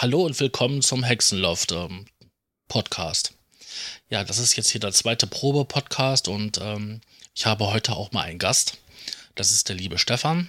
Hallo 0.00 0.24
und 0.24 0.38
willkommen 0.38 0.80
zum 0.80 1.02
Hexenloft 1.02 1.72
ähm, 1.72 2.04
Podcast. 2.68 3.34
Ja, 4.08 4.22
das 4.22 4.38
ist 4.38 4.54
jetzt 4.54 4.70
hier 4.70 4.80
der 4.80 4.92
zweite 4.92 5.26
Probe-Podcast 5.26 6.28
und 6.28 6.60
ähm, 6.62 7.00
ich 7.34 7.46
habe 7.46 7.66
heute 7.72 7.94
auch 7.94 8.12
mal 8.12 8.22
einen 8.22 8.38
Gast. 8.38 8.78
Das 9.34 9.50
ist 9.50 9.68
der 9.68 9.74
liebe 9.74 9.98
Stefan. 9.98 10.48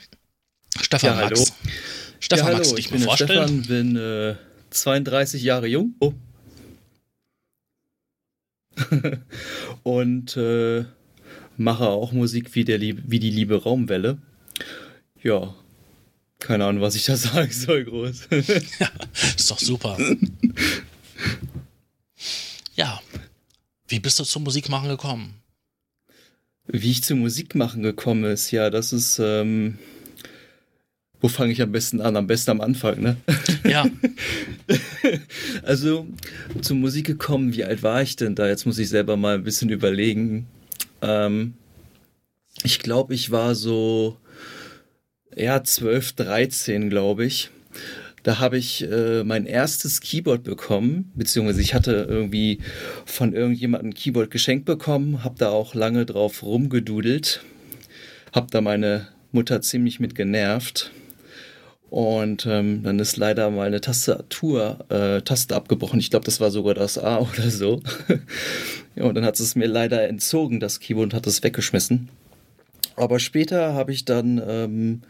Stefan 0.80 1.18
ja, 1.18 1.26
Max. 1.26 1.52
Stefan 2.20 2.46
ja, 2.46 2.54
Max, 2.54 2.76
dich 2.76 2.86
ich 2.86 2.92
bin 2.92 3.02
vorstellen? 3.02 3.64
Stefan, 3.64 3.96
bin 3.96 3.96
äh, 3.96 4.36
32 4.70 5.42
Jahre 5.42 5.66
jung. 5.66 5.96
Oh. 6.00 6.14
und 9.82 10.38
äh, 10.38 10.86
mache 11.58 11.88
auch 11.88 12.12
Musik 12.12 12.54
wie, 12.54 12.66
der, 12.66 12.80
wie 12.80 13.20
die 13.20 13.32
liebe 13.32 13.64
Raumwelle. 13.64 14.20
Ja, 15.24 15.56
keine 16.40 16.66
Ahnung, 16.66 16.82
was 16.82 16.96
ich 16.96 17.06
da 17.06 17.16
sagen 17.18 17.52
soll, 17.52 17.86
groß. 17.86 18.28
ja, 18.80 18.90
ist 19.38 19.52
doch 19.52 19.60
super. 19.60 19.98
ja, 22.76 23.00
wie 23.88 24.00
bist 24.00 24.20
du 24.20 24.24
zum 24.24 24.44
Musikmachen 24.44 24.90
gekommen? 24.90 25.36
Wie 26.68 26.92
ich 26.92 27.04
zum 27.04 27.20
Musikmachen 27.20 27.82
gekommen 27.82 28.24
ist, 28.26 28.52
ja, 28.52 28.70
das 28.70 28.94
ist, 28.94 29.20
ähm, 29.20 29.80
wo 31.20 31.28
fange 31.28 31.52
ich 31.52 31.62
am 31.62 31.72
besten 31.72 32.00
an? 32.00 32.16
Am 32.16 32.28
besten 32.28 32.52
am 32.52 32.62
Anfang, 32.62 33.02
ne? 33.02 33.18
Ja. 33.64 33.86
also, 35.64 36.08
zur 36.62 36.78
Musik 36.78 37.08
gekommen, 37.08 37.54
wie 37.54 37.66
alt 37.66 37.84
war 37.84 38.02
ich 38.02 38.16
denn 38.16 38.36
da? 38.36 38.48
Jetzt 38.48 38.66
muss 38.66 38.78
ich 38.78 38.88
selber 38.88 39.18
mal 39.18 39.36
ein 39.36 39.44
bisschen 39.44 39.70
überlegen. 39.70 40.48
Ähm, 41.02 41.56
ich 42.64 42.80
glaube, 42.80 43.16
ich 43.16 43.32
war 43.32 43.56
so, 43.56 44.18
ja, 45.36 45.64
12, 45.64 46.14
13, 46.14 46.90
glaube 46.90 47.26
ich. 47.26 47.50
Da 48.24 48.40
habe 48.40 48.58
ich 48.58 48.90
äh, 48.90 49.24
mein 49.24 49.46
erstes 49.46 50.02
Keyboard 50.02 50.44
bekommen, 50.44 51.12
beziehungsweise 51.16 51.62
ich 51.62 51.74
hatte 51.74 52.06
irgendwie 52.10 52.60
von 53.06 53.34
irgendjemandem 53.34 53.92
ein 53.92 53.94
Keyboard 53.94 54.30
geschenkt 54.30 54.66
bekommen, 54.66 55.24
habe 55.24 55.36
da 55.38 55.50
auch 55.50 55.74
lange 55.74 56.06
drauf 56.06 56.44
rumgedudelt, 56.44 57.42
habe 58.34 58.48
da 58.52 58.60
meine 58.60 59.08
Mutter 59.32 59.62
ziemlich 59.62 60.00
mit 60.00 60.16
genervt. 60.16 60.92
Und 61.90 62.46
ähm, 62.46 62.84
dann 62.84 63.00
ist 63.00 63.18
leider 63.18 63.50
meine 63.50 63.82
Tastatur, 63.82 64.86
äh, 64.90 65.22
Taste 65.24 65.56
abgebrochen. 65.56 66.00
Ich 66.00 66.12
glaube, 66.12 66.26
das 66.26 66.40
war 66.40 66.52
sogar 66.52 66.76
das 66.76 67.00
A 67.00 67.18
oder 67.34 67.50
so. 67.50 67.82
ja, 68.96 69.06
und 69.06 69.16
dann 69.16 69.26
hat 69.26 69.40
es 69.40 69.56
mir 69.56 69.68
leider 69.68 70.08
entzogen, 70.08 70.60
das 70.60 70.80
Keyboard, 70.80 71.06
und 71.06 71.14
hat 71.16 71.26
es 71.26 71.42
weggeschmissen. 71.42 72.10
Aber 73.00 73.20
später 73.20 73.76
habe 73.76 73.94
ich 73.94 74.04
dann, 74.04 74.42
ähm, 74.46 75.02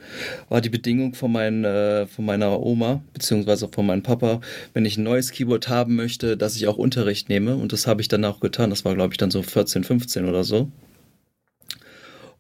war 0.47 0.61
die 0.61 0.69
Bedingung 0.69 1.15
von, 1.15 1.31
mein, 1.31 1.65
äh, 1.65 2.05
von 2.05 2.23
meiner 2.23 2.61
Oma, 2.61 3.01
beziehungsweise 3.13 3.67
von 3.67 3.87
meinem 3.87 4.03
Papa, 4.03 4.41
wenn 4.75 4.85
ich 4.85 4.97
ein 4.97 5.03
neues 5.03 5.31
Keyboard 5.31 5.69
haben 5.69 5.95
möchte, 5.95 6.37
dass 6.37 6.55
ich 6.55 6.67
auch 6.67 6.77
Unterricht 6.77 7.29
nehme. 7.29 7.55
Und 7.55 7.73
das 7.73 7.87
habe 7.87 8.01
ich 8.01 8.07
dann 8.07 8.23
auch 8.25 8.41
getan. 8.41 8.69
Das 8.69 8.85
war, 8.85 8.93
glaube 8.93 9.13
ich, 9.15 9.17
dann 9.17 9.31
so 9.31 9.41
14, 9.41 9.83
15 9.83 10.25
oder 10.25 10.43
so. 10.43 10.69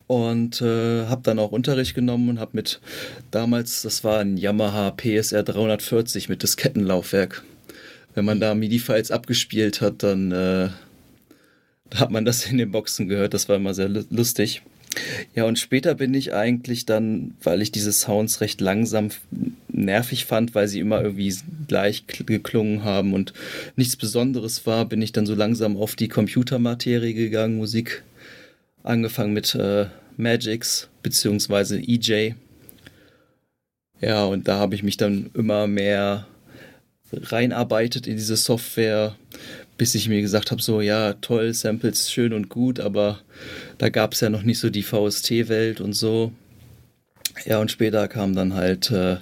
Und 0.05 0.61
äh, 0.61 1.07
habe 1.07 1.21
dann 1.23 1.39
auch 1.39 1.51
Unterricht 1.51 1.95
genommen 1.95 2.29
und 2.29 2.39
habe 2.39 2.51
mit, 2.53 2.79
damals, 3.31 3.81
das 3.81 4.03
war 4.03 4.19
ein 4.19 4.37
Yamaha 4.37 4.91
PSR 4.91 5.41
340 5.41 6.29
mit 6.29 6.43
Diskettenlaufwerk. 6.43 7.43
Wenn 8.13 8.25
man 8.25 8.39
da 8.39 8.53
MIDI-Files 8.53 9.09
abgespielt 9.09 9.81
hat, 9.81 10.03
dann 10.03 10.31
äh, 10.31 10.69
hat 11.95 12.11
man 12.11 12.23
das 12.23 12.45
in 12.45 12.59
den 12.59 12.71
Boxen 12.71 13.07
gehört. 13.07 13.33
Das 13.33 13.49
war 13.49 13.55
immer 13.55 13.73
sehr 13.73 13.89
lustig. 13.89 14.61
Ja, 15.35 15.45
und 15.45 15.59
später 15.59 15.95
bin 15.95 16.13
ich 16.13 16.33
eigentlich 16.33 16.85
dann, 16.85 17.35
weil 17.43 17.61
ich 17.61 17.71
diese 17.71 17.91
Sounds 17.91 18.41
recht 18.41 18.61
langsam 18.61 19.09
nervig 19.67 20.25
fand, 20.25 20.55
weil 20.55 20.67
sie 20.67 20.79
immer 20.79 21.01
irgendwie 21.01 21.33
gleich 21.67 22.05
geklungen 22.07 22.83
haben 22.83 23.13
und 23.13 23.33
nichts 23.75 23.95
Besonderes 23.95 24.65
war, 24.65 24.85
bin 24.85 25.01
ich 25.01 25.11
dann 25.11 25.25
so 25.25 25.35
langsam 25.35 25.77
auf 25.77 25.95
die 25.95 26.07
Computermaterie 26.07 27.13
gegangen, 27.13 27.57
Musik 27.57 28.03
angefangen 28.83 29.33
mit 29.33 29.55
äh, 29.55 29.87
Magix 30.17 30.89
beziehungsweise 31.03 31.79
EJ. 31.79 32.33
Ja, 34.01 34.25
und 34.25 34.47
da 34.47 34.57
habe 34.57 34.75
ich 34.75 34.83
mich 34.83 34.97
dann 34.97 35.29
immer 35.33 35.67
mehr 35.67 36.27
reinarbeitet 37.11 38.07
in 38.07 38.15
diese 38.17 38.37
Software, 38.37 39.15
bis 39.79 39.95
ich 39.95 40.09
mir 40.09 40.21
gesagt 40.21 40.51
habe, 40.51 40.61
so 40.61 40.81
ja, 40.81 41.13
toll, 41.13 41.53
Samples 41.53 42.11
schön 42.11 42.33
und 42.33 42.49
gut, 42.49 42.81
aber 42.81 43.21
da 43.77 43.87
gab 43.87 44.13
es 44.13 44.19
ja 44.19 44.29
noch 44.29 44.43
nicht 44.43 44.59
so 44.59 44.69
die 44.69 44.83
VST-Welt 44.83 45.79
und 45.79 45.93
so. 45.93 46.33
Ja, 47.45 47.59
und 47.59 47.71
später 47.71 48.09
kamen 48.09 48.35
dann 48.35 48.55
halt 48.55 48.91
äh, 48.91 49.17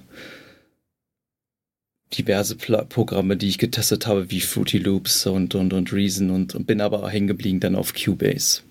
diverse 2.17 2.56
Pla 2.56 2.85
Programme, 2.85 3.38
die 3.38 3.50
ich 3.50 3.59
getestet 3.59 4.07
habe, 4.07 4.31
wie 4.31 4.41
Fruity 4.41 4.79
Loops 4.79 5.28
und, 5.28 5.53
und, 5.53 5.73
und 5.73 5.94
Reason 5.94 6.31
und, 6.31 6.56
und 6.56 6.66
bin 6.66 6.81
aber 6.81 7.07
hängen 7.07 7.28
geblieben 7.28 7.59
dann 7.59 7.75
auf 7.75 7.94
Cubase. 7.94 8.62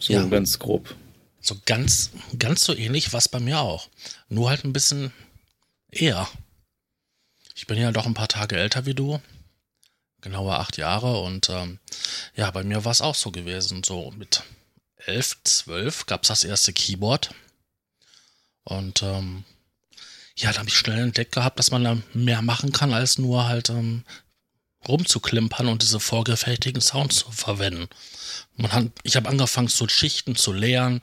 So 0.00 0.12
ja. 0.12 0.26
ganz 0.26 0.58
grob. 0.58 0.96
So 1.40 1.54
ganz, 1.66 2.10
ganz 2.36 2.64
so 2.64 2.74
ähnlich 2.74 3.12
war 3.12 3.18
es 3.18 3.28
bei 3.28 3.38
mir 3.38 3.60
auch. 3.60 3.88
Nur 4.28 4.50
halt 4.50 4.64
ein 4.64 4.72
bisschen 4.72 5.12
eher. 5.92 6.28
Ich 7.54 7.68
bin 7.68 7.78
ja 7.78 7.92
doch 7.92 8.06
ein 8.06 8.14
paar 8.14 8.26
Tage 8.26 8.56
älter 8.56 8.86
wie 8.86 8.94
du 8.94 9.20
genauer 10.24 10.58
acht 10.58 10.76
Jahre 10.76 11.20
und 11.20 11.48
ähm, 11.50 11.78
ja, 12.34 12.50
bei 12.50 12.64
mir 12.64 12.84
war 12.84 12.92
es 12.92 13.02
auch 13.02 13.14
so 13.14 13.30
gewesen. 13.30 13.84
So 13.84 14.10
mit 14.16 14.42
elf, 14.96 15.36
zwölf 15.44 16.06
gab 16.06 16.22
es 16.22 16.28
das 16.28 16.44
erste 16.44 16.72
Keyboard 16.72 17.30
und 18.64 19.02
ähm, 19.02 19.44
ja, 20.36 20.50
da 20.52 20.58
habe 20.58 20.68
ich 20.68 20.76
schnell 20.76 20.98
entdeckt 20.98 21.32
gehabt, 21.32 21.58
dass 21.58 21.70
man 21.70 21.84
da 21.84 21.96
mehr 22.12 22.42
machen 22.42 22.72
kann, 22.72 22.92
als 22.92 23.18
nur 23.18 23.46
halt 23.46 23.70
ähm, 23.70 24.04
rumzuklimpern 24.88 25.68
und 25.68 25.82
diese 25.82 26.00
vorgefertigten 26.00 26.82
Sounds 26.82 27.16
zu 27.16 27.30
verwenden. 27.30 27.88
Man 28.56 28.72
hat, 28.72 28.86
ich 29.02 29.16
habe 29.16 29.28
angefangen, 29.28 29.68
so 29.68 29.86
Schichten 29.88 30.34
zu 30.34 30.52
leeren, 30.52 31.02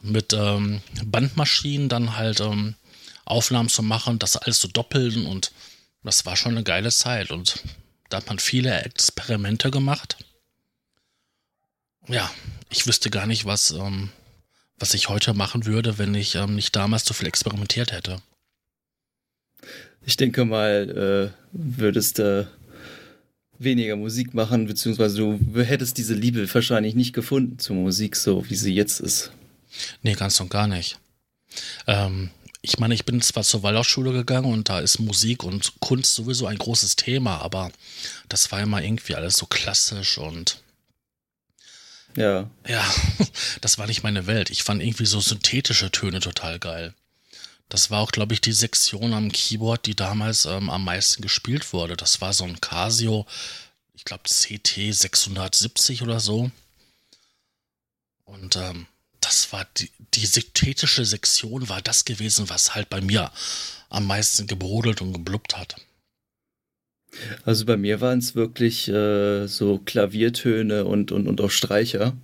mit 0.00 0.32
ähm, 0.32 0.82
Bandmaschinen 1.04 1.88
dann 1.88 2.16
halt 2.16 2.40
ähm, 2.40 2.74
Aufnahmen 3.24 3.68
zu 3.68 3.82
machen, 3.82 4.18
das 4.18 4.36
alles 4.36 4.58
zu 4.58 4.68
doppeln 4.68 5.26
und 5.26 5.52
das 6.02 6.26
war 6.26 6.36
schon 6.36 6.52
eine 6.52 6.64
geile 6.64 6.90
Zeit. 6.90 7.30
Und 7.30 7.62
da 8.12 8.18
hat 8.18 8.28
man 8.28 8.38
viele 8.38 8.82
Experimente 8.82 9.70
gemacht. 9.70 10.16
Ja, 12.08 12.30
ich 12.70 12.86
wüsste 12.86 13.10
gar 13.10 13.26
nicht, 13.26 13.44
was, 13.44 13.70
ähm, 13.70 14.10
was 14.78 14.94
ich 14.94 15.08
heute 15.08 15.34
machen 15.34 15.66
würde, 15.66 15.98
wenn 15.98 16.14
ich 16.14 16.34
ähm, 16.34 16.56
nicht 16.56 16.74
damals 16.76 17.04
so 17.04 17.14
viel 17.14 17.28
experimentiert 17.28 17.92
hätte. 17.92 18.20
Ich 20.04 20.16
denke 20.16 20.44
mal, 20.44 21.32
äh, 21.32 21.48
würdest 21.52 22.18
du 22.18 22.40
äh, 22.40 22.46
weniger 23.58 23.96
Musik 23.96 24.34
machen, 24.34 24.66
beziehungsweise 24.66 25.16
du 25.16 25.62
hättest 25.62 25.96
diese 25.96 26.14
Liebe 26.14 26.52
wahrscheinlich 26.52 26.94
nicht 26.94 27.12
gefunden 27.12 27.58
zur 27.58 27.76
Musik, 27.76 28.16
so 28.16 28.48
wie 28.50 28.56
sie 28.56 28.74
jetzt 28.74 29.00
ist. 29.00 29.32
Nee, 30.02 30.14
ganz 30.14 30.40
und 30.40 30.50
gar 30.50 30.66
nicht. 30.66 30.98
Ähm, 31.86 32.30
ich 32.62 32.78
meine, 32.78 32.94
ich 32.94 33.04
bin 33.04 33.20
zwar 33.20 33.42
zur 33.42 33.64
Waldorfschule 33.64 34.12
gegangen 34.12 34.52
und 34.52 34.68
da 34.68 34.78
ist 34.78 35.00
Musik 35.00 35.42
und 35.42 35.72
Kunst 35.80 36.14
sowieso 36.14 36.46
ein 36.46 36.58
großes 36.58 36.94
Thema, 36.94 37.38
aber 37.38 37.72
das 38.28 38.52
war 38.52 38.60
immer 38.60 38.82
irgendwie 38.82 39.16
alles 39.16 39.36
so 39.36 39.46
klassisch 39.46 40.16
und 40.16 40.62
ja. 42.16 42.48
Ja, 42.68 42.94
das 43.60 43.78
war 43.78 43.86
nicht 43.86 44.02
meine 44.02 44.26
Welt. 44.26 44.50
Ich 44.50 44.62
fand 44.62 44.82
irgendwie 44.82 45.06
so 45.06 45.20
synthetische 45.20 45.90
Töne 45.90 46.20
total 46.20 46.58
geil. 46.58 46.94
Das 47.68 47.90
war 47.90 48.00
auch, 48.00 48.12
glaube 48.12 48.34
ich, 48.34 48.42
die 48.42 48.52
Sektion 48.52 49.14
am 49.14 49.32
Keyboard, 49.32 49.86
die 49.86 49.96
damals 49.96 50.44
ähm, 50.44 50.68
am 50.68 50.84
meisten 50.84 51.22
gespielt 51.22 51.72
wurde. 51.72 51.96
Das 51.96 52.20
war 52.20 52.34
so 52.34 52.44
ein 52.44 52.60
Casio, 52.60 53.26
ich 53.94 54.04
glaube 54.04 54.24
CT 54.24 54.94
670 54.94 56.02
oder 56.02 56.20
so. 56.20 56.50
Und 58.24 58.56
ähm, 58.56 58.86
das 59.32 59.50
war 59.50 59.66
die, 59.78 59.88
die 60.12 60.26
synthetische 60.26 61.06
Sektion 61.06 61.70
war 61.70 61.80
das 61.80 62.04
gewesen, 62.04 62.50
was 62.50 62.74
halt 62.74 62.90
bei 62.90 63.00
mir 63.00 63.30
am 63.88 64.06
meisten 64.06 64.46
gebrodelt 64.46 65.00
und 65.00 65.14
geblubbt 65.14 65.56
hat. 65.56 65.76
Also 67.46 67.64
bei 67.64 67.78
mir 67.78 68.02
waren 68.02 68.18
es 68.18 68.34
wirklich 68.34 68.88
äh, 68.88 69.46
so 69.46 69.78
Klaviertöne 69.78 70.84
und, 70.84 71.12
und, 71.12 71.26
und 71.26 71.40
auch 71.40 71.50
Streicher. 71.50 72.14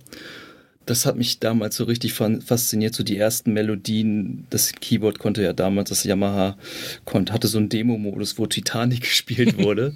Das 0.85 1.07
hat 1.07 1.15
mich 1.15 1.39
damals 1.39 1.75
so 1.75 1.83
richtig 1.83 2.13
fasziniert, 2.13 2.93
so 2.93 3.03
die 3.03 3.17
ersten 3.17 3.53
Melodien. 3.53 4.45
Das 4.51 4.71
Keyboard 4.71 5.17
konnte 5.17 5.41
ja 5.41 5.53
damals, 5.53 5.89
das 5.89 6.03
Yamaha 6.03 6.57
konnte, 7.05 7.33
hatte 7.33 7.47
so 7.47 7.57
einen 7.57 7.69
Demo-Modus, 7.69 8.37
wo 8.37 8.45
Titanic 8.45 9.01
gespielt 9.01 9.57
wurde. 9.57 9.95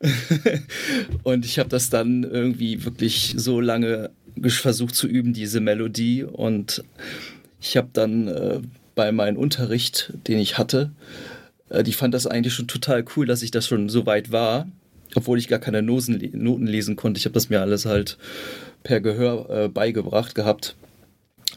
und 1.24 1.44
ich 1.44 1.58
habe 1.58 1.68
das 1.68 1.90
dann 1.90 2.24
irgendwie 2.24 2.84
wirklich 2.86 3.34
so 3.36 3.60
lange 3.60 4.10
versucht 4.42 4.94
zu 4.94 5.06
üben, 5.06 5.32
diese 5.32 5.60
Melodie. 5.60 6.24
Und 6.24 6.84
ich 7.60 7.76
habe 7.76 7.88
dann 7.92 8.28
äh, 8.28 8.60
bei 8.94 9.12
meinem 9.12 9.36
Unterricht, 9.36 10.12
den 10.26 10.38
ich 10.38 10.58
hatte, 10.58 10.92
äh, 11.68 11.82
die 11.82 11.92
fand 11.92 12.14
das 12.14 12.26
eigentlich 12.26 12.54
schon 12.54 12.68
total 12.68 13.04
cool, 13.16 13.26
dass 13.26 13.42
ich 13.42 13.50
das 13.50 13.66
schon 13.66 13.88
so 13.88 14.06
weit 14.06 14.32
war, 14.32 14.68
obwohl 15.14 15.38
ich 15.38 15.48
gar 15.48 15.58
keine 15.58 15.82
Nosen, 15.82 16.30
Noten 16.32 16.66
lesen 16.66 16.96
konnte. 16.96 17.18
Ich 17.18 17.24
habe 17.24 17.34
das 17.34 17.50
mir 17.50 17.60
alles 17.60 17.86
halt 17.86 18.18
per 18.82 19.00
Gehör 19.00 19.48
äh, 19.50 19.68
beigebracht 19.68 20.34
gehabt. 20.34 20.76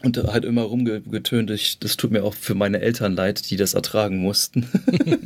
Und 0.02 0.16
halt 0.16 0.44
immer 0.44 0.62
rumgetönt. 0.62 1.50
Ich, 1.50 1.78
das 1.78 1.96
tut 1.96 2.12
mir 2.12 2.22
auch 2.22 2.34
für 2.34 2.54
meine 2.54 2.80
Eltern 2.80 3.16
leid, 3.16 3.50
die 3.50 3.56
das 3.56 3.74
ertragen 3.74 4.18
mussten. 4.18 4.66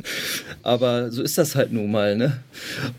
Aber 0.63 1.11
so 1.11 1.21
ist 1.21 1.37
das 1.37 1.55
halt 1.55 1.71
nun 1.71 1.91
mal, 1.91 2.15
ne? 2.15 2.39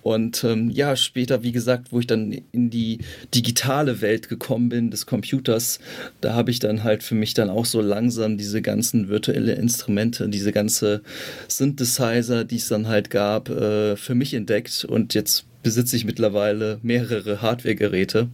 Und 0.03 0.45
ähm, 0.45 0.71
ja, 0.71 0.95
später, 0.95 1.43
wie 1.43 1.53
gesagt, 1.53 1.91
wo 1.91 1.99
ich 1.99 2.07
dann 2.07 2.43
in 2.53 2.71
die 2.71 2.99
digitale 3.35 4.01
Welt 4.01 4.29
gekommen 4.29 4.69
bin 4.69 4.91
des 4.91 5.07
Computers, 5.07 5.81
da 6.21 6.35
habe 6.35 6.51
ich 6.51 6.61
dann 6.61 6.85
halt 6.85 7.03
für 7.03 7.17
mich 7.17 7.35
dann 7.35 7.51
auch 7.51 7.65
so 7.67 7.81
langsam 7.81 8.39
diese 8.39 8.63
ganzen 8.63 9.09
virtuelle 9.09 9.55
Instrumente, 9.55 10.29
diese 10.29 10.53
ganze 10.53 11.03
Synthesizer, 11.49 12.45
die 12.45 12.57
es 12.57 12.69
dann 12.69 12.87
halt 12.87 13.11
gab, 13.11 13.49
äh, 13.49 13.97
für 13.97 14.15
mich 14.15 14.35
entdeckt. 14.35 14.85
Und 14.85 15.15
jetzt 15.15 15.45
besitze 15.65 15.97
ich 15.97 16.05
mittlerweile 16.05 16.79
mehrere 16.83 17.43
Hardware-Geräte. 17.43 18.29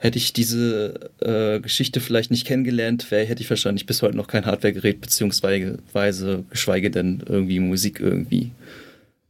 Hätte 0.00 0.18
ich 0.18 0.32
diese 0.32 1.10
äh, 1.20 1.60
Geschichte 1.60 2.00
vielleicht 2.00 2.30
nicht 2.30 2.46
kennengelernt, 2.46 3.10
wäre, 3.10 3.26
hätte 3.26 3.42
ich 3.42 3.50
wahrscheinlich 3.50 3.86
bis 3.86 4.02
heute 4.02 4.16
noch 4.16 4.28
kein 4.28 4.46
Hardware-Gerät, 4.46 5.00
beziehungsweise 5.00 6.44
geschweige 6.50 6.90
denn 6.90 7.22
irgendwie 7.26 7.58
Musik 7.58 7.98
irgendwie 7.98 8.52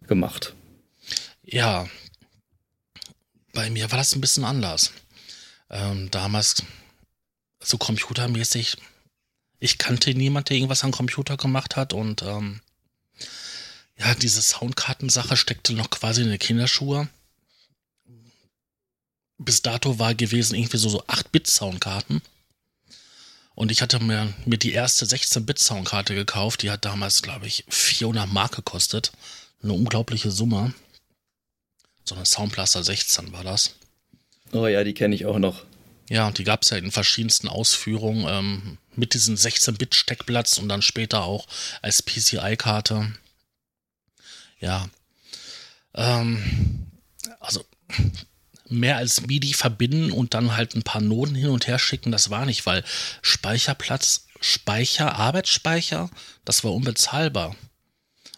gemacht. 0.06 0.54
Ja, 1.42 1.88
bei 3.54 3.70
mir 3.70 3.90
war 3.90 3.98
das 3.98 4.14
ein 4.14 4.20
bisschen 4.20 4.44
anders. 4.44 4.92
Ähm, 5.70 6.10
damals 6.10 6.62
so 7.62 7.78
computermäßig, 7.78 8.76
ich 9.60 9.78
kannte 9.78 10.14
niemanden, 10.14 10.48
der 10.48 10.56
irgendwas 10.58 10.84
am 10.84 10.92
Computer 10.92 11.36
gemacht 11.36 11.76
hat 11.76 11.92
und 11.92 12.22
ähm, 12.22 12.60
ja, 13.98 14.14
diese 14.14 14.42
Soundkartensache 14.42 15.36
steckte 15.36 15.72
noch 15.72 15.90
quasi 15.90 16.22
in 16.22 16.28
den 16.28 16.38
Kinderschuhe 16.38 17.08
bis 19.38 19.62
dato 19.62 19.98
war 19.98 20.14
gewesen 20.14 20.54
irgendwie 20.54 20.76
so, 20.76 20.88
so 20.88 21.02
8-Bit-Soundkarten. 21.04 22.20
Und 23.54 23.72
ich 23.72 23.82
hatte 23.82 23.98
mir, 24.00 24.32
mir 24.44 24.58
die 24.58 24.72
erste 24.72 25.04
16-Bit-Soundkarte 25.04 26.14
gekauft. 26.14 26.62
Die 26.62 26.70
hat 26.70 26.84
damals, 26.84 27.22
glaube 27.22 27.46
ich, 27.46 27.64
400 27.68 28.28
Mark 28.28 28.54
gekostet. 28.54 29.12
Eine 29.62 29.72
unglaubliche 29.72 30.30
Summe. 30.30 30.74
So 32.04 32.14
eine 32.14 32.24
Soundblaster 32.24 32.84
16 32.84 33.32
war 33.32 33.44
das. 33.44 33.74
Oh 34.52 34.66
ja, 34.66 34.84
die 34.84 34.94
kenne 34.94 35.14
ich 35.14 35.26
auch 35.26 35.38
noch. 35.38 35.64
Ja, 36.08 36.26
und 36.26 36.38
die 36.38 36.44
gab 36.44 36.62
es 36.62 36.70
ja 36.70 36.78
in 36.78 36.90
verschiedensten 36.90 37.48
Ausführungen 37.48 38.26
ähm, 38.28 38.78
mit 38.94 39.14
diesem 39.14 39.34
16-Bit-Steckplatz 39.34 40.58
und 40.58 40.68
dann 40.68 40.80
später 40.80 41.24
auch 41.24 41.46
als 41.82 42.02
PCI-Karte. 42.02 43.12
Ja. 44.60 44.88
Ähm, 45.94 46.86
also 47.40 47.64
mehr 48.70 48.96
als 48.96 49.26
MIDI 49.26 49.54
verbinden 49.54 50.12
und 50.12 50.34
dann 50.34 50.56
halt 50.56 50.74
ein 50.74 50.82
paar 50.82 51.00
Noten 51.00 51.34
hin 51.34 51.50
und 51.50 51.66
her 51.66 51.78
schicken, 51.78 52.12
das 52.12 52.30
war 52.30 52.46
nicht, 52.46 52.66
weil 52.66 52.84
Speicherplatz, 53.22 54.26
Speicher, 54.40 55.16
Arbeitsspeicher, 55.16 56.10
das 56.44 56.64
war 56.64 56.74
unbezahlbar. 56.74 57.56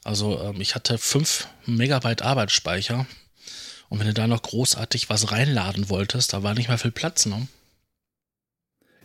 Also 0.04 0.40
ähm, 0.40 0.60
ich 0.60 0.74
hatte 0.74 0.98
5 0.98 1.48
Megabyte 1.66 2.22
Arbeitsspeicher 2.22 3.06
und 3.88 3.98
wenn 3.98 4.06
du 4.06 4.14
da 4.14 4.26
noch 4.26 4.42
großartig 4.42 5.10
was 5.10 5.32
reinladen 5.32 5.88
wolltest, 5.88 6.32
da 6.32 6.42
war 6.42 6.54
nicht 6.54 6.68
mehr 6.68 6.78
viel 6.78 6.92
Platz, 6.92 7.26
ne? 7.26 7.48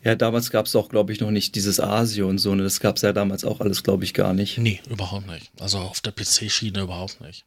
Ja, 0.05 0.13
damals 0.13 0.51
gab 0.51 0.67
es 0.67 0.75
auch, 0.75 0.89
glaube 0.89 1.11
ich, 1.11 1.19
noch 1.19 1.31
nicht 1.31 1.55
dieses 1.55 1.79
ASIO 1.79 2.29
und 2.29 2.37
so. 2.37 2.53
Ne? 2.53 2.61
Das 2.61 2.79
gab 2.79 2.97
es 2.97 3.01
ja 3.01 3.11
damals 3.11 3.43
auch 3.43 3.59
alles, 3.59 3.81
glaube 3.81 4.03
ich, 4.03 4.13
gar 4.13 4.33
nicht. 4.33 4.59
Nee, 4.59 4.79
überhaupt 4.87 5.25
nicht. 5.25 5.49
Also 5.59 5.79
auf 5.79 5.99
der 5.99 6.11
PC-Schiene 6.11 6.81
überhaupt 6.81 7.21
nicht. 7.21 7.43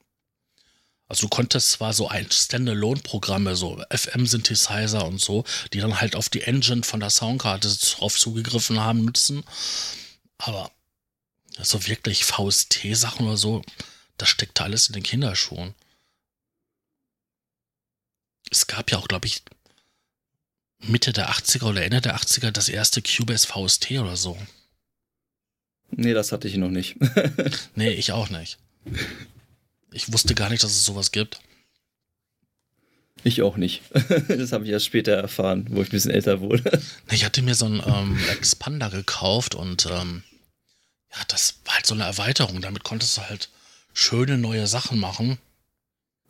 Also 1.08 1.22
du 1.22 1.28
konntest 1.28 1.72
zwar 1.72 1.94
so 1.94 2.08
ein 2.08 2.30
Standalone-Programme, 2.30 3.56
so 3.56 3.82
FM-Synthesizer 3.90 5.06
und 5.06 5.20
so, 5.20 5.44
die 5.72 5.80
dann 5.80 6.00
halt 6.00 6.14
auf 6.14 6.28
die 6.28 6.42
Engine 6.42 6.82
von 6.82 7.00
der 7.00 7.10
Soundkarte 7.10 7.68
drauf 7.96 8.18
zugegriffen 8.18 8.78
haben, 8.78 9.06
nutzen. 9.06 9.42
Aber 10.36 10.70
so 11.58 11.86
wirklich 11.86 12.24
VST-Sachen 12.24 13.26
oder 13.26 13.38
so, 13.38 13.62
das 14.18 14.28
steckte 14.28 14.64
alles 14.64 14.88
in 14.88 14.92
den 14.92 15.02
Kinderschuhen. 15.02 15.74
Es 18.50 18.66
gab 18.66 18.90
ja 18.90 18.98
auch, 18.98 19.08
glaube 19.08 19.26
ich, 19.26 19.42
Mitte 20.80 21.12
der 21.12 21.30
80er 21.30 21.64
oder 21.64 21.82
Ende 21.82 22.00
der 22.00 22.16
80er 22.16 22.50
das 22.50 22.68
erste 22.68 23.02
Cubase 23.02 23.46
VST 23.46 23.92
oder 23.92 24.16
so. 24.16 24.38
Nee, 25.90 26.12
das 26.12 26.32
hatte 26.32 26.48
ich 26.48 26.56
noch 26.56 26.70
nicht. 26.70 26.96
nee, 27.74 27.90
ich 27.90 28.12
auch 28.12 28.28
nicht. 28.28 28.58
Ich 29.92 30.12
wusste 30.12 30.34
gar 30.34 30.50
nicht, 30.50 30.62
dass 30.62 30.72
es 30.72 30.84
sowas 30.84 31.12
gibt. 31.12 31.40
Ich 33.24 33.42
auch 33.42 33.56
nicht. 33.56 33.82
Das 34.28 34.52
habe 34.52 34.64
ich 34.64 34.70
erst 34.70 34.86
später 34.86 35.12
erfahren, 35.12 35.66
wo 35.70 35.82
ich 35.82 35.88
ein 35.88 35.92
bisschen 35.92 36.10
älter 36.10 36.40
wurde. 36.40 36.80
Ich 37.10 37.24
hatte 37.24 37.42
mir 37.42 37.54
so 37.54 37.66
einen 37.66 37.82
ähm, 37.84 38.18
Expander 38.30 38.90
gekauft 38.90 39.54
und 39.54 39.86
ähm, 39.86 40.22
ja, 41.10 41.18
das 41.28 41.60
war 41.64 41.74
halt 41.74 41.86
so 41.86 41.94
eine 41.94 42.04
Erweiterung. 42.04 42.60
Damit 42.60 42.84
konntest 42.84 43.16
du 43.16 43.22
halt 43.22 43.48
schöne 43.92 44.38
neue 44.38 44.66
Sachen 44.66 44.98
machen. 44.98 45.38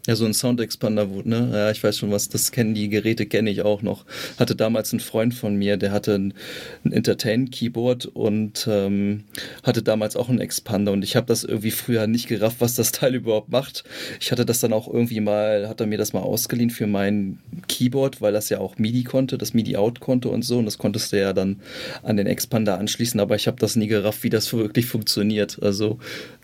Ja, 0.09 0.17
so 0.17 0.25
ein 0.25 0.33
Sound 0.33 0.59
Expander, 0.59 1.07
ne? 1.25 1.51
Ja, 1.53 1.71
ich 1.71 1.85
weiß 1.85 1.99
schon 1.99 2.11
was, 2.11 2.31
das 2.31 2.51
kennen 2.51 2.73
die 2.73 2.89
Geräte, 2.89 3.27
kenne 3.27 3.51
ich 3.51 3.61
auch 3.61 3.83
noch. 3.83 4.07
Hatte 4.39 4.57
damals 4.57 4.91
ein 4.95 5.01
Freund 5.01 5.35
von 5.35 5.55
mir, 5.55 5.77
der 5.77 5.93
hatte 5.93 6.15
ein, 6.15 6.33
ein 6.83 6.93
Entertain-Keyboard 6.93 8.07
und 8.07 8.67
ähm, 8.71 9.25
hatte 9.63 9.83
damals 9.83 10.17
auch 10.17 10.31
einen 10.31 10.41
Expander 10.41 10.93
und 10.93 11.05
ich 11.05 11.15
habe 11.15 11.27
das 11.27 11.45
irgendwie 11.45 11.73
früher 11.73 12.07
nicht 12.07 12.27
gerafft, 12.27 12.63
was 12.63 12.75
das 12.75 12.91
Teil 12.93 13.17
überhaupt 13.17 13.51
macht. 13.51 13.85
Ich 14.19 14.33
hatte 14.33 14.47
das 14.47 14.61
dann 14.61 14.73
auch 14.73 14.89
irgendwie 14.89 15.21
mal, 15.21 15.69
hat 15.69 15.83
er 15.83 15.87
mir 15.87 15.99
das 15.99 16.15
mal 16.15 16.23
ausgeliehen 16.23 16.71
für 16.71 16.87
mein 16.87 17.39
Keyboard, 17.69 18.23
weil 18.23 18.33
das 18.33 18.49
ja 18.49 18.61
auch 18.61 18.79
MIDI 18.79 19.05
konnte, 19.05 19.37
das 19.37 19.53
MIDI-Out 19.53 20.01
konnte 20.01 20.31
und 20.31 20.41
so 20.43 20.59
und 20.59 20.65
das 20.65 20.79
konntest 20.79 21.13
du 21.13 21.21
ja 21.21 21.35
dann 21.35 21.61
an 22.03 22.17
den 22.17 22.27
Expander 22.27 22.79
anschließen, 22.79 23.21
aber 23.21 23.37
ich 23.37 23.47
habe 23.47 23.59
das 23.59 23.77
nie 23.77 23.89
gerafft, 23.89 24.23
wie 24.23 24.31
das 24.31 24.51
wirklich 24.55 24.87
funktioniert. 24.87 25.63
Also 25.63 25.99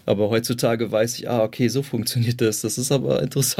aber 0.06 0.28
heutzutage 0.28 0.92
weiß 0.92 1.18
ich, 1.18 1.30
ah, 1.30 1.42
okay, 1.42 1.68
so 1.68 1.82
funktioniert 1.82 2.40
das. 2.40 2.60
Das 2.60 2.76
ist 2.76 2.92
aber 2.92 3.22
interessant. 3.22 3.53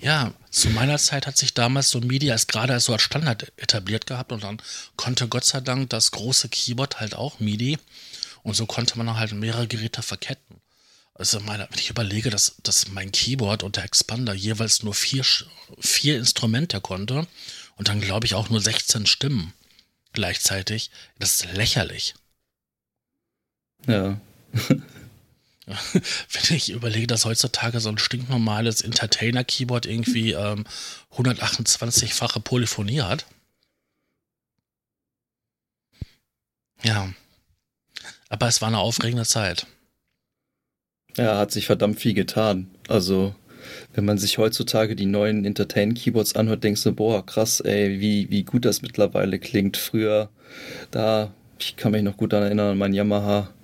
Ja, 0.00 0.32
zu 0.50 0.70
meiner 0.70 0.98
Zeit 0.98 1.26
hat 1.26 1.36
sich 1.36 1.54
damals 1.54 1.90
so 1.90 2.00
MIDI 2.00 2.30
als 2.30 2.46
gerade 2.46 2.72
als 2.72 2.84
so 2.84 2.92
als 2.92 3.02
Standard 3.02 3.52
etabliert 3.56 4.06
gehabt 4.06 4.32
und 4.32 4.44
dann 4.44 4.60
konnte 4.96 5.28
Gott 5.28 5.44
sei 5.44 5.60
Dank 5.60 5.90
das 5.90 6.10
große 6.10 6.48
Keyboard 6.48 7.00
halt 7.00 7.14
auch 7.14 7.40
MIDI 7.40 7.78
und 8.42 8.54
so 8.54 8.66
konnte 8.66 8.96
man 8.98 9.16
halt 9.16 9.32
mehrere 9.32 9.66
Geräte 9.66 10.02
verketten. 10.02 10.60
Also 11.14 11.38
meine, 11.40 11.68
wenn 11.70 11.78
ich 11.78 11.90
überlege, 11.90 12.30
dass, 12.30 12.56
dass 12.62 12.88
mein 12.88 13.12
Keyboard 13.12 13.62
und 13.62 13.76
der 13.76 13.84
Expander 13.84 14.34
jeweils 14.34 14.82
nur 14.82 14.94
vier, 14.94 15.24
vier 15.78 16.18
Instrumente 16.18 16.80
konnte 16.80 17.26
und 17.76 17.88
dann 17.88 18.00
glaube 18.00 18.26
ich 18.26 18.34
auch 18.34 18.50
nur 18.50 18.60
16 18.60 19.06
Stimmen 19.06 19.52
gleichzeitig, 20.12 20.90
das 21.18 21.34
ist 21.34 21.52
lächerlich. 21.52 22.14
Ja. 23.86 24.18
Wenn 25.92 26.56
ich 26.56 26.70
überlege, 26.70 27.06
dass 27.06 27.24
heutzutage 27.24 27.80
so 27.80 27.88
ein 27.88 27.98
stinknormales 27.98 28.82
Entertainer-Keyboard 28.82 29.86
irgendwie 29.86 30.32
ähm, 30.32 30.64
128-fache 31.16 32.40
Polyphonie 32.40 33.00
hat. 33.00 33.26
Ja. 36.82 37.08
Aber 38.28 38.48
es 38.48 38.60
war 38.60 38.68
eine 38.68 38.78
aufregende 38.78 39.24
Zeit. 39.24 39.66
Ja, 41.16 41.38
hat 41.38 41.52
sich 41.52 41.66
verdammt 41.66 42.00
viel 42.00 42.14
getan. 42.14 42.70
Also, 42.88 43.34
wenn 43.94 44.04
man 44.04 44.18
sich 44.18 44.36
heutzutage 44.36 44.96
die 44.96 45.06
neuen 45.06 45.44
Entertain-Keyboards 45.44 46.34
anhört, 46.34 46.64
denkst 46.64 46.82
du, 46.82 46.92
boah, 46.92 47.24
krass, 47.24 47.60
ey, 47.60 48.00
wie, 48.00 48.28
wie 48.30 48.42
gut 48.42 48.64
das 48.64 48.82
mittlerweile 48.82 49.38
klingt. 49.38 49.76
Früher, 49.76 50.28
da, 50.90 51.32
ich 51.58 51.76
kann 51.76 51.92
mich 51.92 52.02
noch 52.02 52.16
gut 52.16 52.32
daran 52.32 52.46
erinnern, 52.46 52.76
mein 52.76 52.92
Yamaha 52.92 53.54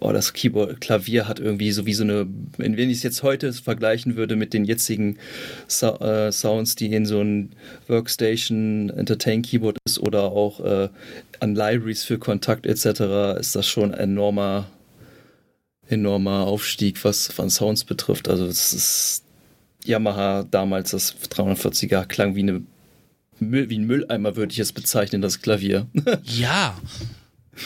oh, 0.00 0.12
das 0.12 0.32
Keyboard, 0.32 0.80
Klavier 0.80 1.28
hat 1.28 1.38
irgendwie 1.38 1.70
so 1.70 1.86
wie 1.86 1.94
so 1.94 2.02
eine, 2.02 2.26
wenn 2.56 2.90
ich 2.90 2.98
es 2.98 3.02
jetzt 3.02 3.22
heute 3.22 3.52
vergleichen 3.52 4.16
würde 4.16 4.36
mit 4.36 4.52
den 4.52 4.64
jetzigen 4.64 5.18
so 5.68 5.98
äh, 6.00 6.32
Sounds, 6.32 6.74
die 6.74 6.92
in 6.92 7.06
so 7.06 7.20
ein 7.20 7.52
Workstation 7.86 8.90
Entertain 8.90 9.42
Keyboard 9.42 9.78
ist 9.86 10.00
oder 10.00 10.24
auch 10.24 10.60
äh, 10.60 10.88
an 11.40 11.54
Libraries 11.54 12.04
für 12.04 12.18
Kontakt 12.18 12.66
etc., 12.66 13.38
ist 13.38 13.54
das 13.54 13.66
schon 13.66 13.94
ein 13.94 14.00
enormer, 14.00 14.66
enormer 15.88 16.46
Aufstieg, 16.46 17.04
was 17.04 17.28
von 17.28 17.48
Sounds 17.48 17.84
betrifft. 17.84 18.28
Also 18.28 18.46
es 18.46 18.72
ist 18.72 19.24
Yamaha 19.84 20.44
damals, 20.50 20.90
das 20.90 21.14
340er, 21.30 22.06
klang 22.06 22.34
wie 22.34 22.42
eine 22.42 22.62
wie 23.40 23.78
ein 23.78 23.86
Mülleimer 23.86 24.36
würde 24.36 24.52
ich 24.52 24.60
es 24.60 24.72
bezeichnen, 24.72 25.20
das 25.20 25.42
Klavier. 25.42 25.88
ja, 26.22 26.78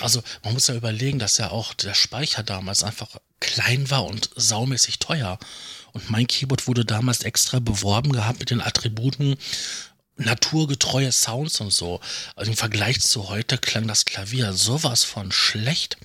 also 0.00 0.23
man 0.42 0.54
muss 0.54 0.66
ja 0.66 0.75
überlegen, 0.75 1.18
dass 1.18 1.38
ja 1.38 1.50
auch 1.50 1.75
der 1.75 1.95
Speicher 1.95 2.42
damals 2.42 2.83
einfach 2.83 3.09
klein 3.40 3.90
war 3.90 4.04
und 4.04 4.30
saumäßig 4.37 4.99
teuer. 4.99 5.38
Und 5.92 6.11
mein 6.11 6.26
Keyboard 6.26 6.66
wurde 6.66 6.85
damals 6.85 7.23
extra 7.23 7.61
beworben 7.61 8.12
gehabt 8.12 8.40
mit 8.40 8.50
den 8.50 8.61
Attributen 8.61 9.37
naturgetreue 10.16 11.12
Sounds 11.12 11.61
und 11.61 11.73
so. 11.73 12.00
Also 12.37 12.50
im 12.50 12.57
Vergleich 12.57 13.00
zu 13.00 13.28
heute 13.28 13.57
klang 13.59 13.87
das 13.87 14.04
Klavier 14.04 14.52
sowas 14.52 15.04
von 15.04 15.33
schlecht. 15.33 15.97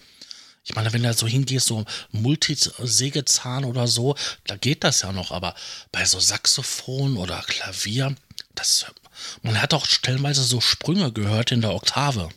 Ich 0.66 0.76
meine, 0.76 0.94
wenn 0.94 1.04
du 1.04 1.14
so 1.14 1.28
hingehst, 1.28 1.68
so 1.68 1.84
Multisägezahn 2.12 3.66
oder 3.66 3.88
so, 3.88 4.16
da 4.46 4.56
geht 4.56 4.84
das 4.84 5.02
ja 5.02 5.12
noch, 5.12 5.32
aber 5.32 5.56
bei 5.92 6.06
so 6.06 6.20
Saxophon 6.20 7.18
oder 7.18 7.42
Klavier, 7.42 8.16
das, 8.56 8.86
man 9.42 9.62
hat 9.62 9.74
auch 9.74 9.86
stellenweise 9.86 10.44
so 10.44 10.62
Sprünge 10.62 11.12
gehört 11.12 11.52
in 11.52 11.62
der 11.62 11.74
Oktave. 11.74 12.30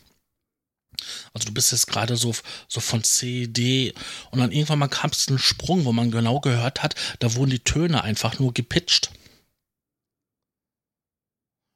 Also 1.32 1.46
du 1.46 1.54
bist 1.54 1.72
jetzt 1.72 1.86
gerade 1.86 2.16
so, 2.16 2.34
so 2.68 2.80
von 2.80 3.02
C, 3.02 3.46
D 3.46 3.92
und 4.30 4.38
dann 4.38 4.52
irgendwann 4.52 4.78
mal 4.78 4.88
kam 4.88 5.10
es 5.10 5.28
einen 5.28 5.38
Sprung, 5.38 5.84
wo 5.84 5.92
man 5.92 6.10
genau 6.10 6.40
gehört 6.40 6.82
hat, 6.82 6.94
da 7.18 7.34
wurden 7.34 7.50
die 7.50 7.60
Töne 7.60 8.02
einfach 8.02 8.38
nur 8.38 8.52
gepitcht. 8.52 9.10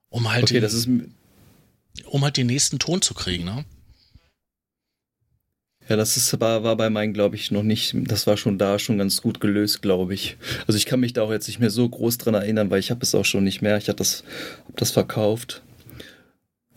Um 0.08 0.30
halt, 0.30 0.44
Okay, 0.44 0.54
den, 0.54 0.62
das 0.62 0.74
ist, 0.74 0.88
um 2.06 2.22
halt 2.22 2.36
den 2.36 2.46
nächsten 2.46 2.78
Ton 2.78 3.00
zu 3.02 3.14
kriegen, 3.14 3.44
ne? 3.44 3.64
ja, 5.90 5.96
das 5.96 6.16
ist, 6.16 6.40
war, 6.40 6.62
war 6.62 6.76
bei 6.76 6.88
meinen, 6.88 7.12
glaube 7.12 7.34
ich, 7.34 7.50
noch 7.50 7.64
nicht, 7.64 7.96
das 7.96 8.28
war 8.28 8.36
schon 8.36 8.58
da 8.58 8.78
schon 8.78 8.96
ganz 8.96 9.20
gut 9.20 9.40
gelöst, 9.40 9.82
glaube 9.82 10.14
ich. 10.14 10.36
Also 10.68 10.76
ich 10.76 10.86
kann 10.86 11.00
mich 11.00 11.14
da 11.14 11.22
auch 11.22 11.32
jetzt 11.32 11.48
nicht 11.48 11.58
mehr 11.58 11.70
so 11.70 11.88
groß 11.88 12.16
dran 12.18 12.34
erinnern, 12.34 12.70
weil 12.70 12.78
ich 12.78 12.92
habe 12.92 13.02
es 13.02 13.12
auch 13.12 13.24
schon 13.24 13.42
nicht 13.42 13.60
mehr. 13.60 13.76
Ich 13.76 13.88
habe 13.88 13.96
das, 13.96 14.22
hab 14.68 14.76
das 14.76 14.92
verkauft. 14.92 15.62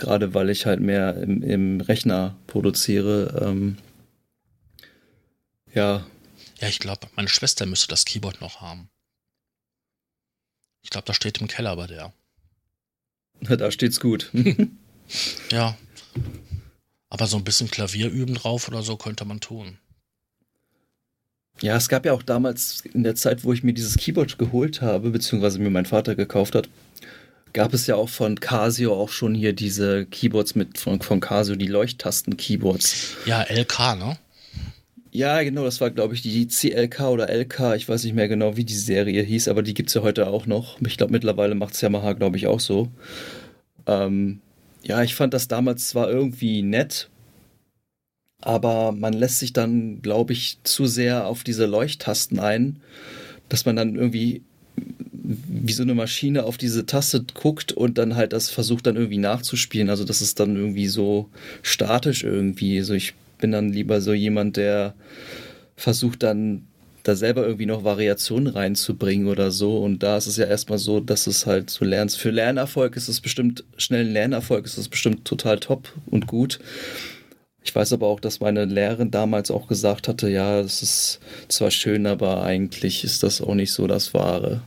Gerade 0.03 0.33
weil 0.33 0.49
ich 0.49 0.65
halt 0.65 0.81
mehr 0.81 1.15
im, 1.15 1.41
im 1.41 1.79
Rechner 1.79 2.35
produziere. 2.47 3.41
Ähm, 3.41 3.77
ja, 5.73 6.05
Ja, 6.59 6.67
ich 6.67 6.79
glaube, 6.79 7.07
meine 7.15 7.29
Schwester 7.29 7.65
müsste 7.65 7.87
das 7.87 8.03
Keyboard 8.03 8.41
noch 8.41 8.59
haben. 8.59 8.89
Ich 10.81 10.89
glaube, 10.89 11.05
das 11.05 11.15
steht 11.15 11.39
im 11.39 11.47
Keller 11.47 11.77
bei 11.77 11.87
der. 11.87 12.11
da 13.57 13.71
steht's 13.71 14.01
gut. 14.01 14.29
Ja. 15.51 15.77
Aber 17.09 17.27
so 17.27 17.35
ein 17.37 17.43
bisschen 17.43 17.69
Klavier 17.69 18.09
üben 18.09 18.35
drauf 18.35 18.69
oder 18.69 18.81
so 18.83 18.95
könnte 18.95 19.25
man 19.25 19.41
tun. 19.41 19.77
Ja, 21.61 21.75
es 21.75 21.89
gab 21.89 22.05
ja 22.05 22.13
auch 22.13 22.23
damals 22.23 22.81
in 22.93 23.03
der 23.03 23.15
Zeit, 23.15 23.43
wo 23.43 23.53
ich 23.53 23.63
mir 23.63 23.73
dieses 23.73 23.97
Keyboard 23.97 24.37
geholt 24.37 24.81
habe, 24.81 25.11
beziehungsweise 25.11 25.59
mir 25.59 25.69
mein 25.69 25.85
Vater 25.85 26.15
gekauft 26.15 26.55
hat, 26.55 26.69
gab 27.53 27.73
es 27.73 27.87
ja 27.87 27.95
auch 27.95 28.09
von 28.09 28.39
Casio 28.39 28.93
auch 28.93 29.09
schon 29.09 29.35
hier 29.35 29.53
diese 29.53 30.05
Keyboards 30.05 30.55
mit 30.55 30.77
von, 30.77 31.01
von 31.01 31.19
Casio, 31.19 31.55
die 31.55 31.67
Leuchttasten-Keyboards. 31.67 33.17
Ja, 33.25 33.43
LK, 33.43 33.95
ne? 33.97 34.17
Ja, 35.11 35.43
genau, 35.43 35.63
das 35.63 35.79
war, 35.79 35.91
glaube 35.91 36.15
ich, 36.15 36.23
die 36.23 36.47
CLK 36.47 37.01
oder 37.01 37.29
LK, 37.29 37.75
ich 37.75 37.87
weiß 37.87 38.03
nicht 38.03 38.15
mehr 38.15 38.27
genau, 38.27 38.57
wie 38.57 38.65
die 38.65 38.73
Serie 38.73 39.21
hieß, 39.21 39.47
aber 39.47 39.61
die 39.61 39.75
gibt's 39.75 39.93
ja 39.93 40.01
heute 40.01 40.25
auch 40.25 40.47
noch. 40.47 40.81
Ich 40.81 40.97
glaube, 40.97 41.13
mittlerweile 41.13 41.53
macht's 41.53 41.81
Yamaha, 41.81 42.13
glaube 42.13 42.37
ich, 42.37 42.47
auch 42.47 42.59
so. 42.59 42.89
Ähm, 43.85 44.41
ja, 44.81 45.03
ich 45.03 45.13
fand 45.13 45.35
das 45.35 45.47
damals 45.47 45.89
zwar 45.89 46.09
irgendwie 46.09 46.63
nett, 46.63 47.09
aber 48.41 48.91
man 48.91 49.13
lässt 49.13 49.37
sich 49.37 49.53
dann, 49.53 50.01
glaube 50.01 50.33
ich, 50.33 50.57
zu 50.63 50.87
sehr 50.87 51.27
auf 51.27 51.43
diese 51.43 51.67
Leuchttasten 51.67 52.39
ein, 52.39 52.81
dass 53.49 53.65
man 53.65 53.75
dann 53.75 53.95
irgendwie 53.95 54.41
wie 55.23 55.73
so 55.73 55.83
eine 55.83 55.95
Maschine 55.95 56.43
auf 56.43 56.57
diese 56.57 56.85
Taste 56.85 57.25
guckt 57.33 57.71
und 57.71 57.97
dann 57.97 58.15
halt 58.15 58.33
das 58.33 58.49
versucht 58.49 58.85
dann 58.85 58.97
irgendwie 58.97 59.17
nachzuspielen. 59.17 59.89
Also 59.89 60.03
das 60.03 60.21
ist 60.21 60.39
dann 60.39 60.55
irgendwie 60.55 60.87
so 60.87 61.29
statisch 61.61 62.23
irgendwie. 62.23 62.77
Also 62.77 62.93
ich 62.93 63.13
bin 63.39 63.51
dann 63.51 63.71
lieber 63.71 64.01
so 64.01 64.13
jemand, 64.13 64.57
der 64.57 64.93
versucht 65.75 66.23
dann 66.23 66.67
da 67.03 67.15
selber 67.15 67.43
irgendwie 67.43 67.65
noch 67.65 67.83
Variationen 67.83 68.47
reinzubringen 68.47 69.27
oder 69.27 69.51
so. 69.51 69.77
Und 69.79 70.03
da 70.03 70.17
ist 70.17 70.27
es 70.27 70.37
ja 70.37 70.45
erstmal 70.45 70.77
so, 70.77 70.99
dass 70.99 71.27
es 71.27 71.45
halt 71.45 71.69
so 71.69 71.85
lernst. 71.85 72.17
Für 72.17 72.31
Lernerfolg 72.31 72.95
ist 72.95 73.09
es 73.09 73.21
bestimmt, 73.21 73.63
schnellen 73.77 74.11
Lernerfolg 74.11 74.65
ist 74.65 74.77
es 74.77 74.89
bestimmt 74.89 75.25
total 75.25 75.59
top 75.59 75.91
und 76.05 76.27
gut. 76.27 76.59
Ich 77.63 77.73
weiß 77.73 77.93
aber 77.93 78.07
auch, 78.07 78.19
dass 78.19 78.41
meine 78.41 78.65
Lehrerin 78.65 79.11
damals 79.11 79.51
auch 79.51 79.67
gesagt 79.67 80.07
hatte, 80.09 80.29
ja, 80.29 80.61
das 80.61 80.81
ist 80.81 81.19
zwar 81.47 81.71
schön, 81.71 82.07
aber 82.07 82.43
eigentlich 82.43 83.03
ist 83.05 83.23
das 83.23 83.41
auch 83.41 83.55
nicht 83.55 83.71
so 83.71 83.87
das 83.87 84.13
Wahre. 84.13 84.61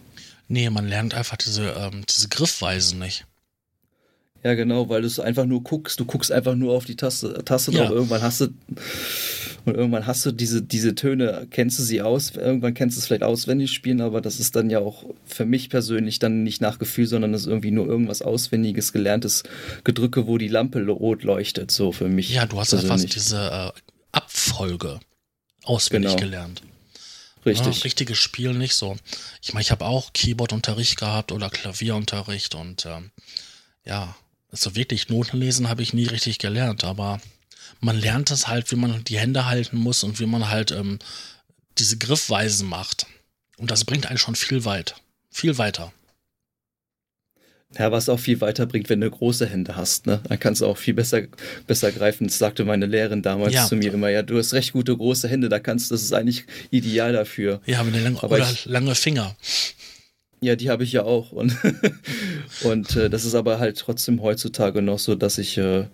Nee, 0.49 0.71
man 0.71 0.87
lernt 0.89 1.15
einfach 1.15 1.37
diese, 1.37 1.71
ähm, 1.71 2.05
diese 2.09 2.29
Griffweisen 2.29 2.99
nicht. 2.99 3.25
Ja, 4.45 4.55
genau, 4.55 4.89
weil 4.89 5.01
du 5.01 5.09
es 5.09 5.19
einfach 5.19 5.45
nur 5.45 5.65
guckst, 5.65 5.99
du 5.99 6.05
guckst 6.05 6.31
einfach 6.31 6.55
nur 6.55 6.73
auf 6.75 6.85
die 6.85 6.95
Taste, 6.95 7.43
Taste 7.45 7.73
Ja. 7.73 7.81
drauf, 7.87 7.91
irgendwann 7.91 8.23
hast 8.23 8.41
du 8.43 8.49
und 9.65 9.75
irgendwann 9.75 10.07
hast 10.07 10.25
du 10.25 10.31
diese, 10.31 10.63
diese 10.63 10.95
Töne, 10.95 11.49
kennst 11.51 11.81
du 11.81 11.83
sie 11.83 12.01
aus, 12.01 12.31
irgendwann 12.37 12.75
kennst 12.75 12.97
du 12.97 13.01
es 13.01 13.07
vielleicht 13.09 13.25
auswendig 13.25 13.73
spielen, 13.73 14.01
aber 14.01 14.21
das 14.21 14.39
ist 14.39 14.55
dann 14.55 14.71
ja 14.71 14.79
auch 14.79 15.03
für 15.25 15.45
mich 15.47 15.69
persönlich 15.69 16.21
dann 16.21 16.45
nicht 16.45 16.61
nach 16.61 16.79
Gefühl, 16.79 17.07
sondern 17.09 17.33
das 17.33 17.41
ist 17.43 17.47
irgendwie 17.49 17.73
nur 17.73 17.87
irgendwas 17.87 18.23
Auswendiges, 18.23 18.93
gelerntes 18.93 19.43
Gedrücke, 19.83 20.29
wo 20.29 20.39
die 20.39 20.47
Lampe 20.47 20.87
rot 20.87 21.25
leuchtet, 21.25 21.73
so 21.73 21.91
für 21.91 22.07
mich. 22.09 22.31
Ja, 22.33 22.47
du 22.47 22.61
hast 22.61 22.73
einfach 22.73 22.87
persönlich. 22.91 23.15
diese 23.15 23.39
äh, 23.75 23.81
Abfolge 24.13 25.01
auswendig 25.65 26.13
Genau. 26.13 26.23
gelernt. 26.23 26.63
Richtig. 27.47 27.77
Ja, 27.77 27.83
richtiges 27.83 28.19
Spiel 28.19 28.53
nicht 28.53 28.75
so. 28.75 28.97
Ich 29.41 29.53
meine, 29.53 29.63
ich 29.63 29.71
habe 29.71 29.85
auch 29.85 30.13
Keyboard-Unterricht 30.13 30.99
gehabt 30.99 31.31
oder 31.31 31.49
Klavierunterricht 31.49 32.57
und 32.57 32.85
ähm, 32.87 33.13
ja, 33.85 34.17
also 34.51 34.75
wirklich 34.75 35.09
Notenlesen 35.09 35.69
habe 35.69 35.83
ich 35.83 35.93
nie 35.93 36.07
richtig 36.07 36.39
gelernt, 36.39 36.83
aber 36.83 37.21
man 37.81 37.99
lernt 37.99 38.31
es 38.31 38.49
halt, 38.49 38.71
wie 38.73 38.77
man 38.77 39.05
die 39.05 39.19
Hände 39.19 39.47
halten 39.47 39.77
muss 39.77 40.03
und 40.03 40.19
wie 40.19 40.27
man 40.27 40.49
halt 40.49 40.73
ähm, 40.73 40.99
diese 41.79 41.99
Griffweisen 41.99 42.69
macht. 42.69 43.07
Und 43.59 43.71
das 43.71 43.85
bringt 43.85 44.07
einen 44.07 44.19
schon 44.19 44.35
viel 44.35 44.65
weit. 44.65 44.97
Viel 45.31 45.59
weiter. 45.59 45.93
Ja, 47.79 47.93
was 47.93 48.09
auch 48.09 48.19
viel 48.19 48.41
weiterbringt, 48.41 48.89
wenn 48.89 49.01
du 49.01 49.11
große 49.11 49.47
Hände 49.47 49.77
hast, 49.77 50.07
ne? 50.07 50.21
Dann 50.29 50.39
kannst 50.41 50.61
du 50.63 50.67
auch 50.67 50.77
viel 50.79 50.95
besser, 50.95 51.23
besser 51.67 51.93
greifen. 51.93 52.27
Das 52.27 52.39
sagte 52.39 52.65
meine 52.65 52.87
Lehrerin 52.87 53.23
damals 53.23 53.53
Ja. 53.55 53.67
zu 53.67 53.77
mir 53.77 53.93
immer, 53.93 54.09
ja, 54.09 54.23
du 54.23 54.39
hast 54.39 54.55
recht 54.55 54.73
gute 54.73 54.97
große 54.97 55.29
Hände, 55.29 55.49
da 55.49 55.59
kannst, 55.59 55.91
das 55.91 56.03
ist 56.03 56.13
eigentlich 56.13 56.45
ideal 56.71 57.13
dafür. 57.13 57.61
Ja, 57.67 57.83
mit 57.83 57.95
den 57.95 58.03
langen, 58.05 58.17
Aber 58.19 58.37
oder 58.37 58.51
ich- 58.51 58.65
lange 58.67 58.95
Finger. 58.95 59.37
Ja, 60.41 60.55
die 60.57 60.71
habe 60.71 60.85
ich 60.85 60.93
ja 60.93 61.03
auch. 61.03 61.33
Und, 61.33 61.57
und 62.63 62.97
äh, 62.97 63.11
das 63.11 63.25
ist 63.25 63.35
aber 63.35 63.59
halt 63.59 63.79
trotzdem 63.79 64.23
heutzutage 64.23 64.83
noch 64.83 64.99
so, 64.99 65.15
dass 65.15 65.39
ich, 65.39 65.57
äh, 65.59 65.85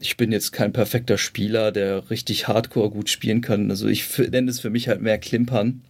ich 0.00 0.16
bin 0.16 0.32
jetzt 0.32 0.52
kein 0.52 0.72
perfekter 0.72 1.18
Spieler, 1.18 1.72
der 1.72 2.10
richtig 2.10 2.48
hardcore 2.48 2.90
gut 2.90 3.10
spielen 3.10 3.40
kann. 3.40 3.70
Also 3.70 3.86
ich 3.88 4.04
nenne 4.18 4.50
es 4.50 4.60
für 4.60 4.70
mich 4.70 4.88
halt 4.88 5.02
mehr 5.02 5.18
Klimpern. 5.18 5.82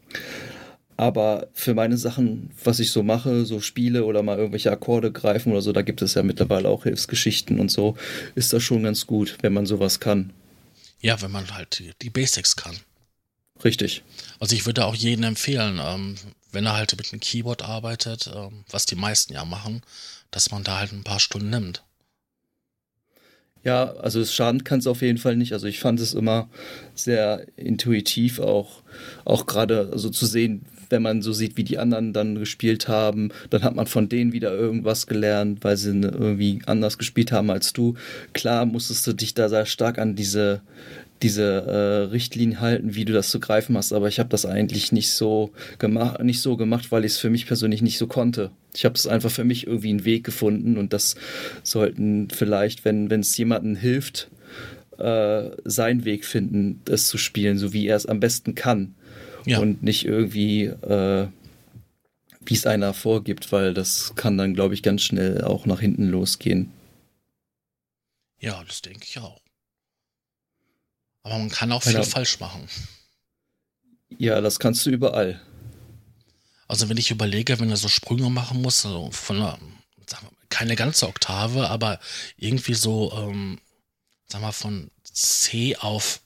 Aber 0.99 1.47
für 1.55 1.75
meine 1.75 1.97
Sachen, 1.97 2.51
was 2.65 2.81
ich 2.81 2.91
so 2.91 3.05
mache, 3.05 3.47
so 3.47 3.61
spiele 3.61 4.05
oder 4.05 4.25
mal 4.25 4.37
irgendwelche 4.37 4.73
Akkorde 4.73 5.13
greifen 5.13 5.53
oder 5.53 5.63
so, 5.63 5.71
da 5.71 5.83
gibt 5.83 6.03
es 6.03 6.15
ja 6.15 6.25
mittlerweile 6.25 6.69
auch 6.69 6.83
Hilfsgeschichten 6.83 7.61
und 7.61 7.71
so, 7.71 7.97
ist 8.35 8.53
das 8.53 8.65
schon 8.65 8.83
ganz 8.83 9.07
gut, 9.07 9.39
wenn 9.41 9.53
man 9.53 9.65
sowas 9.65 10.01
kann. 10.01 10.33
Ja, 11.01 11.23
wenn 11.23 11.31
man 11.31 11.55
halt 11.55 11.85
die, 12.03 12.11
Basics 12.11 12.57
kann. 12.57 12.77
Richtig. 13.65 14.03
Also 14.41 14.57
ich 14.57 14.67
würde 14.67 14.87
auch 14.87 14.95
jedem 14.97 15.23
empfehlen, 15.23 15.81
ähm, 15.81 16.17
wenn 16.51 16.67
er 16.67 16.77
halt 16.77 16.97
mit 16.97 17.13
einem 17.13 17.21
Keyboard 17.21 17.63
arbeitet, 17.63 18.29
ähm, 18.35 18.65
was 18.69 18.85
die 18.85 18.97
meisten 18.97 19.33
ja 19.35 19.45
machen, 19.45 19.83
dass 20.33 20.51
man 20.51 20.65
da 20.65 20.81
halt 20.81 20.91
ein 20.91 21.05
paar 21.05 21.21
Stunden 21.21 21.51
nimmt. 21.51 21.85
Ja, 23.63 23.93
also 23.95 24.21
es 24.21 24.35
schaden 24.35 24.65
kann 24.65 24.81
es 24.81 24.89
auf 24.89 25.03
jeden 25.03 25.19
Fall 25.19 25.37
nicht. 25.37 25.53
Also 25.53 25.69
ich 25.69 25.79
fand 25.79 26.01
es 26.01 26.15
immer 26.15 26.49
sehr 26.97 27.47
intuitiv 27.57 28.41
auch, 28.41 28.83
auch 29.25 29.47
gerade 29.47 29.93
so 29.97 30.11
zu 30.11 30.27
sehen, 30.27 30.67
wenn 30.91 31.03
man 31.03 31.23
so 31.23 31.33
sieht, 31.33 31.57
wie 31.57 31.65
die 31.65 31.79
anderen 31.79 32.13
dann 32.13 32.37
gespielt 32.37 32.89
haben, 32.89 33.31
dann 33.51 33.63
hat 33.63 33.75
man 33.75 33.87
von 33.87 34.09
denen 34.09 34.33
wieder 34.33 34.53
irgendwas 34.53 35.07
gelernt, 35.07 35.63
weil 35.63 35.77
sie 35.77 35.95
ne- 35.95 36.13
irgendwie 36.13 36.61
anders 36.67 36.99
gespielt 36.99 37.33
haben 37.33 37.51
als 37.51 37.73
du. 37.73 37.95
Klar 38.33 38.67
musstest 38.67 39.07
du 39.07 39.13
dich 39.13 39.35
da 39.35 39.49
sehr 39.49 39.67
stark 39.67 39.99
an 39.99 40.17
diese 40.17 40.61
diese 41.23 41.43
äh, 41.43 42.13
Richtlinien 42.13 42.61
halten, 42.61 42.95
wie 42.95 43.05
du 43.05 43.13
das 43.13 43.31
zu 43.31 43.41
greifen 43.41 43.77
hast, 43.77 43.93
aber 43.93 44.07
ich 44.07 44.21
habe 44.21 44.29
das 44.29 44.47
eigentlich 44.47 44.93
nicht 44.93 45.11
so 45.11 45.51
gemacht, 45.79 46.23
nicht 46.23 46.41
so 46.41 46.57
gemacht, 46.57 46.93
weil 46.93 47.05
ich 47.05 47.13
es 47.13 47.19
für 47.19 47.31
mich 47.31 47.47
persönlich 47.47 47.83
nicht 47.83 47.99
so 47.99 48.07
konnte. 48.07 48.53
Ich 48.75 48.85
habe 48.85 48.95
es 48.95 49.07
einfach 49.09 49.31
für 49.31 49.43
mich 49.43 49.67
irgendwie 49.67 49.91
einen 49.91 50.05
Weg 50.05 50.23
gefunden 50.23 50.79
und 50.79 50.93
das 50.93 51.17
sollten 51.65 52.29
vielleicht, 52.31 52.85
wenn 52.85 53.11
es 53.11 53.37
jemandem 53.37 53.75
hilft, 53.75 54.31
äh, 54.99 55.51
seinen 55.65 56.05
Weg 56.05 56.25
finden, 56.25 56.81
das 56.85 57.09
zu 57.09 57.19
spielen, 57.19 57.59
so 57.59 57.73
wie 57.73 57.87
er 57.87 57.97
es 57.97 58.07
am 58.07 58.21
besten 58.21 58.55
kann 58.55 58.95
Ja, 59.49 59.61
und 59.61 59.83
nicht 59.83 60.05
irgendwie 60.05 60.65
äh, 60.65 61.29
wie 62.41 62.55
es 62.55 62.67
einer 62.67 62.95
vorgibt, 62.95 63.53
weil 63.53 63.75
das 63.75 64.15
kann 64.15 64.39
dann, 64.39 64.55
glaube 64.55 64.75
ich, 64.75 64.83
ganz 64.83 65.03
schnell 65.03 65.43
auch 65.45 65.67
nach 65.67 65.81
hinten 65.81 66.09
losgehen. 66.09 66.73
ja, 68.41 68.63
das 68.65 68.83
denke 68.83 69.05
ich 69.05 69.19
auch. 69.19 69.41
Aber 71.23 71.39
man 71.39 71.51
kann 71.51 71.73
auch 71.73 71.83
viel 71.83 71.93
da- 71.95 72.03
falsch 72.05 72.41
machen. 72.41 72.69
Ja, 74.17 74.41
das 74.41 74.59
kannst 74.59 74.87
du 74.87 74.91
überall. 74.91 75.41
Also 76.67 76.89
wenn 76.89 76.97
ich 76.97 77.11
überlege, 77.11 77.59
wenn 77.61 77.71
er 77.71 77.77
so 77.77 77.89
Sprünge 77.89 78.31
machen 78.31 78.63
muss, 78.63 78.85
also 78.87 79.11
von 79.11 79.37
einer, 79.37 79.59
wir, 79.97 80.31
keine 80.49 80.77
ganze 80.77 81.07
Oktave, 81.09 81.69
aber 81.69 81.99
irgendwie 82.37 82.75
so, 82.75 83.13
ähm, 83.13 83.61
sag 84.27 84.41
mal, 84.41 84.53
von 84.53 84.91
C 85.05 85.77
auf 85.77 86.21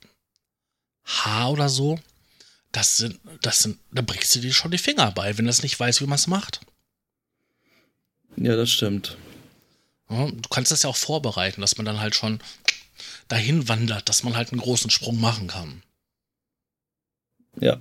H 1.04 1.48
oder 1.50 1.68
so, 1.68 1.98
das 2.72 2.96
sind, 2.96 3.20
das 3.42 3.60
sind, 3.60 3.78
da 3.92 4.02
brichst 4.02 4.34
du 4.34 4.40
dir 4.40 4.52
schon 4.52 4.70
die 4.70 4.78
Finger 4.78 5.12
bei, 5.12 5.36
wenn 5.36 5.44
du 5.44 5.50
es 5.50 5.62
nicht 5.62 5.78
weißt, 5.78 6.00
wie 6.00 6.06
man 6.06 6.16
es 6.16 6.26
macht. 6.26 6.60
Ja, 8.36 8.56
das 8.56 8.70
stimmt. 8.70 9.18
Ja, 10.08 10.30
du 10.30 10.48
kannst 10.48 10.72
das 10.72 10.82
ja 10.82 10.90
auch 10.90 10.96
vorbereiten, 10.96 11.60
dass 11.60 11.76
man 11.76 11.86
dann 11.86 12.00
halt 12.00 12.14
schon 12.14 12.40
dahin 13.28 13.68
wandert, 13.68 14.08
dass 14.08 14.22
man 14.22 14.36
halt 14.36 14.52
einen 14.52 14.60
großen 14.60 14.90
Sprung 14.90 15.20
machen 15.20 15.48
kann. 15.48 15.82
Ja. 17.60 17.78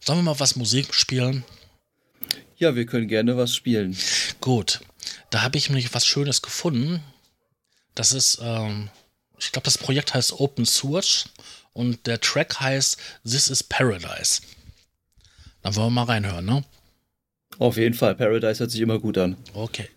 Sollen 0.00 0.18
wir 0.18 0.22
mal 0.24 0.40
was 0.40 0.56
Musik 0.56 0.94
spielen? 0.94 1.44
Ja, 2.56 2.74
wir 2.74 2.86
können 2.86 3.08
gerne 3.08 3.36
was 3.36 3.54
spielen. 3.54 3.96
Gut, 4.40 4.80
da 5.30 5.42
habe 5.42 5.58
ich 5.58 5.68
nämlich 5.68 5.94
was 5.94 6.06
Schönes 6.06 6.42
gefunden. 6.42 7.02
Das 7.94 8.12
ist, 8.12 8.38
ähm, 8.42 8.90
ich 9.38 9.52
glaube, 9.52 9.64
das 9.64 9.78
Projekt 9.78 10.14
heißt 10.14 10.32
Open 10.40 10.66
Source 10.66 11.28
und 11.74 12.06
der 12.06 12.20
Track 12.20 12.60
heißt 12.60 12.98
This 13.24 13.48
is 13.48 13.62
Paradise. 13.62 14.40
Dann 15.62 15.76
wollen 15.76 15.88
wir 15.88 16.04
mal 16.04 16.04
reinhören, 16.04 16.44
ne? 16.46 16.64
Auf 17.58 17.76
jeden 17.76 17.94
Fall, 17.94 18.14
Paradise 18.14 18.60
hört 18.60 18.70
sich 18.70 18.80
immer 18.80 18.98
gut 18.98 19.18
an. 19.18 19.36
Okay. 19.52 19.88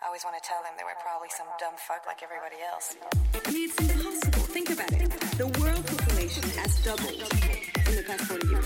I 0.00 0.06
always 0.06 0.24
want 0.24 0.32
to 0.40 0.48
tell 0.48 0.62
them 0.64 0.72
they 0.78 0.84
were 0.84 0.96
probably 1.04 1.28
some 1.28 1.46
dumb 1.60 1.74
fuck 1.76 2.06
like 2.06 2.22
everybody 2.24 2.56
else. 2.64 2.96
I 3.36 3.50
mean, 3.52 3.68
it's 3.68 3.76
impossible. 3.84 4.48
Think 4.48 4.70
about 4.70 4.92
it. 4.92 5.10
The 5.36 5.48
world 5.60 5.84
population 5.84 6.42
has 6.56 6.80
doubled 6.80 7.12
in 7.12 7.96
the 7.96 8.04
past 8.08 8.24
40 8.32 8.48
years. 8.48 8.64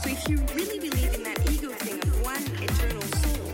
So 0.00 0.08
if 0.08 0.28
you 0.30 0.40
really 0.56 0.80
believe 0.80 1.12
in 1.12 1.22
that 1.24 1.44
ego 1.52 1.68
thing 1.84 2.00
of 2.00 2.24
one 2.24 2.40
eternal 2.56 3.04
soul, 3.20 3.52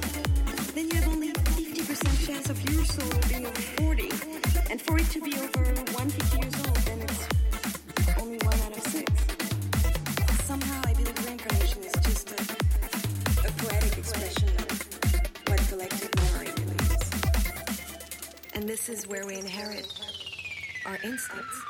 then 0.74 0.90
you 0.90 0.94
have 0.94 1.08
only 1.08 1.32
50% 1.58 2.26
chance 2.26 2.50
of 2.50 2.70
your 2.70 2.84
soul 2.84 3.20
being 3.28 3.46
over 3.46 3.62
40. 3.82 4.11
And 4.70 4.80
for 4.80 4.96
it 4.96 5.11
to 5.11 5.20
be 5.20 5.34
over 5.34 5.74
150 5.74 6.38
years 6.38 6.54
old, 6.54 6.76
then 6.87 7.02
it's 7.02 7.26
only 8.22 8.38
one 8.46 8.61
out 8.62 8.76
of 8.78 8.82
six. 8.94 9.17
This 18.86 19.00
is 19.00 19.08
where 19.08 19.26
we 19.26 19.34
inherit 19.34 19.92
our 20.86 20.98
instincts. 21.02 21.67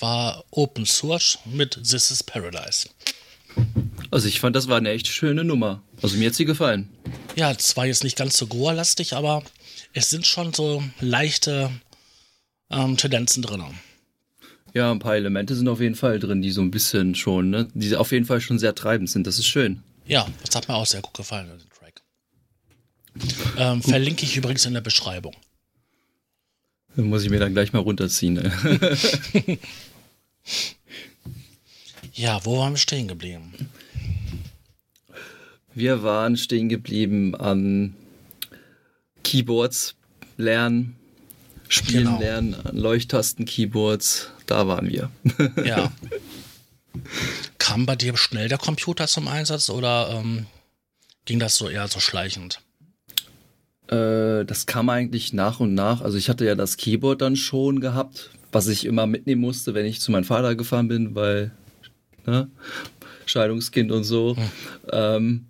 War 0.00 0.44
Open 0.50 0.86
Source 0.86 1.38
mit 1.44 1.80
This 1.82 2.10
is 2.10 2.22
Paradise. 2.22 2.88
Also 4.10 4.28
ich 4.28 4.40
fand, 4.40 4.56
das 4.56 4.68
war 4.68 4.78
eine 4.78 4.90
echt 4.90 5.06
schöne 5.06 5.44
Nummer. 5.44 5.82
Also 6.02 6.16
mir 6.16 6.28
hat 6.28 6.34
sie 6.34 6.44
gefallen. 6.44 6.88
Ja, 7.36 7.56
zwar 7.56 7.86
jetzt 7.86 8.04
nicht 8.04 8.16
ganz 8.16 8.36
so 8.36 8.46
Goa-lastig, 8.46 9.14
aber 9.14 9.42
es 9.92 10.10
sind 10.10 10.26
schon 10.26 10.52
so 10.52 10.82
leichte 11.00 11.70
ähm, 12.70 12.96
Tendenzen 12.96 13.42
drin. 13.42 13.64
Ja, 14.74 14.90
ein 14.90 14.98
paar 14.98 15.16
Elemente 15.16 15.54
sind 15.54 15.68
auf 15.68 15.80
jeden 15.80 15.94
Fall 15.94 16.18
drin, 16.18 16.42
die 16.42 16.50
so 16.50 16.60
ein 16.60 16.70
bisschen 16.70 17.14
schon, 17.14 17.50
ne, 17.50 17.68
die 17.74 17.96
auf 17.96 18.12
jeden 18.12 18.26
Fall 18.26 18.40
schon 18.40 18.58
sehr 18.58 18.74
treibend 18.74 19.10
sind. 19.10 19.26
Das 19.26 19.38
ist 19.38 19.46
schön. 19.46 19.82
Ja, 20.06 20.26
das 20.44 20.54
hat 20.54 20.68
mir 20.68 20.74
auch 20.74 20.86
sehr 20.86 21.00
gut 21.02 21.14
gefallen, 21.14 21.48
den 21.48 21.68
Track. 21.70 22.02
Ähm, 23.56 23.82
verlinke 23.82 24.24
ich 24.24 24.36
übrigens 24.36 24.64
in 24.66 24.74
der 24.74 24.80
Beschreibung. 24.80 25.34
Den 26.96 27.08
muss 27.08 27.22
ich 27.24 27.30
mir 27.30 27.38
dann 27.38 27.52
gleich 27.52 27.72
mal 27.72 27.80
runterziehen. 27.80 28.34
Ne? 28.34 28.98
Ja, 32.12 32.44
wo 32.44 32.58
waren 32.58 32.72
wir 32.72 32.78
stehen 32.78 33.08
geblieben? 33.08 33.52
Wir 35.74 36.02
waren 36.02 36.36
stehen 36.36 36.68
geblieben 36.68 37.34
an 37.36 37.94
Keyboards 39.22 39.94
lernen, 40.36 40.96
spielen 41.68 42.04
Genau. 42.06 42.18
lernen, 42.20 42.54
an 42.54 42.76
Leuchttasten-Keyboards. 42.76 44.30
Da 44.46 44.66
waren 44.66 44.88
wir. 44.88 45.10
Ja. 45.64 45.92
Kam 47.58 47.86
bei 47.86 47.94
dir 47.96 48.16
schnell 48.16 48.48
der 48.48 48.58
Computer 48.58 49.06
zum 49.06 49.28
Einsatz 49.28 49.68
oder 49.70 50.10
ähm, 50.10 50.46
ging 51.26 51.38
das 51.38 51.54
so 51.56 51.68
eher 51.68 51.86
so 51.86 52.00
schleichend? 52.00 52.60
Äh, 53.88 54.44
das 54.44 54.66
kam 54.66 54.88
eigentlich 54.88 55.32
nach 55.32 55.60
und 55.60 55.74
nach. 55.74 56.00
Also 56.00 56.16
ich 56.16 56.28
hatte 56.28 56.44
ja 56.44 56.54
das 56.54 56.76
Keyboard 56.76 57.20
dann 57.20 57.36
schon 57.36 57.80
gehabt, 57.80 58.30
was 58.52 58.68
ich 58.68 58.84
immer 58.84 59.06
mitnehmen 59.06 59.40
musste, 59.40 59.74
wenn 59.74 59.86
ich 59.86 60.00
zu 60.00 60.12
meinem 60.12 60.24
Vater 60.24 60.54
gefahren 60.54 60.88
bin, 60.88 61.14
weil 61.14 61.50
ne, 62.26 62.48
Scheidungskind 63.26 63.92
und 63.92 64.04
so. 64.04 64.36
Ähm, 64.90 65.46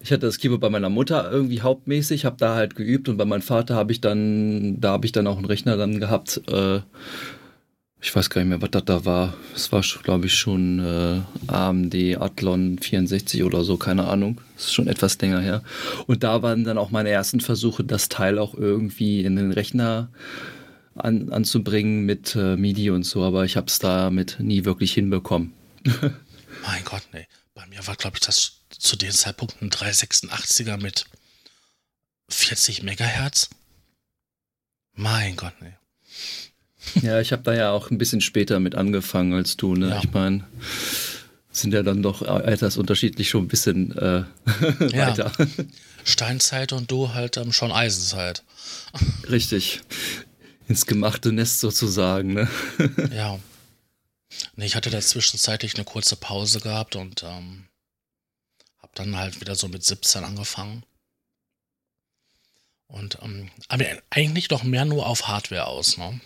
ich 0.00 0.12
hatte 0.12 0.26
das 0.26 0.38
Keyboard 0.38 0.60
bei 0.60 0.70
meiner 0.70 0.88
Mutter 0.88 1.30
irgendwie 1.32 1.62
hauptmäßig, 1.62 2.24
habe 2.24 2.36
da 2.38 2.54
halt 2.54 2.76
geübt 2.76 3.08
und 3.08 3.16
bei 3.16 3.24
meinem 3.24 3.42
Vater 3.42 3.74
habe 3.74 3.90
ich 3.90 4.00
dann, 4.00 4.80
da 4.80 4.92
habe 4.92 5.06
ich 5.06 5.12
dann 5.12 5.26
auch 5.26 5.36
einen 5.36 5.46
Rechner 5.46 5.76
dann 5.76 5.98
gehabt. 5.98 6.40
Äh, 6.48 6.80
ich 8.00 8.14
weiß 8.14 8.30
gar 8.30 8.40
nicht 8.40 8.50
mehr, 8.50 8.62
was 8.62 8.70
das 8.70 8.84
da 8.84 9.04
war. 9.04 9.34
Es 9.54 9.72
war, 9.72 9.82
glaube 10.04 10.26
ich, 10.26 10.34
schon 10.34 10.78
äh, 10.78 11.22
AMD 11.52 11.94
Athlon 12.20 12.78
64 12.78 13.42
oder 13.42 13.64
so, 13.64 13.78
keine 13.78 14.06
Ahnung. 14.06 14.40
Das 14.54 14.66
ist 14.66 14.74
schon 14.74 14.86
etwas 14.86 15.20
länger 15.20 15.40
her. 15.40 15.62
Und 16.06 16.22
da 16.22 16.40
waren 16.40 16.62
dann 16.62 16.78
auch 16.78 16.92
meine 16.92 17.08
ersten 17.08 17.40
Versuche, 17.40 17.82
das 17.82 18.08
Teil 18.08 18.38
auch 18.38 18.54
irgendwie 18.54 19.24
in 19.24 19.34
den 19.34 19.50
Rechner 19.50 20.08
an, 20.96 21.32
anzubringen 21.32 22.04
mit 22.04 22.34
äh, 22.36 22.56
MIDI 22.56 22.90
und 22.90 23.04
so, 23.04 23.22
aber 23.24 23.44
ich 23.44 23.56
habe 23.56 23.66
es 23.66 23.78
damit 23.78 24.36
nie 24.40 24.64
wirklich 24.64 24.92
hinbekommen. 24.92 25.52
Mein 25.84 26.84
Gott, 26.84 27.02
nee. 27.12 27.26
Bei 27.54 27.66
mir 27.66 27.86
war, 27.86 27.96
glaube 27.96 28.16
ich, 28.16 28.20
das 28.20 28.60
zu 28.70 28.96
dem 28.96 29.10
Zeitpunkt 29.12 29.60
ein 29.62 29.70
386er 29.70 30.76
mit 30.76 31.06
40 32.28 32.82
Megahertz. 32.82 33.48
Mein 34.94 35.36
Gott, 35.36 35.54
nee. 35.60 35.74
Ja, 37.02 37.20
ich 37.20 37.32
habe 37.32 37.42
da 37.42 37.54
ja 37.54 37.70
auch 37.70 37.90
ein 37.90 37.98
bisschen 37.98 38.20
später 38.20 38.60
mit 38.60 38.74
angefangen 38.74 39.34
als 39.34 39.56
du, 39.56 39.74
ne? 39.74 39.90
Ja. 39.90 40.00
Ich 40.02 40.10
meine, 40.12 40.44
sind 41.50 41.72
ja 41.74 41.82
dann 41.82 42.02
doch 42.02 42.22
altersunterschiedlich 42.22 43.28
schon 43.28 43.44
ein 43.44 43.48
bisschen 43.48 43.96
äh, 43.96 44.24
Ja. 44.92 45.08
weiter. 45.08 45.32
Steinzeit 46.04 46.72
und 46.72 46.90
du 46.90 47.14
halt 47.14 47.36
ähm, 47.36 47.52
schon 47.52 47.72
Eisenzeit. 47.72 48.44
Richtig. 49.28 49.80
Ins 50.68 50.86
gemachte 50.86 51.32
Nest 51.32 51.60
sozusagen, 51.60 52.34
ne? 52.34 52.48
Ja. 53.12 53.38
Nee, 54.56 54.66
ich 54.66 54.74
hatte 54.74 54.90
da 54.90 55.00
zwischenzeitlich 55.00 55.76
eine 55.76 55.84
kurze 55.84 56.16
Pause 56.16 56.60
gehabt 56.60 56.96
und 56.96 57.22
ähm, 57.22 57.68
habe 58.78 58.92
dann 58.94 59.16
halt 59.16 59.40
wieder 59.40 59.54
so 59.54 59.68
mit 59.68 59.84
17 59.84 60.24
angefangen. 60.24 60.84
Und 62.88 63.18
ähm, 63.22 63.50
aber 63.68 63.84
eigentlich 64.10 64.48
doch 64.48 64.62
mehr 64.62 64.84
nur 64.84 65.06
auf 65.06 65.28
Hardware 65.28 65.66
aus, 65.66 65.96
ne? 65.96 66.20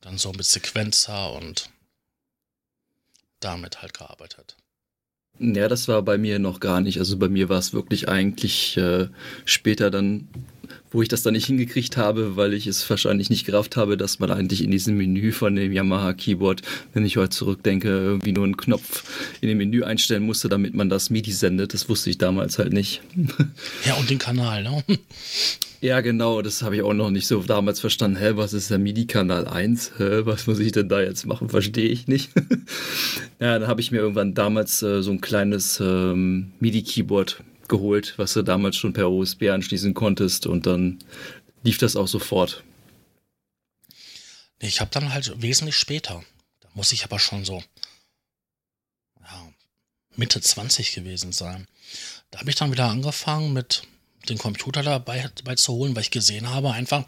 Dann 0.00 0.18
so 0.18 0.32
mit 0.32 0.44
Sequenzer 0.44 1.32
und 1.32 1.70
damit 3.40 3.82
halt 3.82 3.94
gearbeitet. 3.94 4.56
Ja, 5.38 5.68
das 5.68 5.88
war 5.88 6.02
bei 6.02 6.16
mir 6.16 6.38
noch 6.38 6.60
gar 6.60 6.80
nicht. 6.80 6.98
Also 6.98 7.18
bei 7.18 7.28
mir 7.28 7.48
war 7.48 7.58
es 7.58 7.72
wirklich 7.72 8.08
eigentlich 8.08 8.76
äh, 8.78 9.08
später 9.44 9.90
dann, 9.90 10.28
wo 10.90 11.02
ich 11.02 11.08
das 11.08 11.22
dann 11.22 11.34
nicht 11.34 11.46
hingekriegt 11.46 11.96
habe, 11.96 12.36
weil 12.36 12.54
ich 12.54 12.66
es 12.66 12.88
wahrscheinlich 12.88 13.30
nicht 13.30 13.44
gerafft 13.44 13.76
habe, 13.76 13.96
dass 13.96 14.18
man 14.18 14.30
eigentlich 14.30 14.62
in 14.62 14.70
diesem 14.70 14.96
Menü 14.96 15.32
von 15.32 15.54
dem 15.56 15.72
Yamaha 15.72 16.12
Keyboard, 16.12 16.62
wenn 16.92 17.04
ich 17.04 17.16
heute 17.16 17.30
zurückdenke, 17.30 17.88
irgendwie 17.88 18.32
nur 18.32 18.44
einen 18.44 18.56
Knopf 18.56 19.04
in 19.40 19.48
dem 19.48 19.58
Menü 19.58 19.82
einstellen 19.82 20.24
musste, 20.24 20.48
damit 20.48 20.74
man 20.74 20.88
das 20.88 21.10
MIDI 21.10 21.32
sendet. 21.32 21.74
Das 21.74 21.88
wusste 21.88 22.10
ich 22.10 22.18
damals 22.18 22.58
halt 22.58 22.72
nicht. 22.72 23.02
Ja, 23.84 23.94
und 23.94 24.10
den 24.10 24.18
Kanal, 24.18 24.62
ne? 24.62 24.82
Ja, 25.80 26.00
genau, 26.00 26.42
das 26.42 26.62
habe 26.62 26.76
ich 26.76 26.82
auch 26.82 26.94
noch 26.94 27.10
nicht 27.10 27.26
so 27.26 27.42
damals 27.42 27.80
verstanden. 27.80 28.16
Hä, 28.16 28.32
was 28.34 28.52
ist 28.54 28.70
der 28.70 28.78
MIDI-Kanal 28.78 29.46
1? 29.46 29.92
Hä, 29.98 30.22
was 30.24 30.46
muss 30.46 30.58
ich 30.58 30.72
denn 30.72 30.88
da 30.88 31.00
jetzt 31.00 31.26
machen? 31.26 31.48
Verstehe 31.48 31.88
ich 31.88 32.08
nicht. 32.08 32.30
ja, 33.40 33.58
dann 33.58 33.68
habe 33.68 33.80
ich 33.80 33.92
mir 33.92 33.98
irgendwann 33.98 34.34
damals 34.34 34.82
äh, 34.82 35.02
so 35.02 35.10
ein 35.10 35.20
kleines 35.20 35.78
ähm, 35.80 36.52
MIDI-Keyboard 36.60 37.42
geholt, 37.68 38.14
was 38.16 38.32
du 38.32 38.42
damals 38.42 38.76
schon 38.76 38.92
per 38.92 39.10
USB 39.10 39.44
anschließen 39.44 39.94
konntest 39.94 40.46
und 40.46 40.66
dann 40.66 40.98
lief 41.62 41.78
das 41.78 41.96
auch 41.96 42.08
sofort. 42.08 42.62
Ich 44.58 44.80
habe 44.80 44.90
dann 44.90 45.12
halt 45.12 45.42
wesentlich 45.42 45.76
später. 45.76 46.24
Da 46.60 46.68
muss 46.74 46.92
ich 46.92 47.04
aber 47.04 47.18
schon 47.18 47.44
so 47.44 47.62
ja, 49.20 49.52
Mitte 50.14 50.40
20 50.40 50.94
gewesen 50.94 51.32
sein. 51.32 51.66
Da 52.30 52.40
habe 52.40 52.50
ich 52.50 52.56
dann 52.56 52.72
wieder 52.72 52.86
angefangen 52.86 53.52
mit 53.52 53.82
den 54.28 54.38
Computer 54.38 54.82
dabei, 54.82 55.30
dabei 55.36 55.54
zu 55.54 55.72
holen, 55.72 55.94
weil 55.94 56.02
ich 56.02 56.10
gesehen 56.10 56.50
habe 56.50 56.72
einfach, 56.72 57.04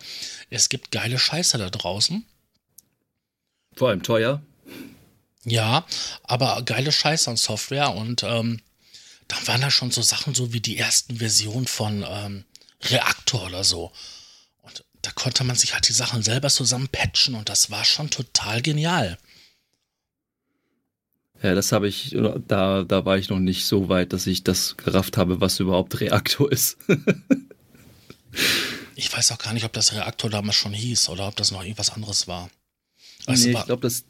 es 0.51 0.69
gibt 0.69 0.93
geile 0.93 1.19
Scheiße 1.19 1.59
da 1.59 1.71
draußen. 1.71 2.25
Vor 3.75 3.89
allem 3.89 4.03
teuer. 4.03 4.43
Ja, 5.45 5.87
aber 6.25 6.63
geile 6.63 6.93
Scheiße 6.93 7.31
an 7.31 7.37
Software 7.37 7.95
und 7.95 8.23
ähm, 8.23 8.61
dann 9.29 9.47
waren 9.47 9.61
da 9.61 9.71
schon 9.71 9.91
so 9.91 10.03
Sachen 10.03 10.35
so 10.35 10.53
wie 10.53 10.61
die 10.61 10.79
ersten 10.79 11.19
Versionen 11.19 11.67
von 11.67 12.05
ähm, 12.09 12.45
Reaktor 12.83 13.47
oder 13.47 13.65
so. 13.65 13.93
Und 14.63 14.85
da 15.03 15.11
konnte 15.13 15.45
man 15.45 15.57
sich 15.57 15.75
halt 15.75 15.89
die 15.89 15.93
Sachen 15.93 16.23
selber 16.23 16.49
zusammen 16.49 16.89
patchen 16.89 17.35
und 17.35 17.49
das 17.49 17.71
war 17.71 17.85
schon 17.85 18.11
total 18.11 18.63
genial. 18.63 19.19
Ja, 21.43 21.55
das 21.55 21.71
habe 21.71 21.87
ich, 21.87 22.17
da, 22.49 22.83
da 22.83 23.05
war 23.05 23.17
ich 23.17 23.29
noch 23.29 23.39
nicht 23.39 23.65
so 23.65 23.89
weit, 23.89 24.13
dass 24.13 24.27
ich 24.27 24.43
das 24.43 24.77
gerafft 24.77 25.17
habe, 25.17 25.41
was 25.41 25.61
überhaupt 25.61 26.01
Reaktor 26.01 26.51
ist. 26.51 26.79
Ich 28.95 29.17
weiß 29.17 29.31
auch 29.31 29.39
gar 29.39 29.53
nicht, 29.53 29.65
ob 29.65 29.73
das 29.73 29.93
Reaktor 29.93 30.29
damals 30.29 30.57
schon 30.57 30.73
hieß 30.73 31.09
oder 31.09 31.29
ob 31.29 31.37
das 31.37 31.53
noch 31.53 31.63
irgendwas 31.63 31.91
anderes 31.91 32.27
war. 32.27 32.51
Also 33.27 33.47
nee, 33.47 33.55
war 33.55 33.61
ich 33.61 33.67
glaube, 33.67 33.83
das, 33.83 34.05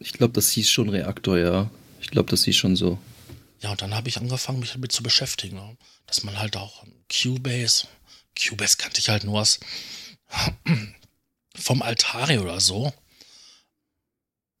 ich 0.00 0.14
glaub, 0.14 0.32
das 0.32 0.48
hieß 0.48 0.70
schon 0.70 0.88
Reaktor, 0.88 1.36
ja. 1.36 1.70
Ich 2.00 2.08
glaube, 2.08 2.30
das 2.30 2.44
hieß 2.44 2.56
schon 2.56 2.74
so. 2.74 2.98
Ja, 3.62 3.70
und 3.70 3.80
dann 3.80 3.94
habe 3.94 4.08
ich 4.08 4.16
angefangen, 4.16 4.58
mich 4.58 4.72
damit 4.72 4.92
zu 4.92 5.02
beschäftigen. 5.02 5.56
Ne? 5.56 5.76
Dass 6.06 6.24
man 6.24 6.38
halt 6.38 6.56
auch 6.56 6.84
Cubase, 7.08 7.86
Cubase 8.36 8.76
kannte 8.76 8.98
ich 8.98 9.08
halt 9.08 9.24
nur 9.24 9.40
aus 9.40 9.60
vom 11.54 11.82
Altari 11.82 12.38
oder 12.38 12.60
so. 12.60 12.92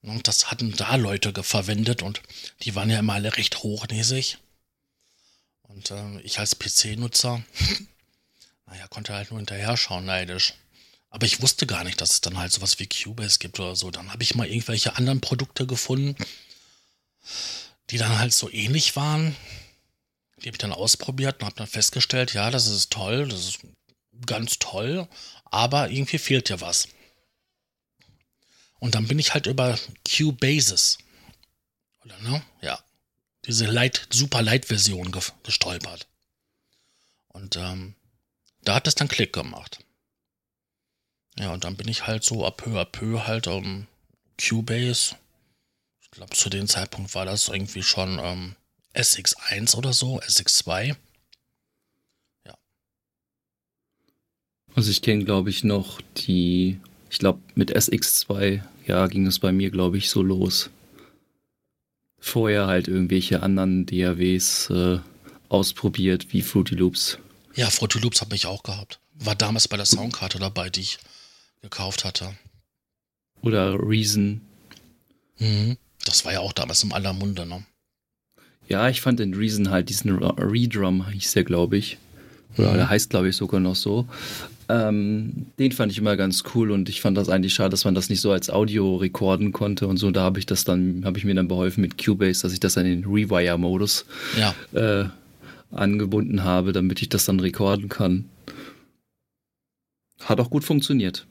Und 0.02 0.26
das 0.28 0.50
hatten 0.50 0.72
da 0.76 0.96
Leute 0.96 1.42
verwendet 1.42 2.02
und 2.02 2.22
die 2.62 2.74
waren 2.74 2.90
ja 2.90 2.98
immer 2.98 3.14
alle 3.14 3.36
recht 3.36 3.62
hochnäsig. 3.62 4.38
Und 5.62 5.90
äh, 5.90 6.20
ich 6.20 6.38
als 6.38 6.58
PC-Nutzer, 6.58 7.42
naja, 8.66 8.86
konnte 8.88 9.14
halt 9.14 9.30
nur 9.30 9.38
hinterher 9.38 9.76
schauen, 9.76 10.04
neidisch. 10.04 10.54
Aber 11.08 11.26
ich 11.26 11.40
wusste 11.42 11.66
gar 11.66 11.84
nicht, 11.84 12.00
dass 12.00 12.14
es 12.14 12.20
dann 12.20 12.38
halt 12.38 12.52
sowas 12.52 12.78
wie 12.78 12.88
Cubase 12.88 13.38
gibt 13.38 13.60
oder 13.60 13.76
so. 13.76 13.90
Dann 13.90 14.12
habe 14.12 14.22
ich 14.22 14.34
mal 14.34 14.46
irgendwelche 14.46 14.96
anderen 14.96 15.20
Produkte 15.20 15.66
gefunden, 15.66 16.16
die 17.92 17.98
dann 17.98 18.18
halt 18.18 18.32
so 18.32 18.50
ähnlich 18.50 18.96
waren. 18.96 19.36
Die 20.38 20.48
habe 20.48 20.56
ich 20.56 20.58
dann 20.58 20.72
ausprobiert 20.72 21.40
und 21.40 21.46
habe 21.46 21.56
dann 21.56 21.66
festgestellt, 21.66 22.32
ja, 22.32 22.50
das 22.50 22.66
ist 22.66 22.90
toll, 22.90 23.28
das 23.28 23.40
ist 23.40 23.58
ganz 24.26 24.58
toll, 24.58 25.06
aber 25.44 25.90
irgendwie 25.90 26.18
fehlt 26.18 26.48
ja 26.48 26.60
was. 26.60 26.88
Und 28.80 28.94
dann 28.94 29.06
bin 29.06 29.18
ich 29.18 29.34
halt 29.34 29.46
über 29.46 29.78
Cubasis, 30.08 30.98
oder 32.04 32.18
ne? 32.20 32.42
Ja, 32.62 32.82
diese 33.44 33.66
Light, 33.66 34.08
super 34.10 34.42
Light-Version 34.42 35.12
ge 35.12 35.22
gestolpert. 35.42 36.08
Und 37.28 37.56
ähm, 37.56 37.94
da 38.62 38.74
hat 38.74 38.88
es 38.88 38.94
dann 38.94 39.08
Klick 39.08 39.32
gemacht. 39.32 39.84
Ja, 41.38 41.52
und 41.52 41.64
dann 41.64 41.76
bin 41.76 41.88
ich 41.88 42.06
halt 42.06 42.24
so 42.24 42.46
à 42.46 42.50
peu 42.50 42.80
à 42.80 42.84
peu 42.84 43.26
halt 43.26 43.46
um 43.46 43.86
Cubase. 44.40 45.14
Ich 46.12 46.18
glaube, 46.18 46.34
zu 46.34 46.50
dem 46.50 46.68
Zeitpunkt 46.68 47.14
war 47.14 47.24
das 47.24 47.48
irgendwie 47.48 47.82
schon 47.82 48.20
ähm, 48.22 48.54
SX1 48.94 49.76
oder 49.76 49.92
so, 49.92 50.20
SX2. 50.20 50.94
Also 54.74 54.90
ich 54.90 55.02
kenne, 55.02 55.24
glaube 55.24 55.50
ich, 55.50 55.64
noch 55.64 56.00
die 56.16 56.80
Ich 57.10 57.18
glaube, 57.18 57.40
mit 57.54 57.76
SX2, 57.76 58.62
ja, 58.86 59.06
ging 59.06 59.26
es 59.26 59.38
bei 59.38 59.52
mir, 59.52 59.70
glaube 59.70 59.98
ich, 59.98 60.08
so 60.08 60.22
los. 60.22 60.70
Vorher 62.18 62.68
halt 62.68 62.88
irgendwelche 62.88 63.42
anderen 63.42 63.84
DAWs 63.84 64.70
äh, 64.70 64.98
ausprobiert, 65.48 66.32
wie 66.32 66.40
Fruity 66.40 66.74
Loops. 66.74 67.18
Ja, 67.54 67.68
Fruity 67.68 67.98
Loops 67.98 68.22
habe 68.22 68.34
ich 68.34 68.46
auch 68.46 68.62
gehabt. 68.62 68.98
War 69.14 69.34
damals 69.34 69.68
bei 69.68 69.76
der 69.76 69.86
Soundkarte 69.86 70.38
dabei, 70.38 70.70
die 70.70 70.80
ich 70.80 70.98
gekauft 71.60 72.04
hatte. 72.04 72.34
Oder 73.42 73.78
Reason. 73.78 74.40
Mhm. 75.38 75.76
Das 76.04 76.24
war 76.24 76.32
ja 76.32 76.40
auch 76.40 76.52
damals 76.52 76.82
im 76.82 76.92
aller 76.92 77.12
Munde, 77.12 77.46
ne? 77.46 77.64
Ja, 78.68 78.88
ich 78.88 79.00
fand 79.00 79.18
den 79.20 79.34
Reason 79.34 79.70
halt 79.70 79.88
diesen 79.88 80.10
Redrum, 80.18 81.08
hieß 81.08 81.32
der, 81.32 81.44
glaube 81.44 81.76
ich. 81.76 81.98
Oder 82.58 82.72
Mhm. 82.72 82.76
der 82.76 82.90
heißt, 82.90 83.10
glaube 83.10 83.28
ich, 83.28 83.36
sogar 83.36 83.60
noch 83.60 83.76
so. 83.76 84.06
Ähm, 84.68 85.46
den 85.58 85.72
fand 85.72 85.90
ich 85.92 85.98
immer 85.98 86.16
ganz 86.16 86.44
cool 86.54 86.70
und 86.70 86.88
ich 86.88 87.00
fand 87.00 87.16
das 87.16 87.28
eigentlich 87.28 87.54
schade, 87.54 87.70
dass 87.70 87.84
man 87.84 87.94
das 87.94 88.08
nicht 88.08 88.20
so 88.20 88.30
als 88.30 88.48
Audio 88.50 88.96
rekorden 88.96 89.52
konnte 89.52 89.86
und 89.86 89.96
so. 89.96 90.10
Da 90.10 90.22
habe 90.22 90.38
ich 90.38 90.46
das 90.46 90.64
dann, 90.64 91.02
habe 91.04 91.18
ich 91.18 91.24
mir 91.24 91.34
dann 91.34 91.48
beholfen 91.48 91.80
mit 91.82 92.02
Cubase, 92.02 92.42
dass 92.42 92.52
ich 92.52 92.60
das 92.60 92.74
dann 92.74 92.86
in 92.86 93.02
den 93.02 93.10
Rewire-Modus 93.10 94.06
Ja, 94.38 94.54
äh, 94.72 95.08
angebunden 95.70 96.44
habe, 96.44 96.72
damit 96.72 97.02
ich 97.02 97.08
das 97.08 97.24
dann 97.24 97.40
rekorden 97.40 97.88
kann. 97.88 98.26
Hat 100.20 100.40
auch 100.40 100.50
gut 100.50 100.64
funktioniert. 100.64 101.26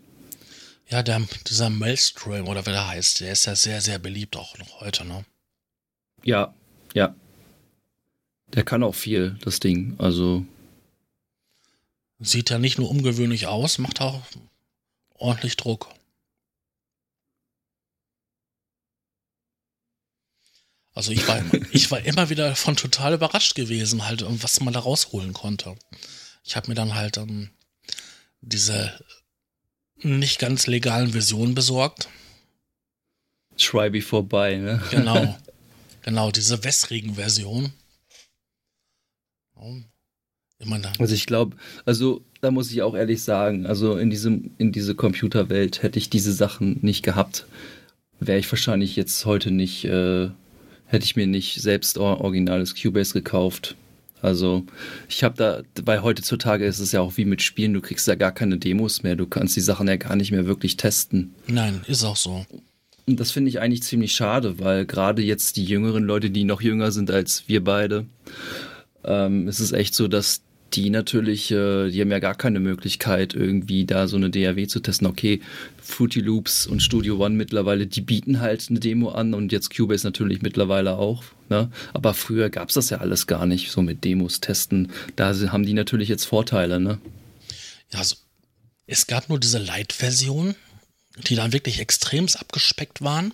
Ja, 0.90 1.04
der, 1.04 1.22
dieser 1.48 1.70
Maelstrom 1.70 2.48
oder 2.48 2.66
wie 2.66 2.72
der 2.72 2.88
heißt, 2.88 3.22
der 3.22 3.32
ist 3.32 3.46
ja 3.46 3.56
sehr, 3.56 3.82
sehr 3.82 4.00
beliebt 4.00 4.36
auch 4.36 4.58
noch 4.58 4.82
heute, 4.82 5.06
ne? 5.06 5.26
Ja, 6.24 6.54
ja. 6.94 7.16
Der 8.54 8.64
kann 8.64 8.84
auch 8.84 8.96
viel, 8.96 9.38
das 9.42 9.60
Ding. 9.60 9.96
Also, 9.98 10.46
Sieht 12.24 12.52
ja 12.52 12.60
nicht 12.60 12.78
nur 12.78 12.90
ungewöhnlich 12.90 13.48
aus, 13.48 13.80
macht 13.80 14.00
auch 14.00 14.22
ordentlich 15.16 15.58
Druck. 15.58 15.90
Also 20.94 21.12
ich 21.12 21.28
war, 21.28 21.42
ich 21.72 21.90
war 21.90 22.02
immer 22.02 22.30
wieder 22.30 22.50
davon 22.50 22.76
total 22.76 23.16
überrascht 23.16 23.56
gewesen, 23.56 24.06
halt, 24.06 24.24
was 24.28 24.60
man 24.60 24.74
da 24.74 24.82
rausholen 24.82 25.34
konnte. 25.34 25.76
Ich 26.44 26.56
habe 26.56 26.68
mir 26.68 26.76
dann 26.76 26.94
halt 26.94 27.18
ähm, 27.18 27.50
diese 28.42 29.04
nicht 30.04 30.40
ganz 30.40 30.68
legalen 30.68 31.12
Versionen 31.12 31.56
besorgt. 31.56 32.10
try 33.58 33.90
before 33.90 34.24
buy, 34.24 34.58
ne? 34.58 34.82
Genau. 34.92 35.38
genau, 36.02 36.32
diese 36.32 36.64
wässrigen 36.64 37.16
Version. 37.16 37.74
Immer 40.60 40.80
dann. 40.80 40.94
Also 41.00 41.14
ich 41.14 41.26
glaube, 41.26 41.58
also 41.86 42.24
da 42.42 42.52
muss 42.52 42.72
ich 42.72 42.82
auch 42.82 42.96
ehrlich 42.96 43.24
sagen, 43.24 43.66
also 43.66 43.98
in 43.98 44.10
diesem, 44.10 44.52
in 44.58 44.72
diese 44.72 44.96
Computerwelt 44.96 45.84
hätte 45.84 46.00
ich 46.00 46.10
diese 46.10 46.34
Sachen 46.34 46.80
nicht 46.82 47.04
gehabt, 47.04 47.46
wäre 48.20 48.40
ich 48.40 48.52
wahrscheinlich 48.52 48.96
jetzt 48.96 49.26
heute 49.26 49.52
nicht, 49.52 49.86
äh, 49.86 50.30
hätte 50.86 51.06
ich 51.06 51.16
mir 51.16 51.28
nicht 51.28 51.62
selbst 51.62 51.98
or 51.98 52.22
originales 52.22 52.76
Cubase 52.80 53.14
gekauft. 53.14 53.76
Also 54.22 54.66
ich 55.10 55.24
habe 55.24 55.36
da, 55.36 55.64
weil 55.84 56.04
heutzutage 56.04 56.66
ist 56.66 56.80
es 56.80 56.92
ja 56.92 57.02
auch 57.02 57.18
wie 57.18 57.26
mit 57.26 57.42
Spielen, 57.42 57.74
du 57.74 57.82
kriegst 57.82 58.08
ja 58.08 58.16
gar 58.16 58.32
keine 58.32 58.58
Demos 58.58 59.04
mehr, 59.04 59.16
du 59.16 59.26
kannst 59.26 59.56
die 59.56 59.62
Sachen 59.62 59.88
ja 59.88 59.96
gar 59.96 60.16
nicht 60.16 60.32
mehr 60.32 60.46
wirklich 60.46 60.78
testen. 60.78 61.34
Nein, 61.48 61.82
ist 61.88 62.04
auch 62.04 62.16
so. 62.16 62.46
Und 63.08 63.20
das 63.20 63.32
finde 63.32 63.50
ich 63.50 63.60
eigentlich 63.60 63.84
ziemlich 63.84 64.14
schade, 64.14 64.60
weil 64.60 64.86
gerade 64.86 65.22
jetzt 65.22 65.58
die 65.58 65.66
jüngeren 65.66 66.04
Leute, 66.04 66.30
die 66.30 66.44
noch 66.44 66.62
jünger 66.62 66.92
sind 66.92 67.10
als 67.10 67.44
wir 67.48 67.64
beide, 67.64 68.06
ähm, 69.04 69.48
es 69.48 69.60
ist 69.60 69.72
echt 69.72 69.96
so, 69.96 70.08
dass 70.08 70.42
die 70.74 70.90
natürlich, 70.90 71.52
äh, 71.52 71.90
die 71.90 72.02
haben 72.02 72.12
ja 72.12 72.20
gar 72.20 72.36
keine 72.36 72.60
Möglichkeit, 72.60 73.34
irgendwie 73.34 73.86
da 73.86 74.08
so 74.08 74.18
eine 74.18 74.30
DAW 74.30 74.68
zu 74.68 74.80
testen. 74.80 75.08
Okay, 75.08 75.42
Fruity 75.82 76.22
Loops 76.22 76.68
und 76.68 76.82
Studio 76.82 77.18
One 77.24 77.36
mittlerweile, 77.36 77.88
die 77.88 78.02
bieten 78.02 78.40
halt 78.40 78.68
eine 78.70 78.80
Demo 78.80 79.10
an 79.10 79.34
und 79.34 79.52
jetzt 79.52 79.76
Cubase 79.76 80.06
natürlich 80.06 80.42
mittlerweile 80.42 80.98
auch. 80.98 81.24
Ne? 81.50 81.70
Aber 81.94 82.14
früher 82.14 82.50
gab 82.50 82.70
es 82.70 82.76
das 82.76 82.90
ja 82.90 82.98
alles 83.00 83.28
gar 83.28 83.46
nicht, 83.46 83.72
so 83.72 83.82
mit 83.82 84.04
Demos 84.04 84.40
testen. 84.40 84.92
Da 85.16 85.34
haben 85.52 85.66
die 85.66 85.74
natürlich 85.74 86.10
jetzt 86.10 86.26
Vorteile. 86.26 86.80
Ne? 86.80 87.00
Ja, 87.92 88.00
also, 88.00 88.16
es 88.88 89.08
gab 89.08 89.30
nur 89.30 89.40
diese 89.40 89.60
Light-Version, 89.60 90.56
die 91.28 91.36
dann 91.36 91.54
wirklich 91.54 91.80
extremst 91.80 92.40
abgespeckt 92.40 93.02
waren. 93.02 93.34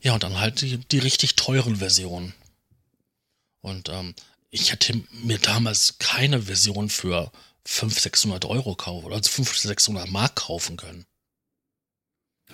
Ja, 0.00 0.14
und 0.14 0.22
dann 0.22 0.38
halt 0.38 0.60
die, 0.60 0.78
die 0.78 0.98
richtig 0.98 1.34
teuren 1.36 1.76
Versionen. 1.76 2.34
Und 3.62 3.88
ähm, 3.88 4.14
ich 4.54 4.70
hätte 4.70 5.02
mir 5.10 5.38
damals 5.38 5.98
keine 5.98 6.42
Version 6.42 6.88
für 6.88 7.32
500, 7.64 8.02
600 8.02 8.44
Euro 8.44 8.76
kaufen 8.76 9.06
oder 9.06 9.20
500, 9.20 9.56
600 9.56 10.08
Mark 10.08 10.36
kaufen 10.36 10.76
können. 10.76 11.06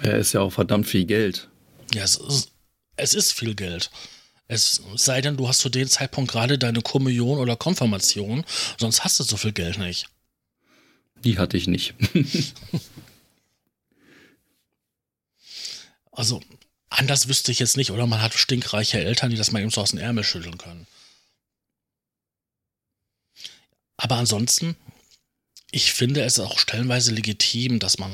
Ja, 0.02 0.12
ist 0.12 0.32
ja 0.32 0.40
auch 0.40 0.50
verdammt 0.50 0.86
viel 0.86 1.04
Geld. 1.04 1.50
Ja, 1.92 2.02
es 2.02 2.16
ist, 2.16 2.52
es 2.96 3.12
ist 3.12 3.34
viel 3.34 3.54
Geld. 3.54 3.90
Es 4.48 4.80
sei 4.96 5.20
denn, 5.20 5.36
du 5.36 5.46
hast 5.46 5.58
zu 5.58 5.68
dem 5.68 5.88
Zeitpunkt 5.88 6.32
gerade 6.32 6.58
deine 6.58 6.80
Kommunion 6.80 7.38
oder 7.38 7.54
Konfirmation, 7.54 8.46
sonst 8.78 9.04
hast 9.04 9.20
du 9.20 9.24
so 9.24 9.36
viel 9.36 9.52
Geld 9.52 9.76
nicht. 9.76 10.08
Die 11.22 11.38
hatte 11.38 11.58
ich 11.58 11.66
nicht. 11.66 11.94
Also, 16.12 16.42
anders 16.90 17.28
wüsste 17.28 17.50
ich 17.50 17.60
jetzt 17.60 17.78
nicht, 17.78 17.92
oder 17.92 18.06
man 18.06 18.20
hat 18.20 18.34
stinkreiche 18.34 18.98
Eltern, 18.98 19.30
die 19.30 19.36
das 19.36 19.52
mal 19.52 19.62
eben 19.62 19.70
so 19.70 19.80
aus 19.80 19.90
dem 19.90 20.00
Ärmel 20.00 20.24
schütteln 20.24 20.58
können. 20.58 20.86
Aber 24.00 24.16
ansonsten, 24.16 24.76
ich 25.70 25.92
finde 25.92 26.22
es 26.22 26.40
auch 26.40 26.58
stellenweise 26.58 27.12
legitim, 27.12 27.78
dass 27.78 27.98
man 27.98 28.10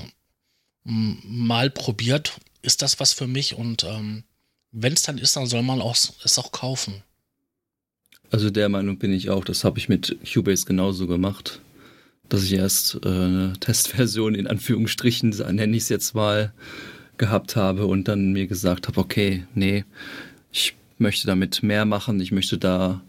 mm, 0.83 1.13
mal 1.25 1.71
probiert, 1.71 2.41
ist 2.61 2.83
das 2.83 2.99
was 2.99 3.13
für 3.13 3.29
mich 3.29 3.55
und 3.55 3.85
ähm, 3.85 4.25
wenn 4.73 4.95
es 4.95 5.03
dann 5.03 5.17
ist, 5.17 5.37
dann 5.37 5.47
soll 5.47 5.63
man 5.63 5.81
auch, 5.81 5.97
es 6.25 6.39
auch 6.39 6.51
kaufen. 6.51 7.05
Also 8.33 8.51
der 8.51 8.69
Meinung 8.69 8.99
bin 8.99 9.13
ich 9.13 9.31
auch, 9.31 9.45
das 9.45 9.63
habe 9.63 9.79
ich 9.79 9.89
mit 9.89 10.19
Cubase 10.31 10.67
genauso 10.67 11.07
gemacht. 11.07 11.61
Dass 12.29 12.43
ich 12.43 12.55
erst 12.55 12.97
äh, 13.05 13.09
eine 13.09 13.53
Testversion 13.61 14.35
in 14.35 14.49
Anführungsstrichen, 14.49 15.31
nenne 15.31 15.77
ich 15.77 15.85
es 15.85 15.89
jetzt 15.89 16.17
mal, 16.17 16.53
gehabt 17.17 17.55
habe 17.55 17.87
und 17.87 18.09
dann 18.09 18.33
mir 18.33 18.49
gesagt 18.49 18.89
habe, 18.89 18.99
okay, 18.99 19.47
nee, 19.55 19.85
ich 20.51 20.75
möchte 20.99 21.29
damit 21.29 21.63
mehr 21.63 21.85
machen, 21.85 22.19
ich 22.21 22.33
möchte 22.33 22.59
da 22.59 23.03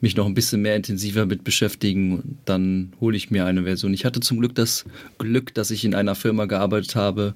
mich 0.00 0.16
noch 0.16 0.26
ein 0.26 0.34
bisschen 0.34 0.62
mehr 0.62 0.76
intensiver 0.76 1.26
mit 1.26 1.44
beschäftigen, 1.44 2.38
dann 2.44 2.92
hole 3.00 3.16
ich 3.16 3.30
mir 3.30 3.46
eine 3.46 3.64
Version. 3.64 3.94
Ich 3.94 4.04
hatte 4.04 4.20
zum 4.20 4.38
Glück 4.38 4.54
das 4.54 4.84
Glück, 5.18 5.54
dass 5.54 5.70
ich 5.70 5.84
in 5.84 5.94
einer 5.94 6.14
Firma 6.14 6.46
gearbeitet 6.46 6.94
habe, 6.94 7.34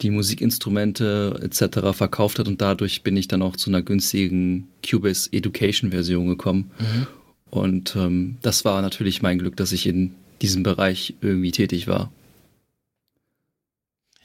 die 0.00 0.10
Musikinstrumente 0.10 1.40
etc. 1.42 1.96
verkauft 1.96 2.38
hat 2.38 2.48
und 2.48 2.60
dadurch 2.60 3.02
bin 3.02 3.16
ich 3.16 3.28
dann 3.28 3.42
auch 3.42 3.56
zu 3.56 3.70
einer 3.70 3.82
günstigen 3.82 4.68
Cubase 4.88 5.32
Education 5.32 5.90
Version 5.90 6.26
gekommen. 6.26 6.70
Mhm. 6.78 7.06
Und 7.50 7.96
ähm, 7.96 8.38
das 8.42 8.64
war 8.64 8.80
natürlich 8.82 9.22
mein 9.22 9.38
Glück, 9.38 9.56
dass 9.56 9.72
ich 9.72 9.86
in 9.86 10.14
diesem 10.40 10.62
Bereich 10.62 11.14
irgendwie 11.20 11.52
tätig 11.52 11.86
war. 11.86 12.10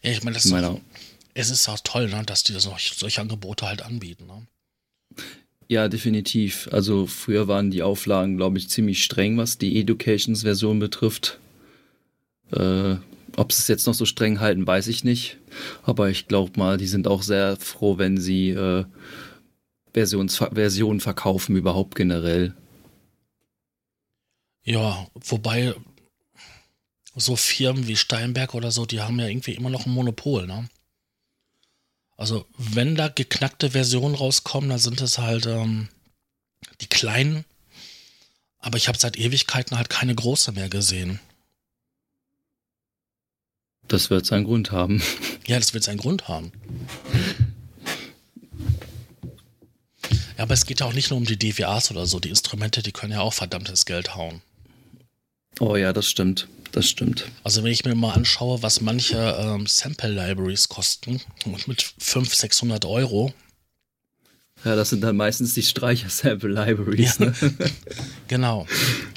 Ja, 0.01 0.11
ich 0.11 0.23
meine, 0.23 0.35
das 0.35 0.45
ist 0.45 0.53
auch, 0.53 0.79
es 1.33 1.49
ist 1.49 1.67
auch 1.67 1.79
toll, 1.83 2.07
ne, 2.09 2.23
dass 2.25 2.43
die 2.43 2.53
solch, 2.53 2.93
solche 2.95 3.21
Angebote 3.21 3.67
halt 3.67 3.83
anbieten. 3.83 4.25
Ne? 4.25 4.47
Ja, 5.69 5.89
definitiv. 5.89 6.69
Also 6.71 7.07
früher 7.07 7.47
waren 7.47 7.71
die 7.71 7.83
Auflagen, 7.83 8.37
glaube 8.37 8.57
ich, 8.57 8.69
ziemlich 8.69 9.03
streng, 9.03 9.37
was 9.37 9.57
die 9.57 9.79
Educations-Version 9.79 10.79
betrifft. 10.79 11.39
Äh, 12.51 12.95
ob 13.35 13.51
sie 13.51 13.59
es 13.59 13.67
jetzt 13.67 13.85
noch 13.85 13.93
so 13.93 14.05
streng 14.05 14.39
halten, 14.39 14.65
weiß 14.65 14.87
ich 14.87 15.03
nicht. 15.03 15.37
Aber 15.83 16.09
ich 16.09 16.27
glaube 16.27 16.57
mal, 16.57 16.77
die 16.77 16.87
sind 16.87 17.07
auch 17.07 17.21
sehr 17.21 17.57
froh, 17.57 17.97
wenn 17.97 18.17
sie 18.17 18.49
äh, 18.49 18.85
Versions 19.93 20.37
Versionen 20.37 21.01
verkaufen, 21.01 21.55
überhaupt 21.55 21.95
generell. 21.95 22.53
Ja, 24.63 25.07
wobei 25.13 25.75
so 27.15 27.35
Firmen 27.35 27.87
wie 27.87 27.95
Steinberg 27.95 28.53
oder 28.53 28.71
so, 28.71 28.85
die 28.85 29.01
haben 29.01 29.19
ja 29.19 29.27
irgendwie 29.27 29.53
immer 29.53 29.69
noch 29.69 29.85
ein 29.85 29.93
Monopol, 29.93 30.45
ne? 30.45 30.69
Also, 32.17 32.47
wenn 32.57 32.95
da 32.95 33.09
geknackte 33.09 33.71
Versionen 33.71 34.15
rauskommen, 34.15 34.71
dann 34.71 34.79
sind 34.79 35.01
es 35.01 35.19
halt 35.19 35.45
ähm, 35.45 35.87
die 36.81 36.87
kleinen. 36.87 37.45
Aber 38.59 38.77
ich 38.77 38.87
habe 38.87 38.97
seit 38.97 39.17
Ewigkeiten 39.17 39.77
halt 39.77 39.89
keine 39.89 40.15
große 40.15 40.51
mehr 40.51 40.67
gesehen. 40.67 41.19
Das 43.87 44.09
wird 44.09 44.25
seinen 44.25 44.45
Grund 44.45 44.71
haben. 44.71 45.01
Ja, 45.45 45.57
das 45.59 45.73
wird 45.73 45.83
seinen 45.83 45.99
Grund 45.99 46.27
haben. 46.27 46.51
Ja, 50.37 50.43
aber 50.43 50.53
es 50.53 50.65
geht 50.65 50.81
ja 50.81 50.85
auch 50.85 50.93
nicht 50.93 51.09
nur 51.09 51.17
um 51.17 51.25
die 51.25 51.39
DVAs 51.39 51.89
oder 51.91 52.05
so. 52.05 52.19
Die 52.19 52.29
Instrumente, 52.29 52.83
die 52.83 52.91
können 52.91 53.13
ja 53.13 53.21
auch 53.21 53.33
verdammtes 53.33 53.85
Geld 53.85 54.15
hauen. 54.15 54.41
Oh 55.59 55.75
ja, 55.75 55.93
das 55.93 56.07
stimmt. 56.09 56.47
Das 56.71 56.87
stimmt. 56.87 57.25
Also 57.43 57.63
wenn 57.63 57.71
ich 57.71 57.85
mir 57.85 57.95
mal 57.95 58.13
anschaue, 58.13 58.61
was 58.61 58.81
manche 58.81 59.17
ähm, 59.39 59.65
Sample 59.67 60.09
Libraries 60.11 60.67
kosten, 60.69 61.21
mit 61.45 61.81
500, 61.99 62.35
600 62.35 62.85
Euro, 62.85 63.33
Ja, 64.65 64.75
das 64.75 64.89
sind 64.89 65.01
dann 65.01 65.15
meistens 65.15 65.53
die 65.53 65.63
Streicher-Sample-Libraries. 65.63 67.19
Ja. 67.19 67.25
Ne? 67.25 67.35
genau. 68.27 68.65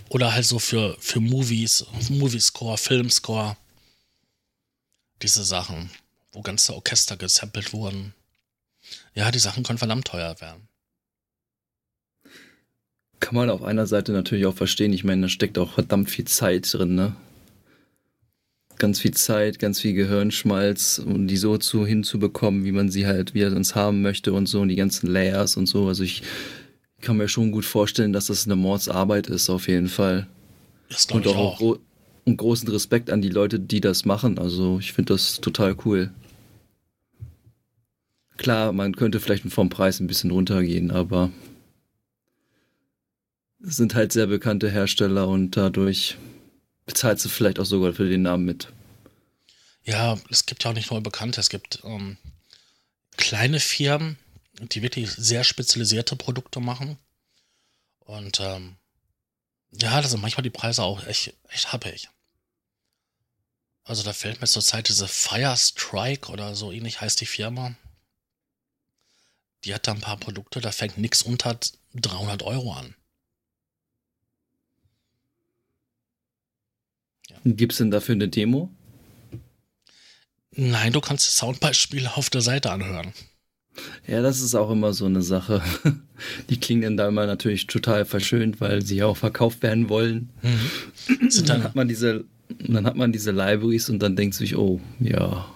Oder 0.09 0.35
halt 0.35 0.45
so 0.45 0.59
für, 0.59 0.97
für 1.01 1.21
Movies, 1.21 1.85
Moviescore, 2.09 2.77
Filmscore. 2.77 3.57
Diese 5.23 5.45
Sachen, 5.45 5.91
wo 6.33 6.43
ganze 6.43 6.75
Orchester 6.75 7.17
gesampelt 7.17 7.73
wurden. 7.73 8.15
Ja, 9.15 9.31
die 9.31 9.39
Sachen 9.39 9.63
können 9.65 9.79
verdammt 9.79 10.07
teuer 10.07 10.41
werden. 10.41 10.69
Kann 13.19 13.35
man 13.35 13.51
auf 13.51 13.63
einer 13.63 13.87
Seite 13.87 14.13
natürlich 14.13 14.47
auch 14.47 14.55
verstehen. 14.55 14.93
Ich 14.93 15.05
meine, 15.05 15.23
da 15.23 15.29
steckt 15.29 15.59
auch 15.59 15.73
verdammt 15.73 16.11
viel 16.11 16.27
Zeit 16.27 16.73
drin, 16.73 16.95
ne? 16.95 17.17
Ganz 18.81 18.99
viel 18.99 19.11
Zeit, 19.13 19.59
ganz 19.59 19.79
viel 19.79 19.93
Gehirnschmalz, 19.93 21.03
um 21.05 21.29
die 21.29 21.37
so 21.37 21.59
zu 21.59 21.85
hinzubekommen, 21.85 22.65
wie 22.65 22.73
man 22.73 22.89
sie 22.89 23.07
halt, 23.07 23.35
wie 23.35 23.43
er 23.43 23.55
uns 23.55 23.75
haben 23.75 24.01
möchte 24.01 24.33
und 24.33 24.47
so 24.47 24.63
und 24.63 24.69
die 24.69 24.77
ganzen 24.77 25.07
Layers 25.07 25.59
und 25.59 25.67
so. 25.67 25.87
Also 25.87 26.03
ich 26.03 26.23
kann 27.03 27.19
mir 27.19 27.29
schon 27.29 27.53
gut 27.53 27.67
vorstellen, 27.67 28.15
dass 28.15 28.29
das 28.29 28.47
eine 28.47 28.57
Mordsarbeit 28.57 29.27
ist, 29.27 29.51
auf 29.51 29.69
jeden 29.69 29.89
Fall. 29.89 30.27
Das 30.89 31.05
Und 31.07 31.27
auch, 31.27 31.37
auch. 31.37 31.59
gro 31.59 31.79
und 32.25 32.39
großen 32.39 32.69
Respekt 32.69 33.11
an 33.11 33.21
die 33.21 33.29
Leute, 33.29 33.61
die 33.61 33.83
das 33.83 34.07
machen. 34.07 34.39
Also 34.39 34.79
ich 34.79 34.95
finde 34.95 35.13
das 35.13 35.43
total 35.43 35.77
cool. 35.85 36.11
Klar, 38.39 38.73
man 38.73 38.97
könnte 38.97 39.21
vielleicht 39.21 39.45
vom 39.45 39.69
Preis 39.69 40.01
ein 40.01 40.07
bisschen 40.07 40.31
runtergehen, 40.31 40.91
aber 40.91 41.31
es 43.63 43.77
sind 43.77 43.95
halt 43.95 44.13
sehr 44.13 44.27
bekannte 44.27 44.71
Hersteller 44.71 45.29
und 45.29 45.59
dadurch 45.59 46.17
bezahlst 46.91 47.25
du 47.25 47.29
vielleicht 47.29 47.61
auch 47.61 47.65
sogar 47.65 47.93
für 47.93 48.09
den 48.09 48.23
Namen 48.23 48.45
mit. 48.45 48.67
Ja, 49.85 50.19
es 50.29 50.45
gibt 50.45 50.65
ja 50.65 50.71
auch 50.71 50.75
nicht 50.75 50.91
nur 50.91 51.01
Bekannte, 51.01 51.41
es 51.41 51.49
gibt 51.49 51.81
ähm, 51.85 52.17
kleine 53.17 53.61
Firmen, 53.61 54.19
die 54.61 54.83
wirklich 54.83 55.09
sehr 55.13 55.45
spezialisierte 55.45 56.17
Produkte 56.17 56.59
machen. 56.59 56.99
Und 58.01 58.41
ähm, 58.41 58.77
ja, 59.71 60.01
da 60.01 60.09
sind 60.09 60.21
manchmal 60.21 60.43
die 60.43 60.51
Preise 60.51 60.83
auch 60.83 61.07
echt, 61.07 61.33
echt 61.49 61.73
happig. 61.73 62.09
Also 63.85 64.03
da 64.03 64.13
fällt 64.13 64.41
mir 64.41 64.49
zurzeit 64.49 64.89
diese 64.89 65.07
Fire 65.07 65.57
Strike 65.57 66.33
oder 66.33 66.57
so 66.57 66.73
ähnlich 66.73 67.01
heißt 67.01 67.21
die 67.21 67.27
Firma. 67.27 67.77
Die 69.63 69.75
hat 69.75 69.87
da 69.87 69.93
ein 69.93 70.01
paar 70.01 70.17
Produkte, 70.17 70.61
da 70.61 70.73
fängt 70.73 70.99
nichts 70.99 71.23
unter 71.23 71.57
300 71.95 72.43
Euro 72.43 72.73
an. 72.73 72.97
Gibt 77.45 77.73
es 77.73 77.79
denn 77.79 77.91
dafür 77.91 78.15
eine 78.15 78.29
Demo? 78.29 78.71
Nein, 80.53 80.93
du 80.93 81.01
kannst 81.01 81.37
Soundbeispiele 81.37 82.17
auf 82.17 82.29
der 82.31 82.41
Seite 82.41 82.71
anhören. 82.71 83.13
Ja, 84.07 84.21
das 84.21 84.41
ist 84.41 84.55
auch 84.55 84.71
immer 84.71 84.93
so 84.93 85.07
eine 85.07 85.23
Sache. 85.23 85.63
Die 86.51 86.59
klingen 86.59 86.83
dann 86.83 86.97
da 86.97 87.09
immer 87.09 87.27
natürlich 87.27 87.67
total 87.67 88.05
verschönt, 88.05 88.61
weil 88.61 88.83
sie 88.85 88.97
ja 88.97 89.07
auch 89.07 89.17
verkauft 89.17 89.63
werden 89.63 89.89
wollen. 89.89 90.31
Sind 91.29 91.49
dann 91.49 91.59
dann, 91.59 91.65
hat 91.65 91.77
man 91.77 91.89
diese, 91.89 92.25
dann 92.59 92.85
hat 92.85 92.97
man 92.97 93.13
diese 93.13 93.31
Libraries 93.31 93.89
und 93.89 94.01
dann 94.01 94.17
denkt 94.17 94.35
sich, 94.35 94.57
oh, 94.57 94.81
ja, 94.99 95.47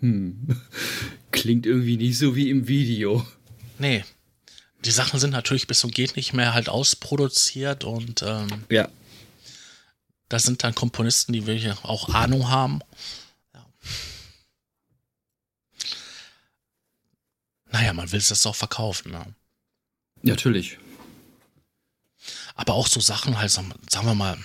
hm, 0.00 0.36
klingt 1.32 1.66
irgendwie 1.66 1.96
nicht 1.96 2.18
so 2.18 2.36
wie 2.36 2.50
im 2.50 2.68
Video. 2.68 3.26
nee, 3.78 4.04
die 4.84 4.90
Sachen 4.90 5.18
sind 5.18 5.30
natürlich 5.30 5.66
bis 5.66 5.80
zum 5.80 5.90
geht 5.90 6.14
nicht 6.14 6.32
mehr 6.34 6.54
halt 6.54 6.68
ausproduziert 6.68 7.82
und 7.82 8.22
ähm, 8.24 8.46
Ja, 8.70 8.88
da 10.28 10.38
sind 10.38 10.64
dann 10.64 10.74
Komponisten, 10.74 11.32
die 11.32 11.46
wirklich 11.46 11.72
auch 11.84 12.08
Ahnung 12.08 12.48
haben. 12.48 12.80
Ja. 13.54 13.66
Naja, 17.70 17.92
man 17.92 18.10
will 18.10 18.18
es 18.18 18.30
jetzt 18.30 18.46
auch 18.46 18.56
verkaufen. 18.56 19.12
Ne? 19.12 19.34
natürlich. 20.22 20.78
Aber 22.54 22.74
auch 22.74 22.86
so 22.86 23.00
Sachen 23.00 23.38
halt, 23.38 23.50
sagen 23.50 23.72
wir 23.90 24.14
mal, 24.14 24.38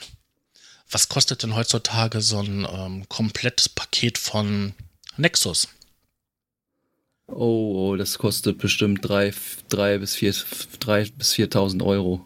was 0.89 1.07
kostet 1.07 1.43
denn 1.43 1.55
heutzutage 1.55 2.21
so 2.21 2.39
ein 2.39 2.67
ähm, 2.69 3.09
komplettes 3.09 3.69
Paket 3.69 4.17
von 4.17 4.73
Nexus? 5.15 5.69
Oh, 7.27 7.91
oh, 7.91 7.95
das 7.95 8.17
kostet 8.17 8.57
bestimmt 8.57 9.07
drei, 9.07 9.33
drei 9.69 9.97
bis 9.97 10.15
vier, 10.15 10.35
drei 10.79 11.05
bis 11.05 11.33
4.000 11.33 11.85
Euro. 11.85 12.25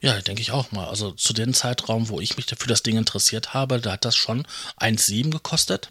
Ja, 0.00 0.20
denke 0.20 0.42
ich 0.42 0.52
auch 0.52 0.70
mal. 0.70 0.86
Also 0.86 1.10
zu 1.12 1.32
dem 1.32 1.54
Zeitraum, 1.54 2.08
wo 2.08 2.20
ich 2.20 2.36
mich 2.36 2.46
für 2.46 2.68
das 2.68 2.82
Ding 2.82 2.96
interessiert 2.96 3.54
habe, 3.54 3.80
da 3.80 3.92
hat 3.92 4.04
das 4.04 4.16
schon 4.16 4.46
1,7 4.78 5.30
gekostet. 5.30 5.90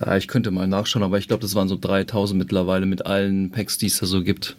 Ja, 0.00 0.16
ich 0.16 0.28
könnte 0.28 0.50
mal 0.50 0.66
nachschauen, 0.66 1.04
aber 1.04 1.18
ich 1.18 1.28
glaube, 1.28 1.42
das 1.42 1.54
waren 1.54 1.68
so 1.68 1.76
3.000 1.76 2.34
mittlerweile 2.34 2.84
mit 2.84 3.06
allen 3.06 3.50
Packs, 3.50 3.78
die 3.78 3.86
es 3.86 3.98
da 3.98 4.06
so 4.06 4.22
gibt. 4.22 4.56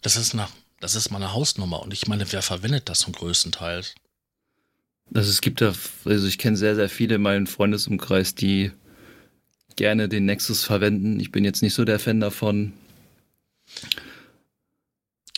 Das 0.00 0.16
ist 0.16 0.32
eine, 0.32 0.48
das 0.80 0.94
ist 0.94 1.10
mal 1.10 1.18
eine 1.18 1.34
Hausnummer 1.34 1.82
und 1.82 1.92
ich 1.92 2.06
meine, 2.06 2.30
wer 2.32 2.42
verwendet 2.42 2.88
das 2.88 3.00
zum 3.00 3.12
größten 3.12 3.52
Teil? 3.52 3.82
Also 5.12 5.30
es 5.30 5.40
gibt 5.40 5.60
da, 5.60 5.74
also 6.04 6.26
ich 6.26 6.38
kenne 6.38 6.56
sehr, 6.56 6.74
sehr 6.74 6.88
viele 6.88 7.16
in 7.16 7.22
meinem 7.22 7.46
Freundesumkreis, 7.46 8.34
die 8.34 8.70
gerne 9.76 10.08
den 10.08 10.24
Nexus 10.26 10.64
verwenden. 10.64 11.18
Ich 11.20 11.32
bin 11.32 11.44
jetzt 11.44 11.62
nicht 11.62 11.74
so 11.74 11.84
der 11.84 11.98
Fan 11.98 12.20
davon. 12.20 12.72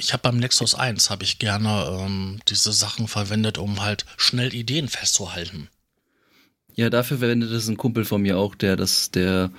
Ich 0.01 0.14
habe 0.14 0.22
beim 0.22 0.38
Nexus 0.38 0.74
1 0.74 1.11
habe 1.11 1.24
ich 1.24 1.38
gerne 1.38 1.86
ähm, 2.01 2.40
diese 2.48 2.72
Sachen 2.72 3.07
verwendet, 3.07 3.59
um 3.59 3.82
halt 3.82 4.07
schnell 4.16 4.55
Ideen 4.55 4.88
festzuhalten. 4.88 5.68
Ja, 6.74 6.88
dafür 6.88 7.18
verwendet 7.18 7.51
es 7.51 7.68
ein 7.68 7.76
Kumpel 7.76 8.07
von 8.07 8.22
mir 8.22 8.38
auch, 8.38 8.55
der 8.55 8.76
das, 8.76 9.11
der, 9.11 9.51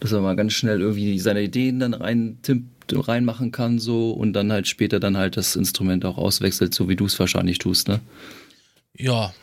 dass 0.00 0.12
er 0.12 0.22
mal 0.22 0.36
ganz 0.36 0.54
schnell 0.54 0.80
irgendwie 0.80 1.18
seine 1.18 1.42
Ideen 1.42 1.80
dann 1.80 1.92
rein, 1.92 2.38
reinmachen 2.90 3.52
kann 3.52 3.78
so 3.78 4.12
und 4.12 4.32
dann 4.32 4.50
halt 4.50 4.68
später 4.68 5.00
dann 5.00 5.18
halt 5.18 5.36
das 5.36 5.54
Instrument 5.54 6.06
auch 6.06 6.16
auswechselt, 6.16 6.74
so 6.74 6.88
wie 6.88 6.96
du 6.96 7.04
es 7.04 7.18
wahrscheinlich 7.18 7.58
tust, 7.58 7.88
ne? 7.88 8.00
Ja, 8.94 9.34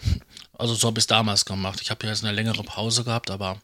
also 0.57 0.73
so 0.73 0.87
habe 0.87 0.97
ich 0.97 1.03
es 1.03 1.07
damals 1.07 1.45
gemacht. 1.45 1.81
Ich 1.83 1.91
habe 1.91 2.03
ja 2.03 2.11
jetzt 2.11 2.23
eine 2.23 2.33
längere 2.33 2.63
Pause 2.63 3.03
gehabt, 3.03 3.29
aber 3.29 3.61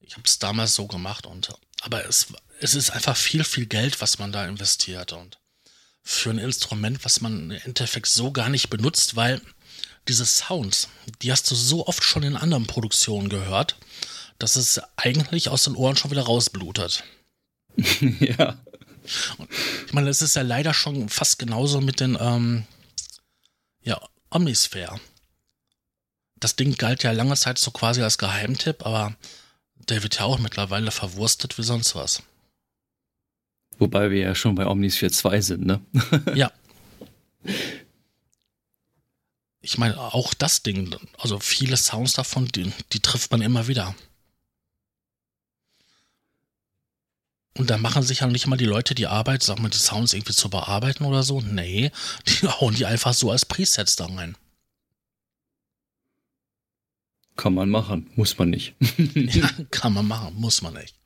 ich 0.00 0.12
habe 0.12 0.22
es 0.24 0.38
damals 0.38 0.76
so 0.76 0.86
gemacht 0.86 1.26
und 1.26 1.52
aber 1.80 2.06
es, 2.06 2.28
es 2.60 2.76
ist 2.76 2.90
einfach 2.90 3.16
viel, 3.16 3.42
viel 3.42 3.66
Geld, 3.66 4.00
was 4.00 4.20
man 4.20 4.30
da 4.30 4.46
investiert 4.46 5.12
und 5.12 5.37
für 6.10 6.30
ein 6.30 6.38
Instrument, 6.38 7.04
was 7.04 7.20
man 7.20 7.50
im 7.50 7.60
Endeffekt 7.64 8.06
so 8.06 8.32
gar 8.32 8.48
nicht 8.48 8.70
benutzt, 8.70 9.14
weil 9.14 9.42
diese 10.08 10.24
Sounds, 10.24 10.88
die 11.20 11.30
hast 11.30 11.50
du 11.50 11.54
so 11.54 11.86
oft 11.86 12.02
schon 12.02 12.22
in 12.22 12.34
anderen 12.34 12.66
Produktionen 12.66 13.28
gehört, 13.28 13.76
dass 14.38 14.56
es 14.56 14.80
eigentlich 14.96 15.50
aus 15.50 15.64
den 15.64 15.76
Ohren 15.76 15.96
schon 15.96 16.10
wieder 16.10 16.22
rausblutet. 16.22 17.04
ja. 18.20 18.56
Ich 19.86 19.92
meine, 19.92 20.08
es 20.08 20.22
ist 20.22 20.34
ja 20.34 20.40
leider 20.40 20.72
schon 20.72 21.10
fast 21.10 21.38
genauso 21.38 21.82
mit 21.82 22.00
den, 22.00 22.16
ähm, 22.18 22.64
ja, 23.82 24.00
Omnisphere. 24.30 24.98
Das 26.36 26.56
Ding 26.56 26.74
galt 26.76 27.02
ja 27.02 27.12
lange 27.12 27.36
Zeit 27.36 27.58
so 27.58 27.70
quasi 27.70 28.02
als 28.02 28.16
Geheimtipp, 28.16 28.86
aber 28.86 29.14
der 29.74 30.02
wird 30.02 30.18
ja 30.18 30.24
auch 30.24 30.38
mittlerweile 30.38 30.90
verwurstet 30.90 31.58
wie 31.58 31.64
sonst 31.64 31.94
was. 31.94 32.22
Wobei 33.78 34.10
wir 34.10 34.18
ja 34.18 34.34
schon 34.34 34.54
bei 34.54 34.66
Omnisphere 34.66 35.10
2 35.10 35.40
sind, 35.40 35.66
ne? 35.66 35.80
Ja. 36.34 36.52
Ich 39.60 39.76
meine, 39.78 39.98
auch 39.98 40.34
das 40.34 40.62
Ding, 40.62 40.94
also 41.18 41.38
viele 41.40 41.76
Sounds 41.76 42.14
davon, 42.14 42.46
die, 42.48 42.72
die 42.92 43.00
trifft 43.00 43.30
man 43.30 43.42
immer 43.42 43.68
wieder. 43.68 43.94
Und 47.58 47.70
da 47.70 47.76
machen 47.76 48.02
sich 48.04 48.20
ja 48.20 48.26
nicht 48.28 48.46
mal 48.46 48.56
die 48.56 48.64
Leute 48.64 48.94
die 48.94 49.08
Arbeit, 49.08 49.42
sag 49.42 49.58
mal, 49.58 49.68
die 49.68 49.78
Sounds 49.78 50.12
irgendwie 50.12 50.32
zu 50.32 50.48
bearbeiten 50.48 51.04
oder 51.04 51.22
so. 51.24 51.40
Nee, 51.40 51.90
die 52.26 52.46
hauen 52.48 52.74
die 52.74 52.86
einfach 52.86 53.12
so 53.12 53.30
als 53.30 53.44
Presets 53.44 53.96
da 53.96 54.06
rein. 54.06 54.36
Kann 57.36 57.54
man 57.54 57.68
machen, 57.68 58.10
muss 58.16 58.38
man 58.38 58.50
nicht. 58.50 58.74
Ja, 59.14 59.48
kann 59.70 59.92
man 59.92 60.06
machen, 60.06 60.34
muss 60.34 60.62
man 60.62 60.74
nicht. 60.74 60.97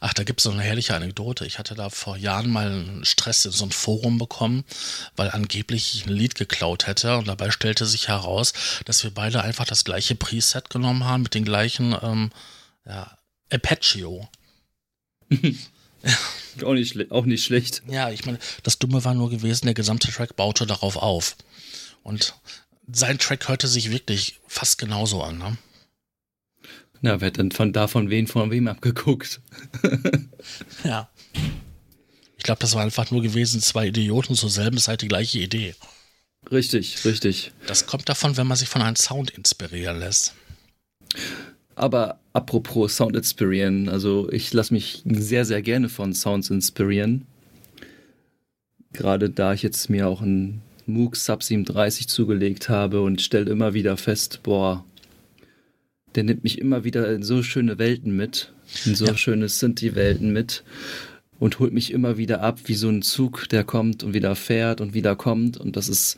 Ach, 0.00 0.14
da 0.14 0.24
gibt 0.24 0.40
es 0.40 0.44
so 0.44 0.50
eine 0.50 0.62
herrliche 0.62 0.94
Anekdote. 0.94 1.46
Ich 1.46 1.58
hatte 1.58 1.74
da 1.74 1.90
vor 1.90 2.16
Jahren 2.16 2.50
mal 2.50 2.66
einen 2.66 3.04
Stress 3.04 3.44
in 3.44 3.52
so 3.52 3.64
ein 3.64 3.72
Forum 3.72 4.18
bekommen, 4.18 4.64
weil 5.16 5.30
angeblich 5.30 5.94
ich 5.94 6.06
ein 6.06 6.12
Lied 6.12 6.34
geklaut 6.34 6.86
hätte. 6.86 7.16
Und 7.16 7.28
dabei 7.28 7.50
stellte 7.50 7.86
sich 7.86 8.08
heraus, 8.08 8.52
dass 8.84 9.02
wir 9.04 9.12
beide 9.12 9.42
einfach 9.42 9.66
das 9.66 9.84
gleiche 9.84 10.14
Preset 10.14 10.70
genommen 10.70 11.04
haben 11.04 11.22
mit 11.22 11.34
den 11.34 11.44
gleichen 11.44 11.96
ähm, 12.02 12.30
ja, 12.86 13.16
Apache. 13.50 14.06
auch, 16.62 16.72
nicht 16.72 17.10
auch 17.10 17.24
nicht 17.24 17.44
schlecht. 17.44 17.82
Ja, 17.88 18.10
ich 18.10 18.26
meine, 18.26 18.38
das 18.62 18.78
Dumme 18.78 19.04
war 19.04 19.14
nur 19.14 19.30
gewesen, 19.30 19.66
der 19.66 19.74
gesamte 19.74 20.10
Track 20.10 20.36
baute 20.36 20.66
darauf 20.66 20.96
auf. 20.96 21.36
Und 22.02 22.34
sein 22.90 23.18
Track 23.18 23.48
hörte 23.48 23.68
sich 23.68 23.90
wirklich 23.90 24.40
fast 24.46 24.78
genauso 24.78 25.22
an. 25.22 25.38
Ne? 25.38 25.56
Na, 27.02 27.20
wer 27.20 27.26
hat 27.26 27.36
denn 27.36 27.50
von 27.50 27.72
davon 27.72 28.10
wen 28.10 28.28
von 28.28 28.50
wem 28.50 28.68
abgeguckt? 28.68 29.40
Ja. 30.82 31.08
Ich 32.36 32.42
glaube, 32.42 32.58
das 32.58 32.74
war 32.74 32.82
einfach 32.82 33.12
nur 33.12 33.22
gewesen, 33.22 33.60
zwei 33.60 33.86
Idioten 33.86 34.34
zur 34.34 34.50
selben 34.50 34.78
Zeit 34.78 35.02
die 35.02 35.08
gleiche 35.08 35.38
Idee. 35.38 35.76
Richtig, 36.50 37.04
richtig. 37.04 37.52
Das 37.68 37.86
kommt 37.86 38.08
davon, 38.08 38.36
wenn 38.36 38.48
man 38.48 38.56
sich 38.56 38.68
von 38.68 38.82
einem 38.82 38.96
Sound 38.96 39.30
inspirieren 39.30 40.00
lässt. 40.00 40.34
Aber 41.76 42.18
apropos 42.32 42.96
Sound 42.96 43.14
inspirieren, 43.14 43.88
also 43.88 44.28
ich 44.32 44.52
lasse 44.52 44.74
mich 44.74 45.02
sehr, 45.04 45.44
sehr 45.44 45.62
gerne 45.62 45.88
von 45.88 46.12
Sounds 46.14 46.50
inspirieren. 46.50 47.26
Gerade 48.92 49.30
da 49.30 49.54
ich 49.54 49.62
jetzt 49.62 49.88
mir 49.88 50.08
auch 50.08 50.20
ein 50.20 50.60
Moog 50.86 51.14
Sub 51.14 51.44
37 51.44 52.08
zugelegt 52.08 52.68
habe 52.68 53.00
und 53.02 53.22
stelle 53.22 53.50
immer 53.50 53.72
wieder 53.74 53.96
fest, 53.96 54.40
boah, 54.42 54.84
der 56.14 56.24
nimmt 56.24 56.42
mich 56.44 56.58
immer 56.58 56.84
wieder 56.84 57.12
in 57.12 57.22
so 57.22 57.42
schöne 57.42 57.78
Welten 57.78 58.16
mit, 58.16 58.52
in 58.84 58.94
so 58.94 59.06
Ja. 59.06 59.16
schöne 59.16 59.48
Sinti-Welten 59.48 60.32
mit 60.32 60.64
und 61.38 61.58
holt 61.58 61.72
mich 61.72 61.92
immer 61.92 62.16
wieder 62.18 62.40
ab, 62.40 62.60
wie 62.66 62.74
so 62.74 62.88
ein 62.88 63.02
Zug, 63.02 63.48
der 63.48 63.64
kommt 63.64 64.02
und 64.04 64.14
wieder 64.14 64.34
fährt 64.36 64.80
und 64.80 64.94
wieder 64.94 65.16
kommt 65.16 65.56
und 65.56 65.76
das 65.76 65.88
ist 65.88 66.16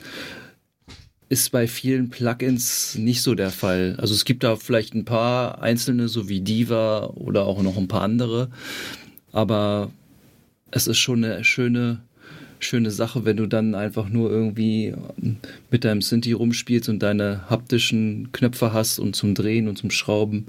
ist 1.30 1.50
bei 1.52 1.66
vielen 1.66 2.10
Plugins 2.10 2.96
nicht 2.96 3.22
so 3.22 3.34
der 3.34 3.50
Fall. 3.50 3.96
Also 3.98 4.12
es 4.14 4.26
gibt 4.26 4.44
da 4.44 4.56
vielleicht 4.56 4.94
ein 4.94 5.06
paar 5.06 5.62
einzelne, 5.62 6.08
so 6.08 6.28
wie 6.28 6.42
Diva 6.42 7.06
oder 7.14 7.46
auch 7.46 7.62
noch 7.62 7.78
ein 7.78 7.88
paar 7.88 8.02
andere, 8.02 8.50
aber 9.32 9.90
es 10.70 10.86
ist 10.86 10.98
schon 10.98 11.24
eine 11.24 11.42
schöne, 11.42 12.02
schöne 12.64 12.90
Sache, 12.90 13.24
wenn 13.24 13.36
du 13.36 13.46
dann 13.46 13.74
einfach 13.74 14.08
nur 14.08 14.30
irgendwie 14.30 14.94
mit 15.70 15.84
deinem 15.84 16.02
Synthi 16.02 16.32
rumspielst 16.32 16.88
und 16.88 17.00
deine 17.02 17.48
haptischen 17.48 18.30
Knöpfe 18.32 18.72
hast 18.72 18.98
und 18.98 19.14
zum 19.14 19.34
Drehen 19.34 19.68
und 19.68 19.76
zum 19.78 19.90
Schrauben. 19.90 20.46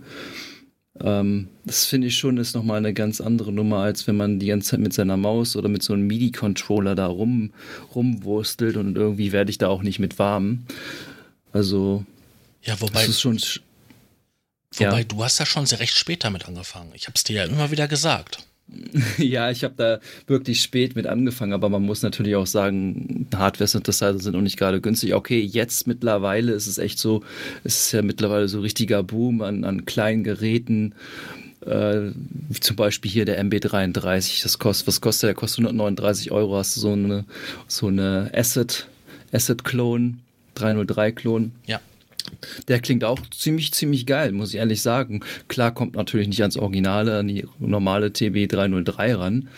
Ähm, 1.01 1.49
das 1.65 1.85
finde 1.85 2.07
ich 2.07 2.17
schon 2.17 2.37
ist 2.37 2.55
nochmal 2.55 2.77
eine 2.77 2.93
ganz 2.93 3.19
andere 3.19 3.51
Nummer, 3.51 3.79
als 3.79 4.07
wenn 4.07 4.15
man 4.15 4.39
die 4.39 4.47
ganze 4.47 4.71
Zeit 4.71 4.79
mit 4.79 4.93
seiner 4.93 5.17
Maus 5.17 5.55
oder 5.57 5.67
mit 5.67 5.83
so 5.83 5.93
einem 5.93 6.07
MIDI-Controller 6.07 6.95
da 6.95 7.07
rum, 7.07 7.51
rumwurstelt 7.93 8.77
und 8.77 8.95
irgendwie 8.95 9.31
werde 9.33 9.51
ich 9.51 9.57
da 9.57 9.67
auch 9.67 9.83
nicht 9.83 9.99
mit 9.99 10.17
warm. 10.19 10.63
Also, 11.51 12.05
Ja, 12.63 12.79
wobei, 12.79 13.01
das 13.01 13.09
ist 13.09 13.21
schon. 13.21 13.37
sch- 13.37 13.59
wobei 14.77 14.99
ja. 14.99 15.03
du 15.03 15.23
hast 15.23 15.39
ja 15.39 15.45
schon 15.45 15.65
sehr 15.65 15.79
recht 15.81 15.97
spät 15.97 16.23
damit 16.23 16.47
angefangen. 16.47 16.91
Ich 16.93 17.07
habe 17.07 17.15
es 17.15 17.23
dir 17.25 17.35
ja 17.37 17.43
immer 17.45 17.71
wieder 17.71 17.87
gesagt. 17.89 18.45
Ja, 19.17 19.51
ich 19.51 19.63
habe 19.63 19.73
da 19.77 19.99
wirklich 20.27 20.61
spät 20.61 20.95
mit 20.95 21.07
angefangen, 21.07 21.53
aber 21.53 21.69
man 21.69 21.83
muss 21.83 22.01
natürlich 22.01 22.35
auch 22.35 22.47
sagen, 22.47 23.27
Hardware-Synthesizer 23.35 24.19
sind 24.19 24.35
auch 24.35 24.41
nicht 24.41 24.57
gerade 24.57 24.81
günstig. 24.81 25.13
Okay, 25.13 25.39
jetzt 25.39 25.87
mittlerweile 25.87 26.53
ist 26.53 26.67
es 26.67 26.77
echt 26.77 26.99
so, 26.99 27.23
es 27.63 27.85
ist 27.85 27.91
ja 27.91 28.01
mittlerweile 28.01 28.47
so 28.47 28.61
richtiger 28.61 29.03
Boom 29.03 29.41
an, 29.41 29.63
an 29.63 29.85
kleinen 29.85 30.23
Geräten, 30.23 30.93
äh, 31.65 32.11
wie 32.49 32.59
zum 32.59 32.75
Beispiel 32.75 33.11
hier 33.11 33.25
der 33.25 33.43
MB33, 33.43 34.43
das 34.43 34.59
kostet, 34.59 34.87
was 34.87 35.01
kostet 35.01 35.23
der? 35.23 35.29
Der 35.29 35.35
kostet 35.35 35.65
139 35.65 36.31
Euro, 36.31 36.57
hast 36.57 36.75
du 36.75 36.81
so 36.81 36.93
eine, 36.93 37.25
so 37.67 37.87
eine 37.87 38.31
Asset, 38.33 38.87
Asset-Klon, 39.31 40.19
303-Klon. 40.55 41.51
Ja. 41.65 41.81
Der 42.67 42.79
klingt 42.79 43.03
auch 43.03 43.19
ziemlich, 43.29 43.73
ziemlich 43.73 44.05
geil, 44.05 44.31
muss 44.31 44.49
ich 44.49 44.55
ehrlich 44.55 44.81
sagen. 44.81 45.23
Klar 45.47 45.73
kommt 45.73 45.95
natürlich 45.95 46.27
nicht 46.27 46.41
ans 46.41 46.57
Originale, 46.57 47.19
an 47.19 47.27
die 47.27 47.47
normale 47.59 48.07
TB303 48.07 49.17
ran. 49.17 49.49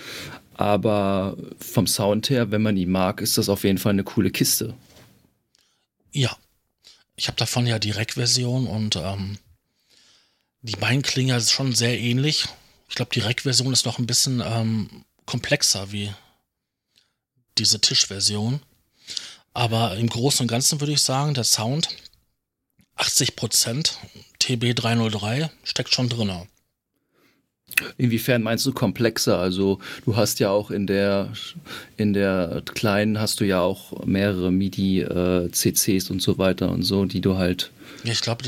Aber 0.56 1.38
vom 1.60 1.88
Sound 1.88 2.30
her, 2.30 2.52
wenn 2.52 2.64
man 2.64 2.78
ihn 2.78 2.90
mag, 2.90 3.22
ist 3.22 3.38
das 3.38 3.50
auf 3.50 3.64
jeden 3.64 3.78
Fall 3.78 3.94
eine 3.94 4.04
coole 4.04 4.32
Kiste. 4.32 4.74
Ja. 6.12 6.36
Ich 7.16 7.28
habe 7.28 7.38
davon 7.38 7.66
ja 7.66 7.80
die 7.80 7.92
Rack-Version 7.92 8.68
und 8.68 8.96
ähm, 8.96 9.38
die 10.62 10.76
beiden 10.76 11.02
klingen 11.02 11.30
ja 11.30 11.40
schon 11.40 11.74
sehr 11.74 12.00
ähnlich. 12.00 12.46
Ich 12.90 12.96
glaube, 12.96 13.12
die 13.14 13.22
Rack-Version 13.22 13.74
ist 13.74 13.86
noch 13.86 14.00
ein 14.00 14.08
bisschen 14.08 14.42
ähm, 14.46 15.04
komplexer 15.26 15.92
wie 15.92 16.12
diese 17.58 17.80
Tischversion. 17.82 18.62
Aber 19.54 19.96
im 19.98 20.08
Großen 20.08 20.44
und 20.44 20.48
Ganzen 20.48 20.80
würde 20.80 20.94
ich 20.94 21.02
sagen, 21.02 21.34
der 21.34 21.44
Sound 21.44 21.90
80% 22.98 23.94
TB303 24.42 25.50
steckt 25.64 25.94
schon 25.94 26.10
drin. 26.10 26.32
Inwiefern 27.98 28.42
meinst 28.42 28.66
du 28.66 28.72
komplexer? 28.72 29.38
Also 29.38 29.80
du 30.06 30.16
hast 30.16 30.40
ja 30.40 30.50
auch 30.50 30.72
in 30.72 30.88
der 30.88 31.32
in 31.98 32.14
der 32.14 32.64
kleinen 32.74 33.20
hast 33.20 33.40
du 33.40 33.44
ja 33.46 33.60
auch 33.60 34.06
mehrere 34.06 34.52
MIDI 34.52 35.02
äh, 35.02 35.52
CCs 35.52 36.10
und 36.10 36.22
so 36.22 36.38
weiter 36.38 36.72
und 36.72 36.84
so, 36.84 37.06
die 37.06 37.22
du 37.22 37.38
halt 37.38 37.72
Ja, 38.04 38.14
ich 38.14 38.22
glaube, 38.22 38.44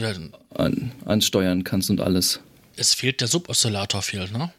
an, 0.55 0.91
ansteuern 1.05 1.63
kannst 1.63 1.89
und 1.89 2.01
alles. 2.01 2.39
es 2.77 2.93
fehlt 2.93 3.21
der 3.21 3.27
Suboszillator 3.27 4.01
fehlt, 4.01 4.31
ne? 4.31 4.51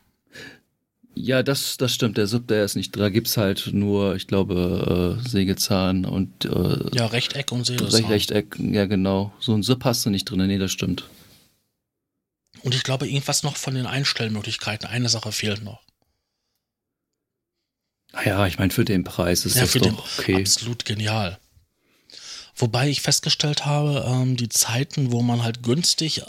Ja, 1.23 1.43
das, 1.43 1.77
das 1.77 1.93
stimmt. 1.93 2.17
Der 2.17 2.27
Sub, 2.27 2.49
der 2.49 2.65
ist 2.65 2.77
nicht 2.77 2.95
drin. 2.95 3.03
Da 3.03 3.09
gibt's 3.11 3.37
halt 3.37 3.71
nur, 3.73 4.17
ich 4.17 4.27
glaube, 4.27 5.19
äh, 5.23 5.29
Sägezahn 5.29 6.05
und 6.05 6.45
äh, 6.45 6.97
Ja, 6.97 7.07
Rechteck 7.07 7.53
und 7.53 7.67
Sägesound. 7.67 8.09
Rechteck. 8.09 8.57
Ja, 8.59 8.87
genau. 8.87 9.33
So 9.41 9.55
ein 9.55 9.63
Sub 9.63 9.85
hast 9.85 10.07
du 10.07 10.11
nicht 10.11 10.25
drin. 10.25 10.47
Nee, 10.47 10.59
das 10.59 10.73
stimmt. 10.73 11.05
Und 12.63 12.75
ich 12.75 12.83
glaube, 12.83 13.09
irgendwas 13.09 13.43
noch 13.43 13.57
von 13.57 13.75
den 13.75 13.87
Einstellmöglichkeiten. 13.87 14.89
Eine 14.89 15.09
Sache 15.09 15.33
fehlt 15.33 15.63
noch. 15.63 15.81
Naja, 18.13 18.47
ich 18.47 18.59
meine, 18.59 18.71
für 18.71 18.85
den 18.85 19.05
Preis 19.05 19.45
ist 19.45 19.57
ja, 19.57 19.63
das 19.63 19.73
doch 19.73 20.19
okay. 20.19 20.37
absolut 20.37 20.85
genial. 20.85 21.39
Wobei 22.57 22.89
ich 22.89 23.01
festgestellt 23.01 23.65
habe, 23.65 24.05
ähm, 24.07 24.37
die 24.37 24.49
Zeiten, 24.49 25.13
wo 25.13 25.23
man 25.23 25.43
halt 25.43 25.63
günstig 25.63 26.23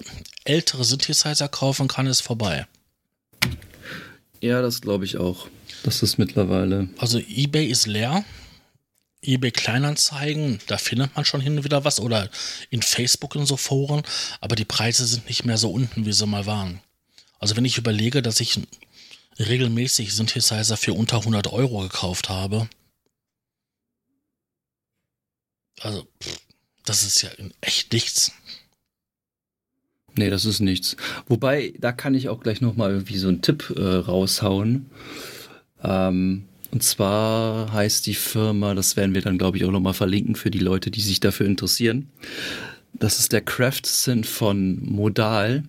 ältere 0.45 0.83
Synthesizer 0.83 1.47
kaufen 1.47 1.87
kann, 1.87 2.07
ist 2.07 2.21
vorbei. 2.21 2.67
Ja, 4.41 4.61
das 4.61 4.81
glaube 4.81 5.05
ich 5.05 5.17
auch. 5.17 5.47
Das 5.83 6.03
ist 6.03 6.17
mittlerweile. 6.17 6.89
Also 6.97 7.19
eBay 7.19 7.67
ist 7.67 7.85
leer. 7.87 8.25
eBay 9.23 9.51
Kleinanzeigen, 9.51 10.59
da 10.65 10.77
findet 10.79 11.15
man 11.15 11.25
schon 11.25 11.41
hin 11.41 11.57
und 11.57 11.63
wieder 11.63 11.85
was 11.85 11.99
oder 11.99 12.29
in 12.71 12.81
Facebook 12.81 13.35
in 13.35 13.45
so 13.45 13.55
Foren, 13.55 14.01
aber 14.39 14.55
die 14.55 14.65
Preise 14.65 15.05
sind 15.05 15.27
nicht 15.27 15.45
mehr 15.45 15.59
so 15.59 15.71
unten, 15.71 16.07
wie 16.07 16.13
sie 16.13 16.25
mal 16.25 16.47
waren. 16.47 16.81
Also 17.39 17.55
wenn 17.55 17.65
ich 17.65 17.77
überlege, 17.77 18.23
dass 18.23 18.39
ich 18.39 18.59
regelmäßig 19.37 20.13
Synthesizer 20.13 20.75
für 20.75 20.93
unter 20.93 21.17
100 21.17 21.47
Euro 21.53 21.79
gekauft 21.81 22.29
habe, 22.29 22.67
also 25.81 26.07
pff, 26.23 26.39
das 26.85 27.03
ist 27.03 27.21
ja 27.21 27.29
echt 27.61 27.93
nichts. 27.93 28.31
Nee, 30.15 30.29
das 30.29 30.45
ist 30.45 30.59
nichts. 30.59 30.97
Wobei, 31.27 31.73
da 31.79 31.91
kann 31.91 32.15
ich 32.15 32.29
auch 32.29 32.41
gleich 32.41 32.61
nochmal 32.61 32.91
irgendwie 32.91 33.17
so 33.17 33.29
einen 33.29 33.41
Tipp 33.41 33.73
äh, 33.75 33.81
raushauen. 33.81 34.87
Ähm, 35.83 36.43
und 36.71 36.83
zwar 36.83 37.71
heißt 37.71 38.05
die 38.07 38.13
Firma, 38.13 38.73
das 38.73 38.95
werden 38.95 39.13
wir 39.13 39.21
dann, 39.21 39.37
glaube 39.37 39.57
ich, 39.57 39.65
auch 39.65 39.71
nochmal 39.71 39.93
verlinken 39.93 40.35
für 40.35 40.51
die 40.51 40.59
Leute, 40.59 40.91
die 40.91 41.01
sich 41.01 41.19
dafür 41.19 41.45
interessieren. 41.45 42.09
Das 42.93 43.19
ist 43.19 43.33
der 43.33 43.41
Craft 43.41 43.85
Synth 43.85 44.25
von 44.25 44.79
Modal. 44.83 45.63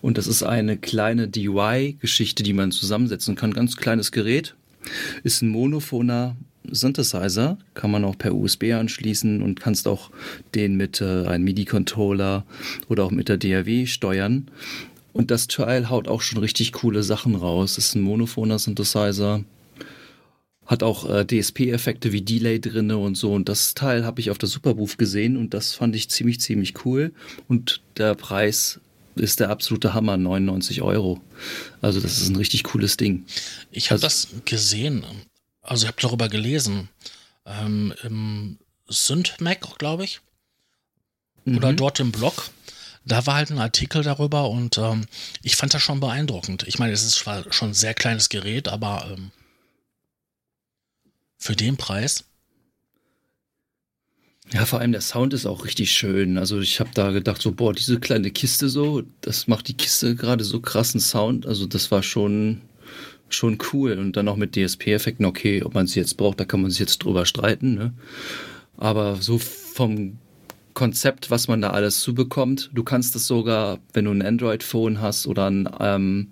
Und 0.00 0.18
das 0.18 0.26
ist 0.26 0.42
eine 0.42 0.76
kleine 0.76 1.28
DIY-Geschichte, 1.28 2.42
die 2.42 2.52
man 2.52 2.70
zusammensetzen 2.70 3.36
kann. 3.36 3.54
Ganz 3.54 3.76
kleines 3.76 4.12
Gerät. 4.12 4.54
Ist 5.22 5.40
ein 5.40 5.48
monophoner 5.48 6.36
Synthesizer. 6.70 7.58
Kann 7.74 7.90
man 7.90 8.04
auch 8.04 8.16
per 8.18 8.34
USB 8.34 8.72
anschließen 8.72 9.42
und 9.42 9.60
kannst 9.60 9.86
auch 9.88 10.10
den 10.54 10.76
mit 10.76 11.00
äh, 11.00 11.26
einem 11.26 11.44
MIDI-Controller 11.44 12.44
oder 12.88 13.04
auch 13.04 13.10
mit 13.10 13.28
der 13.28 13.36
DAW 13.38 13.86
steuern. 13.86 14.48
Und 15.12 15.30
das 15.30 15.46
Teil 15.46 15.90
haut 15.90 16.08
auch 16.08 16.20
schon 16.22 16.38
richtig 16.40 16.72
coole 16.72 17.02
Sachen 17.02 17.34
raus. 17.36 17.78
Ist 17.78 17.94
ein 17.94 18.02
monophoner 18.02 18.58
Synthesizer. 18.58 19.44
Hat 20.66 20.82
auch 20.82 21.08
äh, 21.08 21.26
DSP-Effekte 21.26 22.12
wie 22.12 22.22
Delay 22.22 22.58
drinne 22.58 22.96
und 22.96 23.16
so. 23.16 23.32
Und 23.32 23.48
das 23.48 23.74
Teil 23.74 24.04
habe 24.04 24.20
ich 24.20 24.30
auf 24.30 24.38
der 24.38 24.48
Superbooth 24.48 24.96
gesehen 24.98 25.36
und 25.36 25.52
das 25.54 25.74
fand 25.74 25.94
ich 25.94 26.08
ziemlich, 26.08 26.40
ziemlich 26.40 26.84
cool. 26.86 27.12
Und 27.48 27.82
der 27.98 28.14
Preis 28.14 28.80
ist 29.14 29.38
der 29.40 29.50
absolute 29.50 29.94
Hammer, 29.94 30.16
99 30.16 30.82
Euro. 30.82 31.20
Also 31.82 32.00
das 32.00 32.20
ist 32.20 32.28
ein 32.30 32.36
richtig 32.36 32.64
cooles 32.64 32.96
Ding. 32.96 33.24
Ich 33.70 33.90
habe 33.90 34.02
Also- 34.02 34.06
das 34.06 34.28
gesehen, 34.46 35.04
also 35.64 35.84
ich 35.84 35.88
habe 35.88 36.00
darüber 36.00 36.28
gelesen, 36.28 36.88
ähm, 37.46 37.92
im 38.02 38.58
SynthMac, 38.88 39.78
glaube 39.78 40.04
ich, 40.04 40.20
oder 41.46 41.72
Mhm. 41.72 41.76
dort 41.76 42.00
im 42.00 42.12
Blog. 42.12 42.50
Da 43.06 43.26
war 43.26 43.34
halt 43.34 43.50
ein 43.50 43.58
Artikel 43.58 44.02
darüber 44.02 44.48
und 44.48 44.78
ähm, 44.78 45.06
ich 45.42 45.56
fand 45.56 45.74
das 45.74 45.82
schon 45.82 46.00
beeindruckend. 46.00 46.64
Ich 46.66 46.78
meine, 46.78 46.92
es 46.92 47.02
ist 47.02 47.16
zwar 47.16 47.52
schon 47.52 47.70
ein 47.70 47.74
sehr 47.74 47.92
kleines 47.92 48.30
Gerät, 48.30 48.68
aber 48.68 49.10
ähm, 49.10 49.30
für 51.36 51.54
den 51.54 51.76
Preis, 51.76 52.24
Ja, 54.52 54.66
vor 54.66 54.78
allem 54.80 54.92
der 54.92 55.00
Sound 55.00 55.32
ist 55.32 55.46
auch 55.46 55.64
richtig 55.64 55.90
schön. 55.92 56.36
Also 56.38 56.60
ich 56.60 56.78
habe 56.78 56.90
da 56.92 57.10
gedacht, 57.10 57.40
so, 57.40 57.52
boah, 57.52 57.72
diese 57.72 57.98
kleine 57.98 58.30
Kiste 58.30 58.68
so, 58.68 59.02
das 59.22 59.46
macht 59.46 59.68
die 59.68 59.74
Kiste 59.76 60.14
gerade 60.16 60.44
so 60.44 60.60
krassen 60.60 61.00
Sound. 61.00 61.46
Also 61.46 61.66
das 61.66 61.90
war 61.90 62.02
schon, 62.02 62.60
schon 63.28 63.58
cool. 63.72 63.98
Und 63.98 64.16
dann 64.16 64.28
auch 64.28 64.36
mit 64.36 64.56
DSP-Effekten, 64.56 65.26
okay, 65.26 65.62
ob 65.62 65.74
man 65.74 65.86
sie 65.86 66.00
jetzt 66.00 66.16
braucht, 66.16 66.40
da 66.40 66.44
kann 66.44 66.62
man 66.62 66.70
sich 66.70 66.80
jetzt 66.80 66.98
drüber 66.98 67.26
streiten. 67.26 67.74
Ne? 67.74 67.92
Aber 68.76 69.16
so 69.16 69.38
vom 69.38 70.18
Konzept, 70.74 71.30
was 71.30 71.48
man 71.48 71.60
da 71.62 71.70
alles 71.70 72.00
zubekommt, 72.00 72.70
du 72.74 72.82
kannst 72.82 73.14
es 73.16 73.26
sogar, 73.26 73.78
wenn 73.92 74.06
du 74.06 74.10
ein 74.10 74.22
Android-Phone 74.22 75.00
hast 75.00 75.26
oder 75.26 75.48
ein 75.48 75.68
ähm, 75.80 76.28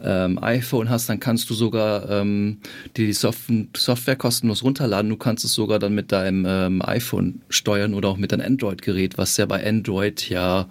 ähm, 0.00 0.38
iPhone 0.42 0.90
hast, 0.90 1.08
dann 1.08 1.20
kannst 1.20 1.50
du 1.50 1.54
sogar 1.54 2.08
ähm, 2.10 2.58
die 2.96 3.12
Soft 3.12 3.50
Software 3.76 4.16
kostenlos 4.16 4.62
runterladen. 4.62 5.10
Du 5.10 5.16
kannst 5.16 5.44
es 5.44 5.54
sogar 5.54 5.78
dann 5.78 5.94
mit 5.94 6.12
deinem 6.12 6.46
ähm, 6.48 6.82
iPhone 6.82 7.42
steuern 7.48 7.94
oder 7.94 8.08
auch 8.08 8.16
mit 8.16 8.32
deinem 8.32 8.46
Android-Gerät, 8.46 9.18
was 9.18 9.36
ja 9.36 9.46
bei 9.46 9.66
Android 9.66 10.28
ja 10.28 10.68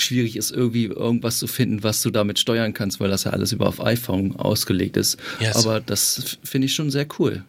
schwierig 0.00 0.36
ist, 0.36 0.50
irgendwie 0.50 0.84
irgendwas 0.86 1.38
zu 1.38 1.46
finden, 1.46 1.82
was 1.82 2.02
du 2.02 2.10
damit 2.10 2.38
steuern 2.38 2.74
kannst, 2.74 3.00
weil 3.00 3.10
das 3.10 3.24
ja 3.24 3.32
alles 3.32 3.52
über 3.52 3.66
auf 3.66 3.80
iPhone 3.80 4.36
ausgelegt 4.36 4.96
ist. 4.96 5.18
Yes. 5.40 5.56
Aber 5.56 5.80
das 5.80 6.38
finde 6.42 6.66
ich 6.66 6.74
schon 6.74 6.90
sehr 6.90 7.06
cool. 7.18 7.44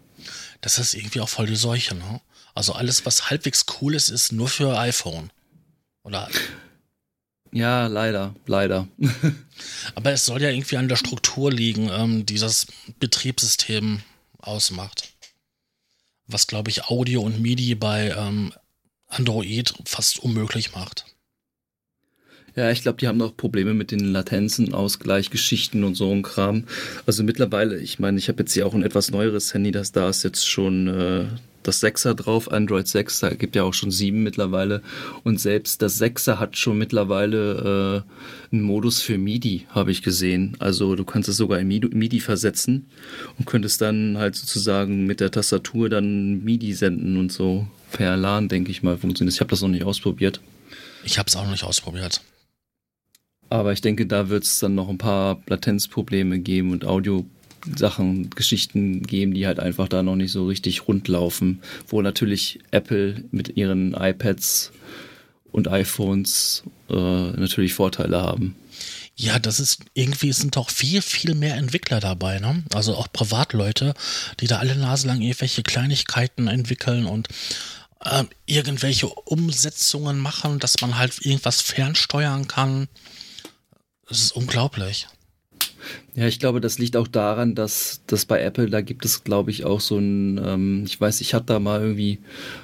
das 0.62 0.80
ist 0.80 0.93
irgendwie 0.93 1.20
auch 1.20 1.30
voll 1.30 1.48
die 1.48 1.56
Seuche, 1.56 1.96
ne? 1.96 2.22
Also 2.56 2.74
alles, 2.74 3.06
was 3.06 3.30
halbwegs 3.30 3.66
cool 3.82 3.96
ist, 3.96 4.10
ist 4.10 4.32
nur 4.32 4.48
für 4.48 4.78
iPhone. 4.80 5.30
Oder 6.04 6.30
Ja, 7.52 7.88
leider, 7.88 8.34
leider. 8.48 8.88
Aber 9.96 10.12
es 10.12 10.26
soll 10.26 10.41
ja 10.41 10.50
irgendwie 10.50 10.78
an 10.78 10.88
der 10.88 10.96
Struktur 10.96 11.52
liegen, 11.52 11.89
ähm, 11.89 12.26
die 12.26 12.38
das 12.38 12.68
Betriebssystem 13.00 14.02
ausmacht. 14.39 15.14
Was, 16.28 16.48
glaube 16.48 16.70
ich, 16.70 16.86
Audio 16.86 17.22
und 17.22 17.41
MIDI 17.41 17.76
bei 17.76 18.10
ähm, 18.18 18.54
Android 19.08 19.74
fast 19.86 20.20
unmöglich 20.20 20.74
macht. 20.74 21.06
Ja, 22.56 22.72
ich 22.72 22.82
glaube, 22.82 22.97
die 22.99 23.08
haben 23.08 23.22
auch 23.22 23.36
Probleme 23.36 23.74
mit 23.74 23.91
den 23.91 23.99
Latenzen, 23.99 24.74
Ausgleichgeschichten 24.74 25.84
und 25.84 25.95
so 25.95 26.10
ein 26.12 26.22
Kram. 26.22 26.64
Also 27.06 27.24
mittlerweile, 27.24 27.78
ich 27.78 27.99
meine, 27.99 28.18
ich 28.18 28.30
habe 28.30 28.43
jetzt 28.43 28.53
hier 28.53 28.66
auch 28.66 28.74
ein 28.74 28.84
etwas 28.84 29.12
neueres 29.12 29.53
Handy, 29.53 29.72
das 29.72 29.91
da 29.91 30.08
ist 30.08 30.24
jetzt 30.24 30.47
schon 30.47 30.88
äh, 30.88 31.26
das 31.64 31.84
6er 31.84 32.14
drauf, 32.14 32.49
Android 32.49 32.88
6, 32.88 33.20
da 33.20 33.30
gibt 33.32 33.58
ja 33.58 33.64
auch 33.64 33.74
schon 33.74 33.91
7 33.91 34.24
mittlerweile. 34.24 34.82
Und 35.24 35.41
selbst 35.41 35.82
das 35.82 35.99
6er 36.01 36.39
hat 36.39 36.58
schon 36.58 36.78
mittlerweile 36.78 38.03
äh, 38.51 38.53
einen 38.53 38.62
Modus 38.62 39.01
für 39.01 39.18
MIDI, 39.18 39.66
habe 39.70 39.91
ich 39.91 40.01
gesehen. 40.01 40.56
Also 40.60 40.95
du 40.95 41.03
kannst 41.03 41.28
es 41.28 41.36
sogar 41.36 41.60
in 41.60 41.68
MIDI 41.68 42.20
versetzen 42.22 42.88
und 43.38 43.47
könntest 43.47 43.82
dann 43.82 44.18
halt 44.18 44.36
sozusagen 44.36 45.06
mit 45.06 45.20
der 45.20 45.32
Tastatur 45.32 45.89
dann 45.89 46.43
MIDI 46.43 46.74
senden 46.74 47.18
und 47.18 47.34
so 47.34 47.68
per 47.91 48.16
LAN, 48.16 48.47
denke 48.47 48.72
ich 48.72 48.82
mal, 48.82 48.97
funktioniert. 48.97 49.34
Ich 49.34 49.41
habe 49.41 49.49
das 49.49 49.62
noch 49.62 49.68
nicht 49.68 49.84
ausprobiert. 49.84 50.39
Ich 51.03 51.20
habe 51.20 51.28
es 51.28 51.36
auch 51.36 51.43
noch 51.43 51.51
nicht 51.51 51.64
ausprobiert. 51.64 52.22
Aber 53.50 53.74
ich 53.74 53.82
denke, 53.82 54.06
da 54.06 54.30
wird 54.30 54.43
es 54.43 54.60
dann 54.60 54.76
noch 54.76 54.89
ein 54.89 54.98
paar 54.98 55.41
Latenzprobleme 55.48 56.39
geben 56.39 56.72
und 56.72 56.86
Audio-Sachen, 56.86 58.30
Geschichten 58.32 59.04
geben, 59.04 59.34
die 59.34 59.48
halt 59.48 59.60
einfach 59.60 59.88
da 59.88 60.04
noch 60.04 60.16
nicht 60.16 60.32
so 60.32 60.48
richtig 60.48 60.88
rund 60.88 61.08
laufen. 61.08 61.62
Wo 61.88 62.02
natürlich 62.02 62.60
Apple 62.72 63.24
mit 63.32 63.56
ihren 63.56 63.93
iPads 63.93 64.72
und 65.52 65.68
iPhones 65.68 66.64
äh, 66.89 66.93
natürlich 66.93 67.74
Vorteile 67.74 68.22
haben. 68.22 68.56
Ja, 69.18 69.39
das 69.39 69.62
ist 69.62 69.86
irgendwie 69.93 70.34
sind 70.34 70.58
doch 70.58 70.70
viel, 70.70 71.02
viel 71.02 71.36
mehr 71.36 71.56
Entwickler 71.56 72.02
dabei, 72.02 72.39
ne? 72.39 72.64
Also 72.74 72.96
auch 72.96 73.08
Privatleute, 73.12 73.93
die 74.41 74.48
da 74.48 74.60
alle 74.60 74.76
Nase 74.76 75.08
lang 75.08 75.22
irgendwelche 75.22 75.64
Kleinigkeiten 75.64 76.48
entwickeln 76.48 77.06
und 77.06 77.30
äh, 78.04 78.26
irgendwelche 78.46 79.08
Umsetzungen 79.08 80.20
machen, 80.20 80.60
dass 80.60 80.82
man 80.82 80.98
halt 80.98 81.26
irgendwas 81.26 81.62
fernsteuern 81.62 82.50
kann. 82.50 82.89
Das 84.08 84.22
ist 84.22 84.32
unglaublich. 84.36 85.08
Ja, 86.16 86.28
ich 86.28 86.39
glaube, 86.39 86.62
das 86.62 86.80
liegt 86.80 86.95
auch 86.97 87.08
daran, 87.08 87.53
dass 87.56 88.01
das 88.08 88.26
bei 88.26 88.41
Apple, 88.41 88.70
da 88.70 88.82
gibt 88.82 89.06
es, 89.06 89.24
glaube 89.24 89.51
ich, 89.51 89.66
auch 89.66 89.82
so 89.82 89.97
ein, 89.97 90.39
ähm, 90.43 90.84
ich 90.86 90.99
weiß, 90.99 91.22
ich 91.22 91.34
hatte 91.34 91.47
da 91.47 91.60
mal 91.60 91.82
irgendwie 91.82 92.20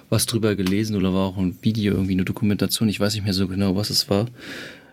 was 0.10 0.26
drüber 0.26 0.56
gelesen 0.56 0.96
oder 0.96 1.14
war 1.14 1.28
auch 1.28 1.38
ein 1.38 1.58
Video, 1.62 1.94
irgendwie 1.94 2.14
eine 2.14 2.26
Dokumentation, 2.26 2.90
ich 2.90 3.00
weiß 3.00 3.14
nicht 3.14 3.24
mehr 3.24 3.34
so 3.34 3.48
genau, 3.48 3.76
was 3.76 3.90
es 3.90 4.10
war. 4.10 4.28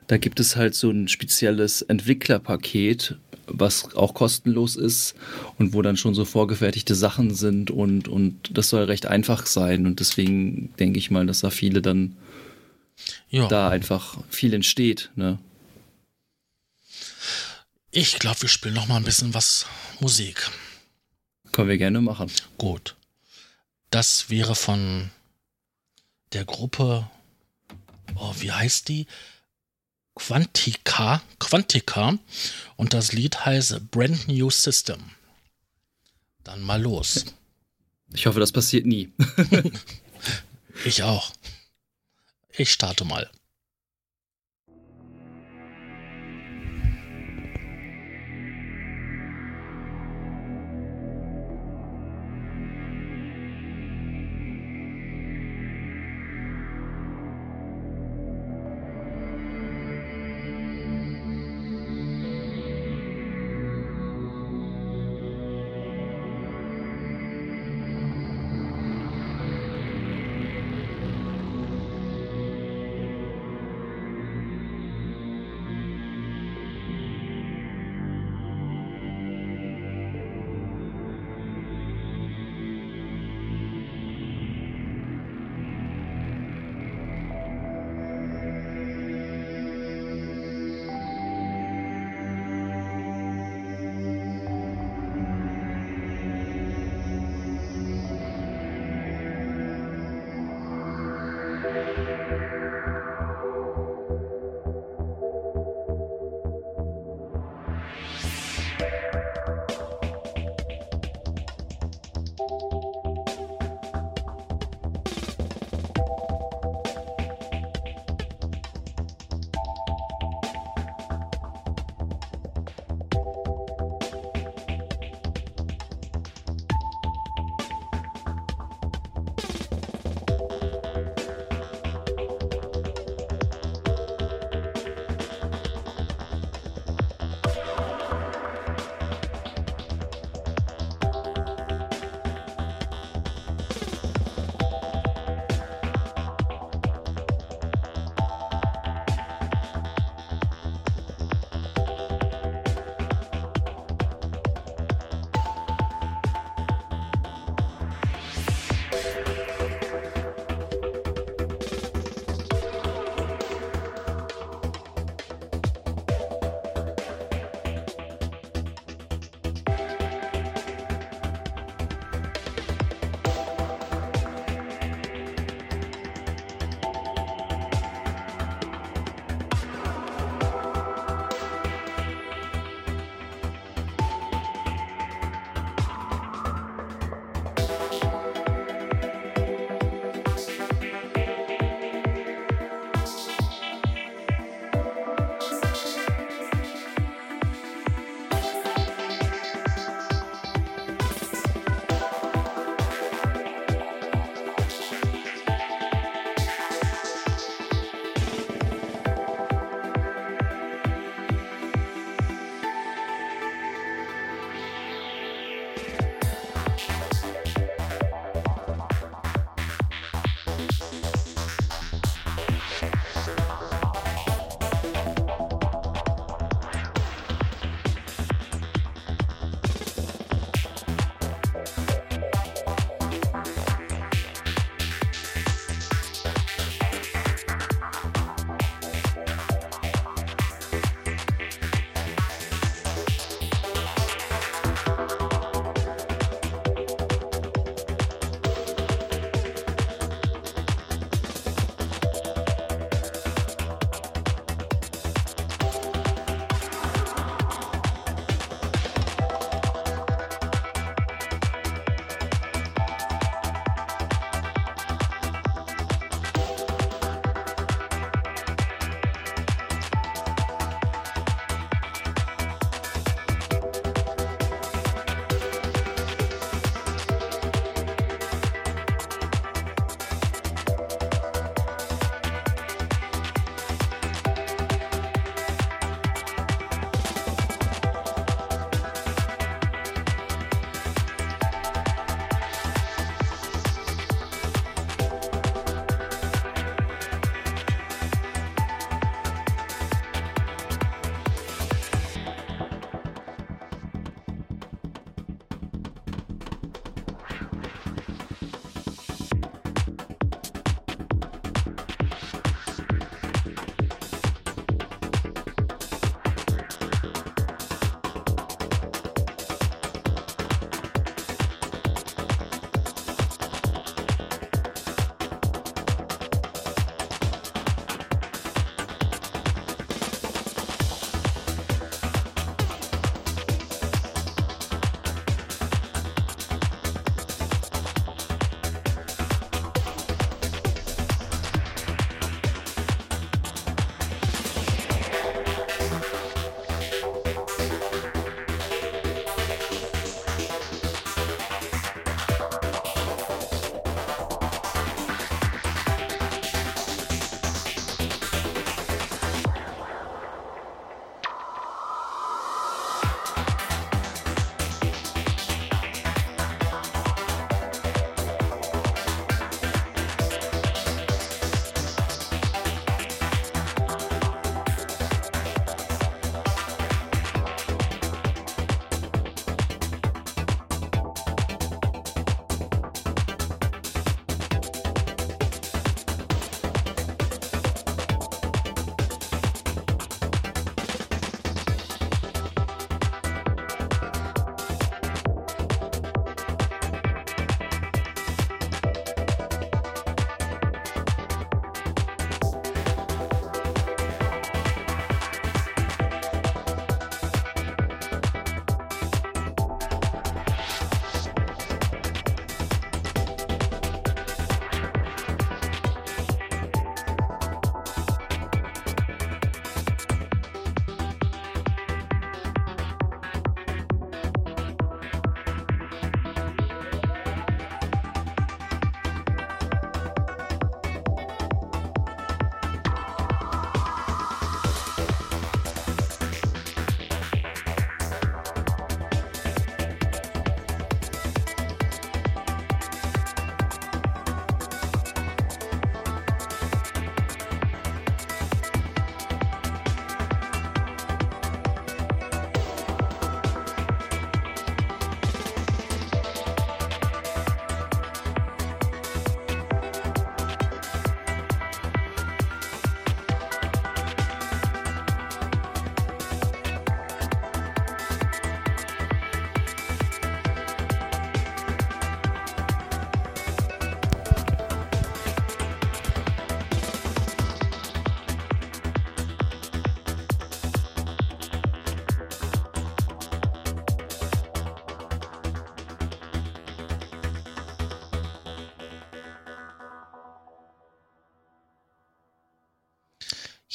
Da 0.09 0.19
gibt 0.19 0.41
es 0.41 0.57
halt 0.57 0.75
so 0.75 0.91
ein 0.91 1.09
spezielles 1.09 1.83
Entwicklerpaket, 1.83 3.17
was 3.47 3.95
auch 3.95 4.13
kostenlos 4.15 4.77
ist 4.77 5.15
und 5.59 5.73
wo 5.73 5.81
dann 5.81 5.97
schon 5.97 6.15
so 6.15 6.25
vorgefertigte 6.25 6.95
Sachen 6.95 7.35
sind 7.35 7.71
und, 7.71 8.09
und 8.09 8.51
das 8.53 8.69
soll 8.69 8.85
recht 8.85 9.07
einfach 9.07 9.47
sein 9.47 9.87
und 9.87 10.01
deswegen 10.01 10.71
denke 10.79 10.99
ich 10.99 11.11
mal, 11.11 11.27
dass 11.27 11.41
da 11.41 11.51
viele 11.51 11.81
dann 11.81 12.17
Ja. 13.31 13.47
da 13.49 13.69
einfach 13.71 14.19
viel 14.29 14.53
entsteht, 14.53 15.11
ne? 15.17 15.39
Ich 17.91 18.19
glaube, 18.19 18.43
wir 18.43 18.49
spielen 18.49 18.75
noch 18.75 18.87
mal 18.87 18.97
ein 18.97 19.05
bisschen 19.05 19.35
was 19.35 19.67
Musik. 20.01 20.51
Können 21.53 21.69
wir 21.69 21.79
gerne 21.79 22.01
machen. 22.01 22.31
Gut. 22.59 22.97
Das 23.91 24.29
wäre 24.29 24.55
von 24.55 25.11
der 26.33 26.45
Gruppe, 26.45 27.11
oh, 28.15 28.35
wie 28.39 28.53
heißt 28.53 28.89
die? 28.89 29.07
Quantica, 30.15 31.23
Quantica. 31.39 32.19
Und 32.77 32.93
das 32.93 33.13
Lied 33.13 33.47
heißt 33.47 33.91
Brand 33.91 34.29
New 34.29 34.51
System. 34.51 35.03
Dann 36.45 36.61
mal 36.61 36.81
los. 36.83 37.25
Ich 38.13 38.27
hoffe, 38.27 38.41
das 38.41 38.53
passiert 38.53 38.87
nie. 38.87 39.13
Ich 40.85 41.03
auch. 41.03 41.33
Ich 42.57 42.73
starte 42.73 43.05
mal. 43.05 43.29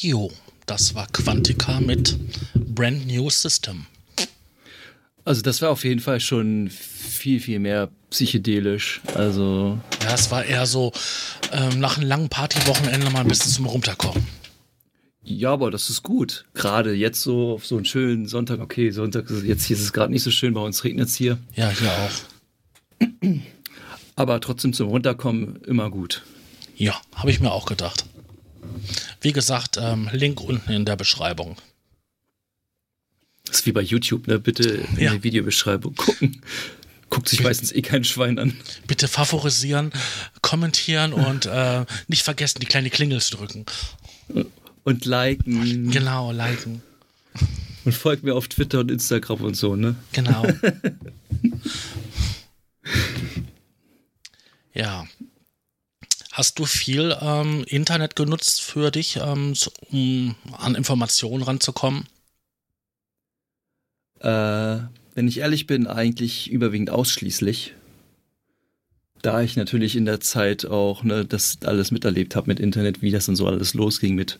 Jo, 0.03 0.29
das 0.65 0.95
war 0.95 1.07
Quantica 1.07 1.79
mit 1.79 2.17
Brand 2.55 3.07
New 3.07 3.29
System. 3.29 3.85
Also 5.23 5.41
das 5.41 5.61
war 5.61 5.69
auf 5.69 5.85
jeden 5.85 6.01
Fall 6.01 6.19
schon 6.19 6.69
viel, 6.69 7.39
viel 7.39 7.59
mehr 7.59 7.89
psychedelisch. 8.09 8.99
Also 9.15 9.79
Ja, 10.03 10.13
es 10.15 10.29
war 10.29 10.43
eher 10.43 10.65
so 10.65 10.91
ähm, 11.53 11.79
nach 11.79 11.97
einem 11.97 12.07
langen 12.09 12.27
Partywochenende 12.27 13.09
mal 13.11 13.21
ein 13.21 13.29
bisschen 13.29 13.49
zum 13.51 13.65
Runterkommen. 13.65 14.25
ja, 15.23 15.53
aber 15.53 15.71
das 15.71 15.89
ist 15.89 16.03
gut. 16.03 16.43
Gerade 16.53 16.93
jetzt 16.93 17.21
so 17.21 17.53
auf 17.53 17.65
so 17.65 17.77
einen 17.77 17.85
schönen 17.85 18.27
Sonntag. 18.27 18.59
Okay, 18.59 18.91
Sonntag, 18.91 19.29
ist- 19.29 19.45
jetzt 19.45 19.63
hier 19.63 19.77
ist 19.77 19.83
es 19.83 19.93
gerade 19.93 20.11
nicht 20.11 20.23
so 20.23 20.31
schön, 20.31 20.53
bei 20.53 20.59
uns 20.61 20.83
regnet 20.83 21.07
es 21.07 21.15
hier. 21.15 21.37
Ja, 21.55 21.69
hier 21.69 21.89
auch. 21.93 22.11
Aber 24.17 24.41
trotzdem 24.41 24.73
zum 24.73 24.89
Runterkommen 24.89 25.61
immer 25.63 25.89
gut. 25.89 26.23
Ja, 26.75 26.99
habe 27.15 27.31
ich 27.31 27.39
mir 27.39 27.51
auch 27.53 27.65
gedacht. 27.65 28.03
Wie 29.23 29.31
gesagt, 29.33 29.77
ähm, 29.81 30.09
Link 30.11 30.39
unten 30.41 30.71
in 30.71 30.85
der 30.85 30.95
Beschreibung. 30.97 31.55
Das 33.45 33.57
ist 33.59 33.65
wie 33.65 33.71
bei 33.71 33.81
YouTube, 33.81 34.27
ne? 34.27 34.37
Bitte 34.39 34.63
in 34.69 34.99
Ja. 34.99 35.11
der 35.11 35.23
Videobeschreibung 35.23 35.95
gucken. 35.95 36.41
Guckt 37.09 37.29
sich 37.29 37.41
meistens 37.41 37.71
eh 37.71 37.81
kein 37.81 38.03
Schwein 38.03 38.37
an. 38.39 38.53
Bitte 38.87 39.07
favorisieren, 39.07 39.91
kommentieren 40.41 41.13
und 41.13 41.45
äh, 41.45 41.85
nicht 42.07 42.23
vergessen, 42.23 42.59
die 42.59 42.65
kleine 42.65 42.89
Klingel 42.89 43.21
zu 43.21 43.37
drücken. 43.37 43.65
Und 44.83 45.05
liken. 45.05 45.91
Genau, 45.91 46.31
liken. 46.31 46.81
Und 47.85 47.93
folgt 47.93 48.23
mir 48.23 48.33
auf 48.35 48.47
Twitter 48.47 48.79
und 48.79 48.91
Instagram 48.91 49.41
und 49.41 49.55
so, 49.55 49.75
ne? 49.75 49.95
Genau. 50.11 50.45
ja. 54.73 55.05
Hast 56.33 56.57
du 56.57 56.65
viel 56.65 57.15
ähm, 57.21 57.63
Internet 57.67 58.15
genutzt 58.15 58.63
für 58.63 58.89
dich, 58.89 59.19
ähm, 59.23 59.53
um 59.91 60.35
an 60.51 60.73
Informationen 60.73 61.43
ranzukommen? 61.43 62.05
Äh, 64.19 64.77
wenn 65.13 65.27
ich 65.27 65.37
ehrlich 65.37 65.67
bin, 65.67 65.85
eigentlich 65.85 66.49
überwiegend 66.49 66.89
ausschließlich. 66.89 67.75
Da 69.21 69.43
ich 69.43 69.57
natürlich 69.57 69.95
in 69.95 70.05
der 70.05 70.21
Zeit 70.21 70.65
auch 70.65 71.03
ne, 71.03 71.23
das 71.23 71.59
alles 71.65 71.91
miterlebt 71.91 72.35
habe 72.35 72.47
mit 72.47 72.59
Internet, 72.59 73.03
wie 73.03 73.11
das 73.11 73.27
dann 73.27 73.35
so 73.35 73.45
alles 73.45 73.75
losging 73.75 74.15
mit 74.15 74.39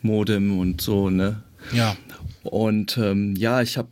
Modem 0.00 0.58
und 0.58 0.80
so, 0.80 1.10
ne? 1.10 1.42
Ja. 1.70 1.98
Und 2.44 2.96
ähm, 2.96 3.36
ja, 3.36 3.60
ich 3.60 3.76
habe 3.76 3.90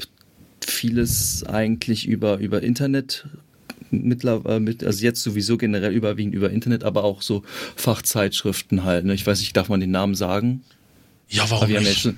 vieles 0.64 1.44
eigentlich 1.44 2.06
über, 2.06 2.38
über 2.38 2.62
Internet 2.62 3.26
mittlerweile, 4.02 4.60
mit, 4.60 4.84
also 4.84 5.04
jetzt 5.04 5.22
sowieso 5.22 5.56
generell 5.56 5.92
überwiegend 5.92 6.34
über 6.34 6.50
Internet, 6.50 6.84
aber 6.84 7.04
auch 7.04 7.22
so 7.22 7.42
Fachzeitschriften 7.76 8.84
halt. 8.84 9.04
Ne? 9.04 9.14
Ich 9.14 9.26
weiß 9.26 9.40
nicht, 9.40 9.56
darf 9.56 9.68
man 9.68 9.80
den 9.80 9.90
Namen 9.90 10.14
sagen? 10.14 10.62
Ja, 11.28 11.50
warum 11.50 11.68
wir, 11.68 11.76
haben 11.76 11.84
ja 11.84 11.90
nicht? 11.90 12.14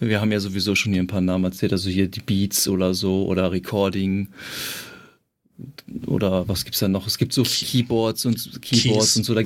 wir 0.00 0.20
haben 0.20 0.32
ja 0.32 0.40
sowieso 0.40 0.74
schon 0.74 0.92
hier 0.92 1.02
ein 1.02 1.06
paar 1.06 1.20
Namen 1.20 1.44
erzählt, 1.44 1.72
also 1.72 1.88
hier 1.88 2.08
die 2.08 2.20
Beats 2.20 2.68
oder 2.68 2.94
so 2.94 3.24
oder 3.26 3.52
Recording 3.52 4.28
oder 6.06 6.48
was 6.48 6.64
gibt's 6.64 6.80
da 6.80 6.88
noch? 6.88 7.06
Es 7.06 7.18
gibt 7.18 7.32
so 7.32 7.42
Keyboards 7.42 8.24
und 8.26 8.62
Keyboards 8.62 9.14
Keys. 9.14 9.16
und 9.16 9.24
so, 9.24 9.34
da, 9.34 9.42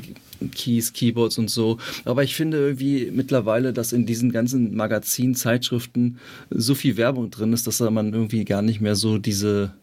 Keys, 0.54 0.92
Keyboards 0.92 1.38
und 1.38 1.50
so. 1.50 1.78
Aber 2.04 2.22
ich 2.22 2.34
finde 2.34 2.58
irgendwie 2.58 3.10
mittlerweile, 3.12 3.72
dass 3.72 3.92
in 3.92 4.06
diesen 4.06 4.32
ganzen 4.32 4.74
Magazinen, 4.74 5.34
Zeitschriften 5.34 6.18
so 6.50 6.74
viel 6.74 6.96
Werbung 6.96 7.30
drin 7.30 7.52
ist, 7.52 7.66
dass 7.66 7.78
da 7.78 7.90
man 7.90 8.12
irgendwie 8.12 8.44
gar 8.44 8.62
nicht 8.62 8.80
mehr 8.80 8.96
so 8.96 9.18
diese 9.18 9.74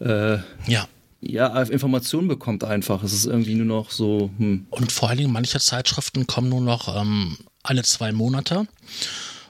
äh, 0.00 0.38
Ja. 0.66 0.88
ja, 1.20 1.62
Informationen 1.62 2.28
bekommt 2.28 2.64
einfach. 2.64 3.02
Es 3.02 3.12
ist 3.12 3.26
irgendwie 3.26 3.54
nur 3.54 3.66
noch 3.66 3.90
so, 3.90 4.30
hm, 4.38 4.66
Und 4.70 4.92
vor 4.92 5.08
allen 5.08 5.18
Dingen, 5.18 5.32
manche 5.32 5.58
Zeitschriften 5.60 6.26
kommen 6.26 6.48
nur 6.48 6.60
noch 6.60 7.00
ähm, 7.00 7.36
alle 7.62 7.82
zwei 7.82 8.12
Monate. 8.12 8.66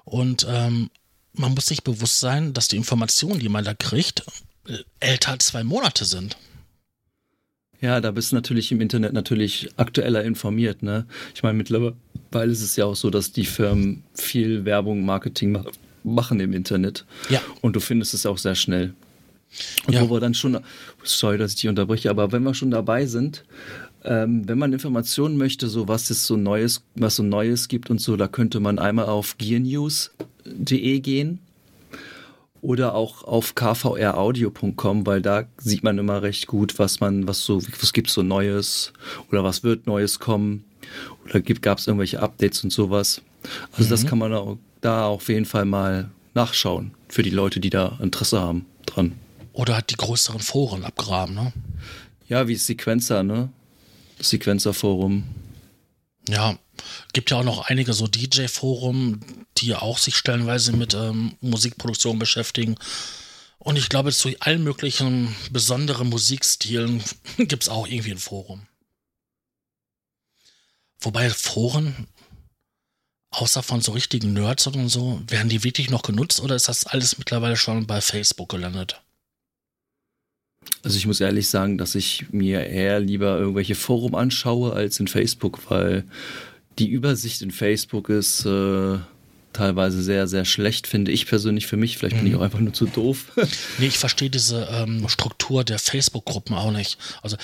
Und 0.05 0.47
ähm, 0.49 0.91
man 1.33 1.55
muss 1.55 1.67
sich 1.67 1.83
bewusst 1.83 2.21
sein, 2.21 2.53
dass 2.55 2.69
die 2.69 2.77
Informationen, 2.77 3.41
die 3.41 3.49
man 3.49 3.65
da 3.65 3.75
kriegt, 3.75 4.25
äh, 4.69 4.79
älter 5.01 5.33
als 5.33 5.47
zwei 5.47 5.65
Monate 5.65 6.05
sind. 6.05 6.37
Ja, 7.81 8.01
da 8.01 8.11
bist 8.11 8.33
du 8.33 8.37
natürlich 8.37 8.73
im 8.73 8.81
Internet 8.81 9.13
natürlich 9.13 9.69
aktueller 9.77 10.25
informiert, 10.25 10.83
ne? 10.83 11.05
Ich 11.35 11.43
meine, 11.43 11.59
mittlerweile 11.59 12.51
ist 12.51 12.63
es 12.63 12.75
ja 12.77 12.87
auch 12.87 12.97
so, 12.97 13.11
dass 13.11 13.33
die 13.33 13.45
Firmen 13.45 14.03
viel 14.15 14.65
Werbung, 14.65 15.05
Marketing 15.05 15.53
ma 15.53 15.65
machen 16.03 16.39
im 16.41 16.53
Internet. 16.53 17.05
Ja. 17.29 17.41
Und 17.63 17.75
du 17.75 17.81
findest 17.81 18.15
es 18.15 18.27
auch 18.27 18.39
sehr 18.39 18.55
schnell. 18.55 18.95
Und 19.87 19.95
Ja. 19.95 20.03
wo 20.09 20.15
wir 20.15 20.21
dann 20.21 20.35
schon, 20.35 20.59
sorry, 21.05 21.39
dass 21.39 21.53
ich 21.53 21.61
dich 21.61 21.69
unterbreche, 21.69 22.11
aber 22.11 22.33
wenn 22.33 22.43
wir 22.43 22.55
schon 22.55 22.71
dabei 22.71 23.07
sind, 23.07 23.45
ähm, 24.05 24.49
wenn 24.49 24.59
man 24.59 24.73
Informationen 24.73 25.37
möchte, 25.37 25.69
so 25.69 25.89
was 25.89 26.11
es 26.11 26.27
so 26.27 26.37
Neues, 26.37 26.83
was 26.95 27.17
so 27.17 27.23
Neues 27.23 27.69
gibt 27.69 27.91
und 27.91 28.01
so, 28.01 28.17
da 28.17 28.29
könnte 28.29 28.61
man 28.61 28.79
einmal 28.79 29.07
auf 29.07 29.37
gearnews.de 29.39 31.01
gehen 31.01 31.41
oder 32.63 32.95
auch 32.95 33.25
auf 33.25 33.55
kvraudio.com, 33.55 35.07
weil 35.07 35.23
da 35.23 35.45
sieht 35.59 35.83
man 35.85 35.99
immer 35.99 36.23
recht 36.23 36.47
gut, 36.47 36.79
was 36.79 37.01
man, 37.01 37.27
was 37.29 37.45
so, 37.45 37.63
was 37.81 37.93
gibt's 37.93 38.15
so 38.15 38.23
Neues 38.23 38.93
oder 39.31 39.45
was 39.45 39.63
wird 39.63 39.87
Neues 39.87 40.19
kommen 40.19 40.65
oder 41.25 41.41
gibt, 41.41 41.63
gab's 41.63 41.87
irgendwelche 41.87 42.21
Updates 42.21 42.63
und 42.65 42.73
sowas. 42.73 43.23
Also 43.73 43.91
das 43.91 44.07
kann 44.07 44.19
man 44.19 44.33
auch, 44.33 44.59
da 44.81 45.07
auf 45.07 45.29
jeden 45.29 45.47
Fall 45.47 45.65
mal 45.65 46.11
nachschauen 46.35 46.93
für 47.09 47.23
die 47.23 47.31
Leute, 47.31 47.61
die 47.61 47.71
da 47.71 47.99
Interesse 48.01 48.41
haben 48.41 48.67
dran. 48.87 49.13
Oder 49.57 49.79
hat 49.79 49.91
die 49.91 49.97
größeren 49.97 50.41
Foren 50.41 50.85
abgraben, 50.85 51.35
ne? 51.35 51.51
Ja, 52.29 52.47
wie 52.47 52.57
Sequencer, 52.57 53.23
ne? 53.23 53.51
Das 54.19 54.29
Sequencer-Forum. 54.29 55.25
Ja, 56.29 56.59
gibt 57.15 57.31
ja 57.31 57.39
auch 57.39 57.45
noch 57.45 57.67
einige 57.67 57.95
so 57.95 58.07
DJ-Foren, 58.07 59.47
die 59.57 59.75
auch 59.75 59.97
sich 59.97 60.15
stellenweise 60.15 60.73
mit 60.73 60.93
ähm, 60.93 61.39
Musikproduktion 61.41 62.19
beschäftigen. 62.19 62.75
Und 63.59 63.79
ich 63.79 63.89
glaube, 63.89 64.13
zu 64.13 64.29
allen 64.41 64.63
möglichen 64.63 65.35
besonderen 65.51 66.11
Musikstilen 66.11 67.03
gibt 67.39 67.63
es 67.63 67.71
auch 67.71 67.87
irgendwie 67.87 68.11
ein 68.11 68.19
Forum. 68.19 68.67
Wobei 71.01 71.31
Foren, 71.31 72.09
außer 73.31 73.63
von 73.63 73.81
so 73.81 73.93
richtigen 73.93 74.35
Nerds 74.35 74.67
und 74.67 74.91
so, 74.91 75.23
werden 75.29 75.49
die 75.49 75.65
wirklich 75.65 75.89
noch 75.89 76.03
genutzt 76.03 76.41
oder 76.41 76.57
ist 76.57 76.69
das 76.69 76.85
alles 76.85 77.17
mittlerweile 77.17 77.57
schon 77.57 77.87
bei 77.87 78.03
Facebook 78.03 78.51
gelandet? 78.51 79.01
Also 80.83 80.97
ich 80.97 81.07
muss 81.07 81.21
ehrlich 81.21 81.49
sagen, 81.49 81.79
dass 81.79 81.95
ich 81.95 82.27
mir 82.31 82.67
eher 82.67 83.01
lieber 83.01 83.39
irgendwelche 83.39 83.75
Forum 83.75 84.15
anschaue 84.15 84.73
als 84.73 85.01
in 85.01 85.09
Facebook, 85.09 85.61
weil 85.69 86.05
die 86.79 86.89
Übersicht 86.89 87.43
in 87.43 87.51
Facebook 87.51 88.09
ist 88.09 88.45
äh, 88.45 88.99
teilweise 89.53 90.03
sehr, 90.03 90.29
sehr 90.29 90.45
schlecht, 90.45 90.87
finde 90.87 91.11
ich 91.11 91.27
persönlich 91.27 91.67
für 91.67 91.77
mich. 91.77 91.99
Vielleicht 91.99 92.17
bin 92.17 92.27
ich 92.27 92.35
auch 92.37 92.43
einfach 92.43 92.61
nur 92.61 92.73
zu 92.73 92.87
doof. 92.87 93.33
Nee, 93.79 93.87
ich 93.87 93.99
verstehe 93.99 94.31
diese 94.31 94.69
ähm, 94.71 95.09
Struktur 95.09 95.65
der 95.65 95.79
Facebook-Gruppen 95.79 96.55
auch 96.55 96.71
nicht. 96.71 96.99
Also, 97.23 97.37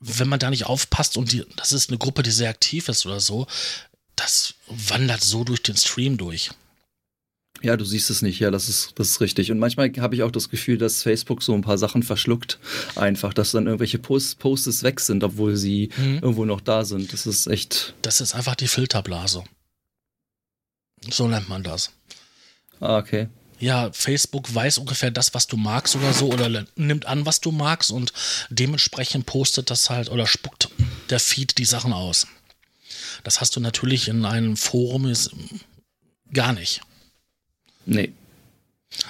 wenn 0.00 0.28
man 0.28 0.40
da 0.40 0.50
nicht 0.50 0.66
aufpasst 0.66 1.16
und 1.16 1.32
die, 1.32 1.44
das 1.56 1.72
ist 1.72 1.90
eine 1.90 1.98
Gruppe, 1.98 2.22
die 2.22 2.30
sehr 2.30 2.50
aktiv 2.50 2.88
ist 2.88 3.06
oder 3.06 3.20
so, 3.20 3.46
das 4.16 4.54
wandert 4.68 5.22
so 5.22 5.44
durch 5.44 5.62
den 5.62 5.76
Stream 5.76 6.16
durch. 6.16 6.50
Ja, 7.62 7.76
du 7.76 7.84
siehst 7.84 8.10
es 8.10 8.22
nicht, 8.22 8.38
ja, 8.40 8.50
das 8.50 8.68
ist, 8.68 8.92
das 8.96 9.10
ist 9.10 9.20
richtig. 9.20 9.50
Und 9.50 9.58
manchmal 9.58 9.92
habe 9.98 10.14
ich 10.14 10.22
auch 10.22 10.30
das 10.30 10.48
Gefühl, 10.48 10.78
dass 10.78 11.02
Facebook 11.02 11.42
so 11.42 11.54
ein 11.54 11.62
paar 11.62 11.78
Sachen 11.78 12.02
verschluckt. 12.02 12.58
Einfach, 12.96 13.32
dass 13.32 13.52
dann 13.52 13.66
irgendwelche 13.66 13.98
Post 13.98 14.38
Posts 14.38 14.82
weg 14.82 15.00
sind, 15.00 15.22
obwohl 15.24 15.56
sie 15.56 15.90
Mhm. 15.96 16.18
irgendwo 16.22 16.44
noch 16.44 16.60
da 16.60 16.84
sind. 16.84 17.12
Das 17.12 17.26
ist 17.26 17.46
echt. 17.46 17.94
Das 18.02 18.20
ist 18.20 18.34
einfach 18.34 18.54
die 18.56 18.68
Filterblase. 18.68 19.44
So 21.10 21.26
nennt 21.28 21.48
man 21.48 21.62
das. 21.62 21.90
Ah, 22.80 22.98
okay. 22.98 23.28
Ja, 23.58 23.90
Facebook 23.92 24.52
weiß 24.52 24.78
ungefähr 24.78 25.12
das, 25.12 25.34
was 25.34 25.46
du 25.46 25.56
magst 25.56 25.94
oder 25.94 26.12
so, 26.12 26.32
oder 26.32 26.64
nimmt 26.74 27.06
an, 27.06 27.26
was 27.26 27.40
du 27.40 27.52
magst 27.52 27.92
und 27.92 28.12
dementsprechend 28.50 29.24
postet 29.26 29.70
das 29.70 29.88
halt 29.88 30.10
oder 30.10 30.26
spuckt 30.26 30.68
der 31.10 31.20
Feed 31.20 31.58
die 31.58 31.64
Sachen 31.64 31.92
aus. 31.92 32.26
Das 33.22 33.40
hast 33.40 33.54
du 33.54 33.60
natürlich 33.60 34.08
in 34.08 34.24
einem 34.24 34.56
Forum 34.56 35.06
ist, 35.06 35.30
gar 36.32 36.52
nicht. 36.52 36.80
Nee. 37.86 38.12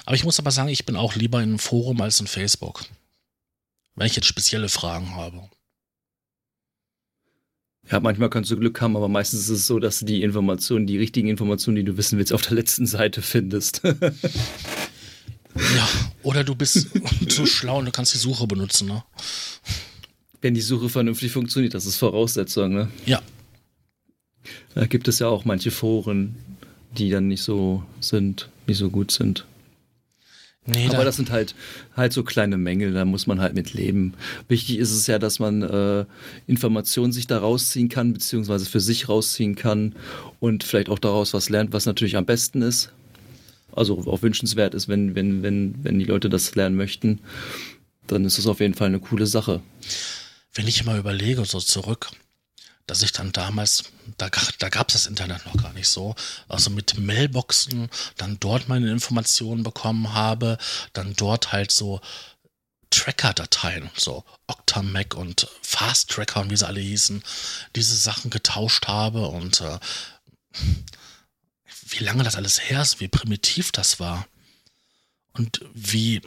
Aber 0.05 0.15
ich 0.15 0.23
muss 0.23 0.39
aber 0.39 0.51
sagen, 0.51 0.69
ich 0.69 0.85
bin 0.85 0.95
auch 0.95 1.15
lieber 1.15 1.39
in 1.39 1.49
einem 1.49 1.59
Forum 1.59 2.01
als 2.01 2.19
in 2.19 2.27
Facebook. 2.27 2.85
Wenn 3.95 4.07
ich 4.07 4.15
jetzt 4.15 4.25
spezielle 4.27 4.69
Fragen 4.69 5.15
habe. 5.15 5.49
Ja, 7.91 7.99
manchmal 7.99 8.29
kannst 8.29 8.49
du 8.49 8.57
Glück 8.57 8.79
haben, 8.79 8.95
aber 8.95 9.09
meistens 9.09 9.41
ist 9.41 9.49
es 9.49 9.67
so, 9.67 9.77
dass 9.77 9.99
du 9.99 10.05
die 10.05 10.23
Informationen, 10.23 10.87
die 10.87 10.97
richtigen 10.97 11.27
Informationen, 11.27 11.75
die 11.75 11.83
du 11.83 11.97
wissen 11.97 12.17
willst, 12.17 12.31
auf 12.31 12.41
der 12.41 12.53
letzten 12.53 12.87
Seite 12.87 13.21
findest. 13.21 13.81
Ja, 15.55 15.87
oder 16.23 16.43
du 16.43 16.55
bist 16.55 16.87
so 17.29 17.45
schlau 17.45 17.77
und 17.77 17.85
du 17.85 17.91
kannst 17.91 18.13
die 18.13 18.17
Suche 18.17 18.47
benutzen, 18.47 18.87
ne? 18.87 19.03
Wenn 20.41 20.55
die 20.55 20.61
Suche 20.61 20.89
vernünftig 20.89 21.31
funktioniert, 21.31 21.75
das 21.75 21.85
ist 21.85 21.97
Voraussetzung, 21.97 22.73
ne? 22.73 22.89
Ja, 23.05 23.21
Da 24.73 24.87
gibt 24.87 25.07
es 25.07 25.19
ja 25.19 25.27
auch 25.27 25.45
manche 25.45 25.69
Foren, 25.69 26.35
die 26.97 27.11
dann 27.11 27.27
nicht 27.27 27.43
so 27.43 27.83
sind, 27.99 28.49
nicht 28.67 28.77
so 28.77 28.89
gut 28.89 29.11
sind. 29.11 29.45
Nee, 30.65 30.85
Aber 30.87 30.99
da- 30.99 31.03
das 31.03 31.17
sind 31.17 31.29
halt 31.29 31.55
halt 31.97 32.13
so 32.13 32.23
kleine 32.23 32.57
Mängel, 32.57 32.93
da 32.93 33.03
muss 33.03 33.27
man 33.27 33.41
halt 33.41 33.53
mit 33.53 33.73
leben. 33.73 34.13
Wichtig 34.47 34.77
ist 34.77 34.91
es 34.91 35.07
ja, 35.07 35.19
dass 35.19 35.39
man 35.39 35.61
äh, 35.61 36.05
Informationen 36.47 37.11
sich 37.11 37.27
da 37.27 37.39
rausziehen 37.39 37.89
kann, 37.89 38.13
beziehungsweise 38.13 38.65
für 38.65 38.79
sich 38.79 39.09
rausziehen 39.09 39.55
kann 39.55 39.93
und 40.39 40.63
vielleicht 40.63 40.87
auch 40.87 40.99
daraus 40.99 41.33
was 41.33 41.49
lernt, 41.49 41.73
was 41.73 41.85
natürlich 41.85 42.15
am 42.15 42.25
besten 42.25 42.61
ist. 42.61 42.93
Also 43.75 43.97
auch 44.07 44.21
wünschenswert 44.21 44.73
ist, 44.73 44.87
wenn, 44.87 45.15
wenn, 45.15 45.43
wenn, 45.43 45.75
wenn 45.83 45.99
die 45.99 46.05
Leute 46.05 46.29
das 46.29 46.55
lernen 46.55 46.77
möchten, 46.77 47.19
dann 48.07 48.23
ist 48.23 48.37
es 48.37 48.47
auf 48.47 48.61
jeden 48.61 48.73
Fall 48.75 48.87
eine 48.87 48.99
coole 48.99 49.25
Sache. 49.27 49.61
wenn 50.53 50.67
ich 50.67 50.85
mal 50.85 50.99
überlege, 50.99 51.43
so 51.43 51.59
zurück, 51.59 52.11
dass 52.85 53.01
ich 53.01 53.11
dann 53.11 53.31
damals, 53.31 53.85
da, 54.17 54.29
da 54.59 54.69
gab 54.69 54.89
es 54.89 54.93
das 54.93 55.05
Internet 55.07 55.45
noch 55.45 55.61
gar 55.61 55.73
nicht 55.73 55.87
so, 55.87 56.15
also 56.47 56.69
mit 56.69 56.97
Mailboxen 56.97 57.89
dann 58.17 58.39
dort 58.39 58.67
meine 58.67 58.91
Informationen 58.91 59.63
bekommen 59.63 60.13
habe, 60.13 60.57
dann 60.91 61.15
dort 61.15 61.51
halt 61.51 61.71
so 61.71 62.01
Tracker-Dateien, 62.89 63.89
so 63.95 64.23
Octamac 64.47 65.15
und 65.15 65.47
Fast 65.61 66.11
Tracker 66.11 66.41
und 66.41 66.51
wie 66.51 66.57
sie 66.57 66.67
alle 66.67 66.81
hießen, 66.81 67.23
diese 67.75 67.95
Sachen 67.95 68.29
getauscht 68.29 68.87
habe 68.87 69.27
und 69.27 69.61
äh, 69.61 69.79
wie 71.87 72.03
lange 72.03 72.23
das 72.23 72.35
alles 72.35 72.69
her 72.69 72.81
ist, 72.81 72.99
wie 72.99 73.07
primitiv 73.07 73.71
das 73.71 73.99
war 73.99 74.27
und 75.33 75.61
wie 75.73 76.21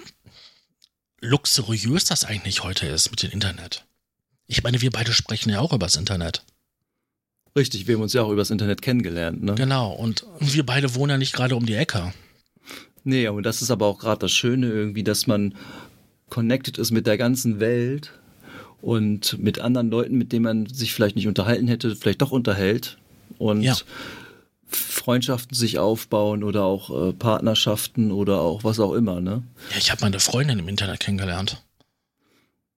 luxuriös 1.21 2.05
das 2.05 2.25
eigentlich 2.25 2.63
heute 2.63 2.87
ist 2.87 3.11
mit 3.11 3.23
dem 3.23 3.31
Internet. 3.31 3.86
Ich 4.47 4.63
meine, 4.63 4.81
wir 4.81 4.91
beide 4.91 5.13
sprechen 5.13 5.51
ja 5.51 5.61
auch 5.61 5.73
übers 5.73 5.97
Internet. 5.97 6.45
Richtig, 7.57 7.87
wir 7.87 7.95
haben 7.95 8.03
uns 8.03 8.13
ja 8.13 8.23
auch 8.23 8.31
übers 8.31 8.51
Internet 8.51 8.83
kennengelernt, 8.83 9.43
ne? 9.43 9.55
Genau. 9.55 9.93
Und 9.93 10.27
wir 10.41 10.65
beide 10.65 10.95
wohnen 10.95 11.11
ja 11.11 11.19
nicht 11.19 11.33
gerade 11.33 11.57
um 11.57 11.65
die 11.67 11.75
Ecke. 11.75 12.13
Nee, 13.03 13.29
und 13.29 13.45
das 13.45 13.63
ist 13.63 13.71
aber 13.71 13.87
auch 13.87 13.99
gerade 13.99 14.19
das 14.21 14.33
Schöne 14.33 14.67
irgendwie, 14.69 15.05
dass 15.05 15.27
man 15.27 15.55
connected 16.29 16.77
ist 16.77 16.91
mit 16.91 17.07
der 17.07 17.17
ganzen 17.17 17.61
Welt 17.61 18.13
und 18.83 19.39
mit 19.39 19.59
anderen 19.61 19.91
Leuten, 19.91 20.19
mit 20.19 20.33
denen 20.33 20.45
man 20.45 20.67
sich 20.67 20.93
vielleicht 20.93 21.17
nicht 21.17 21.29
unterhalten 21.29 21.67
hätte, 21.69 21.97
vielleicht 21.97 22.21
doch 22.21 22.31
unterhält 22.33 22.99
und 23.39 23.63
Ja. 23.63 23.77
Freundschaften 24.69 25.57
sich 25.57 25.79
aufbauen 25.79 26.43
oder 26.43 26.65
auch 26.65 27.09
äh, 27.09 27.13
Partnerschaften 27.13 28.11
oder 28.11 28.41
auch 28.41 28.65
was 28.65 28.81
auch 28.81 28.93
immer, 28.93 29.21
ne? 29.21 29.45
Ja, 29.71 29.79
ich 29.79 29.91
habe 29.93 30.03
meine 30.03 30.19
Freundin 30.19 30.59
im 30.59 30.69
Internet 30.69 31.01
kennengelernt. 31.01 31.63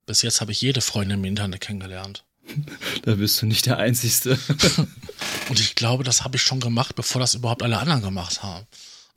Bis 0.09 0.23
jetzt 0.23 0.41
habe 0.41 0.51
ich 0.51 0.59
jede 0.59 0.81
Freundin 0.81 1.19
im 1.19 1.25
Internet 1.25 1.61
kennengelernt. 1.61 2.25
Da 3.03 3.13
bist 3.13 3.39
du 3.41 3.45
nicht 3.45 3.67
der 3.67 3.77
Einzige. 3.77 4.31
Und 5.49 5.59
ich 5.59 5.75
glaube, 5.75 6.03
das 6.03 6.23
habe 6.23 6.35
ich 6.35 6.41
schon 6.41 6.59
gemacht, 6.59 6.95
bevor 6.95 7.21
das 7.21 7.35
überhaupt 7.35 7.61
alle 7.61 7.77
anderen 7.77 8.01
gemacht 8.01 8.41
haben. 8.41 8.65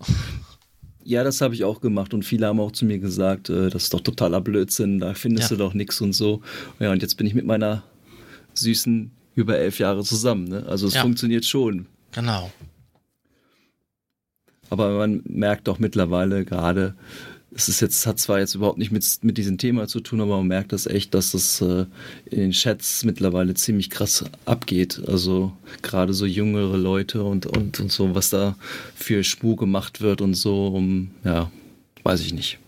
ja, 1.02 1.24
das 1.24 1.40
habe 1.40 1.54
ich 1.54 1.64
auch 1.64 1.80
gemacht 1.80 2.12
und 2.12 2.24
viele 2.24 2.46
haben 2.46 2.60
auch 2.60 2.72
zu 2.72 2.84
mir 2.84 2.98
gesagt, 2.98 3.48
äh, 3.48 3.70
das 3.70 3.84
ist 3.84 3.94
doch 3.94 4.02
totaler 4.02 4.42
Blödsinn, 4.42 4.98
da 4.98 5.14
findest 5.14 5.50
Ja. 5.50 5.56
du 5.56 5.62
doch 5.64 5.72
nichts 5.72 5.98
und 6.02 6.12
so. 6.12 6.42
Ja, 6.78 6.92
und 6.92 7.00
jetzt 7.00 7.16
bin 7.16 7.26
ich 7.26 7.32
mit 7.34 7.46
meiner 7.46 7.82
süßen 8.52 9.10
über 9.34 9.56
elf 9.56 9.78
Jahre 9.78 10.04
zusammen, 10.04 10.44
ne? 10.48 10.66
Also 10.66 10.86
es 10.86 10.94
Ja. 10.94 11.00
funktioniert 11.02 11.46
schon. 11.46 11.86
Genau. 12.12 12.52
Aber 14.68 14.90
man 14.98 15.22
merkt 15.24 15.68
doch 15.68 15.78
mittlerweile 15.78 16.44
gerade, 16.44 16.94
es 17.54 17.68
ist 17.68 17.80
jetzt, 17.80 18.06
hat 18.06 18.18
zwar 18.18 18.38
jetzt 18.38 18.54
überhaupt 18.54 18.78
nicht 18.78 18.92
mit, 18.92 19.04
mit 19.22 19.36
diesem 19.36 19.58
Thema 19.58 19.86
zu 19.86 20.00
tun, 20.00 20.20
aber 20.20 20.38
man 20.38 20.46
merkt 20.46 20.72
das 20.72 20.86
echt, 20.86 21.12
dass 21.14 21.34
es 21.34 21.60
äh, 21.60 21.86
in 22.26 22.38
den 22.38 22.50
Chats 22.52 23.04
mittlerweile 23.04 23.54
ziemlich 23.54 23.90
krass 23.90 24.24
abgeht. 24.44 25.02
Also 25.06 25.52
gerade 25.82 26.14
so 26.14 26.24
jüngere 26.24 26.76
Leute 26.76 27.24
und, 27.24 27.46
und, 27.46 27.78
und 27.80 27.92
so, 27.92 28.14
was 28.14 28.30
da 28.30 28.56
für 28.94 29.22
Spur 29.24 29.56
gemacht 29.56 30.00
wird 30.00 30.20
und 30.20 30.34
so, 30.34 30.68
um, 30.68 31.10
ja, 31.24 31.50
weiß 32.04 32.20
ich 32.20 32.32
nicht. 32.32 32.58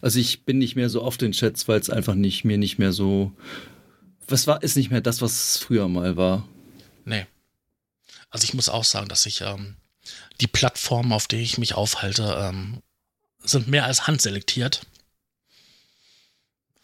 Also 0.00 0.18
ich 0.18 0.44
bin 0.44 0.58
nicht 0.58 0.76
mehr 0.76 0.88
so 0.88 1.02
oft 1.02 1.22
in 1.22 1.32
Chats, 1.32 1.68
weil 1.68 1.80
es 1.80 1.90
einfach 1.90 2.14
nicht, 2.14 2.44
mir 2.44 2.56
nicht 2.56 2.78
mehr 2.78 2.92
so, 2.92 3.32
was 4.26 4.46
war, 4.46 4.62
ist 4.62 4.76
nicht 4.76 4.90
mehr 4.90 5.02
das, 5.02 5.20
was 5.20 5.32
es 5.32 5.58
früher 5.58 5.88
mal 5.88 6.16
war. 6.16 6.48
Nee. 7.04 7.26
Also 8.30 8.44
ich 8.44 8.54
muss 8.54 8.70
auch 8.70 8.84
sagen, 8.84 9.08
dass 9.08 9.26
ich 9.26 9.42
ähm, 9.42 9.76
die 10.40 10.46
Plattformen, 10.46 11.12
auf 11.12 11.26
denen 11.26 11.42
ich 11.42 11.58
mich 11.58 11.74
aufhalte, 11.74 12.38
ähm, 12.40 12.78
sind 13.42 13.68
mehr 13.68 13.84
als 13.84 14.06
handselektiert. 14.06 14.86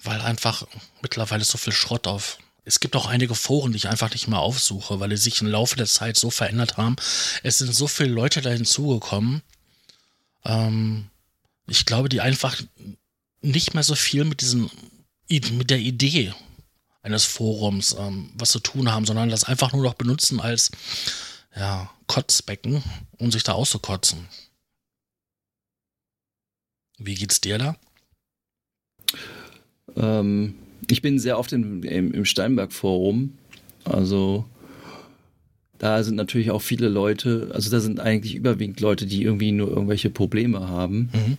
Weil 0.03 0.21
einfach 0.21 0.67
mittlerweile 1.03 1.45
so 1.45 1.59
viel 1.59 1.73
Schrott 1.73 2.07
auf. 2.07 2.39
Es 2.65 2.81
gibt 2.81 2.97
auch 2.97 3.07
einige 3.07 3.35
Foren, 3.35 3.73
die 3.73 3.77
ich 3.77 3.89
einfach 3.89 4.11
nicht 4.11 4.29
mehr 4.29 4.41
aufsuche, 4.41 4.99
weil 4.99 5.09
die 5.09 5.17
sich 5.17 5.41
im 5.41 5.47
Laufe 5.47 5.77
der 5.77 5.87
Zeit 5.87 6.17
so 6.17 6.31
verändert 6.31 6.77
haben. 6.77 6.97
Es 7.43 7.59
sind 7.59 7.75
so 7.75 7.87
viele 7.87 8.11
Leute 8.11 8.41
da 8.41 8.51
hinzugekommen. 8.51 9.43
Ähm, 10.45 11.11
ich 11.67 11.87
glaube, 11.87 12.09
die 12.09 12.21
einfach 12.21 12.61
nicht 13.41 13.75
mehr 13.75 13.83
so 13.83 13.95
viel 13.95 14.25
mit 14.25 14.41
diesem, 14.41 14.71
mit 15.29 15.71
der 15.71 15.79
Idee 15.79 16.35
eines 17.03 17.25
Forums 17.25 17.95
ähm, 17.99 18.33
was 18.35 18.51
zu 18.51 18.59
tun 18.59 18.91
haben, 18.91 19.07
sondern 19.07 19.29
das 19.29 19.45
einfach 19.45 19.73
nur 19.73 19.83
noch 19.83 19.95
benutzen 19.95 20.41
als 20.41 20.73
ja, 21.55 21.91
Kotzbecken, 22.09 22.83
um 23.19 23.31
sich 23.31 23.45
da 23.45 23.53
auszukotzen. 23.53 24.27
Wie 26.99 27.15
geht's 27.15 27.41
dir 27.41 27.59
da? 27.59 27.77
Ähm, 29.97 30.55
ich 30.91 31.03
bin 31.03 31.19
sehr 31.19 31.39
oft 31.39 31.53
im, 31.53 31.83
im, 31.83 32.13
im 32.13 32.25
Steinberg-Forum. 32.25 33.33
Also 33.85 34.45
da 35.79 36.03
sind 36.03 36.17
natürlich 36.17 36.51
auch 36.51 36.63
viele 36.63 36.89
Leute, 36.89 37.51
also 37.53 37.71
da 37.71 37.81
sind 37.81 38.01
eigentlich 38.01 38.35
überwiegend 38.35 38.81
Leute, 38.81 39.07
die 39.07 39.23
irgendwie 39.23 39.53
nur 39.53 39.69
irgendwelche 39.69 40.11
Probleme 40.11 40.69
haben. 40.69 41.11
Mhm. 41.13 41.39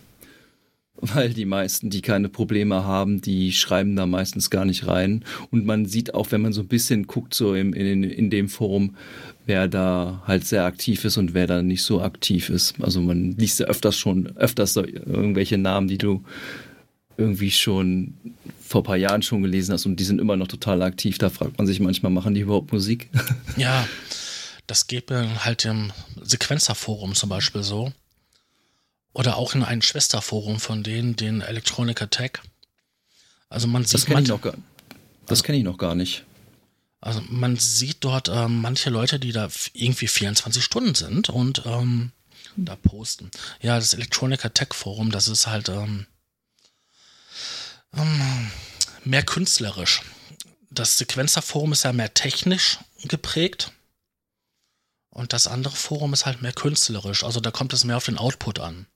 Weil 1.00 1.32
die 1.32 1.44
meisten, 1.44 1.90
die 1.90 2.02
keine 2.02 2.28
Probleme 2.28 2.84
haben, 2.84 3.20
die 3.20 3.52
schreiben 3.52 3.94
da 3.94 4.06
meistens 4.06 4.50
gar 4.50 4.64
nicht 4.64 4.86
rein. 4.86 5.24
Und 5.50 5.64
man 5.64 5.86
sieht 5.86 6.12
auch, 6.14 6.32
wenn 6.32 6.42
man 6.42 6.52
so 6.52 6.62
ein 6.62 6.68
bisschen 6.68 7.06
guckt, 7.06 7.34
so 7.34 7.54
im, 7.54 7.72
in, 7.72 8.02
in 8.02 8.30
dem 8.30 8.48
Forum, 8.48 8.96
wer 9.46 9.68
da 9.68 10.22
halt 10.26 10.44
sehr 10.44 10.64
aktiv 10.64 11.04
ist 11.04 11.16
und 11.16 11.34
wer 11.34 11.46
da 11.46 11.62
nicht 11.62 11.84
so 11.84 12.02
aktiv 12.02 12.50
ist. 12.50 12.74
Also 12.80 13.00
man 13.00 13.32
liest 13.32 13.60
ja 13.60 13.66
öfters 13.66 13.96
schon, 13.96 14.36
öfters 14.36 14.76
irgendwelche 14.76 15.56
Namen, 15.56 15.86
die 15.86 15.98
du 15.98 16.24
irgendwie 17.16 17.50
schon 17.50 18.14
vor 18.60 18.80
ein 18.82 18.84
paar 18.84 18.96
Jahren 18.96 19.22
schon 19.22 19.42
gelesen 19.42 19.72
hast 19.72 19.86
und 19.86 19.96
die 19.96 20.04
sind 20.04 20.20
immer 20.20 20.36
noch 20.36 20.48
total 20.48 20.82
aktiv. 20.82 21.18
Da 21.18 21.30
fragt 21.30 21.58
man 21.58 21.66
sich 21.66 21.80
manchmal, 21.80 22.12
machen 22.12 22.34
die 22.34 22.40
überhaupt 22.40 22.72
Musik? 22.72 23.10
Ja, 23.56 23.88
das 24.68 24.86
geht 24.86 25.10
halt 25.10 25.64
im 25.64 25.90
Sequencer-Forum 26.22 27.14
zum 27.14 27.28
Beispiel 27.28 27.62
so. 27.62 27.92
Oder 29.12 29.36
auch 29.36 29.54
in 29.54 29.62
ein 29.64 29.82
Schwesterforum 29.82 30.60
von 30.60 30.82
denen, 30.82 31.16
den 31.16 31.40
Electronic 31.40 32.00
Attack. 32.02 32.42
Also 33.48 33.66
man 33.66 33.82
Das 33.82 33.92
sieht, 33.92 34.06
kenne 34.06 34.22
ich 34.22 34.28
noch 34.28 34.40
gar 34.40 34.54
Das 35.26 35.42
kenne 35.42 35.58
ich 35.58 35.64
noch 35.64 35.78
gar 35.78 35.94
nicht. 35.94 36.24
also 37.00 37.22
man 37.28 37.56
sieht 37.56 37.98
dort 38.00 38.28
ähm, 38.28 38.60
manche 38.60 38.90
Leute, 38.90 39.18
die 39.18 39.32
da 39.32 39.48
irgendwie 39.72 40.08
24 40.08 40.62
Stunden 40.62 40.94
sind 40.94 41.30
und 41.30 41.62
ähm, 41.64 42.12
da 42.56 42.76
posten. 42.76 43.30
Ja, 43.60 43.76
das 43.76 43.94
Electronic 43.94 44.44
Attack 44.44 44.74
Forum, 44.74 45.10
das 45.10 45.28
ist 45.28 45.46
halt 45.46 45.68
ähm, 45.68 46.06
ähm, 47.96 48.50
mehr 49.04 49.22
künstlerisch. 49.22 50.02
Das 50.70 50.98
Sequencer-Forum 50.98 51.72
ist 51.72 51.84
ja 51.84 51.92
mehr 51.92 52.12
technisch 52.14 52.78
geprägt. 53.04 53.72
Und 55.10 55.32
das 55.32 55.46
andere 55.46 55.74
Forum 55.74 56.12
ist 56.12 56.26
halt 56.26 56.42
mehr 56.42 56.52
künstlerisch. 56.52 57.24
Also 57.24 57.40
da 57.40 57.50
kommt 57.50 57.72
es 57.72 57.84
mehr 57.84 57.96
auf 57.96 58.04
den 58.04 58.18
Output 58.18 58.60
an. 58.60 58.86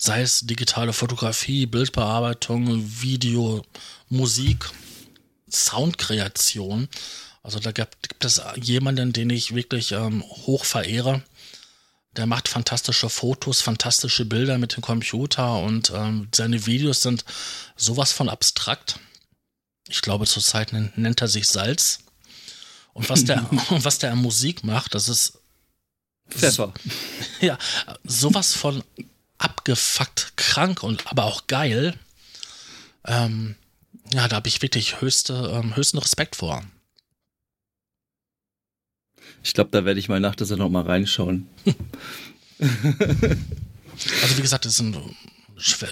Sei 0.00 0.22
es 0.22 0.40
digitale 0.42 0.92
Fotografie, 0.92 1.66
Bildbearbeitung, 1.66 2.68
Video, 3.02 3.64
Musik, 4.08 4.70
Soundkreation. 5.50 6.88
Also 7.42 7.58
da 7.58 7.72
gibt, 7.72 8.08
gibt 8.08 8.24
es 8.24 8.40
jemanden, 8.56 9.12
den 9.12 9.28
ich 9.30 9.54
wirklich 9.54 9.92
ähm, 9.92 10.22
hoch 10.22 10.64
verehre. 10.64 11.22
Der 12.16 12.26
macht 12.26 12.48
fantastische 12.48 13.08
Fotos, 13.10 13.60
fantastische 13.60 14.24
Bilder 14.24 14.56
mit 14.58 14.76
dem 14.76 14.82
Computer 14.82 15.60
und 15.62 15.90
ähm, 15.94 16.28
seine 16.34 16.64
Videos 16.66 17.00
sind 17.02 17.24
sowas 17.76 18.12
von 18.12 18.28
abstrakt. 18.28 18.98
Ich 19.88 20.00
glaube, 20.00 20.26
zurzeit 20.26 20.72
nen- 20.72 20.92
nennt 20.96 21.20
er 21.22 21.28
sich 21.28 21.46
Salz. 21.48 22.00
Und 22.92 23.08
was 23.08 23.24
der, 23.24 23.46
was 23.70 23.98
der 23.98 24.12
an 24.12 24.18
Musik 24.22 24.62
macht, 24.64 24.94
das 24.94 25.08
ist 25.08 25.38
Pfeffer. 26.30 26.72
ja 27.40 27.58
sowas 28.04 28.54
von 28.54 28.84
abgefuckt 29.38 30.36
krank 30.36 30.82
und 30.82 31.06
aber 31.06 31.24
auch 31.24 31.46
geil. 31.46 31.98
Ähm, 33.04 33.56
ja, 34.12 34.28
da 34.28 34.36
habe 34.36 34.48
ich 34.48 34.62
wirklich 34.62 35.00
höchste, 35.00 35.52
ähm, 35.54 35.76
höchsten 35.76 35.98
Respekt 35.98 36.36
vor. 36.36 36.64
Ich 39.42 39.54
glaube, 39.54 39.70
da 39.70 39.84
werde 39.84 40.00
ich 40.00 40.08
mal 40.08 40.20
nach 40.20 40.34
der 40.34 40.46
Sendung 40.46 40.72
mal 40.72 40.84
reinschauen. 40.84 41.48
Also 44.22 44.36
wie 44.36 44.42
gesagt, 44.42 44.64
das 44.64 44.74
ist 44.74 44.80
ein, 44.80 45.16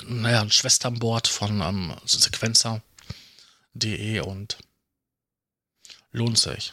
naja, 0.06 0.40
ein 0.40 0.52
Schwesternboard 0.52 1.26
von 1.26 1.60
ähm, 1.60 1.92
Sequencer.de 2.04 4.20
und 4.20 4.58
lohnt 6.12 6.38
sich. 6.38 6.72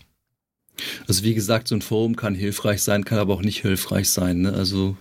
Also 1.08 1.24
wie 1.24 1.34
gesagt, 1.34 1.68
so 1.68 1.76
ein 1.76 1.82
Forum 1.82 2.16
kann 2.16 2.36
hilfreich 2.36 2.82
sein, 2.82 3.06
kann 3.06 3.20
aber 3.20 3.34
auch 3.34 3.42
nicht 3.42 3.62
hilfreich 3.62 4.10
sein. 4.10 4.42
Ne? 4.42 4.54
Also 4.54 4.98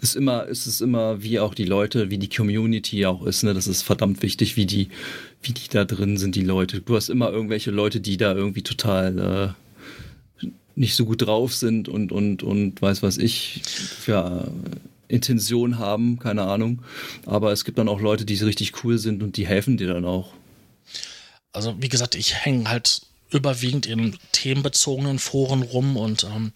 ist 0.00 0.16
immer, 0.16 0.46
ist 0.46 0.66
es 0.66 0.80
immer, 0.80 1.22
wie 1.22 1.38
auch 1.38 1.54
die 1.54 1.64
Leute, 1.64 2.10
wie 2.10 2.18
die 2.18 2.28
Community 2.28 3.04
auch 3.06 3.24
ist. 3.26 3.42
Ne? 3.42 3.54
Das 3.54 3.66
ist 3.66 3.82
verdammt 3.82 4.22
wichtig, 4.22 4.56
wie 4.56 4.66
die, 4.66 4.88
wie 5.42 5.52
die 5.52 5.68
da 5.68 5.84
drin 5.84 6.16
sind, 6.16 6.34
die 6.34 6.44
Leute. 6.44 6.80
Du 6.80 6.96
hast 6.96 7.10
immer 7.10 7.30
irgendwelche 7.30 7.70
Leute, 7.70 8.00
die 8.00 8.16
da 8.16 8.34
irgendwie 8.34 8.62
total 8.62 9.54
äh, 10.42 10.46
nicht 10.74 10.94
so 10.94 11.04
gut 11.04 11.22
drauf 11.22 11.54
sind 11.54 11.88
und 11.88 12.10
und 12.10 12.42
und 12.42 12.80
weiß 12.80 13.02
was 13.02 13.18
ich 13.18 13.60
für 13.64 14.50
Intention 15.08 15.78
haben, 15.78 16.18
keine 16.18 16.42
Ahnung. 16.42 16.82
Aber 17.26 17.52
es 17.52 17.64
gibt 17.64 17.78
dann 17.78 17.88
auch 17.88 18.00
Leute, 18.00 18.24
die 18.24 18.34
richtig 18.36 18.84
cool 18.84 18.96
sind 18.98 19.22
und 19.22 19.36
die 19.36 19.46
helfen 19.46 19.76
dir 19.76 19.88
dann 19.88 20.04
auch. 20.04 20.32
Also 21.52 21.74
wie 21.80 21.88
gesagt, 21.88 22.14
ich 22.14 22.34
hänge 22.34 22.70
halt 22.70 23.02
überwiegend 23.32 23.86
in 23.86 24.18
themenbezogenen 24.32 25.18
Foren 25.18 25.62
rum 25.62 25.96
und 25.96 26.24
ähm, 26.24 26.52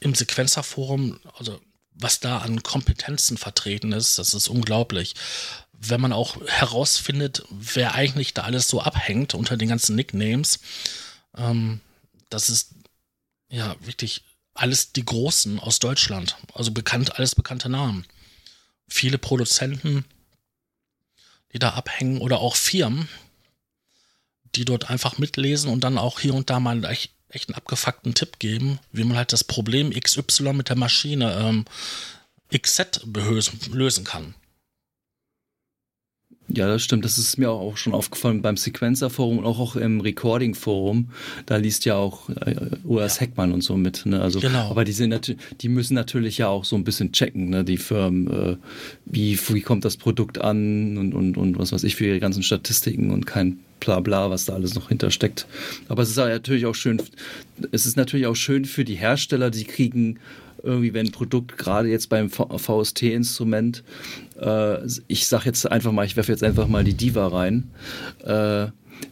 im 0.00 0.14
Sequenzerforum, 0.14 1.18
also 1.38 1.60
was 1.92 2.20
da 2.20 2.38
an 2.38 2.62
Kompetenzen 2.62 3.38
vertreten 3.38 3.92
ist, 3.92 4.18
das 4.18 4.34
ist 4.34 4.48
unglaublich. 4.48 5.14
Wenn 5.72 6.00
man 6.00 6.12
auch 6.12 6.36
herausfindet, 6.46 7.44
wer 7.50 7.94
eigentlich 7.94 8.34
da 8.34 8.42
alles 8.42 8.68
so 8.68 8.80
abhängt 8.80 9.34
unter 9.34 9.56
den 9.56 9.68
ganzen 9.68 9.96
Nicknames, 9.96 10.60
ähm, 11.36 11.80
das 12.28 12.48
ist 12.48 12.74
ja 13.50 13.76
wirklich 13.80 14.22
alles 14.54 14.92
die 14.92 15.04
Großen 15.04 15.58
aus 15.58 15.78
Deutschland. 15.78 16.36
Also 16.54 16.70
bekannt, 16.70 17.16
alles 17.16 17.34
bekannte 17.34 17.68
Namen. 17.68 18.06
Viele 18.88 19.18
Produzenten, 19.18 20.04
die 21.52 21.58
da 21.58 21.70
abhängen 21.70 22.18
oder 22.18 22.40
auch 22.40 22.56
Firmen, 22.56 23.08
die 24.56 24.64
dort 24.64 24.90
einfach 24.90 25.18
mitlesen 25.18 25.70
und 25.70 25.84
dann 25.84 25.98
auch 25.98 26.20
hier 26.20 26.34
und 26.34 26.50
da 26.50 26.60
mal 26.60 26.84
echt, 26.84 27.12
echt 27.28 27.48
einen 27.48 27.56
abgefuckten 27.56 28.14
Tipp 28.14 28.38
geben, 28.38 28.78
wie 28.92 29.04
man 29.04 29.16
halt 29.16 29.32
das 29.32 29.44
Problem 29.44 29.90
XY 29.90 30.52
mit 30.54 30.68
der 30.68 30.76
Maschine 30.76 31.36
ähm, 31.38 31.64
XZ 32.52 33.02
lösen 33.72 34.04
kann. 34.04 34.34
Ja, 36.48 36.68
das 36.68 36.82
stimmt. 36.82 37.04
Das 37.04 37.18
ist 37.18 37.38
mir 37.38 37.50
auch 37.50 37.76
schon 37.76 37.92
aufgefallen 37.92 38.40
beim 38.40 38.56
Sequencer-Forum 38.56 39.38
und 39.38 39.44
auch, 39.44 39.58
auch 39.58 39.76
im 39.76 40.00
Recording-Forum. 40.00 41.08
Da 41.44 41.56
liest 41.56 41.84
ja 41.84 41.96
auch 41.96 42.28
äh, 42.30 42.54
Urs 42.84 43.16
ja. 43.16 43.22
Heckmann 43.22 43.52
und 43.52 43.62
so 43.62 43.76
mit. 43.76 44.06
Ne? 44.06 44.20
Also, 44.20 44.38
genau. 44.40 44.70
Aber 44.70 44.84
die, 44.84 44.92
sind 44.92 45.36
die 45.60 45.68
müssen 45.68 45.94
natürlich 45.94 46.38
ja 46.38 46.48
auch 46.48 46.64
so 46.64 46.76
ein 46.76 46.84
bisschen 46.84 47.10
checken, 47.12 47.50
ne? 47.50 47.64
die 47.64 47.78
Firmen. 47.78 48.30
Äh, 48.30 48.56
wie, 49.06 49.38
wie 49.48 49.60
kommt 49.60 49.84
das 49.84 49.96
Produkt 49.96 50.38
an 50.38 50.96
und, 50.96 51.14
und, 51.14 51.36
und 51.36 51.58
was 51.58 51.72
weiß 51.72 51.82
ich 51.84 51.96
für 51.96 52.06
ihre 52.06 52.20
ganzen 52.20 52.42
Statistiken 52.42 53.10
und 53.10 53.26
kein 53.26 53.58
Blabla, 53.80 54.30
was 54.30 54.46
da 54.46 54.54
alles 54.54 54.74
noch 54.74 54.88
hintersteckt. 54.88 55.46
Aber 55.88 56.02
es 56.02 56.10
ist 56.10 56.16
natürlich 56.16 56.66
auch 56.66 56.74
schön, 56.74 57.02
es 57.72 57.86
ist 57.86 57.96
natürlich 57.96 58.26
auch 58.26 58.36
schön 58.36 58.64
für 58.64 58.84
die 58.84 58.94
Hersteller, 58.94 59.50
die 59.50 59.64
kriegen 59.64 60.18
irgendwie, 60.62 60.94
wenn 60.94 61.06
ein 61.06 61.12
Produkt 61.12 61.58
gerade 61.58 61.88
jetzt 61.88 62.08
beim 62.08 62.28
VST-Instrument, 62.30 63.84
äh, 64.40 64.86
ich 65.06 65.26
sag 65.26 65.44
jetzt 65.44 65.70
einfach 65.70 65.92
mal, 65.92 66.04
ich 66.04 66.16
werfe 66.16 66.32
jetzt 66.32 66.42
einfach 66.42 66.68
mal 66.68 66.84
die 66.84 66.94
Diva 66.94 67.28
rein, 67.28 67.70
äh, 68.24 68.68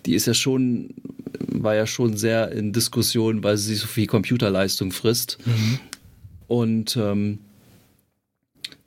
die 0.07 0.15
ist 0.15 0.27
ja 0.27 0.35
schon, 0.35 0.95
war 1.39 1.75
ja 1.75 1.87
schon 1.87 2.17
sehr 2.17 2.53
in 2.53 2.73
Diskussion, 2.73 3.43
weil 3.43 3.57
sie 3.57 3.75
so 3.75 3.87
viel 3.87 4.07
Computerleistung 4.07 4.93
frisst. 4.93 5.39
Mhm. 5.45 5.79
Und 6.47 6.97
ähm, 6.97 7.39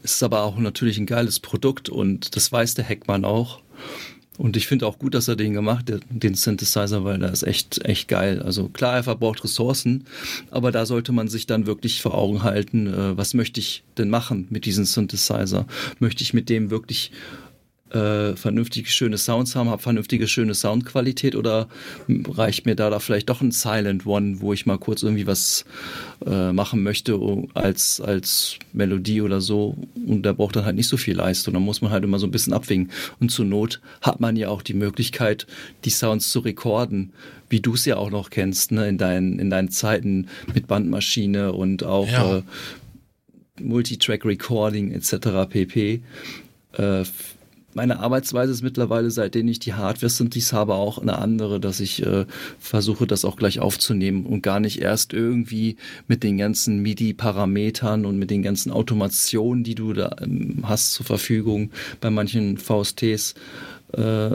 es 0.04 0.14
ist 0.14 0.24
aber 0.24 0.44
auch 0.44 0.58
natürlich 0.58 0.98
ein 0.98 1.06
geiles 1.06 1.40
Produkt 1.40 1.90
und 1.90 2.36
das 2.36 2.52
weiß 2.52 2.76
der 2.76 2.86
Heckmann 2.86 3.26
auch. 3.26 3.62
Und 4.38 4.56
ich 4.56 4.68
finde 4.68 4.86
auch 4.86 5.00
gut, 5.00 5.14
dass 5.14 5.28
er 5.28 5.36
den 5.36 5.54
gemacht 5.54 5.92
hat, 5.92 6.02
den 6.10 6.36
Synthesizer, 6.36 7.04
weil 7.04 7.18
der 7.18 7.32
ist 7.32 7.44
echt, 7.44 7.84
echt 7.86 8.08
geil. 8.08 8.42
Also 8.42 8.70
klar, 8.70 8.96
er 8.96 9.04
verbraucht 9.04 9.44
Ressourcen, 9.44 10.06
aber 10.52 10.72
da 10.72 10.86
sollte 10.86 11.12
man 11.12 11.28
sich 11.28 11.48
dann 11.48 11.66
wirklich 11.66 12.02
vor 12.02 12.14
Augen 12.14 12.44
halten, 12.44 12.88
äh, 12.88 13.18
was 13.18 13.34
möchte 13.34 13.60
ich 13.60 13.84
denn 13.98 14.10
machen 14.10 14.48
mit 14.50 14.66
diesem 14.66 14.86
Synthesizer? 14.86 15.66
Möchte 16.00 16.24
ich 16.24 16.34
mit 16.34 16.50
dem 16.50 16.70
wirklich 16.70 17.12
äh, 17.92 18.36
vernünftige, 18.36 18.90
schöne 18.90 19.18
Sounds 19.18 19.56
haben, 19.56 19.70
habe 19.70 19.82
vernünftige, 19.82 20.28
schöne 20.28 20.54
Soundqualität 20.54 21.36
oder 21.36 21.68
reicht 22.10 22.66
mir 22.66 22.76
da 22.76 22.90
da 22.90 23.00
vielleicht 23.00 23.30
doch 23.30 23.42
ein 23.42 23.52
Silent 23.52 24.06
One, 24.06 24.42
wo 24.42 24.54
ich 24.54 24.66
mal 24.66 24.78
kurz 24.78 25.04
irgendwie 25.04 25.28
was 25.28 25.66
äh, 26.26 26.52
machen 26.52 26.84
möchte 26.84 27.20
als, 27.54 28.02
als 28.02 28.58
Melodie 28.74 29.22
oder 29.22 29.42
so 29.42 29.78
und 30.06 30.24
der 30.24 30.34
braucht 30.34 30.56
dann 30.56 30.66
halt 30.66 30.76
nicht 30.76 30.88
so 30.88 30.98
viel 30.98 31.16
Leistung, 31.16 31.54
da 31.54 31.60
muss 31.60 31.82
man 31.82 31.92
halt 31.92 32.04
immer 32.04 32.20
so 32.20 32.28
ein 32.28 32.32
bisschen 32.32 32.54
abwinken 32.54 32.92
und 33.20 33.32
zur 33.32 33.46
Not 33.46 33.82
hat 34.02 34.20
man 34.20 34.36
ja 34.36 34.50
auch 34.50 34.62
die 34.62 34.74
Möglichkeit, 34.74 35.48
die 35.86 35.90
Sounds 35.90 36.30
zu 36.32 36.40
rekorden, 36.40 37.14
wie 37.50 37.62
du 37.62 37.74
es 37.74 37.86
ja 37.86 37.98
auch 37.98 38.10
noch 38.10 38.30
kennst, 38.30 38.72
ne, 38.72 38.88
in 38.88 38.98
deinen, 38.98 39.40
in 39.40 39.50
deinen 39.50 39.70
Zeiten 39.70 40.28
mit 40.54 40.68
Bandmaschine 40.68 41.54
und 41.54 41.84
auch 41.84 42.10
ja. 42.10 42.38
äh, 42.38 42.44
Multitrack 43.62 44.26
Recording 44.26 44.92
etc. 44.92 45.50
pp. 45.50 46.02
Äh, 46.74 47.04
meine 47.78 48.00
Arbeitsweise 48.00 48.52
ist 48.52 48.64
mittlerweile, 48.64 49.12
seitdem 49.12 49.48
ich 49.48 49.60
die 49.60 49.76
Hardware-Synthes 49.76 50.52
habe, 50.52 50.74
auch 50.74 50.98
eine 50.98 51.20
andere, 51.20 51.60
dass 51.60 51.80
ich 51.80 52.04
äh, 52.04 52.26
versuche, 52.58 53.06
das 53.06 53.24
auch 53.24 53.36
gleich 53.36 53.60
aufzunehmen 53.60 54.26
und 54.26 54.42
gar 54.42 54.60
nicht 54.60 54.82
erst 54.82 55.14
irgendwie 55.14 55.78
mit 56.08 56.24
den 56.24 56.40
ganzen 56.40 56.82
MIDI-Parametern 56.82 58.08
und 58.08 58.18
mit 58.18 58.32
den 58.32 58.42
ganzen 58.42 58.72
Automationen, 58.72 59.64
die 59.64 59.76
du 59.76 59.94
da 59.94 60.16
ähm, 60.22 60.64
hast 60.64 60.94
zur 60.94 61.06
Verfügung 61.06 61.70
bei 62.02 62.10
manchen 62.10 62.58
VSTs. 62.58 63.36
Äh, 63.94 64.32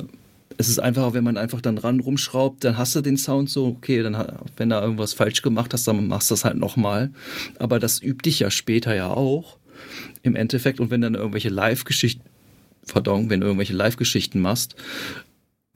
es 0.56 0.68
ist 0.68 0.78
einfach, 0.78 1.12
wenn 1.12 1.24
man 1.24 1.36
einfach 1.36 1.60
dann 1.60 1.78
ran 1.78 1.98
rumschraubt, 1.98 2.62
dann 2.62 2.78
hast 2.78 2.94
du 2.94 3.00
den 3.00 3.16
Sound 3.16 3.50
so, 3.50 3.66
okay, 3.66 4.04
dann 4.04 4.24
wenn 4.56 4.68
da 4.68 4.80
irgendwas 4.80 5.14
falsch 5.14 5.42
gemacht 5.42 5.72
hast, 5.74 5.88
dann 5.88 6.06
machst 6.06 6.30
du 6.30 6.34
das 6.34 6.44
halt 6.44 6.58
nochmal. 6.58 7.10
Aber 7.58 7.80
das 7.80 8.00
übt 8.00 8.22
dich 8.24 8.38
ja 8.38 8.52
später 8.52 8.94
ja 8.94 9.08
auch 9.08 9.58
im 10.22 10.36
Endeffekt. 10.36 10.78
Und 10.78 10.90
wenn 10.90 11.00
dann 11.00 11.16
irgendwelche 11.16 11.48
Live-Geschichten 11.48 12.22
Pardon, 12.86 13.30
wenn 13.30 13.40
du 13.40 13.46
irgendwelche 13.46 13.74
Live-Geschichten 13.74 14.40
machst, 14.40 14.74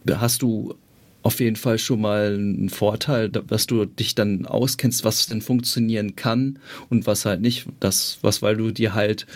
hast 0.09 0.43
du 0.43 0.75
auf 1.23 1.41
jeden 1.41 1.57
Fall 1.57 1.79
schon 1.79 2.01
mal 2.01 2.35
einen 2.35 2.71
Vorteil, 2.71 3.29
dass 3.29 3.67
du 3.67 3.85
dich 3.85 4.15
dann 4.15 4.47
auskennst, 4.47 5.03
was 5.03 5.27
denn 5.27 5.43
funktionieren 5.43 6.15
kann 6.15 6.61
und 6.89 7.07
was 7.07 7.25
halt 7.25 7.41
nicht. 7.41 7.67
Das, 7.81 8.19
was, 8.23 8.43
weil 8.43 8.57
du 8.57 8.71
dir 8.71 8.95
halt 8.95 9.27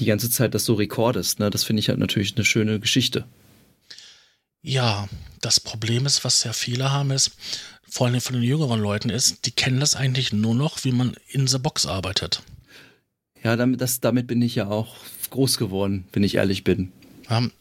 die 0.00 0.06
ganze 0.06 0.28
Zeit 0.28 0.54
das 0.54 0.64
so 0.64 0.74
rekordest. 0.74 1.38
Ne? 1.38 1.50
Das 1.50 1.62
finde 1.62 1.80
ich 1.80 1.88
halt 1.88 2.00
natürlich 2.00 2.34
eine 2.34 2.44
schöne 2.44 2.80
Geschichte. 2.80 3.26
Ja, 4.62 5.08
das 5.40 5.60
Problem 5.60 6.04
ist, 6.04 6.24
was 6.24 6.40
sehr 6.40 6.52
viele 6.52 6.90
haben, 6.90 7.12
ist, 7.12 7.32
vor 7.88 8.06
allem 8.06 8.20
von 8.20 8.34
den 8.34 8.42
jüngeren 8.42 8.80
Leuten 8.80 9.08
ist, 9.08 9.46
die 9.46 9.52
kennen 9.52 9.80
das 9.80 9.94
eigentlich 9.94 10.32
nur 10.32 10.54
noch, 10.54 10.84
wie 10.84 10.92
man 10.92 11.14
in 11.28 11.46
the 11.46 11.58
Box 11.58 11.86
arbeitet. 11.86 12.42
Ja, 13.42 13.56
damit, 13.56 13.80
das, 13.80 14.00
damit 14.00 14.26
bin 14.26 14.42
ich 14.42 14.56
ja 14.56 14.66
auch 14.66 14.96
groß 15.30 15.58
geworden, 15.58 16.06
wenn 16.12 16.24
ich 16.24 16.34
ehrlich 16.34 16.64
bin. 16.64 16.92
Ähm, 17.30 17.52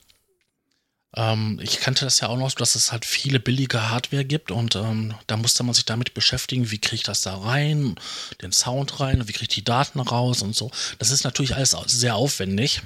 ähm, 1.15 1.59
ich 1.61 1.79
kannte 1.79 2.05
das 2.05 2.19
ja 2.19 2.27
auch 2.27 2.37
noch, 2.37 2.51
dass 2.53 2.75
es 2.75 2.91
halt 2.91 3.05
viele 3.05 3.39
billige 3.39 3.89
Hardware 3.89 4.25
gibt 4.25 4.51
und 4.51 4.75
ähm, 4.75 5.15
da 5.27 5.37
musste 5.37 5.63
man 5.63 5.73
sich 5.73 5.85
damit 5.85 6.13
beschäftigen, 6.13 6.69
wie 6.71 6.79
kriege 6.79 6.97
ich 6.97 7.03
das 7.03 7.21
da 7.21 7.35
rein, 7.35 7.95
den 8.41 8.51
Sound 8.51 8.99
rein, 8.99 9.27
wie 9.27 9.31
kriege 9.31 9.43
ich 9.43 9.55
die 9.55 9.63
Daten 9.63 9.99
raus 9.99 10.41
und 10.41 10.55
so. 10.55 10.69
Das 10.99 11.11
ist 11.11 11.23
natürlich 11.23 11.55
alles 11.55 11.75
sehr 11.87 12.15
aufwendig. 12.15 12.81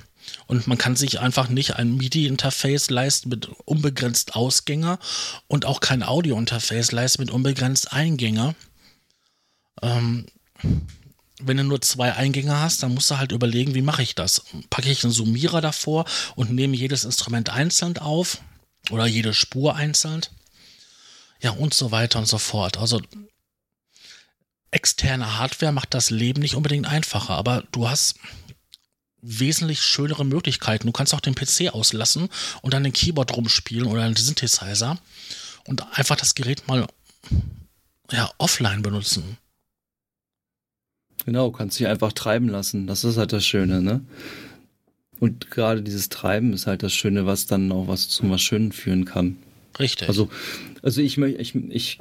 Und 0.47 0.67
man 0.67 0.77
kann 0.77 0.95
sich 0.95 1.19
einfach 1.19 1.49
nicht 1.49 1.75
ein 1.75 1.97
MIDI-Interface 1.97 2.89
leisten 2.89 3.27
mit 3.27 3.49
unbegrenzt 3.65 4.37
Ausgänge 4.37 4.97
und 5.47 5.65
auch 5.65 5.81
kein 5.81 6.01
Audio-Interface 6.01 6.93
leisten 6.93 7.23
mit 7.23 7.31
unbegrenzt 7.31 7.91
Eingänge. 7.91 8.55
Ähm, 9.81 10.27
wenn 11.41 11.57
du 11.57 11.63
nur 11.63 11.81
zwei 11.81 12.13
Eingänge 12.13 12.59
hast, 12.59 12.83
dann 12.83 12.93
musst 12.93 13.09
du 13.09 13.17
halt 13.17 13.31
überlegen, 13.31 13.75
wie 13.75 13.81
mache 13.81 14.03
ich 14.03 14.15
das? 14.15 14.43
Packe 14.69 14.89
ich 14.89 15.03
einen 15.03 15.13
Summierer 15.13 15.61
davor 15.61 16.05
und 16.35 16.51
nehme 16.51 16.75
jedes 16.75 17.05
Instrument 17.05 17.49
einzeln 17.49 17.97
auf 17.97 18.39
oder 18.89 19.05
jede 19.05 19.33
Spur 19.33 19.75
einzeln? 19.75 20.21
Ja, 21.41 21.51
und 21.51 21.73
so 21.73 21.91
weiter 21.91 22.19
und 22.19 22.27
so 22.27 22.37
fort. 22.37 22.77
Also 22.77 23.01
externe 24.71 25.37
Hardware 25.37 25.71
macht 25.71 25.93
das 25.93 26.09
Leben 26.09 26.41
nicht 26.41 26.55
unbedingt 26.55 26.87
einfacher, 26.87 27.33
aber 27.33 27.63
du 27.71 27.89
hast 27.89 28.15
wesentlich 29.21 29.81
schönere 29.81 30.25
Möglichkeiten. 30.25 30.87
Du 30.87 30.93
kannst 30.93 31.13
auch 31.13 31.21
den 31.21 31.35
PC 31.35 31.73
auslassen 31.73 32.29
und 32.61 32.73
dann 32.73 32.83
den 32.83 32.93
Keyboard 32.93 33.35
rumspielen 33.35 33.87
oder 33.87 34.03
einen 34.03 34.15
Synthesizer 34.15 34.99
und 35.65 35.97
einfach 35.97 36.15
das 36.15 36.35
Gerät 36.35 36.67
mal 36.67 36.87
ja, 38.11 38.29
offline 38.37 38.81
benutzen. 38.81 39.37
Genau, 41.25 41.51
kannst 41.51 41.79
dich 41.79 41.87
einfach 41.87 42.11
treiben 42.11 42.49
lassen. 42.49 42.87
Das 42.87 43.03
ist 43.03 43.17
halt 43.17 43.33
das 43.33 43.45
Schöne, 43.45 43.81
ne? 43.81 44.01
Und 45.19 45.51
gerade 45.51 45.81
dieses 45.81 46.09
Treiben 46.09 46.51
ist 46.53 46.67
halt 46.67 46.83
das 46.83 46.93
Schöne, 46.93 47.25
was 47.25 47.45
dann 47.45 47.71
auch 47.71 47.87
was 47.87 48.09
zum 48.09 48.29
was 48.29 48.41
Schönen 48.41 48.73
führen 48.73 49.05
kann. 49.05 49.37
Richtig. 49.79 50.09
Also, 50.09 50.27
also 50.81 51.01
ich, 51.01 51.17
ich, 51.17 51.55
ich, 51.55 51.99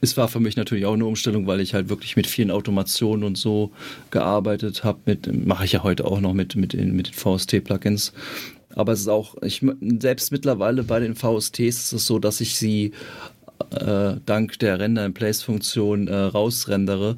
es 0.00 0.16
war 0.16 0.28
für 0.28 0.40
mich 0.40 0.56
natürlich 0.56 0.84
auch 0.84 0.92
eine 0.92 1.06
Umstellung, 1.06 1.46
weil 1.46 1.60
ich 1.60 1.74
halt 1.74 1.88
wirklich 1.88 2.16
mit 2.16 2.26
vielen 2.26 2.50
Automationen 2.50 3.24
und 3.24 3.38
so 3.38 3.72
gearbeitet 4.10 4.84
habe. 4.84 4.98
Mit 5.06 5.46
mache 5.46 5.64
ich 5.64 5.72
ja 5.72 5.82
heute 5.82 6.04
auch 6.04 6.20
noch 6.20 6.34
mit 6.34 6.56
mit 6.56 6.74
den, 6.74 6.94
mit 6.94 7.08
den 7.08 7.14
VST-Plugins. 7.14 8.12
Aber 8.74 8.92
es 8.92 9.00
ist 9.00 9.08
auch, 9.08 9.36
ich 9.42 9.64
selbst 9.98 10.30
mittlerweile 10.30 10.84
bei 10.84 11.00
den 11.00 11.14
VSTs 11.16 11.60
ist 11.60 11.92
es 11.92 12.06
so, 12.06 12.18
dass 12.18 12.40
ich 12.40 12.56
sie 12.56 12.92
äh, 13.70 14.16
dank 14.24 14.58
der 14.58 14.78
Render-in-Place-Funktion 14.78 16.08
äh, 16.08 16.14
rausrendere 16.14 17.16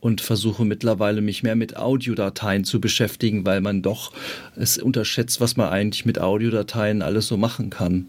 und 0.00 0.20
versuche 0.20 0.64
mittlerweile 0.64 1.20
mich 1.20 1.42
mehr 1.42 1.56
mit 1.56 1.76
Audiodateien 1.76 2.64
zu 2.64 2.80
beschäftigen, 2.80 3.44
weil 3.44 3.60
man 3.60 3.82
doch 3.82 4.12
es 4.56 4.78
unterschätzt, 4.78 5.40
was 5.40 5.56
man 5.56 5.68
eigentlich 5.68 6.06
mit 6.06 6.18
Audiodateien 6.18 7.02
alles 7.02 7.26
so 7.26 7.36
machen 7.36 7.70
kann. 7.70 8.08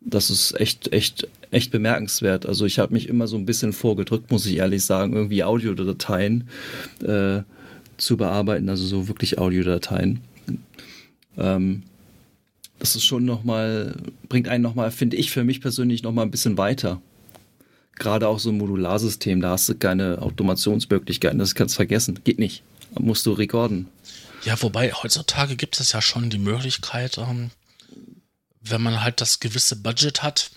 Das 0.00 0.30
ist 0.30 0.58
echt, 0.58 0.92
echt, 0.92 1.28
echt 1.50 1.70
bemerkenswert. 1.70 2.46
Also 2.46 2.64
ich 2.64 2.78
habe 2.78 2.94
mich 2.94 3.08
immer 3.08 3.26
so 3.26 3.36
ein 3.36 3.46
bisschen 3.46 3.72
vorgedrückt, 3.72 4.30
muss 4.30 4.46
ich 4.46 4.56
ehrlich 4.56 4.84
sagen, 4.84 5.12
irgendwie 5.12 5.44
Audiodateien 5.44 6.48
äh, 7.02 7.42
zu 7.96 8.16
bearbeiten, 8.16 8.68
also 8.68 8.84
so 8.84 9.08
wirklich 9.08 9.38
Audiodateien. 9.38 10.20
Ähm, 11.36 11.82
das 12.78 12.94
ist 12.96 13.04
schon 13.04 13.24
nochmal, 13.24 13.96
bringt 14.28 14.48
einen 14.48 14.62
nochmal, 14.62 14.90
finde 14.90 15.16
ich 15.16 15.30
für 15.30 15.44
mich 15.44 15.60
persönlich 15.60 16.02
nochmal 16.02 16.26
ein 16.26 16.30
bisschen 16.30 16.58
weiter. 16.58 17.00
Gerade 17.96 18.28
auch 18.28 18.38
so 18.38 18.50
ein 18.50 18.58
Modularsystem, 18.58 19.40
da 19.40 19.50
hast 19.50 19.68
du 19.68 19.74
keine 19.74 20.22
Automationsmöglichkeiten, 20.22 21.38
das 21.38 21.54
kannst 21.54 21.74
du 21.74 21.76
vergessen. 21.76 22.20
Geht 22.22 22.38
nicht. 22.38 22.62
Da 22.94 23.00
musst 23.02 23.26
du 23.26 23.32
rekorden. 23.32 23.88
Ja, 24.44 24.60
wobei 24.62 24.92
heutzutage 24.92 25.56
gibt 25.56 25.80
es 25.80 25.92
ja 25.92 26.00
schon 26.00 26.30
die 26.30 26.38
Möglichkeit, 26.38 27.18
ähm, 27.18 27.50
wenn 28.60 28.82
man 28.82 29.02
halt 29.02 29.20
das 29.20 29.40
gewisse 29.40 29.76
Budget 29.76 30.22
hat, 30.22 30.52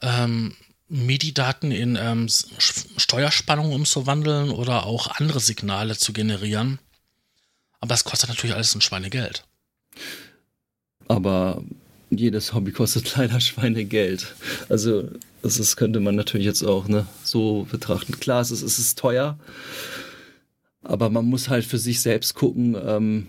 ähm, 0.00 0.56
MIDI-Daten 0.88 1.72
in 1.72 1.96
ähm, 2.00 2.28
Steuerspannung 2.58 3.72
umzuwandeln 3.72 4.50
oder 4.50 4.86
auch 4.86 5.08
andere 5.08 5.40
Signale 5.40 5.96
zu 5.98 6.12
generieren. 6.12 6.78
Aber 7.80 7.94
es 7.94 8.04
kostet 8.04 8.30
natürlich 8.30 8.54
alles 8.54 8.74
ein 8.74 8.80
Schweinegeld. 8.80 9.44
Aber 11.08 11.62
jedes 12.10 12.54
Hobby 12.54 12.72
kostet 12.72 13.16
leider 13.16 13.40
Schweinegeld. 13.40 14.34
Also, 14.68 15.08
das 15.42 15.58
ist, 15.58 15.76
könnte 15.76 16.00
man 16.00 16.14
natürlich 16.14 16.46
jetzt 16.46 16.62
auch 16.62 16.88
ne, 16.88 17.06
so 17.22 17.66
betrachten. 17.70 18.18
Klar, 18.18 18.40
es 18.40 18.50
ist, 18.50 18.62
es 18.62 18.78
ist 18.78 18.98
teuer, 18.98 19.38
aber 20.82 21.10
man 21.10 21.26
muss 21.26 21.48
halt 21.48 21.64
für 21.64 21.78
sich 21.78 22.00
selbst 22.00 22.34
gucken, 22.34 22.76
ähm, 22.84 23.26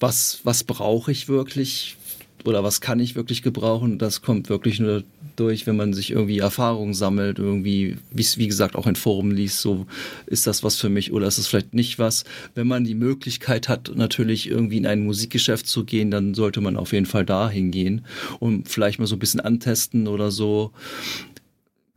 was, 0.00 0.40
was 0.44 0.64
brauche 0.64 1.10
ich 1.10 1.28
wirklich, 1.28 1.96
oder 2.44 2.64
was 2.64 2.80
kann 2.80 3.00
ich 3.00 3.14
wirklich 3.14 3.42
gebrauchen. 3.42 3.98
Das 3.98 4.22
kommt 4.22 4.48
wirklich 4.48 4.80
nur 4.80 5.04
durch, 5.36 5.66
wenn 5.66 5.76
man 5.76 5.92
sich 5.92 6.10
irgendwie 6.10 6.38
Erfahrungen 6.38 6.94
sammelt, 6.94 7.38
irgendwie, 7.38 7.96
wie, 8.10 8.46
gesagt, 8.46 8.74
auch 8.76 8.86
in 8.86 8.96
Forum 8.96 9.30
liest, 9.30 9.60
so 9.60 9.86
ist 10.26 10.46
das 10.46 10.62
was 10.62 10.76
für 10.76 10.88
mich 10.88 11.12
oder 11.12 11.26
ist 11.26 11.38
es 11.38 11.46
vielleicht 11.46 11.74
nicht 11.74 11.98
was. 11.98 12.24
Wenn 12.54 12.66
man 12.66 12.84
die 12.84 12.94
Möglichkeit 12.94 13.68
hat, 13.68 13.92
natürlich 13.94 14.48
irgendwie 14.48 14.78
in 14.78 14.86
ein 14.86 15.04
Musikgeschäft 15.04 15.66
zu 15.66 15.84
gehen, 15.84 16.10
dann 16.10 16.34
sollte 16.34 16.60
man 16.60 16.76
auf 16.76 16.92
jeden 16.92 17.06
Fall 17.06 17.24
dahin 17.24 17.70
gehen 17.70 18.04
und 18.40 18.68
vielleicht 18.68 18.98
mal 18.98 19.06
so 19.06 19.16
ein 19.16 19.20
bisschen 19.20 19.40
antesten 19.40 20.08
oder 20.08 20.30
so. 20.30 20.72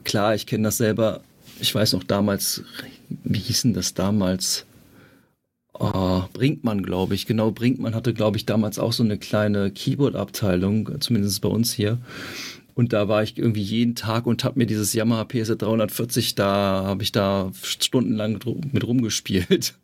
Klar, 0.03 0.35
ich 0.35 0.45
kenne 0.45 0.63
das 0.63 0.77
selber. 0.77 1.21
Ich 1.59 1.73
weiß 1.73 1.93
noch 1.93 2.03
damals, 2.03 2.63
wie 3.23 3.39
hießen 3.39 3.73
das 3.73 3.93
damals? 3.93 4.65
Oh, 5.73 6.23
Brinkmann, 6.33 6.83
glaube 6.83 7.15
ich. 7.15 7.25
Genau, 7.25 7.51
Brinkmann 7.51 7.95
hatte, 7.95 8.13
glaube 8.13 8.37
ich, 8.37 8.45
damals 8.45 8.79
auch 8.79 8.93
so 8.93 9.03
eine 9.03 9.17
kleine 9.17 9.71
Keyboard-Abteilung, 9.71 10.99
zumindest 10.99 11.41
bei 11.41 11.49
uns 11.49 11.73
hier. 11.73 11.99
Und 12.73 12.93
da 12.93 13.07
war 13.07 13.21
ich 13.23 13.37
irgendwie 13.37 13.61
jeden 13.61 13.95
Tag 13.95 14.25
und 14.25 14.43
habe 14.43 14.59
mir 14.59 14.65
dieses 14.65 14.93
Yamaha 14.93 15.25
PSR 15.25 15.55
340, 15.55 16.35
da 16.35 16.83
habe 16.85 17.03
ich 17.03 17.11
da 17.11 17.51
stundenlang 17.61 18.39
mit 18.71 18.85
rumgespielt. 18.85 19.75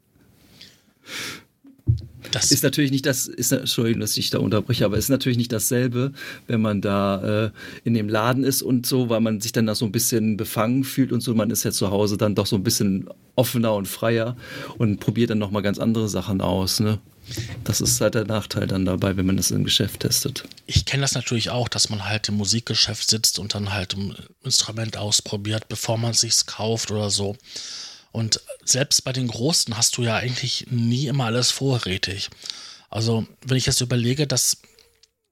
Das 2.31 2.51
ist 2.51 2.63
natürlich 2.63 2.91
nicht 2.91 3.05
das, 3.05 3.27
ist, 3.27 3.51
Entschuldigung, 3.51 4.01
dass 4.01 4.17
ich 4.17 4.29
da 4.29 4.39
unterbreche, 4.39 4.85
aber 4.85 4.97
ist 4.97 5.09
natürlich 5.09 5.37
nicht 5.37 5.51
dasselbe, 5.51 6.11
wenn 6.47 6.61
man 6.61 6.81
da 6.81 7.45
äh, 7.45 7.51
in 7.83 7.93
dem 7.93 8.09
Laden 8.09 8.43
ist 8.43 8.61
und 8.61 8.85
so, 8.85 9.09
weil 9.09 9.21
man 9.21 9.41
sich 9.41 9.51
dann 9.51 9.65
da 9.65 9.75
so 9.75 9.85
ein 9.85 9.91
bisschen 9.91 10.37
befangen 10.37 10.83
fühlt 10.83 11.11
und 11.11 11.21
so. 11.21 11.33
Man 11.33 11.51
ist 11.51 11.63
ja 11.63 11.71
zu 11.71 11.91
Hause 11.91 12.17
dann 12.17 12.35
doch 12.35 12.45
so 12.45 12.55
ein 12.55 12.63
bisschen 12.63 13.09
offener 13.35 13.73
und 13.73 13.87
freier 13.87 14.35
und 14.77 14.99
probiert 14.99 15.29
dann 15.29 15.39
nochmal 15.39 15.61
ganz 15.61 15.79
andere 15.79 16.09
Sachen 16.09 16.41
aus, 16.41 16.79
ne? 16.79 16.99
Das 17.63 17.81
ist 17.81 17.99
halt 17.99 18.15
der 18.15 18.25
Nachteil 18.25 18.67
dann 18.67 18.85
dabei, 18.85 19.17
wenn 19.17 19.25
man 19.25 19.37
das 19.37 19.51
im 19.51 19.65
Geschäft 19.65 20.01
testet. 20.01 20.45
Ich 20.65 20.85
kenne 20.85 21.01
das 21.01 21.13
natürlich 21.13 21.49
auch, 21.49 21.67
dass 21.67 21.89
man 21.89 22.05
halt 22.05 22.29
im 22.29 22.35
Musikgeschäft 22.35 23.09
sitzt 23.09 23.37
und 23.39 23.53
dann 23.53 23.73
halt 23.73 23.95
ein 23.95 24.15
Instrument 24.43 24.97
ausprobiert, 24.97 25.67
bevor 25.67 25.97
man 25.97 26.11
es 26.11 26.21
sich 26.21 26.45
kauft 26.45 26.89
oder 26.89 27.09
so. 27.09 27.35
Und 28.18 28.41
selbst 28.65 29.03
bei 29.03 29.14
den 29.14 29.27
Großen 29.27 29.77
hast 29.77 29.95
du 29.95 30.02
ja 30.02 30.15
eigentlich 30.15 30.65
nie 30.72 31.06
immer 31.06 31.26
alles 31.26 31.52
vorrätig. 31.52 32.31
Also, 32.89 33.27
wenn 33.45 33.57
ich 33.57 33.68
jetzt 33.68 33.80
überlege, 33.80 34.26
dass 34.26 34.57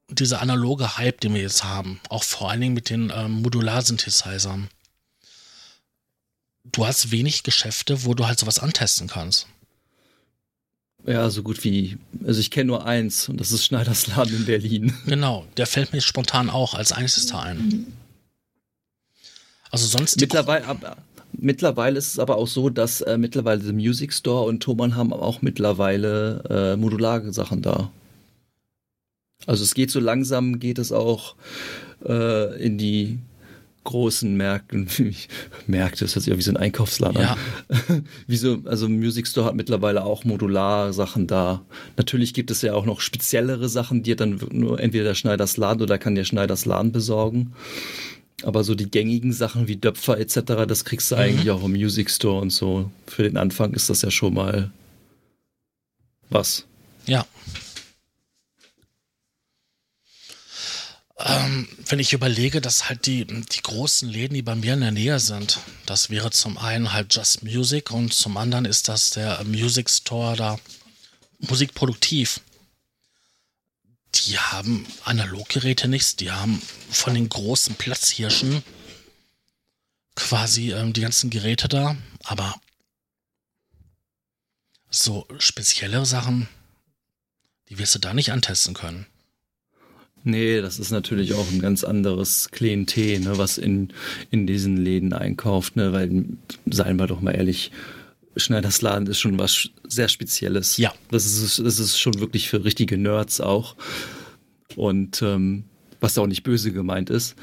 dieser 0.08 0.40
analoge 0.40 0.96
Hype, 0.96 1.20
den 1.20 1.34
wir 1.34 1.42
jetzt 1.42 1.64
haben, 1.64 2.00
auch 2.10 2.24
vor 2.24 2.52
allen 2.52 2.62
Dingen 2.62 2.76
mit 2.76 2.92
den 2.92 3.12
ähm, 3.12 3.42
Modular-Synthesizern, 3.42 4.70
du 6.64 6.86
hast 6.86 7.10
wenig 7.10 7.42
Geschäfte, 7.42 8.06
wo 8.06 8.14
du 8.14 8.28
halt 8.28 8.38
sowas 8.38 8.60
antesten 8.60 9.08
kannst. 9.08 9.48
Ja, 11.08 11.32
so 11.32 11.42
gut 11.42 11.64
wie. 11.64 11.98
Also 12.24 12.40
ich 12.40 12.52
kenne 12.52 12.68
nur 12.68 12.86
eins 12.86 13.30
und 13.30 13.42
das 13.42 13.52
ist 13.52 13.66
Schneiders 13.66 14.06
Laden 14.06 14.36
in 14.36 14.46
Berlin. 14.46 14.96
Genau, 15.08 15.48
der 15.58 15.66
fällt 15.66 15.92
mir 15.92 16.02
spontan 16.02 16.52
auch 16.52 16.76
als 16.76 16.92
einziger 16.92 17.42
ein. 17.42 17.98
Also 19.72 19.88
sonst. 19.88 20.22
Mittlerweile, 20.22 20.68
ab, 20.68 21.04
Mittlerweile 21.40 21.98
ist 21.98 22.10
es 22.10 22.20
aber 22.20 22.38
auch 22.38 22.48
so, 22.48 22.70
dass 22.70 23.02
äh, 23.02 23.18
mittlerweile 23.18 23.62
The 23.62 23.74
Music 23.74 24.14
Store 24.14 24.48
und 24.48 24.62
Thomann 24.62 24.96
haben 24.96 25.14
auch 25.14 25.42
mittlerweile 25.42 26.44
äh, 26.50 26.78
modulare 26.78 27.32
Sachen 27.34 27.62
da. 27.62 27.92
Also 29.46 29.64
es 29.64 29.74
geht 29.74 29.92
so 29.92 30.00
langsam, 30.00 30.60
geht 30.60 30.80
es 30.80 30.92
auch 30.92 31.36
äh, 32.08 32.64
in 32.64 32.78
die 32.78 33.20
großen 33.86 34.36
Märkten, 34.36 34.88
Märkte, 35.68 36.04
das 36.04 36.16
hört 36.16 36.24
sich 36.26 36.32
ja 36.34 36.38
wie 36.38 36.42
so 36.42 36.52
ein 36.52 36.58
Einkaufsladen 36.58 37.22
ja. 37.22 37.38
an. 37.88 38.06
wie 38.28 38.36
so, 38.36 38.60
also 38.66 38.90
Music 38.90 39.28
Store 39.28 39.46
hat 39.46 39.56
mittlerweile 39.56 40.04
auch 40.04 40.26
modular 40.26 40.92
Sachen 40.92 41.28
da. 41.28 41.62
Natürlich 41.96 42.34
gibt 42.34 42.52
es 42.52 42.62
ja 42.62 42.74
auch 42.74 42.86
noch 42.86 43.00
speziellere 43.00 43.70
Sachen, 43.70 44.04
die 44.04 44.16
dann 44.16 44.42
nur 44.52 44.80
entweder 44.80 45.06
der 45.06 45.16
Schneiders 45.16 45.56
Laden 45.56 45.84
oder 45.84 45.98
kann 45.98 46.16
der 46.16 46.26
Schneiders 46.26 46.66
Laden 46.66 46.92
besorgen. 46.92 47.54
Aber 48.44 48.64
so 48.64 48.76
die 48.76 48.90
gängigen 48.90 49.34
Sachen 49.34 49.68
wie 49.68 49.78
Döpfer 49.78 50.18
etc., 50.18 50.66
das 50.68 50.86
kriegst 50.86 51.12
du 51.12 51.16
mhm. 51.16 51.22
eigentlich 51.22 51.52
auch 51.52 51.64
im 51.64 51.72
Music 51.72 52.10
Store 52.12 52.42
und 52.42 52.50
so. 52.50 52.92
Für 53.08 53.24
den 53.24 53.38
Anfang 53.38 53.74
ist 53.74 53.90
das 53.90 54.02
ja 54.02 54.12
schon 54.12 54.34
mal 54.34 54.72
was. 56.30 56.66
Ja. 57.06 57.26
Ähm, 61.18 61.68
wenn 61.88 62.00
ich 62.00 62.12
überlege, 62.12 62.60
dass 62.60 62.90
halt 62.90 63.06
die, 63.06 63.26
die 63.26 63.62
großen 63.62 64.10
Läden, 64.10 64.34
die 64.34 64.42
bei 64.42 64.56
mir 64.56 64.74
in 64.74 64.82
der 64.82 64.92
Nähe 64.92 65.20
sind, 65.20 65.60
das 65.86 66.10
wäre 66.10 66.30
zum 66.32 66.58
einen 66.58 66.92
halt 66.92 67.16
Just 67.16 67.44
Music 67.44 67.90
und 67.92 68.14
zum 68.14 68.36
anderen 68.36 68.66
ist 68.66 68.90
das 68.90 69.12
der 69.12 69.42
Music 69.46 69.90
Store 69.90 70.36
da 70.36 70.60
Musikproduktiv 71.40 72.42
die 74.16 74.38
haben 74.38 74.86
Analoggeräte 75.04 75.88
nichts, 75.88 76.16
die 76.16 76.32
haben 76.32 76.62
von 76.90 77.14
den 77.14 77.30
großen 77.30 77.76
Platzhirschen 77.76 78.64
quasi 80.16 80.72
ähm, 80.72 80.94
die 80.94 81.02
ganzen 81.02 81.30
Geräte 81.30 81.68
da, 81.68 81.96
aber 82.24 82.56
so 84.90 85.28
spezielle 85.40 86.06
Sachen, 86.06 86.48
die 87.70 87.78
wirst 87.78 87.96
du 87.96 88.00
da 88.00 88.14
nicht 88.14 88.32
antesten 88.32 88.74
können. 88.74 89.08
Nee, 90.24 90.62
das 90.62 90.80
ist 90.80 90.90
natürlich 90.90 91.34
auch 91.34 91.48
ein 91.52 91.60
ganz 91.60 91.84
anderes 91.84 92.50
Klientel, 92.50 93.20
ne, 93.20 93.38
was 93.38 93.60
in, 93.60 93.94
in 94.32 94.48
diesen 94.48 94.78
Läden 94.78 95.14
einkauft, 95.14 95.76
ne, 95.76 95.94
weil, 95.94 96.26
seien 96.66 96.98
wir 96.98 97.06
doch 97.06 97.22
mal 97.22 97.36
ehrlich, 97.36 97.72
Schneiders 98.36 98.82
Laden 98.82 99.08
ist 99.08 99.20
schon 99.20 99.40
was 99.40 99.70
sehr 99.88 100.08
Spezielles. 100.08 100.78
Ja. 100.78 100.94
Das 101.12 101.26
ist, 101.26 101.60
das 101.60 101.80
ist 101.80 102.00
schon 102.00 102.20
wirklich 102.20 102.50
für 102.50 102.64
richtige 102.64 102.98
Nerds 102.98 103.42
auch. 103.42 103.76
Und 104.76 105.22
ähm, 105.22 105.66
was 106.00 106.18
auch 106.18 106.28
nicht 106.28 106.44
böse 106.44 106.72
gemeint 106.72 107.10
ist. 107.10 107.36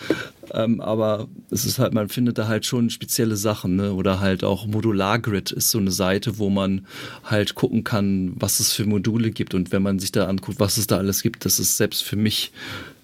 Ähm, 0.52 0.80
aber 0.80 1.28
es 1.50 1.64
ist 1.64 1.78
halt, 1.78 1.94
man 1.94 2.08
findet 2.08 2.38
da 2.38 2.46
halt 2.46 2.66
schon 2.66 2.90
spezielle 2.90 3.36
Sachen, 3.36 3.76
ne? 3.76 3.92
Oder 3.94 4.20
halt 4.20 4.44
auch 4.44 4.66
Modular 4.66 5.18
Grid 5.18 5.50
ist 5.50 5.70
so 5.70 5.78
eine 5.78 5.90
Seite, 5.90 6.38
wo 6.38 6.50
man 6.50 6.86
halt 7.24 7.54
gucken 7.54 7.84
kann, 7.84 8.32
was 8.36 8.60
es 8.60 8.72
für 8.72 8.84
Module 8.84 9.30
gibt. 9.30 9.54
Und 9.54 9.72
wenn 9.72 9.82
man 9.82 9.98
sich 9.98 10.12
da 10.12 10.26
anguckt, 10.26 10.60
was 10.60 10.76
es 10.76 10.86
da 10.86 10.98
alles 10.98 11.22
gibt, 11.22 11.44
das 11.44 11.58
ist 11.58 11.76
selbst 11.76 12.04
für 12.04 12.16
mich, 12.16 12.52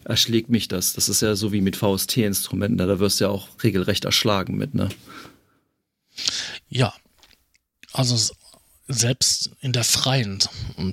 erschlägt 0.04 0.48
mich 0.48 0.68
das. 0.68 0.92
Das 0.92 1.08
ist 1.08 1.22
ja 1.22 1.34
so 1.34 1.52
wie 1.52 1.60
mit 1.60 1.76
VST-Instrumenten, 1.76 2.78
da 2.78 2.98
wirst 2.98 3.20
du 3.20 3.24
ja 3.24 3.30
auch 3.30 3.48
regelrecht 3.62 4.04
erschlagen 4.04 4.56
mit, 4.56 4.74
ne? 4.74 4.88
Ja, 6.68 6.92
also 7.92 8.34
selbst 8.88 9.50
in 9.60 9.72
der 9.72 9.84
freien 9.84 10.40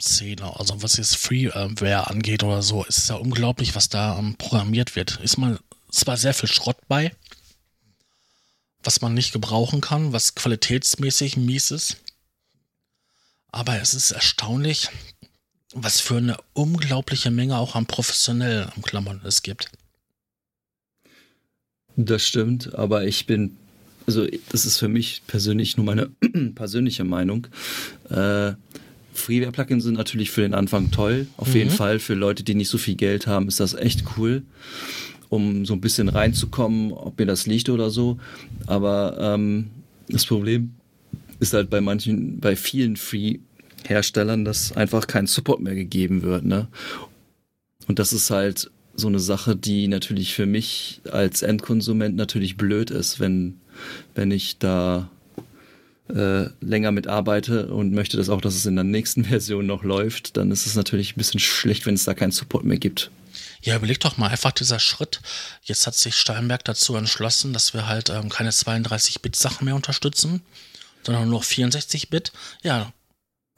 Szene, 0.01 0.59
also 0.59 0.81
was 0.83 0.97
jetzt 0.97 1.15
Freeware 1.15 2.07
angeht 2.07 2.43
oder 2.43 2.61
so, 2.61 2.83
ist 2.83 2.97
es 2.97 3.07
ja 3.07 3.15
unglaublich, 3.15 3.75
was 3.75 3.87
da 3.89 4.21
programmiert 4.37 4.95
wird. 4.95 5.19
Ist 5.21 5.37
mal 5.37 5.59
zwar 5.91 6.17
sehr 6.17 6.33
viel 6.33 6.49
Schrott 6.49 6.77
bei, 6.87 7.15
was 8.83 9.01
man 9.01 9.13
nicht 9.13 9.31
gebrauchen 9.31 9.81
kann, 9.81 10.11
was 10.11 10.35
qualitätsmäßig 10.35 11.37
mies 11.37 11.71
ist, 11.71 11.97
aber 13.47 13.79
es 13.79 13.93
ist 13.93 14.11
erstaunlich, 14.11 14.89
was 15.73 16.01
für 16.01 16.17
eine 16.17 16.37
unglaubliche 16.53 17.31
Menge 17.31 17.57
auch 17.57 17.75
an 17.75 17.85
professionellen 17.85 18.69
Klammern 18.81 19.21
es 19.23 19.41
gibt. 19.41 19.71
Das 21.95 22.27
stimmt, 22.27 22.75
aber 22.75 23.05
ich 23.05 23.25
bin, 23.25 23.57
also 24.07 24.27
das 24.49 24.65
ist 24.65 24.77
für 24.77 24.87
mich 24.87 25.23
persönlich 25.27 25.77
nur 25.77 25.85
meine 25.85 26.09
persönliche 26.55 27.03
Meinung. 27.03 27.47
Äh, 28.09 28.53
Freeware-Plugins 29.13 29.83
sind 29.83 29.95
natürlich 29.95 30.29
für 30.31 30.41
den 30.41 30.53
Anfang 30.53 30.91
toll. 30.91 31.27
Auf 31.37 31.49
mhm. 31.49 31.55
jeden 31.55 31.69
Fall 31.71 31.99
für 31.99 32.13
Leute, 32.13 32.43
die 32.43 32.55
nicht 32.55 32.69
so 32.69 32.77
viel 32.77 32.95
Geld 32.95 33.27
haben, 33.27 33.47
ist 33.47 33.59
das 33.59 33.73
echt 33.73 34.03
cool, 34.17 34.43
um 35.29 35.65
so 35.65 35.73
ein 35.73 35.81
bisschen 35.81 36.09
reinzukommen, 36.09 36.91
ob 36.91 37.17
mir 37.17 37.25
das 37.25 37.47
liegt 37.47 37.69
oder 37.69 37.89
so. 37.89 38.19
Aber 38.67 39.17
ähm, 39.19 39.67
das 40.09 40.25
Problem 40.25 40.73
ist 41.39 41.53
halt 41.53 41.69
bei 41.69 41.81
manchen, 41.81 42.39
bei 42.39 42.55
vielen 42.55 42.95
Free-Herstellern, 42.95 44.45
dass 44.45 44.73
einfach 44.73 45.07
kein 45.07 45.27
Support 45.27 45.61
mehr 45.61 45.75
gegeben 45.75 46.21
wird. 46.21 46.45
Ne? 46.45 46.67
Und 47.87 47.99
das 47.99 48.13
ist 48.13 48.29
halt 48.29 48.69
so 48.95 49.07
eine 49.07 49.19
Sache, 49.19 49.55
die 49.55 49.87
natürlich 49.87 50.33
für 50.33 50.45
mich 50.45 51.01
als 51.11 51.41
Endkonsument 51.41 52.15
natürlich 52.15 52.55
blöd 52.55 52.91
ist, 52.91 53.19
wenn, 53.19 53.59
wenn 54.13 54.31
ich 54.31 54.57
da 54.57 55.09
äh, 56.09 56.45
länger 56.61 56.91
mitarbeite 56.91 57.67
und 57.67 57.93
möchte 57.93 58.17
das 58.17 58.29
auch, 58.29 58.41
dass 58.41 58.55
es 58.55 58.65
in 58.65 58.75
der 58.75 58.83
nächsten 58.83 59.25
Version 59.25 59.65
noch 59.65 59.83
läuft, 59.83 60.37
dann 60.37 60.51
ist 60.51 60.65
es 60.65 60.75
natürlich 60.75 61.13
ein 61.13 61.17
bisschen 61.17 61.39
schlecht, 61.39 61.85
wenn 61.85 61.95
es 61.95 62.05
da 62.05 62.13
keinen 62.13 62.31
Support 62.31 62.63
mehr 62.63 62.77
gibt. 62.77 63.11
Ja, 63.61 63.75
überleg 63.75 63.99
doch 63.99 64.17
mal 64.17 64.29
einfach 64.29 64.51
dieser 64.51 64.79
Schritt. 64.79 65.21
Jetzt 65.63 65.87
hat 65.87 65.95
sich 65.95 66.15
Steinberg 66.15 66.63
dazu 66.63 66.95
entschlossen, 66.95 67.51
dass 67.51 67.73
wir 67.73 67.87
halt 67.87 68.09
ähm, 68.09 68.29
keine 68.29 68.51
32-Bit-Sachen 68.51 69.65
mehr 69.65 69.75
unterstützen, 69.75 70.43
sondern 71.03 71.29
nur 71.29 71.41
64-Bit. 71.41 72.31
Ja, 72.61 72.93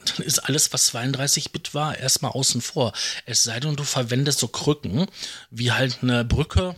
dann 0.05 0.25
ist 0.25 0.39
alles, 0.39 0.71
was 0.71 0.93
32-Bit 0.93 1.73
war, 1.73 1.97
erstmal 1.97 2.31
außen 2.31 2.61
vor. 2.61 2.93
Es 3.25 3.43
sei 3.43 3.59
denn, 3.59 3.75
du 3.75 3.83
verwendest 3.83 4.39
so 4.39 4.47
Krücken, 4.47 5.07
wie 5.51 5.71
halt 5.71 5.99
eine 6.01 6.23
Brücke. 6.23 6.75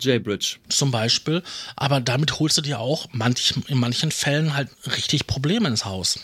J-Bridge. 0.00 0.56
Zum 0.68 0.90
Beispiel. 0.90 1.42
Aber 1.76 2.00
damit 2.00 2.38
holst 2.38 2.58
du 2.58 2.62
dir 2.62 2.80
auch 2.80 3.08
manch, 3.12 3.54
in 3.68 3.78
manchen 3.78 4.10
Fällen 4.10 4.54
halt 4.54 4.68
richtig 4.96 5.26
Probleme 5.26 5.68
ins 5.68 5.84
Haus. 5.84 6.20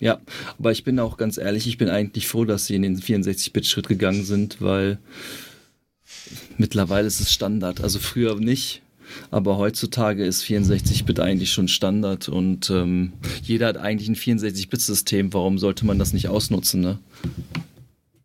Ja, 0.00 0.20
aber 0.58 0.72
ich 0.72 0.84
bin 0.84 1.00
auch 1.00 1.16
ganz 1.16 1.38
ehrlich, 1.38 1.66
ich 1.66 1.78
bin 1.78 1.88
eigentlich 1.88 2.28
froh, 2.28 2.44
dass 2.44 2.66
sie 2.66 2.74
in 2.74 2.82
den 2.82 3.00
64-Bit-Schritt 3.00 3.88
gegangen 3.88 4.24
sind, 4.24 4.60
weil 4.60 4.98
mittlerweile 6.58 7.06
ist 7.06 7.20
es 7.20 7.32
Standard. 7.32 7.80
Also 7.80 7.98
früher 7.98 8.34
nicht, 8.36 8.82
aber 9.30 9.56
heutzutage 9.56 10.24
ist 10.24 10.44
64-Bit 10.44 11.20
eigentlich 11.20 11.52
schon 11.52 11.68
Standard 11.68 12.28
und 12.28 12.68
ähm, 12.70 13.12
jeder 13.42 13.68
hat 13.68 13.78
eigentlich 13.78 14.08
ein 14.08 14.16
64-Bit-System. 14.16 15.32
Warum 15.32 15.58
sollte 15.58 15.86
man 15.86 15.98
das 15.98 16.12
nicht 16.12 16.28
ausnutzen, 16.28 16.80
ne? 16.80 16.98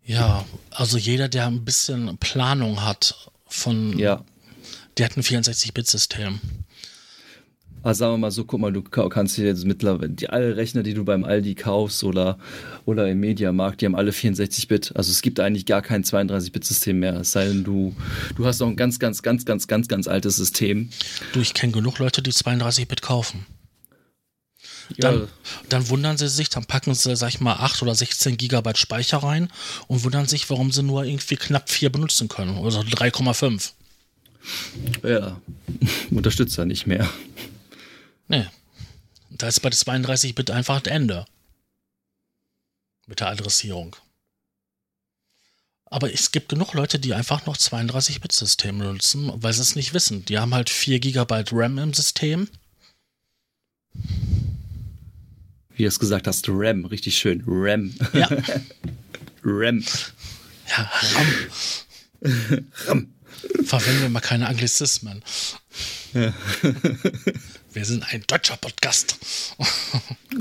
Ja, 0.03 0.45
also 0.71 0.97
jeder, 0.97 1.29
der 1.29 1.47
ein 1.47 1.63
bisschen 1.63 2.17
Planung 2.17 2.83
hat 2.83 3.31
von, 3.47 3.97
ja. 3.97 4.25
Der 4.97 5.05
hat 5.05 5.17
ein 5.17 5.23
64-Bit-System. 5.23 6.39
Also 7.83 7.99
sagen 7.99 8.13
wir 8.13 8.17
mal 8.19 8.31
so, 8.31 8.45
guck 8.45 8.59
mal, 8.59 8.71
du 8.71 8.83
kannst 8.83 9.37
dir 9.37 9.45
jetzt 9.45 9.65
mittlerweile, 9.65 10.11
die 10.11 10.29
alle 10.29 10.55
Rechner, 10.55 10.83
die 10.83 10.93
du 10.93 11.03
beim 11.03 11.23
Aldi 11.23 11.55
kaufst 11.55 12.03
oder, 12.03 12.37
oder 12.85 13.09
im 13.09 13.19
Mediamarkt, 13.19 13.81
die 13.81 13.87
haben 13.87 13.95
alle 13.95 14.11
64-Bit. 14.11 14.95
Also 14.95 15.09
es 15.09 15.23
gibt 15.23 15.39
eigentlich 15.39 15.65
gar 15.65 15.81
kein 15.81 16.03
32-Bit-System 16.03 16.99
mehr. 16.99 17.15
Es 17.21 17.31
sei 17.31 17.47
denn, 17.47 17.63
du, 17.63 17.95
du 18.35 18.45
hast 18.45 18.59
noch 18.59 18.67
ein 18.67 18.75
ganz, 18.75 18.99
ganz, 18.99 19.23
ganz, 19.23 19.45
ganz, 19.45 19.67
ganz, 19.67 19.87
ganz 19.87 20.07
altes 20.07 20.35
System. 20.35 20.89
Du, 21.33 21.39
ich 21.39 21.55
kenne 21.55 21.73
genug 21.73 21.97
Leute, 21.97 22.21
die 22.21 22.31
32-Bit 22.31 23.01
kaufen. 23.01 23.47
Dann, 24.97 25.21
ja. 25.21 25.27
dann, 25.69 25.89
wundern 25.89 26.17
sie 26.17 26.27
sich, 26.27 26.49
dann 26.49 26.65
packen 26.65 26.93
sie, 26.93 27.15
sag 27.15 27.29
ich 27.29 27.39
mal, 27.39 27.53
8 27.53 27.81
oder 27.81 27.95
16 27.95 28.37
Gigabyte 28.37 28.77
Speicher 28.77 29.19
rein 29.19 29.49
und 29.87 30.03
wundern 30.03 30.27
sich, 30.27 30.49
warum 30.49 30.71
sie 30.71 30.83
nur 30.83 31.03
irgendwie 31.05 31.37
knapp 31.37 31.69
4 31.69 31.89
benutzen 31.91 32.27
können. 32.27 32.57
Oder 32.57 32.81
3,5. 32.81 33.71
Ja, 35.03 35.41
unterstützt 36.11 36.57
er 36.57 36.65
nicht 36.65 36.87
mehr. 36.87 37.09
Nee. 38.27 38.47
Da 39.29 39.47
ist 39.47 39.61
bei 39.61 39.69
32-Bit 39.69 40.51
einfach 40.51 40.81
das 40.81 40.93
Ende. 40.93 41.25
Mit 43.07 43.19
der 43.19 43.27
Adressierung. 43.29 43.95
Aber 45.85 46.13
es 46.13 46.31
gibt 46.31 46.49
genug 46.49 46.73
Leute, 46.73 46.99
die 46.99 47.13
einfach 47.13 47.45
noch 47.45 47.57
32-Bit-Systeme 47.57 48.85
nutzen, 48.85 49.31
weil 49.35 49.51
sie 49.51 49.61
es 49.61 49.75
nicht 49.75 49.93
wissen. 49.93 50.23
Die 50.25 50.37
haben 50.37 50.53
halt 50.53 50.69
4 50.69 50.99
GB 50.99 51.43
RAM 51.51 51.77
im 51.77 51.93
System. 51.93 52.47
Wie 55.75 55.83
du 55.83 55.87
es 55.87 55.99
gesagt 55.99 56.27
hast, 56.27 56.47
RAM, 56.47 56.85
richtig 56.85 57.17
schön. 57.17 57.43
RAM. 57.45 57.93
Ja. 58.13 58.29
RAM. 59.43 59.83
Ja, 60.69 60.91
RAM. 62.21 62.65
RAM. 62.87 63.13
Verwenden 63.63 64.01
wir 64.01 64.09
mal 64.09 64.19
keine 64.19 64.47
Anglizismen. 64.47 65.23
Ja. 66.13 66.33
Wir 67.73 67.85
sind 67.85 68.03
ein 68.13 68.23
deutscher 68.27 68.57
Podcast. 68.57 69.17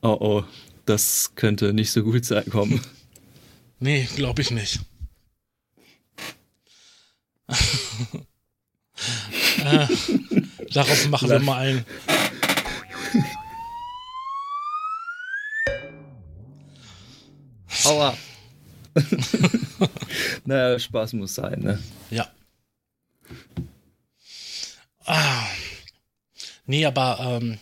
oh 0.00 0.16
oh, 0.20 0.44
das 0.86 1.32
könnte 1.34 1.74
nicht 1.74 1.92
so 1.92 2.02
gut 2.02 2.24
sein 2.24 2.48
kommen. 2.48 2.80
Nee, 3.78 4.08
glaube 4.16 4.40
ich 4.40 4.50
nicht. 4.50 4.80
äh, 9.58 9.86
darauf 10.72 11.08
machen 11.08 11.28
wir 11.28 11.40
mal 11.40 11.58
ein. 11.58 11.84
Aua. 17.84 18.16
naja, 20.44 20.78
Spaß 20.78 21.14
muss 21.14 21.34
sein, 21.34 21.60
ne? 21.60 21.82
Ja. 22.10 22.30
Ah. 25.04 25.46
Nee, 26.66 26.86
aber 26.86 27.18
ähm, 27.20 27.58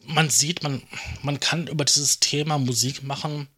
man 0.00 0.30
sieht, 0.30 0.62
man, 0.62 0.82
man 1.22 1.40
kann 1.40 1.66
über 1.66 1.84
dieses 1.84 2.20
Thema 2.20 2.58
Musik 2.58 3.02
machen 3.02 3.48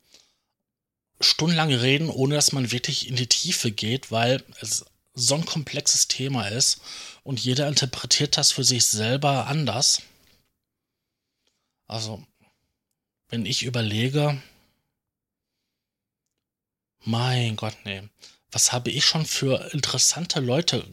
stundenlang 1.21 1.73
reden, 1.73 2.11
ohne 2.11 2.35
dass 2.35 2.53
man 2.53 2.73
wirklich 2.73 3.09
in 3.09 3.17
die 3.17 3.27
Tiefe 3.27 3.71
geht, 3.71 4.11
weil 4.11 4.45
es 4.61 4.85
so 5.15 5.35
ein 5.35 5.47
komplexes 5.47 6.09
Thema 6.09 6.49
ist 6.49 6.81
und 7.25 7.41
jeder 7.41 7.69
interpretiert 7.69 8.37
das 8.37 8.53
für 8.53 8.65
sich 8.65 8.87
selber 8.87 9.47
anders. 9.47 10.03
Also, 11.87 12.23
wenn 13.29 13.47
ich 13.47 13.63
überlege, 13.63 14.41
mein 17.07 17.57
Gott, 17.57 17.77
nee, 17.85 18.03
was 18.51 18.73
habe 18.73 18.91
ich 18.91 19.05
schon 19.05 19.27
für 19.27 19.73
interessante 19.73 20.41
Leute 20.41 20.87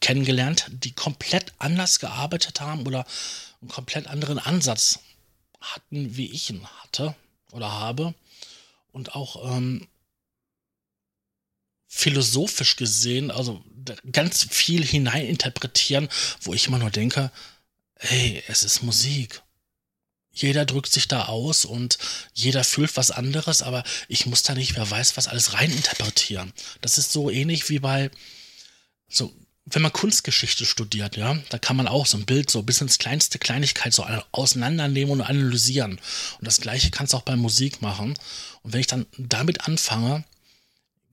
kennengelernt, 0.00 0.66
die 0.70 0.92
komplett 0.92 1.52
anders 1.58 1.98
gearbeitet 1.98 2.60
haben 2.60 2.86
oder 2.86 3.06
einen 3.60 3.70
komplett 3.70 4.06
anderen 4.06 4.38
Ansatz 4.38 5.00
hatten, 5.60 6.16
wie 6.16 6.30
ich 6.30 6.50
ihn 6.50 6.66
hatte 6.82 7.14
oder 7.52 7.72
habe. 7.72 8.14
Und 8.92 9.14
auch 9.14 9.56
ähm, 9.56 9.86
philosophisch 11.88 12.76
gesehen, 12.76 13.30
also 13.30 13.62
ganz 14.12 14.46
viel 14.50 14.84
hineininterpretieren, 14.84 16.08
wo 16.42 16.54
ich 16.54 16.66
immer 16.66 16.78
nur 16.78 16.90
denke, 16.90 17.30
hey, 17.96 18.42
es 18.46 18.62
ist 18.62 18.82
Musik. 18.82 19.42
Jeder 20.32 20.64
drückt 20.64 20.92
sich 20.92 21.08
da 21.08 21.26
aus 21.26 21.64
und 21.64 21.98
jeder 22.32 22.62
fühlt 22.62 22.96
was 22.96 23.10
anderes, 23.10 23.62
aber 23.62 23.82
ich 24.08 24.26
muss 24.26 24.42
da 24.42 24.54
nicht, 24.54 24.76
wer 24.76 24.88
weiß, 24.88 25.16
was 25.16 25.26
alles 25.28 25.54
reininterpretieren. 25.54 26.52
Das 26.80 26.98
ist 26.98 27.12
so 27.12 27.30
ähnlich 27.30 27.68
wie 27.70 27.80
bei 27.80 28.10
so 29.08 29.34
wenn 29.70 29.82
man 29.82 29.92
Kunstgeschichte 29.92 30.64
studiert, 30.64 31.16
ja, 31.16 31.36
da 31.50 31.58
kann 31.58 31.76
man 31.76 31.88
auch 31.88 32.06
so 32.06 32.16
ein 32.16 32.26
Bild 32.26 32.50
so 32.50 32.62
bis 32.62 32.80
ins 32.80 32.98
kleinste 32.98 33.38
Kleinigkeit 33.38 33.92
so 33.92 34.06
auseinandernehmen 34.32 35.12
und 35.12 35.20
analysieren. 35.20 35.92
Und 36.38 36.46
das 36.46 36.60
Gleiche 36.60 36.90
kannst 36.90 37.12
du 37.12 37.18
auch 37.18 37.22
bei 37.22 37.36
Musik 37.36 37.82
machen. 37.82 38.18
Und 38.62 38.72
wenn 38.72 38.80
ich 38.80 38.86
dann 38.86 39.06
damit 39.16 39.66
anfange, 39.66 40.24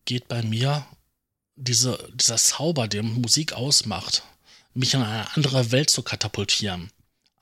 geht 0.05 0.27
bei 0.27 0.41
mir 0.41 0.85
diese, 1.55 1.97
dieser 2.13 2.37
Zauber, 2.37 2.87
der 2.87 3.03
Musik 3.03 3.53
ausmacht, 3.53 4.23
mich 4.73 4.93
in 4.93 5.01
eine 5.01 5.33
andere 5.35 5.71
Welt 5.71 5.89
zu 5.89 6.01
katapultieren, 6.03 6.91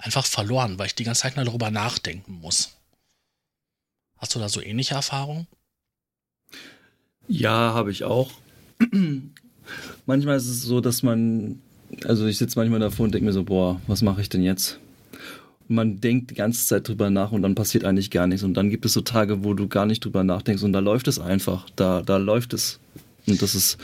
einfach 0.03 0.25
verloren, 0.25 0.77
weil 0.77 0.87
ich 0.87 0.95
die 0.95 1.03
ganze 1.03 1.21
Zeit 1.21 1.35
nur 1.35 1.45
darüber 1.45 1.71
nachdenken 1.71 2.39
muss. 2.39 2.75
Hast 4.17 4.35
du 4.35 4.39
da 4.39 4.49
so 4.49 4.61
ähnliche 4.61 4.95
Erfahrungen? 4.95 5.47
Ja, 7.27 7.73
habe 7.73 7.91
ich 7.91 8.03
auch 8.03 8.31
manchmal 10.05 10.37
ist 10.37 10.47
es 10.47 10.63
so, 10.63 10.81
dass 10.81 11.03
man, 11.03 11.59
also 12.05 12.25
ich 12.25 12.37
sitze 12.37 12.59
manchmal 12.59 12.79
davor 12.79 13.05
und 13.05 13.13
denke 13.13 13.25
mir 13.25 13.33
so, 13.33 13.43
boah, 13.43 13.81
was 13.87 14.01
mache 14.01 14.21
ich 14.21 14.29
denn 14.29 14.43
jetzt? 14.43 14.79
Und 15.67 15.75
man 15.75 16.01
denkt 16.01 16.31
die 16.31 16.35
ganze 16.35 16.65
Zeit 16.65 16.87
drüber 16.87 17.09
nach 17.09 17.31
und 17.31 17.41
dann 17.41 17.55
passiert 17.55 17.85
eigentlich 17.85 18.11
gar 18.11 18.27
nichts. 18.27 18.43
Und 18.43 18.55
dann 18.55 18.69
gibt 18.69 18.85
es 18.85 18.93
so 18.93 19.01
Tage, 19.01 19.43
wo 19.43 19.53
du 19.53 19.67
gar 19.67 19.85
nicht 19.85 20.03
drüber 20.03 20.23
nachdenkst 20.23 20.63
und 20.63 20.73
da 20.73 20.79
läuft 20.79 21.07
es 21.07 21.19
einfach. 21.19 21.69
Da, 21.75 22.01
da 22.01 22.17
läuft 22.17 22.53
es. 22.53 22.79
Und 23.27 23.41
das 23.41 23.55
ist, 23.55 23.77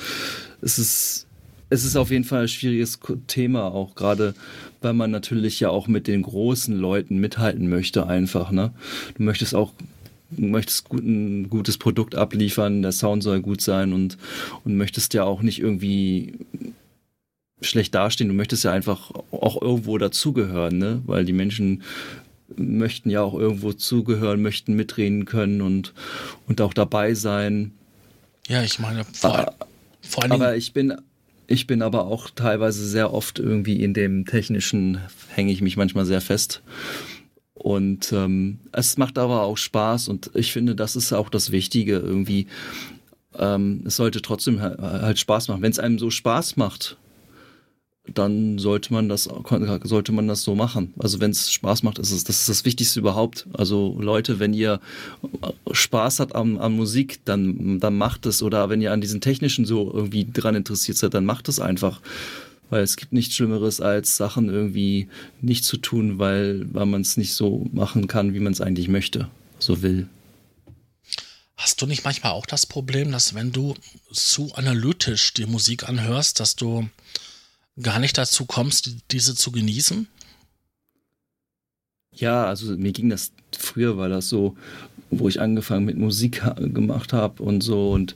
es 0.61 0.77
ist, 0.77 1.27
es 1.69 1.83
ist 1.83 1.95
auf 1.95 2.11
jeden 2.11 2.23
Fall 2.23 2.43
ein 2.43 2.47
schwieriges 2.47 2.99
Thema, 3.27 3.65
auch 3.65 3.95
gerade, 3.95 4.33
weil 4.81 4.93
man 4.93 5.11
natürlich 5.11 5.59
ja 5.59 5.69
auch 5.69 5.87
mit 5.87 6.07
den 6.07 6.23
großen 6.23 6.75
Leuten 6.75 7.19
mithalten 7.19 7.69
möchte, 7.69 8.07
einfach, 8.07 8.51
ne? 8.51 8.73
Du 9.15 9.23
möchtest 9.23 9.55
auch 9.55 9.73
möchtest 10.31 10.89
gut, 10.89 11.03
ein 11.03 11.49
gutes 11.49 11.77
Produkt 11.77 12.15
abliefern, 12.15 12.81
der 12.81 12.91
Sound 12.91 13.23
soll 13.23 13.41
gut 13.41 13.61
sein 13.61 13.93
und, 13.93 14.17
und 14.63 14.77
möchtest 14.77 15.13
ja 15.13 15.23
auch 15.23 15.41
nicht 15.41 15.59
irgendwie 15.59 16.33
schlecht 17.61 17.95
dastehen. 17.95 18.29
Du 18.29 18.35
möchtest 18.35 18.63
ja 18.63 18.71
einfach 18.71 19.11
auch 19.31 19.61
irgendwo 19.61 19.97
dazugehören, 19.97 20.77
ne? 20.77 21.01
Weil 21.05 21.25
die 21.25 21.33
Menschen 21.33 21.83
möchten 22.55 23.09
ja 23.09 23.21
auch 23.21 23.33
irgendwo 23.33 23.73
zugehören, 23.73 24.41
möchten 24.41 24.75
mitreden 24.75 25.25
können 25.25 25.61
und, 25.61 25.93
und 26.47 26.61
auch 26.61 26.73
dabei 26.73 27.13
sein. 27.13 27.71
Ja, 28.47 28.63
ich 28.63 28.79
meine, 28.79 29.03
vor, 29.05 29.37
Ah, 29.37 29.53
vor 30.01 30.23
Dingen, 30.23 30.33
Aber 30.33 30.55
ich 30.55 30.73
bin, 30.73 30.95
ich 31.49 31.67
bin 31.67 31.81
aber 31.81 32.05
auch 32.05 32.29
teilweise 32.29 32.85
sehr 32.87 33.13
oft 33.13 33.39
irgendwie 33.39 33.83
in 33.83 33.93
dem 33.93 34.25
Technischen, 34.25 34.99
hänge 35.29 35.51
ich 35.51 35.61
mich 35.61 35.77
manchmal 35.77 36.05
sehr 36.05 36.21
fest. 36.21 36.61
Und 37.55 38.13
ähm, 38.13 38.59
es 38.71 38.97
macht 38.97 39.17
aber 39.17 39.41
auch 39.41 39.57
Spaß 39.57 40.07
und 40.07 40.31
ich 40.35 40.53
finde, 40.53 40.75
das 40.75 40.95
ist 40.95 41.11
auch 41.11 41.29
das 41.29 41.51
Wichtige 41.51 41.97
irgendwie. 41.97 42.47
Ähm, 43.37 43.83
es 43.85 43.95
sollte 43.97 44.21
trotzdem 44.21 44.61
ha- 44.61 44.77
halt 44.79 45.19
Spaß 45.19 45.47
machen. 45.49 45.61
Wenn 45.61 45.71
es 45.71 45.79
einem 45.79 45.99
so 45.99 46.09
Spaß 46.09 46.55
macht, 46.55 46.97
dann 48.13 48.57
sollte 48.59 48.93
man 48.93 49.09
das 49.09 49.29
sollte 49.83 50.11
man 50.11 50.27
das 50.27 50.43
so 50.43 50.55
machen. 50.55 50.93
Also 50.99 51.19
wenn 51.19 51.31
es 51.31 51.51
Spaß 51.51 51.83
macht, 51.83 51.99
ist 51.99 52.11
es 52.11 52.23
das 52.23 52.41
ist 52.41 52.49
das 52.49 52.65
Wichtigste 52.65 52.99
überhaupt. 52.99 53.47
Also 53.53 53.97
Leute, 53.99 54.39
wenn 54.39 54.53
ihr 54.53 54.79
Spaß 55.71 56.19
habt 56.19 56.35
an, 56.35 56.57
an 56.57 56.73
Musik, 56.73 57.19
dann 57.25 57.79
dann 57.79 57.97
macht 57.97 58.25
es 58.25 58.43
oder 58.43 58.69
wenn 58.69 58.81
ihr 58.81 58.91
an 58.93 59.01
diesen 59.01 59.21
technischen 59.21 59.65
so 59.65 59.91
irgendwie 59.93 60.25
dran 60.31 60.55
interessiert 60.55 60.97
seid, 60.97 61.13
dann 61.13 61.25
macht 61.25 61.47
es 61.49 61.59
einfach. 61.59 62.01
Weil 62.69 62.83
es 62.83 62.97
gibt 62.97 63.13
nichts 63.13 63.35
Schlimmeres, 63.35 63.81
als 63.81 64.15
Sachen 64.17 64.47
irgendwie 64.47 65.07
nicht 65.41 65.65
zu 65.65 65.77
tun, 65.77 66.19
weil, 66.19 66.71
weil 66.71 66.85
man 66.85 67.01
es 67.01 67.17
nicht 67.17 67.33
so 67.33 67.67
machen 67.73 68.05
kann, 68.07 68.35
wie 68.35 68.39
man 68.39 68.53
es 68.53 68.61
eigentlich 68.61 68.89
möchte, 68.89 69.27
so 69.57 69.81
will. 69.81 70.07
hast 71.57 71.81
du 71.81 71.87
nicht 71.87 72.03
manchmal 72.05 72.33
auch 72.33 72.45
das 72.45 72.65
Problem, 72.65 73.11
dass 73.11 73.33
wenn 73.33 73.51
du 73.51 73.73
zu 74.11 74.53
analytisch 74.53 75.33
die 75.33 75.47
Musik 75.47 75.89
anhörst, 75.89 76.39
dass 76.39 76.55
du 76.55 76.87
gar 77.81 77.99
nicht 77.99 78.17
dazu 78.17 78.45
kommst, 78.45 78.85
die- 78.87 78.97
diese 79.11 79.35
zu 79.35 79.51
genießen? 79.51 80.07
Ja, 82.15 82.45
also 82.45 82.75
mir 82.75 82.91
ging 82.91 83.09
das 83.09 83.31
früher, 83.57 83.97
war 83.97 84.09
das 84.09 84.29
so, 84.29 84.55
wo 85.11 85.27
ich 85.29 85.39
angefangen 85.41 85.85
mit 85.85 85.97
Musik 85.97 86.43
ha- 86.43 86.55
gemacht 86.59 87.13
habe 87.13 87.41
und 87.43 87.61
so 87.61 87.91
und 87.91 88.15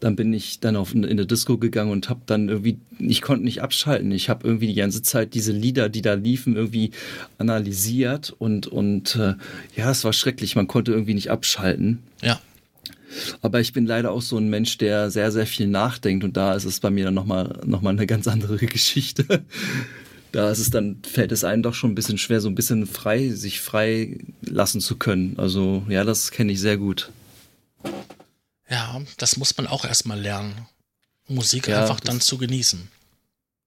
dann 0.00 0.14
bin 0.14 0.32
ich 0.32 0.60
dann 0.60 0.76
auf 0.76 0.94
in 0.94 1.02
der 1.16 1.26
Disco 1.26 1.58
gegangen 1.58 1.90
und 1.90 2.08
habe 2.08 2.20
dann 2.26 2.48
irgendwie, 2.48 2.78
ich 3.00 3.20
konnte 3.20 3.44
nicht 3.44 3.62
abschalten. 3.62 4.12
Ich 4.12 4.28
habe 4.28 4.46
irgendwie 4.46 4.68
die 4.68 4.74
ganze 4.74 5.02
Zeit 5.02 5.34
diese 5.34 5.50
Lieder, 5.50 5.88
die 5.88 6.02
da 6.02 6.14
liefen, 6.14 6.54
irgendwie 6.54 6.92
analysiert 7.38 8.30
und 8.38 8.68
und 8.68 9.16
äh, 9.16 9.34
ja, 9.74 9.90
es 9.90 10.04
war 10.04 10.12
schrecklich. 10.12 10.54
Man 10.54 10.68
konnte 10.68 10.92
irgendwie 10.92 11.14
nicht 11.14 11.32
abschalten. 11.32 11.98
Ja. 12.22 12.40
Aber 13.40 13.60
ich 13.60 13.72
bin 13.72 13.86
leider 13.86 14.10
auch 14.12 14.22
so 14.22 14.36
ein 14.36 14.48
Mensch, 14.48 14.78
der 14.78 15.10
sehr, 15.10 15.32
sehr 15.32 15.46
viel 15.46 15.66
nachdenkt 15.66 16.24
und 16.24 16.36
da 16.36 16.54
ist 16.54 16.64
es 16.64 16.80
bei 16.80 16.90
mir 16.90 17.06
dann 17.06 17.14
nochmal 17.14 17.60
noch 17.64 17.80
mal 17.80 17.90
eine 17.90 18.06
ganz 18.06 18.28
andere 18.28 18.56
Geschichte. 18.66 19.44
Da 20.32 20.50
ist 20.50 20.58
es 20.58 20.70
dann, 20.70 20.98
fällt 21.04 21.32
es 21.32 21.44
einem 21.44 21.62
doch 21.62 21.74
schon 21.74 21.92
ein 21.92 21.94
bisschen 21.94 22.18
schwer, 22.18 22.40
so 22.40 22.48
ein 22.48 22.54
bisschen 22.54 22.86
frei, 22.86 23.30
sich 23.30 23.60
frei 23.60 24.18
lassen 24.42 24.80
zu 24.80 24.96
können. 24.96 25.38
Also 25.38 25.84
ja, 25.88 26.04
das 26.04 26.30
kenne 26.30 26.52
ich 26.52 26.60
sehr 26.60 26.76
gut. 26.76 27.10
Ja, 28.68 29.00
das 29.16 29.38
muss 29.38 29.56
man 29.56 29.66
auch 29.66 29.84
erstmal 29.84 30.20
lernen. 30.20 30.66
Musik 31.26 31.68
Ja, 31.68 31.82
einfach 31.82 32.00
dann 32.00 32.20
zu 32.20 32.36
genießen. 32.36 32.88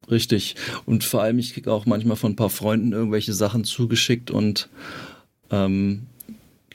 Richtig. 0.09 0.55
Und 0.85 1.03
vor 1.03 1.21
allem, 1.21 1.39
ich 1.39 1.53
kriege 1.53 1.71
auch 1.71 1.85
manchmal 1.85 2.17
von 2.17 2.33
ein 2.33 2.35
paar 2.35 2.49
Freunden 2.49 2.91
irgendwelche 2.91 3.33
Sachen 3.33 3.63
zugeschickt 3.63 4.31
und 4.31 4.69
ähm, 5.51 6.07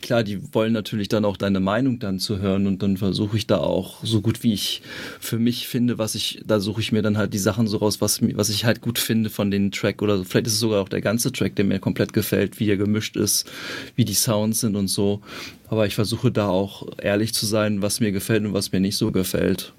klar, 0.07 0.23
die 0.23 0.55
wollen 0.55 0.73
natürlich 0.73 1.09
dann 1.09 1.25
auch 1.25 1.37
deine 1.37 1.59
Meinung 1.59 1.99
dann 1.99 2.21
zu 2.21 2.39
hören 2.39 2.69
und 2.69 2.81
dann 2.81 2.97
versuche 2.97 3.37
ich 3.37 3.49
da 3.49 3.59
auch 3.59 4.05
so 4.05 4.21
gut 4.21 4.45
wie 4.45 4.53
ich 4.53 4.81
für 5.19 5.39
mich 5.39 5.67
finde, 5.67 5.99
was 5.99 6.15
ich, 6.15 6.43
da 6.47 6.61
suche 6.61 6.81
ich 6.81 6.93
mir 6.93 7.03
dann 7.03 7.19
halt 7.19 7.35
die 7.35 7.39
Sachen 7.39 7.67
so 7.67 7.79
raus, 7.79 8.01
was, 8.01 8.21
was 8.23 8.49
ich 8.49 8.65
halt 8.65 8.81
gut 8.81 9.01
finde 9.01 9.31
von 9.31 9.51
den 9.51 9.73
Track 9.73 10.03
oder 10.03 10.25
vielleicht 10.25 10.47
ist 10.47 10.55
es 10.55 10.61
sogar 10.61 10.81
auch 10.81 10.89
der 10.89 11.01
ganze 11.01 11.33
Track, 11.33 11.57
der 11.57 11.65
mir 11.65 11.81
komplett 11.81 12.13
gefällt, 12.13 12.61
wie 12.61 12.71
er 12.71 12.77
gemischt 12.77 13.17
ist, 13.17 13.51
wie 13.97 14.05
die 14.05 14.15
Sounds 14.15 14.61
sind 14.61 14.77
und 14.77 14.87
so. 14.87 15.23
Aber 15.69 15.87
ich 15.87 15.97
versuche 15.97 16.31
da 16.31 16.49
auch 16.49 16.87
ehrlich 17.03 17.35
zu 17.35 17.45
sein, 17.45 17.83
was 17.83 17.99
mir 17.99 18.13
gefällt 18.13 18.45
und 18.45 18.55
was 18.55 18.71
mir 18.71 18.81
nicht 18.81 18.97
so 18.97 19.11
gefällt. 19.11 19.73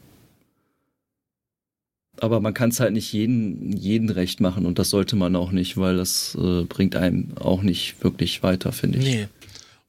Aber 2.19 2.41
man 2.41 2.53
kann 2.53 2.71
es 2.71 2.81
halt 2.81 2.93
nicht 2.93 3.13
jeden, 3.13 3.77
jeden 3.77 4.09
recht 4.09 4.41
machen 4.41 4.65
und 4.65 4.77
das 4.77 4.89
sollte 4.89 5.15
man 5.15 5.37
auch 5.37 5.51
nicht, 5.51 5.77
weil 5.77 5.95
das 5.95 6.35
äh, 6.35 6.63
bringt 6.63 6.97
einem 6.97 7.29
auch 7.39 7.61
nicht 7.61 8.03
wirklich 8.03 8.43
weiter, 8.43 8.73
finde 8.73 8.97
ich. 8.97 9.05
Nee, 9.05 9.27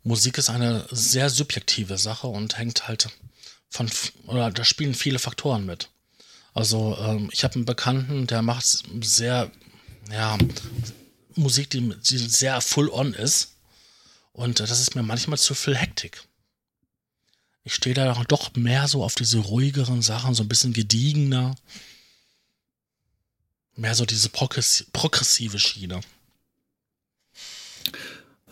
Musik 0.09 0.39
ist 0.39 0.49
eine 0.49 0.87
sehr 0.91 1.29
subjektive 1.29 1.99
Sache 1.99 2.29
und 2.29 2.57
hängt 2.57 2.89
halt 2.89 3.11
von, 3.69 3.91
oder 4.27 4.51
da 4.51 4.65
spielen 4.65 4.95
viele 4.95 5.19
Faktoren 5.19 5.67
mit. 5.67 5.91
Also 6.55 6.97
ähm, 6.99 7.29
ich 7.31 7.45
habe 7.45 7.57
einen 7.57 7.67
Bekannten, 7.67 8.27
der 8.27 8.41
macht 8.41 8.65
sehr, 9.03 9.51
ja, 10.11 10.39
Musik, 11.35 11.69
die, 11.69 11.91
die 11.91 12.17
sehr 12.17 12.59
full 12.63 12.89
on 12.89 13.13
ist. 13.13 13.57
Und 14.33 14.61
das 14.61 14.81
ist 14.81 14.95
mir 14.95 15.03
manchmal 15.03 15.39
zu 15.39 15.55
viel 15.55 15.77
Hektik. 15.77 16.23
Ich 17.65 17.75
stehe 17.75 17.95
da 17.95 18.15
doch 18.29 18.55
mehr 18.55 18.89
so 18.89 19.05
auf 19.05 19.15
diese 19.15 19.39
ruhigeren 19.41 20.01
Sachen, 20.01 20.35
so 20.35 20.43
ein 20.43 20.49
bisschen 20.49 20.73
gediegener. 20.73 21.55
Mehr 23.77 23.95
so 23.95 24.07
diese 24.07 24.31
progressi 24.31 24.87
progressive 24.91 25.59
Schiene. 25.59 26.01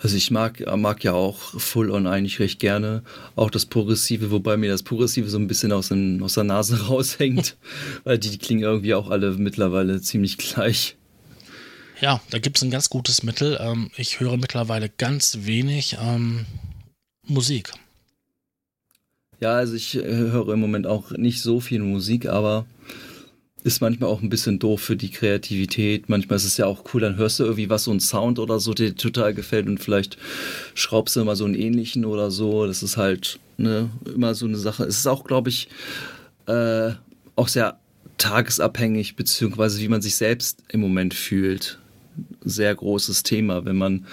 Also 0.03 0.17
ich 0.17 0.31
mag, 0.31 0.63
mag 0.77 1.03
ja 1.05 1.13
auch 1.15 1.39
Full 1.39 1.91
On 1.91 2.07
eigentlich 2.07 2.39
recht 2.39 2.61
gerne. 2.61 3.03
Auch 3.35 3.51
das 3.51 3.67
Progressive, 3.67 4.31
wobei 4.31 4.57
mir 4.57 4.71
das 4.71 4.83
Progressive 4.83 5.29
so 5.29 5.39
ein 5.39 5.47
bisschen 5.47 5.73
aus, 5.73 5.89
den, 5.89 6.23
aus 6.23 6.35
der 6.35 6.45
Nase 6.45 6.81
raushängt. 6.89 7.57
weil 8.05 8.19
die, 8.19 8.31
die 8.31 8.39
klingen 8.39 8.63
irgendwie 8.63 8.95
auch 8.95 9.11
alle 9.11 9.33
mittlerweile 9.33 10.01
ziemlich 10.01 10.37
gleich. 10.37 10.97
Ja, 12.01 12.21
da 12.31 12.39
gibt 12.39 12.59
es 12.59 12.63
ein 12.63 12.71
ganz 12.71 12.91
gutes 12.91 13.23
Mittel. 13.23 13.59
Ähm, 13.61 13.91
ich 13.97 14.21
höre 14.21 14.37
mittlerweile 14.37 14.91
ganz 14.91 15.39
wenig 15.43 15.97
ähm, 15.99 16.45
Musik. 17.23 17.73
Ja, 19.41 19.55
also 19.55 19.75
ich 19.75 19.97
äh, 19.97 20.03
höre 20.03 20.53
im 20.53 20.61
Moment 20.61 20.87
auch 20.87 21.11
nicht 21.13 21.41
so 21.41 21.61
viel 21.61 21.81
Musik, 21.81 22.27
aber 22.27 22.67
ist 23.65 23.81
manchmal 23.81 24.11
auch 24.11 24.23
ein 24.23 24.29
bisschen 24.29 24.59
doof 24.59 24.81
für 24.81 24.97
die 24.97 25.11
Kreativität. 25.11 26.09
Manchmal 26.09 26.37
ist 26.37 26.45
es 26.45 26.57
ja 26.57 26.67
auch 26.67 26.85
cool, 26.93 27.01
dann 27.01 27.17
hörst 27.17 27.41
du 27.41 27.45
irgendwie 27.45 27.69
was, 27.69 27.85
so 27.85 27.91
ein 27.91 28.01
Sound 28.01 28.39
oder 28.39 28.61
so, 28.61 28.75
der 28.75 28.91
dir 28.91 28.97
total 28.97 29.35
gefällt 29.35 29.67
und 29.67 29.79
vielleicht 29.79 30.19
schraubst 30.75 31.17
du 31.17 31.25
mal 31.25 31.37
so 31.37 31.45
einen 31.45 31.55
ähnlichen 31.55 32.05
oder 32.05 32.31
so. 32.31 32.67
Das 32.67 32.83
ist 32.83 32.97
halt 32.97 33.41
ne, 33.57 33.91
immer 34.15 34.35
so 34.35 34.47
eine 34.47 34.57
Sache. 34.57 34.85
Es 34.85 34.99
ist 34.99 35.07
auch, 35.07 35.25
glaube 35.25 35.49
ich, 35.49 35.69
äh, 36.47 36.93
auch 37.35 37.49
sehr 37.49 37.79
tagesabhängig, 38.19 39.17
beziehungsweise 39.17 39.81
wie 39.81 39.89
man 39.89 40.01
sich 40.01 40.17
selbst 40.17 40.63
im 40.69 40.81
Moment 40.81 41.15
fühlt. 41.15 41.79
Sehr 42.45 42.75
großes 42.75 43.23
Thema. 43.23 43.65
Wenn 43.65 43.77
man 43.77 44.07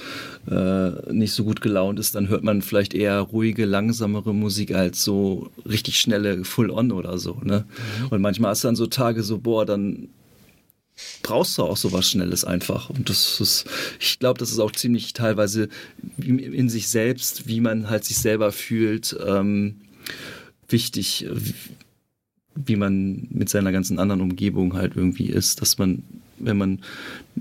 äh, 0.50 1.14
nicht 1.14 1.34
so 1.34 1.44
gut 1.44 1.62
gelaunt 1.62 2.00
ist, 2.00 2.16
dann 2.16 2.28
hört 2.28 2.44
man 2.44 2.62
vielleicht 2.62 2.94
eher 2.94 3.20
ruhige, 3.20 3.66
langsamere 3.66 4.34
Musik 4.34 4.74
als 4.74 5.04
so 5.04 5.50
richtig 5.66 6.00
schnelle 6.00 6.44
Full-On 6.44 6.92
oder 6.92 7.18
so. 7.18 7.40
Ne? 7.44 7.66
Und 8.10 8.22
manchmal 8.22 8.52
hast 8.52 8.64
du 8.64 8.68
dann 8.68 8.76
so 8.76 8.88
Tage 8.88 9.24
so, 9.24 9.38
boah, 9.38 9.66
dann 9.66 10.10
brauchst 11.22 11.58
du 11.58 11.64
auch 11.64 11.78
sowas 11.78 12.10
Schnelles 12.10 12.46
einfach. 12.46 12.90
Und 12.90 13.10
das 13.10 13.40
ist, 13.40 13.66
ich 14.00 14.20
glaube, 14.20 14.40
das 14.40 14.52
ist 14.52 14.60
auch 14.60 14.72
ziemlich 14.72 15.14
teilweise 15.14 15.70
in 16.18 16.70
sich 16.70 16.88
selbst, 16.88 17.48
wie 17.48 17.62
man 17.62 17.90
halt 17.90 18.06
sich 18.06 18.18
selber 18.18 18.52
fühlt, 18.52 19.16
ähm, 19.26 19.82
wichtig, 20.68 21.26
wie, 21.32 21.54
wie 22.56 22.76
man 22.76 23.28
mit 23.32 23.50
seiner 23.50 23.72
ganzen 23.72 24.00
anderen 24.00 24.22
Umgebung 24.22 24.74
halt 24.74 24.96
irgendwie 24.96 25.28
ist, 25.28 25.62
dass 25.62 25.78
man, 25.78 26.04
wenn 26.46 26.58
man 26.58 26.84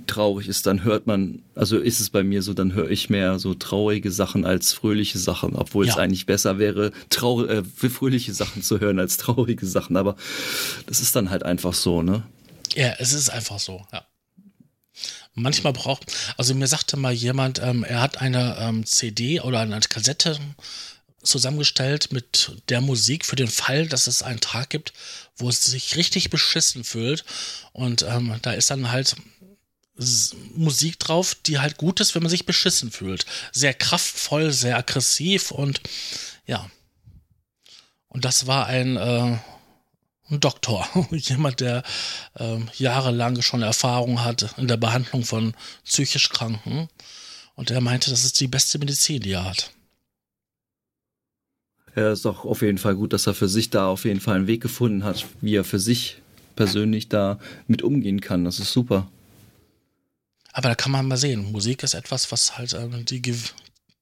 traurig 0.06 0.48
ist, 0.48 0.66
dann 0.66 0.84
hört 0.84 1.06
man, 1.06 1.42
also 1.54 1.78
ist 1.78 2.00
es 2.00 2.10
bei 2.10 2.22
mir 2.22 2.42
so, 2.42 2.54
dann 2.54 2.72
höre 2.74 2.90
ich 2.90 3.10
mehr 3.10 3.38
so 3.38 3.54
traurige 3.54 4.10
Sachen 4.10 4.44
als 4.46 4.72
fröhliche 4.72 5.18
Sachen, 5.18 5.54
obwohl 5.54 5.86
Ja. 5.86 5.92
es 5.92 5.98
eigentlich 5.98 6.26
besser 6.26 6.58
wäre, 6.58 6.92
traurig, 7.10 7.50
äh, 7.50 7.88
fröhliche 7.90 8.32
Sachen 8.32 8.62
zu 8.62 8.80
hören 8.80 8.98
als 8.98 9.16
traurige 9.18 9.66
Sachen, 9.66 9.96
aber 9.96 10.16
das 10.86 11.00
ist 11.00 11.14
dann 11.14 11.30
halt 11.30 11.42
einfach 11.42 11.74
so, 11.74 12.02
ne? 12.02 12.22
Ja, 12.74 12.94
es 12.98 13.12
ist 13.12 13.28
einfach 13.28 13.58
so, 13.58 13.84
ja. 13.92 14.04
Manchmal 15.34 15.72
braucht, 15.72 16.12
also 16.36 16.54
mir 16.54 16.66
sagte 16.66 16.96
mal 16.98 17.12
jemand, 17.12 17.60
ähm, 17.62 17.84
er 17.84 18.02
hat 18.02 18.20
eine 18.20 18.56
ähm, 18.60 18.84
CD 18.84 19.40
oder 19.40 19.60
eine 19.60 19.80
Kassette 19.80 20.38
zusammengestellt 21.22 22.12
mit 22.12 22.56
der 22.68 22.80
Musik 22.80 23.24
für 23.24 23.36
den 23.36 23.48
Fall, 23.48 23.86
dass 23.86 24.06
es 24.06 24.22
einen 24.22 24.40
Tag 24.40 24.70
gibt, 24.70 24.92
wo 25.36 25.48
es 25.48 25.62
sich 25.62 25.96
richtig 25.96 26.30
beschissen 26.30 26.84
fühlt. 26.84 27.24
Und 27.72 28.02
ähm, 28.02 28.38
da 28.42 28.52
ist 28.52 28.70
dann 28.70 28.90
halt 28.90 29.16
Musik 30.54 30.98
drauf, 30.98 31.34
die 31.34 31.58
halt 31.58 31.76
gut 31.76 32.00
ist, 32.00 32.14
wenn 32.14 32.22
man 32.22 32.30
sich 32.30 32.46
beschissen 32.46 32.90
fühlt. 32.90 33.26
Sehr 33.52 33.74
kraftvoll, 33.74 34.52
sehr 34.52 34.76
aggressiv 34.76 35.50
und 35.50 35.80
ja. 36.46 36.70
Und 38.08 38.24
das 38.24 38.46
war 38.46 38.66
ein, 38.66 38.96
äh, 38.96 39.38
ein 40.30 40.40
Doktor, 40.40 40.88
jemand, 41.10 41.60
der 41.60 41.82
ähm, 42.38 42.68
jahrelang 42.76 43.40
schon 43.42 43.62
Erfahrung 43.62 44.24
hat 44.24 44.54
in 44.56 44.68
der 44.68 44.76
Behandlung 44.76 45.24
von 45.24 45.54
psychisch 45.84 46.30
Kranken. 46.30 46.88
Und 47.54 47.70
er 47.70 47.80
meinte, 47.80 48.10
das 48.10 48.24
ist 48.24 48.40
die 48.40 48.48
beste 48.48 48.78
Medizin, 48.78 49.20
die 49.20 49.32
er 49.32 49.44
hat. 49.44 49.70
Ja, 51.94 52.12
ist 52.12 52.24
doch 52.24 52.44
auf 52.44 52.62
jeden 52.62 52.78
Fall 52.78 52.94
gut, 52.94 53.12
dass 53.12 53.26
er 53.26 53.34
für 53.34 53.48
sich 53.48 53.70
da 53.70 53.86
auf 53.86 54.04
jeden 54.04 54.20
Fall 54.20 54.36
einen 54.36 54.46
Weg 54.46 54.62
gefunden 54.62 55.04
hat, 55.04 55.26
wie 55.40 55.54
er 55.54 55.64
für 55.64 55.78
sich 55.78 56.22
persönlich 56.56 57.08
da 57.08 57.38
mit 57.66 57.82
umgehen 57.82 58.20
kann. 58.20 58.44
Das 58.44 58.58
ist 58.58 58.72
super. 58.72 59.08
Aber 60.52 60.68
da 60.68 60.74
kann 60.74 60.92
man 60.92 61.06
mal 61.06 61.16
sehen, 61.16 61.50
Musik 61.50 61.82
ist 61.82 61.94
etwas, 61.94 62.30
was 62.30 62.58
halt 62.58 62.72
äh, 62.74 62.88
die, 63.04 63.22
Ge 63.22 63.34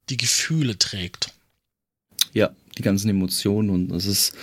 die 0.09 0.17
Gefühle 0.17 0.79
trägt. 0.79 1.33
Ja, 2.33 2.51
die 2.79 2.83
ganzen 2.83 3.09
Emotionen 3.09 3.71
und 3.71 3.93
es 3.93 4.07
ist. 4.07 4.35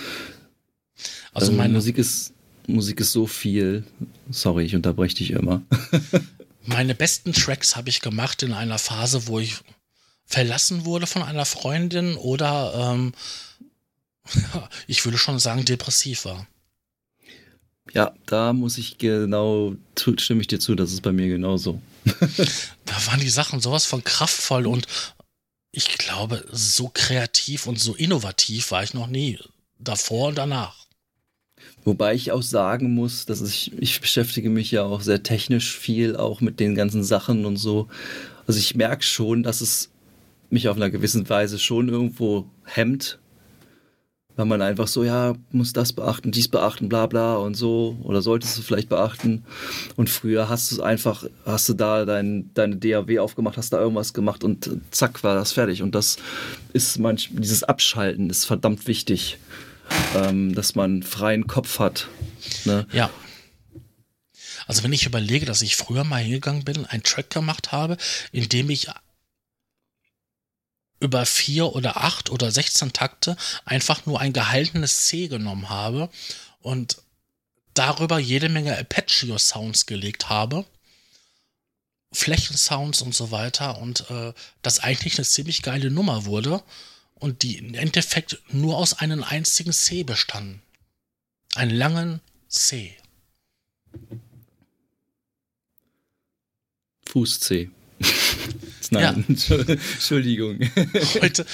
Also 1.33 1.51
meine, 1.51 1.73
Musik 1.73 1.97
ist 1.97 2.33
Musik 2.67 2.99
ist 2.99 3.13
so 3.13 3.27
viel. 3.27 3.83
Sorry, 4.29 4.65
ich 4.65 4.75
unterbreche 4.75 5.15
dich 5.15 5.31
immer. 5.31 5.61
meine 6.65 6.95
besten 6.95 7.31
Tracks 7.31 7.75
habe 7.75 7.89
ich 7.89 8.01
gemacht 8.01 8.43
in 8.43 8.53
einer 8.53 8.77
Phase, 8.77 9.27
wo 9.27 9.39
ich 9.39 9.57
verlassen 10.27 10.85
wurde 10.85 11.07
von 11.07 11.23
einer 11.23 11.45
Freundin 11.45 12.15
oder 12.17 12.91
ähm, 12.93 13.13
ich 14.87 15.03
würde 15.05 15.17
schon 15.17 15.39
sagen 15.39 15.65
depressiv 15.65 16.25
war. 16.25 16.47
Ja, 17.93 18.13
da 18.25 18.51
muss 18.51 18.77
ich 18.77 18.97
genau, 18.97 19.75
stimme 19.95 20.41
ich 20.41 20.47
dir 20.47 20.59
zu, 20.59 20.75
das 20.75 20.91
ist 20.91 21.01
bei 21.01 21.11
mir 21.11 21.27
genauso. 21.27 21.81
Da 22.85 23.05
waren 23.07 23.19
die 23.19 23.29
Sachen 23.29 23.59
sowas 23.59 23.85
von 23.85 24.03
kraftvoll 24.03 24.65
und 24.65 24.87
ich 25.73 25.97
glaube, 25.97 26.45
so 26.51 26.89
kreativ 26.91 27.67
und 27.67 27.79
so 27.79 27.93
innovativ 27.95 28.71
war 28.71 28.81
ich 28.81 28.93
noch 28.93 29.07
nie. 29.07 29.37
Davor 29.77 30.29
und 30.29 30.37
danach. 30.37 30.87
Wobei 31.83 32.15
ich 32.15 32.31
auch 32.31 32.41
sagen 32.41 32.93
muss, 32.93 33.25
dass 33.25 33.41
ich, 33.41 33.73
ich 33.77 33.99
beschäftige 33.99 34.49
mich 34.49 34.71
ja 34.71 34.83
auch 34.83 35.01
sehr 35.01 35.21
technisch 35.21 35.77
viel, 35.77 36.15
auch 36.15 36.39
mit 36.39 36.61
den 36.61 36.75
ganzen 36.75 37.03
Sachen 37.03 37.45
und 37.45 37.57
so. 37.57 37.89
Also 38.47 38.57
ich 38.57 38.75
merke 38.75 39.03
schon, 39.03 39.43
dass 39.43 39.59
es 39.59 39.89
mich 40.49 40.69
auf 40.69 40.77
einer 40.77 40.89
gewissen 40.89 41.27
Weise 41.29 41.59
schon 41.59 41.89
irgendwo 41.89 42.49
hemmt, 42.63 43.19
weil 44.37 44.45
man 44.45 44.61
einfach 44.61 44.87
so, 44.87 45.03
ja, 45.03 45.33
muss 45.51 45.73
das 45.73 45.93
beachten, 45.93 46.31
dies 46.31 46.47
beachten, 46.47 46.89
bla 46.89 47.07
bla 47.07 47.37
und 47.37 47.55
so, 47.55 47.97
oder 48.03 48.21
solltest 48.21 48.57
du 48.57 48.61
vielleicht 48.61 48.87
beachten. 48.87 49.43
Und 49.95 50.09
früher 50.09 50.47
hast 50.47 50.71
du 50.71 50.75
es 50.75 50.81
einfach, 50.81 51.25
hast 51.45 51.67
du 51.69 51.73
da 51.73 52.05
dein, 52.05 52.51
deine 52.53 52.77
DAW 52.77 53.19
aufgemacht, 53.19 53.57
hast 53.57 53.73
da 53.73 53.79
irgendwas 53.79 54.13
gemacht 54.13 54.43
und 54.43 54.69
zack, 54.91 55.23
war 55.23 55.35
das 55.35 55.53
fertig. 55.53 55.81
Und 55.81 55.95
das 55.95 56.17
ist 56.71 56.99
manch, 56.99 57.29
dieses 57.33 57.63
Abschalten 57.63 58.29
ist 58.29 58.45
verdammt 58.45 58.87
wichtig, 58.87 59.39
ähm, 60.15 60.53
dass 60.53 60.75
man 60.75 61.01
freien 61.01 61.47
Kopf 61.47 61.79
hat. 61.79 62.07
Ne? 62.65 62.85
Ja. 62.93 63.09
Also 64.67 64.83
wenn 64.83 64.93
ich 64.93 65.05
überlege, 65.05 65.45
dass 65.45 65.61
ich 65.61 65.75
früher 65.75 66.03
mal 66.03 66.21
hingegangen 66.21 66.63
bin, 66.63 66.85
einen 66.85 67.03
Track 67.03 67.31
gemacht 67.31 67.71
habe, 67.71 67.97
in 68.31 68.49
dem 68.49 68.69
ich 68.69 68.89
über 70.99 71.25
vier 71.25 71.75
oder 71.75 71.97
acht 71.97 72.29
oder 72.29 72.51
16 72.51 72.93
Takte 72.93 73.37
einfach 73.65 74.05
nur 74.05 74.19
ein 74.19 74.33
gehaltenes 74.33 75.05
C 75.05 75.27
genommen 75.27 75.69
habe 75.69 76.09
und 76.61 77.01
darüber 77.73 78.19
jede 78.19 78.49
Menge 78.49 78.75
Arpeggio-Sounds 78.77 79.85
gelegt 79.85 80.29
habe. 80.29 80.65
Flächensounds 82.13 83.01
und 83.01 83.13
so 83.13 83.31
weiter 83.31 83.77
und 83.79 84.09
äh, 84.09 84.33
das 84.61 84.79
eigentlich 84.79 85.17
eine 85.17 85.25
ziemlich 85.25 85.61
geile 85.61 85.91
Nummer 85.91 86.25
wurde 86.25 86.63
und 87.15 87.43
die 87.43 87.57
im 87.57 87.73
Endeffekt 87.75 88.39
nur 88.49 88.77
aus 88.77 88.93
einem 88.93 89.23
einzigen 89.23 89.73
C 89.73 90.03
bestanden. 90.03 90.61
Einen 91.55 91.75
langen 91.75 92.21
C. 92.47 92.95
Fuß 97.07 97.39
C. 97.39 97.69
Nein, 98.91 99.25
Entschuldigung. 99.27 100.59
Heute, 101.21 101.45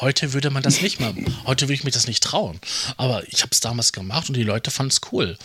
heute 0.00 0.32
würde 0.32 0.50
man 0.50 0.62
das 0.62 0.82
nicht 0.82 1.00
mehr. 1.00 1.14
Heute 1.46 1.66
würde 1.66 1.74
ich 1.74 1.84
mir 1.84 1.90
das 1.90 2.06
nicht 2.06 2.22
trauen. 2.22 2.58
Aber 2.96 3.22
ich 3.28 3.40
habe 3.40 3.50
es 3.52 3.60
damals 3.60 3.92
gemacht 3.92 4.28
und 4.28 4.36
die 4.36 4.42
Leute 4.42 4.70
fanden 4.70 4.90
es 4.90 5.00
cool. 5.12 5.38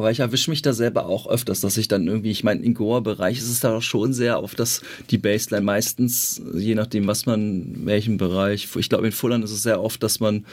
Aber 0.00 0.10
ich 0.10 0.20
erwische 0.20 0.50
mich 0.50 0.62
da 0.62 0.72
selber 0.72 1.06
auch 1.06 1.26
öfters, 1.26 1.60
dass 1.60 1.76
ich 1.76 1.86
dann 1.86 2.06
irgendwie, 2.06 2.30
ich 2.30 2.42
meine, 2.42 2.64
im 2.64 2.74
Goa-Bereich 2.74 3.38
ist 3.38 3.50
es 3.50 3.60
da 3.60 3.82
schon 3.82 4.14
sehr 4.14 4.38
auf 4.38 4.54
das, 4.54 4.80
die 5.10 5.18
Baseline 5.18 5.64
meistens, 5.64 6.40
je 6.54 6.74
nachdem, 6.74 7.06
was 7.06 7.26
man, 7.26 7.84
welchen 7.84 8.16
Bereich, 8.16 8.68
ich 8.76 8.88
glaube, 8.88 9.06
in 9.06 9.12
Fullern 9.12 9.42
ist 9.42 9.50
es 9.50 9.62
sehr 9.62 9.82
oft, 9.82 10.02
dass 10.02 10.18
man 10.18 10.46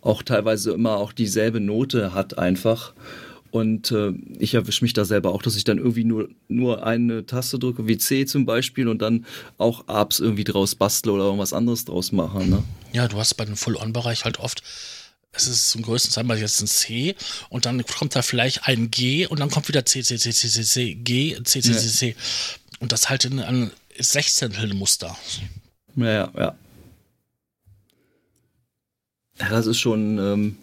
auch 0.00 0.22
teilweise 0.22 0.72
immer 0.72 0.96
auch 0.96 1.12
dieselbe 1.12 1.60
Note 1.60 2.14
hat 2.14 2.38
einfach. 2.38 2.94
Und 3.54 3.92
äh, 3.92 4.10
ich 4.40 4.54
erwische 4.54 4.84
mich 4.84 4.94
da 4.94 5.04
selber 5.04 5.32
auch, 5.32 5.40
dass 5.40 5.54
ich 5.54 5.62
dann 5.62 5.78
irgendwie 5.78 6.02
nur, 6.02 6.28
nur 6.48 6.84
eine 6.84 7.24
Taste 7.24 7.56
drücke, 7.56 7.86
wie 7.86 7.96
C 7.96 8.26
zum 8.26 8.46
Beispiel, 8.46 8.88
und 8.88 9.00
dann 9.00 9.26
auch 9.58 9.86
Abs 9.86 10.18
irgendwie 10.18 10.42
draus 10.42 10.74
bastle 10.74 11.12
oder 11.12 11.22
irgendwas 11.26 11.52
anderes 11.52 11.84
draus 11.84 12.10
mache. 12.10 12.44
Ne? 12.44 12.64
Ja, 12.92 13.06
du 13.06 13.16
hast 13.16 13.34
bei 13.34 13.44
dem 13.44 13.54
Full-On-Bereich 13.54 14.24
halt 14.24 14.40
oft, 14.40 14.64
es 15.30 15.46
ist 15.46 15.70
zum 15.70 15.82
größten 15.82 16.12
Teil 16.12 16.24
mal 16.24 16.36
jetzt 16.36 16.60
ein 16.62 16.66
C 16.66 17.14
und 17.48 17.64
dann 17.64 17.86
kommt 17.86 18.16
da 18.16 18.22
vielleicht 18.22 18.66
ein 18.66 18.90
G 18.90 19.28
und 19.28 19.38
dann 19.38 19.50
kommt 19.50 19.68
wieder 19.68 19.86
C, 19.86 20.02
C, 20.02 20.18
C, 20.18 20.32
C, 20.32 20.48
C, 20.48 20.62
C, 20.64 20.94
G, 20.96 21.40
C, 21.44 21.60
C, 21.60 21.72
C, 21.74 21.88
C. 21.88 22.16
Und 22.80 22.90
das 22.90 23.08
halt 23.08 23.24
in 23.24 23.38
einem 23.38 23.70
Sechzehntel-Muster. 23.96 25.16
Ja, 25.94 26.28
ja. 26.36 26.56
Ja, 29.38 29.48
das 29.48 29.68
ist 29.68 29.78
schon. 29.78 30.18
Ähm, 30.18 30.56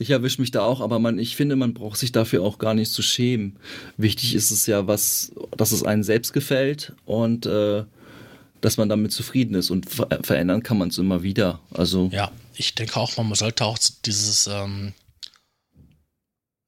ich 0.00 0.10
erwische 0.10 0.40
mich 0.40 0.50
da 0.50 0.62
auch, 0.62 0.80
aber 0.80 0.98
man, 0.98 1.18
ich 1.18 1.36
finde, 1.36 1.56
man 1.56 1.74
braucht 1.74 1.98
sich 1.98 2.10
dafür 2.10 2.42
auch 2.42 2.56
gar 2.56 2.72
nicht 2.72 2.90
zu 2.90 3.02
schämen. 3.02 3.58
Wichtig 3.98 4.34
ist 4.34 4.50
es 4.50 4.66
ja, 4.66 4.86
was, 4.86 5.30
dass 5.54 5.72
es 5.72 5.82
einem 5.82 6.02
selbst 6.02 6.32
gefällt 6.32 6.94
und 7.04 7.44
äh, 7.44 7.84
dass 8.62 8.78
man 8.78 8.88
damit 8.88 9.12
zufrieden 9.12 9.54
ist. 9.54 9.68
Und 9.68 9.90
ver 9.90 10.08
verändern 10.22 10.62
kann 10.62 10.78
man 10.78 10.88
es 10.88 10.96
immer 10.96 11.22
wieder. 11.22 11.60
Also 11.70 12.08
Ja, 12.12 12.32
ich 12.54 12.74
denke 12.74 12.96
auch, 12.96 13.14
man 13.18 13.34
sollte 13.34 13.66
auch 13.66 13.76
dieses, 14.06 14.46
ähm, 14.46 14.94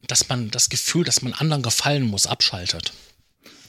dass 0.09 0.29
man 0.29 0.51
das 0.51 0.69
Gefühl, 0.69 1.05
dass 1.05 1.23
man 1.23 1.33
anderen 1.33 1.63
gefallen 1.63 2.03
muss, 2.03 2.27
abschaltet. 2.27 2.93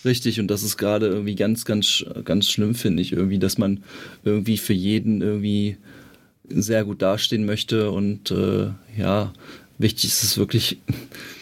Richtig, 0.03 0.41
und 0.41 0.49
das 0.49 0.63
ist 0.63 0.75
gerade 0.75 1.07
irgendwie 1.07 1.35
ganz, 1.35 1.63
ganz, 1.63 2.03
ganz 2.25 2.49
schlimm, 2.49 2.75
finde 2.75 3.01
ich, 3.01 3.13
irgendwie, 3.13 3.39
dass 3.39 3.57
man 3.57 3.85
irgendwie 4.25 4.57
für 4.57 4.73
jeden 4.73 5.21
irgendwie 5.21 5.77
sehr 6.61 6.85
gut 6.85 7.01
dastehen 7.01 7.45
möchte 7.45 7.91
und 7.91 8.31
äh, 8.31 8.71
ja, 8.97 9.33
wichtig 9.77 10.05
ist 10.05 10.23
es 10.23 10.37
wirklich, 10.37 10.77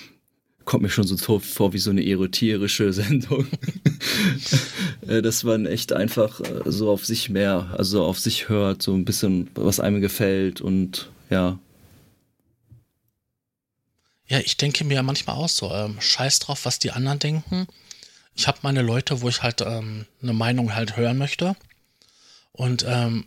kommt 0.66 0.84
mir 0.84 0.90
schon 0.90 1.06
so 1.06 1.40
vor 1.40 1.74
wie 1.74 1.80
so 1.80 1.90
eine 1.90 2.06
erotische 2.06 2.94
Sendung, 2.94 3.48
äh, 5.08 5.22
dass 5.22 5.44
man 5.44 5.66
echt 5.66 5.94
einfach 5.94 6.40
äh, 6.40 6.62
so 6.66 6.90
auf 6.90 7.06
sich 7.06 7.30
mehr, 7.30 7.74
also 7.78 8.04
auf 8.04 8.20
sich 8.20 8.50
hört, 8.50 8.82
so 8.82 8.94
ein 8.94 9.06
bisschen, 9.06 9.50
was 9.56 9.80
einem 9.80 10.02
gefällt 10.02 10.62
und 10.62 11.10
ja. 11.30 11.60
Ja, 14.28 14.40
ich 14.40 14.56
denke 14.56 14.86
mir 14.86 15.04
manchmal 15.04 15.36
auch 15.36 15.50
so, 15.50 15.72
ähm, 15.72 16.00
scheiß 16.00 16.40
drauf, 16.40 16.64
was 16.64 16.80
die 16.80 16.92
anderen 16.92 17.20
denken. 17.20 17.68
Ich 18.34 18.48
habe 18.48 18.60
meine 18.62 18.82
Leute, 18.82 19.22
wo 19.22 19.28
ich 19.28 19.44
halt 19.44 19.62
ähm, 19.62 20.06
eine 20.22 20.32
Meinung 20.34 20.74
halt 20.74 20.96
hören 20.96 21.18
möchte. 21.18 21.56
Und 22.54 22.86
ähm, 22.88 23.26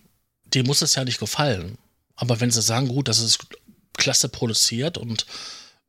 dem 0.54 0.66
muss 0.66 0.82
es 0.82 0.94
ja 0.94 1.04
nicht 1.04 1.18
gefallen. 1.18 1.78
Aber 2.16 2.40
wenn 2.40 2.50
sie 2.50 2.62
sagen, 2.62 2.88
gut, 2.88 3.08
das 3.08 3.18
ist 3.18 3.40
klasse 3.96 4.28
produziert 4.28 4.98
und 4.98 5.26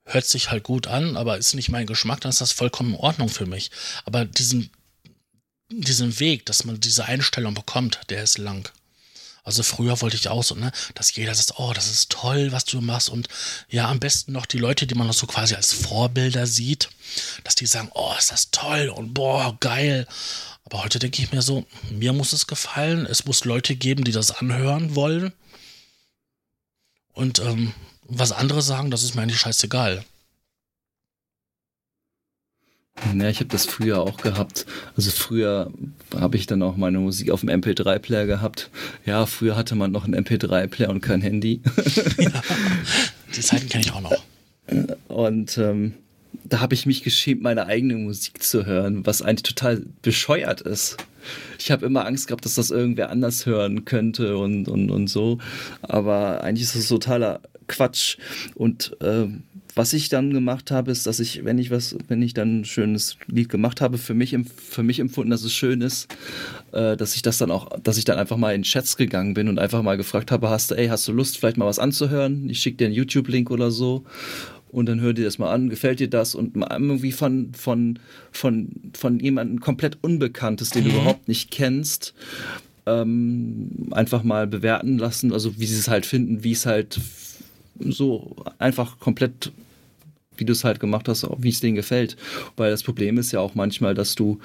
hört 0.06 0.26
sich 0.26 0.52
halt 0.52 0.64
gut 0.64 0.88
an, 0.88 1.18
aber 1.18 1.38
ist 1.38 1.56
nicht 1.56 1.70
mein 1.70 1.88
Geschmack, 1.88 2.22
dann 2.22 2.30
ist 2.30 2.42
das 2.42 2.52
vollkommen 2.52 2.94
in 2.94 3.00
Ordnung 3.00 3.30
für 3.30 3.46
mich. 3.46 3.72
Aber 4.06 4.26
diesen, 4.26 4.70
diesen 5.70 6.20
Weg, 6.20 6.46
dass 6.46 6.64
man 6.64 6.80
diese 6.80 7.06
Einstellung 7.06 7.54
bekommt, 7.54 8.00
der 8.10 8.24
ist 8.24 8.38
lang. 8.38 8.70
Also 9.44 9.62
früher 9.62 10.02
wollte 10.02 10.16
ich 10.16 10.28
auch 10.28 10.44
so, 10.44 10.56
ne, 10.56 10.72
dass 10.96 11.14
jeder 11.16 11.34
sagt, 11.36 11.60
oh, 11.60 11.72
das 11.74 11.90
ist 11.90 12.12
toll, 12.12 12.52
was 12.52 12.66
du 12.66 12.82
machst. 12.82 13.10
Und 13.10 13.28
ja, 13.70 13.88
am 13.90 14.00
besten 14.00 14.32
noch 14.32 14.48
die 14.48 14.58
Leute, 14.58 14.88
die 14.88 14.96
man 14.96 15.06
noch 15.06 15.14
so 15.14 15.28
quasi 15.28 15.54
als 15.54 15.72
Vorbilder 15.72 16.48
sieht, 16.48 16.90
dass 17.44 17.54
die 17.54 17.68
sagen, 17.68 17.92
oh, 17.94 18.12
ist 18.18 18.32
das 18.32 18.50
toll 18.50 18.90
und 18.90 19.14
boah, 19.14 19.56
geil. 19.60 20.08
Aber 20.66 20.84
heute 20.84 21.00
denke 21.00 21.22
ich 21.22 21.32
mir 21.32 21.42
so, 21.42 21.66
mir 21.92 22.12
muss 22.12 22.34
es 22.34 22.48
gefallen. 22.48 23.06
Es 23.06 23.26
muss 23.26 23.46
Leute 23.46 23.76
geben, 23.76 24.04
die 24.04 24.12
das 24.12 24.32
anhören 24.32 24.96
wollen. 24.96 25.32
Und 27.14 27.40
ähm, 27.40 27.74
was 28.08 28.32
andere 28.32 28.62
sagen, 28.62 28.92
das 28.92 29.04
ist 29.04 29.16
mir 29.16 29.22
eigentlich 29.22 29.40
scheißegal. 29.40 30.04
Ja, 33.14 33.30
ich 33.30 33.40
habe 33.40 33.50
das 33.50 33.66
früher 33.66 34.02
auch 34.02 34.18
gehabt. 34.18 34.66
Also 34.96 35.12
früher 35.12 35.72
habe 36.16 36.38
ich 36.38 36.48
dann 36.48 36.64
auch 36.64 36.78
meine 36.78 37.00
Musik 37.00 37.30
auf 37.30 37.42
dem 37.42 37.50
MP3-Player 37.50 38.26
gehabt. 38.26 38.70
Ja, 39.06 39.26
früher 39.26 39.56
hatte 39.56 39.76
man 39.76 39.92
noch 39.92 40.06
einen 40.06 40.16
MP3-Player 40.16 40.90
und 40.90 41.02
kein 41.02 41.22
Handy. 41.22 41.62
ja, 42.18 42.42
die 43.36 43.42
Zeiten 43.42 43.68
kenne 43.68 43.84
ich 43.84 43.92
auch 43.92 44.02
noch. 44.02 44.24
Und 45.10 45.58
ähm, 45.58 45.94
da 46.47 46.61
habe 46.61 46.73
ich 46.73 46.85
mich 46.85 47.03
geschämt, 47.03 47.41
meine 47.41 47.65
eigene 47.65 47.95
Musik 47.95 48.41
zu 48.41 48.65
hören, 48.65 49.05
was 49.05 49.22
eigentlich 49.22 49.43
total 49.43 49.84
bescheuert 50.01 50.61
ist. 50.61 50.97
Ich 51.59 51.72
habe 51.72 51.85
immer 51.85 52.05
Angst 52.05 52.27
gehabt, 52.27 52.45
dass 52.45 52.55
das 52.55 52.69
irgendwer 52.69 53.09
anders 53.09 53.45
hören 53.45 53.84
könnte 53.85 54.38
und, 54.38 54.67
und, 54.67 54.91
und 54.91 55.07
so. 55.07 55.39
Aber 55.81 56.43
eigentlich 56.43 56.63
ist 56.63 56.76
das 56.76 56.88
totaler 56.88 57.41
Quatsch. 57.67 58.17
Und 58.53 58.95
äh, 59.01 59.26
was 59.76 59.91
ich 59.91 60.07
dann 60.07 60.31
gemacht 60.31 60.72
habe, 60.72 60.91
ist, 60.91 61.05
dass 61.05 61.19
ich, 61.19 61.43
wenn 61.43 61.57
ich 61.57 61.69
was, 61.69 61.97
wenn 62.07 62.22
ich 62.22 62.34
dann 62.34 62.61
ein 62.61 62.65
schönes 62.65 63.17
Lied 63.27 63.49
gemacht 63.49 63.81
habe, 63.81 63.97
für 63.97 64.13
mich, 64.13 64.38
für 64.55 64.84
mich 64.84 64.99
empfunden, 64.99 65.31
dass 65.31 65.43
es 65.43 65.51
schön 65.51 65.81
ist, 65.81 66.07
äh, 66.72 66.95
dass 66.95 67.15
ich 67.15 67.22
das 67.22 67.39
dann 67.39 67.51
auch, 67.51 67.77
dass 67.80 67.97
ich 67.97 68.05
dann 68.05 68.17
einfach 68.17 68.38
mal 68.38 68.55
in 68.55 68.63
Chats 68.63 68.95
gegangen 68.95 69.34
bin 69.34 69.49
und 69.49 69.59
einfach 69.59 69.81
mal 69.81 69.97
gefragt 69.97 70.31
habe, 70.31 70.49
hast 70.49 70.72
du, 70.72 70.76
ey, 70.76 70.88
hast 70.88 71.07
du 71.07 71.11
Lust, 71.11 71.38
vielleicht 71.38 71.57
mal 71.57 71.65
was 71.65 71.80
anzuhören? 71.80 72.49
Ich 72.49 72.61
schicke 72.61 72.77
dir 72.77 72.85
einen 72.85 72.95
YouTube-Link 72.95 73.51
oder 73.51 73.69
so. 73.69 74.05
Und 74.70 74.88
dann 74.88 75.00
hör 75.02 75.14
dir 75.14 75.26
das 75.26 75.38
mal 75.38 75.52
an, 75.54 75.70
gefällt 75.70 76.00
dir 76.00 76.10
das 76.10 76.36
und 76.36 76.56
irgendwie 76.58 77.12
von, 77.12 77.54
von, 77.54 78.00
von, 78.32 78.70
von 78.94 79.20
jemandem 79.20 79.60
komplett 79.60 79.98
Unbekanntes, 80.02 80.72
den 80.72 80.84
du 80.86 80.90
Mhm. 80.90 80.96
überhaupt 80.98 81.28
nicht 81.28 81.52
kennst, 81.52 82.14
ähm, 82.86 83.70
einfach 83.92 84.24
mal 84.24 84.48
bewerten 84.48 84.98
lassen, 84.98 85.32
also 85.34 85.60
wie 85.60 85.66
sie 85.66 85.80
es 85.80 85.88
halt 85.88 86.06
finden, 86.06 86.44
wie 86.44 86.52
es 86.52 86.66
halt 86.66 87.00
so 87.80 88.36
einfach 88.58 89.00
komplett, 89.00 89.52
wie 90.38 90.46
du 90.46 90.54
es 90.54 90.64
halt 90.64 90.80
gemacht 90.80 91.08
hast, 91.08 91.26
wie 91.40 91.50
es 91.50 91.60
denen 91.60 91.76
gefällt. 91.76 92.16
Weil 92.58 92.72
das 92.72 92.84
Problem 92.84 93.18
ist 93.18 93.32
ja 93.32 93.40
auch 93.40 93.56
manchmal, 93.56 93.94
dass 93.96 94.16
du 94.16 94.40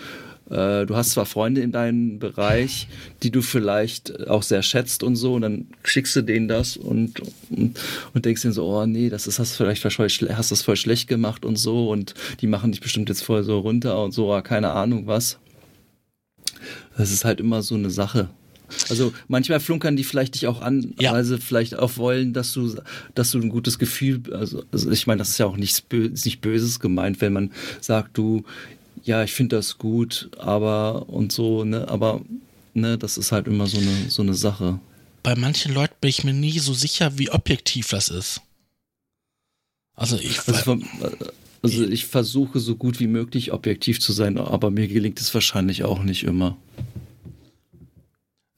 du 0.51 0.97
hast 0.97 1.13
zwar 1.13 1.27
Freunde 1.27 1.61
in 1.61 1.71
deinem 1.71 2.19
Bereich, 2.19 2.89
die 3.23 3.31
du 3.31 3.41
vielleicht 3.41 4.29
auch 4.29 4.43
sehr 4.43 4.63
schätzt 4.63 5.03
und 5.05 5.15
so, 5.17 5.35
und 5.35 5.43
dann 5.43 5.67
schickst 5.85 6.17
du 6.17 6.23
denen 6.23 6.49
das 6.49 6.77
und, 6.77 7.21
und, 7.51 7.79
und 8.13 8.25
denkst 8.25 8.43
denen 8.43 8.55
so, 8.55 8.67
oh 8.67 8.85
nee, 8.85 9.09
das 9.11 9.27
ist, 9.27 9.39
hast 9.39 9.53
du 9.53 9.65
vielleicht 9.65 9.83
voll, 9.83 10.09
hast 10.09 10.51
das 10.51 10.63
voll 10.63 10.77
schlecht 10.77 11.09
gemacht 11.09 11.45
und 11.45 11.57
so, 11.57 11.89
und 11.91 12.15
die 12.41 12.49
machen 12.49 12.73
dich 12.73 12.81
bestimmt 12.81 13.09
jetzt 13.09 13.23
voll 13.23 13.45
so 13.45 13.61
runter 13.61 14.03
und 14.03 14.13
so, 14.13 14.33
ah, 14.33 14.43
keine 14.43 14.73
Ahnung 14.73 15.07
was. 15.07 15.39
Das 16.99 17.13
ist 17.13 17.25
halt 17.25 17.41
immer 17.41 17.63
so 17.63 17.77
eine 17.77 17.91
Sache. 17.91 18.29
Also 18.89 19.13
manchmal 19.29 19.59
flunkern 19.61 19.97
die 19.97 20.05
vielleicht 20.05 20.35
dich 20.35 20.47
auch 20.47 20.63
an, 20.63 20.95
Ja. 21.01 21.13
weil 21.13 21.25
sie 21.25 21.39
vielleicht 21.39 21.77
auch 21.79 21.97
wollen, 21.97 22.33
dass 22.33 22.53
du, 22.53 22.77
dass 23.15 23.31
du 23.31 23.41
ein 23.41 23.49
gutes 23.49 23.79
Gefühl, 23.79 24.21
also, 24.33 24.65
also 24.71 24.91
ich 24.91 25.07
meine, 25.07 25.19
das 25.19 25.31
ist 25.31 25.39
ja 25.39 25.47
auch 25.47 25.57
nichts 25.57 25.81
bö 25.81 26.09
nicht 26.09 26.41
Böses 26.41 26.79
gemeint, 26.81 27.21
wenn 27.21 27.33
man 27.33 27.51
sagt, 27.81 28.17
du, 28.17 28.45
ja, 29.05 29.23
ich 29.25 29.33
finde 29.33 29.57
das 29.57 29.79
gut, 29.79 30.31
aber 30.39 31.09
und 31.09 31.33
so, 31.33 31.65
ne, 31.65 31.89
aber 31.89 32.21
ne, 32.75 32.99
das 32.99 33.19
ist 33.19 33.33
halt 33.33 33.47
immer 33.47 33.67
so 33.67 33.79
eine, 33.79 34.11
so 34.11 34.23
eine 34.23 34.35
Sache. 34.35 34.81
Bei 35.23 35.37
manchen 35.37 35.75
Leuten 35.75 35.95
bin 36.01 36.11
ich 36.11 36.25
mir 36.25 36.33
nie 36.33 36.59
so 36.59 36.73
sicher, 36.73 37.19
wie 37.19 37.31
objektiv 37.31 37.89
das 37.89 38.09
ist. 38.09 38.41
Also 39.95 40.17
ich 40.17 40.39
Also, 40.39 40.55
vom, 40.55 40.89
also 41.63 41.85
ich 41.85 42.07
versuche 42.07 42.59
so 42.59 42.77
gut 42.77 43.01
wie 43.01 43.07
möglich 43.07 43.53
objektiv 43.53 44.01
zu 44.01 44.13
sein, 44.13 44.39
aber 44.39 44.71
mir 44.71 44.89
gelingt 44.89 45.21
es 45.21 45.35
wahrscheinlich 45.35 45.85
auch 45.85 46.03
nicht 46.03 46.23
immer. 46.25 46.57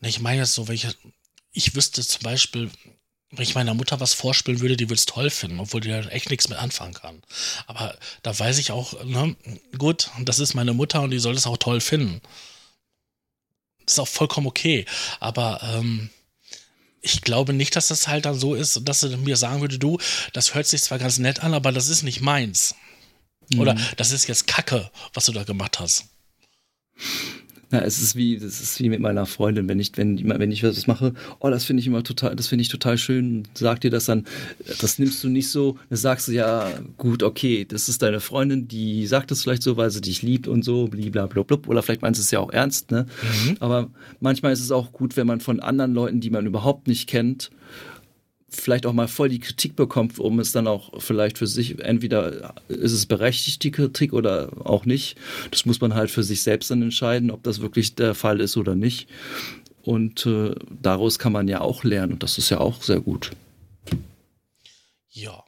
Ne, 0.00 0.08
Ich 0.08 0.20
meine 0.20 0.38
jetzt 0.42 0.54
so, 0.54 0.68
wenn 0.68 0.76
ich, 0.76 0.86
ich 1.52 1.74
wüsste 1.74 2.02
zum 2.02 2.22
Beispiel, 2.22 2.70
wenn 3.32 3.42
ich 3.42 3.54
meiner 3.54 3.74
Mutter 3.74 3.98
was 3.98 4.12
vorspielen 4.12 4.60
würde, 4.60 4.76
die 4.76 4.88
würde 4.88 4.98
es 4.98 5.06
toll 5.06 5.30
finden, 5.30 5.58
obwohl 5.58 5.80
die 5.80 5.88
da 5.88 6.00
echt 6.00 6.30
nichts 6.30 6.48
mit 6.48 6.58
anfangen 6.58 6.92
kann. 6.92 7.22
Aber 7.66 7.96
da 8.22 8.38
weiß 8.38 8.58
ich 8.58 8.72
auch, 8.72 9.02
ne, 9.04 9.34
gut, 9.78 10.10
das 10.20 10.38
ist 10.38 10.54
meine 10.54 10.74
Mutter 10.74 11.00
und 11.00 11.10
die 11.10 11.18
soll 11.18 11.34
es 11.34 11.46
auch 11.46 11.56
toll 11.56 11.80
finden. 11.80 12.20
Das 13.86 13.94
ist 13.94 13.98
auch 13.98 14.08
vollkommen 14.08 14.46
okay. 14.46 14.84
Aber 15.18 15.60
ähm, 15.62 16.10
ich 17.00 17.22
glaube 17.22 17.54
nicht, 17.54 17.74
dass 17.74 17.88
das 17.88 18.06
halt 18.06 18.26
dann 18.26 18.38
so 18.38 18.54
ist, 18.54 18.80
dass 18.84 19.00
sie 19.00 19.16
mir 19.16 19.36
sagen 19.36 19.62
würde, 19.62 19.78
du, 19.78 19.98
das 20.34 20.54
hört 20.54 20.66
sich 20.66 20.82
zwar 20.82 20.98
ganz 20.98 21.18
nett 21.18 21.40
an, 21.40 21.54
aber 21.54 21.72
das 21.72 21.88
ist 21.88 22.02
nicht 22.02 22.20
meins. 22.20 22.74
Oder 23.58 23.76
das 23.96 24.12
ist 24.12 24.28
jetzt 24.28 24.46
Kacke, 24.46 24.90
was 25.12 25.26
du 25.26 25.32
da 25.32 25.44
gemacht 25.44 25.80
hast. 25.80 26.06
Ja, 27.72 27.80
es 27.80 28.02
ist 28.02 28.16
wie, 28.16 28.36
das 28.36 28.60
ist 28.60 28.78
wie 28.80 28.90
mit 28.90 29.00
meiner 29.00 29.24
Freundin, 29.24 29.66
wenn 29.66 29.80
ich, 29.80 29.92
wenn, 29.96 30.28
wenn 30.28 30.52
ich 30.52 30.62
was 30.62 30.86
mache, 30.86 31.14
oh, 31.40 31.48
das 31.48 31.64
finde 31.64 31.80
ich 31.80 31.86
immer 31.86 32.02
total, 32.02 32.36
das 32.36 32.48
finde 32.48 32.62
ich 32.62 32.68
total 32.68 32.98
schön, 32.98 33.44
sag 33.54 33.80
dir 33.80 33.90
das 33.90 34.04
dann, 34.04 34.26
das 34.80 34.98
nimmst 34.98 35.24
du 35.24 35.28
nicht 35.28 35.48
so, 35.48 35.78
dann 35.88 35.96
sagst 35.96 36.28
du 36.28 36.32
ja, 36.32 36.68
gut, 36.98 37.22
okay, 37.22 37.64
das 37.64 37.88
ist 37.88 38.02
deine 38.02 38.20
Freundin, 38.20 38.68
die 38.68 39.06
sagt 39.06 39.32
es 39.32 39.42
vielleicht 39.42 39.62
so, 39.62 39.78
weil 39.78 39.90
sie 39.90 40.02
dich 40.02 40.20
liebt 40.20 40.48
und 40.48 40.64
so, 40.64 40.88
blablabla, 40.88 41.58
oder 41.66 41.82
vielleicht 41.82 42.02
meinst 42.02 42.20
du 42.20 42.22
es 42.22 42.30
ja 42.30 42.40
auch 42.40 42.52
ernst, 42.52 42.90
ne? 42.90 43.06
Aber 43.60 43.90
manchmal 44.20 44.52
ist 44.52 44.60
es 44.60 44.70
auch 44.70 44.92
gut, 44.92 45.16
wenn 45.16 45.26
man 45.26 45.40
von 45.40 45.60
anderen 45.60 45.94
Leuten, 45.94 46.20
die 46.20 46.30
man 46.30 46.44
überhaupt 46.44 46.88
nicht 46.88 47.08
kennt, 47.08 47.50
vielleicht 48.52 48.86
auch 48.86 48.92
mal 48.92 49.08
voll 49.08 49.28
die 49.28 49.40
Kritik 49.40 49.74
bekommt, 49.76 50.18
um 50.18 50.38
es 50.38 50.52
dann 50.52 50.66
auch 50.66 51.00
vielleicht 51.00 51.38
für 51.38 51.46
sich, 51.46 51.80
entweder 51.80 52.54
ist 52.68 52.92
es 52.92 53.06
berechtigt, 53.06 53.62
die 53.62 53.70
Kritik 53.70 54.12
oder 54.12 54.50
auch 54.64 54.84
nicht. 54.84 55.16
Das 55.50 55.64
muss 55.64 55.80
man 55.80 55.94
halt 55.94 56.10
für 56.10 56.22
sich 56.22 56.42
selbst 56.42 56.70
dann 56.70 56.82
entscheiden, 56.82 57.30
ob 57.30 57.42
das 57.42 57.60
wirklich 57.60 57.94
der 57.94 58.14
Fall 58.14 58.40
ist 58.40 58.56
oder 58.56 58.74
nicht. 58.74 59.08
Und 59.82 60.26
äh, 60.26 60.54
daraus 60.70 61.18
kann 61.18 61.32
man 61.32 61.48
ja 61.48 61.60
auch 61.60 61.82
lernen 61.82 62.12
und 62.12 62.22
das 62.22 62.38
ist 62.38 62.50
ja 62.50 62.58
auch 62.58 62.82
sehr 62.82 63.00
gut. 63.00 63.30
Ja. 65.10 65.42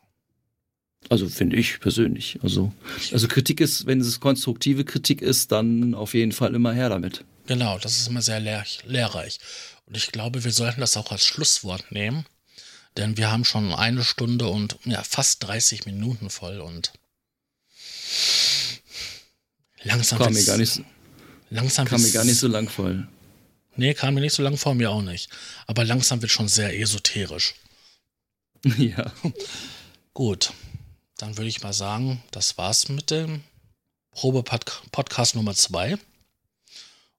Also 1.10 1.28
finde 1.28 1.56
ich 1.56 1.80
persönlich. 1.80 2.38
Also, 2.42 2.72
also 3.12 3.28
Kritik 3.28 3.60
ist, 3.60 3.86
wenn 3.86 4.00
es 4.00 4.20
konstruktive 4.20 4.84
Kritik 4.84 5.22
ist, 5.22 5.52
dann 5.52 5.94
auf 5.94 6.14
jeden 6.14 6.32
Fall 6.32 6.54
immer 6.54 6.72
her 6.72 6.88
damit. 6.88 7.24
Genau, 7.46 7.78
das 7.78 7.98
ist 7.98 8.08
immer 8.08 8.22
sehr 8.22 8.40
lehr 8.40 8.64
lehrreich. 8.86 9.38
Und 9.86 9.96
ich 9.96 10.10
glaube, 10.12 10.44
wir 10.44 10.50
sollten 10.50 10.80
das 10.80 10.96
auch 10.96 11.12
als 11.12 11.24
Schlusswort 11.24 11.92
nehmen, 11.92 12.24
denn 12.96 13.16
wir 13.16 13.30
haben 13.30 13.44
schon 13.44 13.72
eine 13.72 14.04
Stunde 14.04 14.48
und 14.48 14.78
ja, 14.84 15.02
fast 15.02 15.42
30 15.44 15.86
Minuten 15.86 16.30
voll 16.30 16.60
und 16.60 16.92
langsam 19.82 20.18
Kam 20.18 20.32
mir 20.32 20.44
gar 20.44 20.58
nicht, 20.58 20.80
langsam 21.50 21.86
kam 21.86 22.02
mir 22.02 22.10
gar 22.10 22.24
nicht 22.24 22.38
so 22.38 22.48
lang 22.48 22.68
voll. 22.68 23.08
Nee, 23.76 23.94
kam 23.94 24.14
mir 24.14 24.20
nicht 24.20 24.34
so 24.34 24.42
lang 24.42 24.56
vor, 24.56 24.74
mir 24.74 24.90
auch 24.90 25.02
nicht. 25.02 25.30
Aber 25.66 25.84
langsam 25.84 26.22
wird 26.22 26.30
schon 26.30 26.48
sehr 26.48 26.78
esoterisch. 26.78 27.54
ja. 28.78 29.12
Gut, 30.12 30.52
dann 31.18 31.36
würde 31.36 31.48
ich 31.48 31.62
mal 31.62 31.72
sagen, 31.72 32.22
das 32.30 32.56
war's 32.56 32.88
mit 32.88 33.10
dem 33.10 33.42
Probe-Podcast 34.12 35.34
Nummer 35.34 35.54
2. 35.54 35.98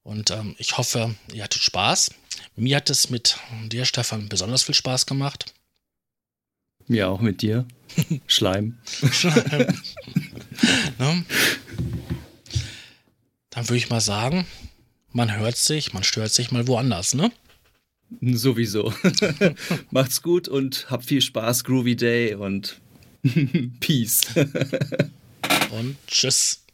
Und 0.03 0.31
ähm, 0.31 0.55
ich 0.59 0.77
hoffe, 0.77 1.15
ihr 1.33 1.43
hattet 1.43 1.61
Spaß. 1.61 2.11
Mir 2.55 2.77
hat 2.77 2.89
es 2.89 3.09
mit 3.09 3.37
dir, 3.65 3.85
Stefan, 3.85 4.29
besonders 4.29 4.63
viel 4.63 4.75
Spaß 4.75 5.05
gemacht. 5.07 5.53
Mir 6.87 7.09
auch 7.09 7.21
mit 7.21 7.41
dir. 7.41 7.65
Schleim. 8.27 8.77
ne? 10.99 11.25
Dann 13.49 13.69
würde 13.69 13.77
ich 13.77 13.89
mal 13.89 14.01
sagen, 14.01 14.45
man 15.11 15.35
hört 15.35 15.57
sich, 15.57 15.93
man 15.93 16.03
stört 16.03 16.31
sich 16.31 16.51
mal 16.51 16.67
woanders, 16.67 17.13
ne? 17.13 17.31
Sowieso. 18.21 18.93
Macht's 19.91 20.21
gut 20.21 20.47
und 20.47 20.87
habt 20.89 21.05
viel 21.05 21.21
Spaß, 21.21 21.63
Groovy 21.63 21.95
Day 21.95 22.35
und 22.35 22.79
Peace. 23.79 24.21
Und 25.71 25.97
tschüss. 26.07 26.64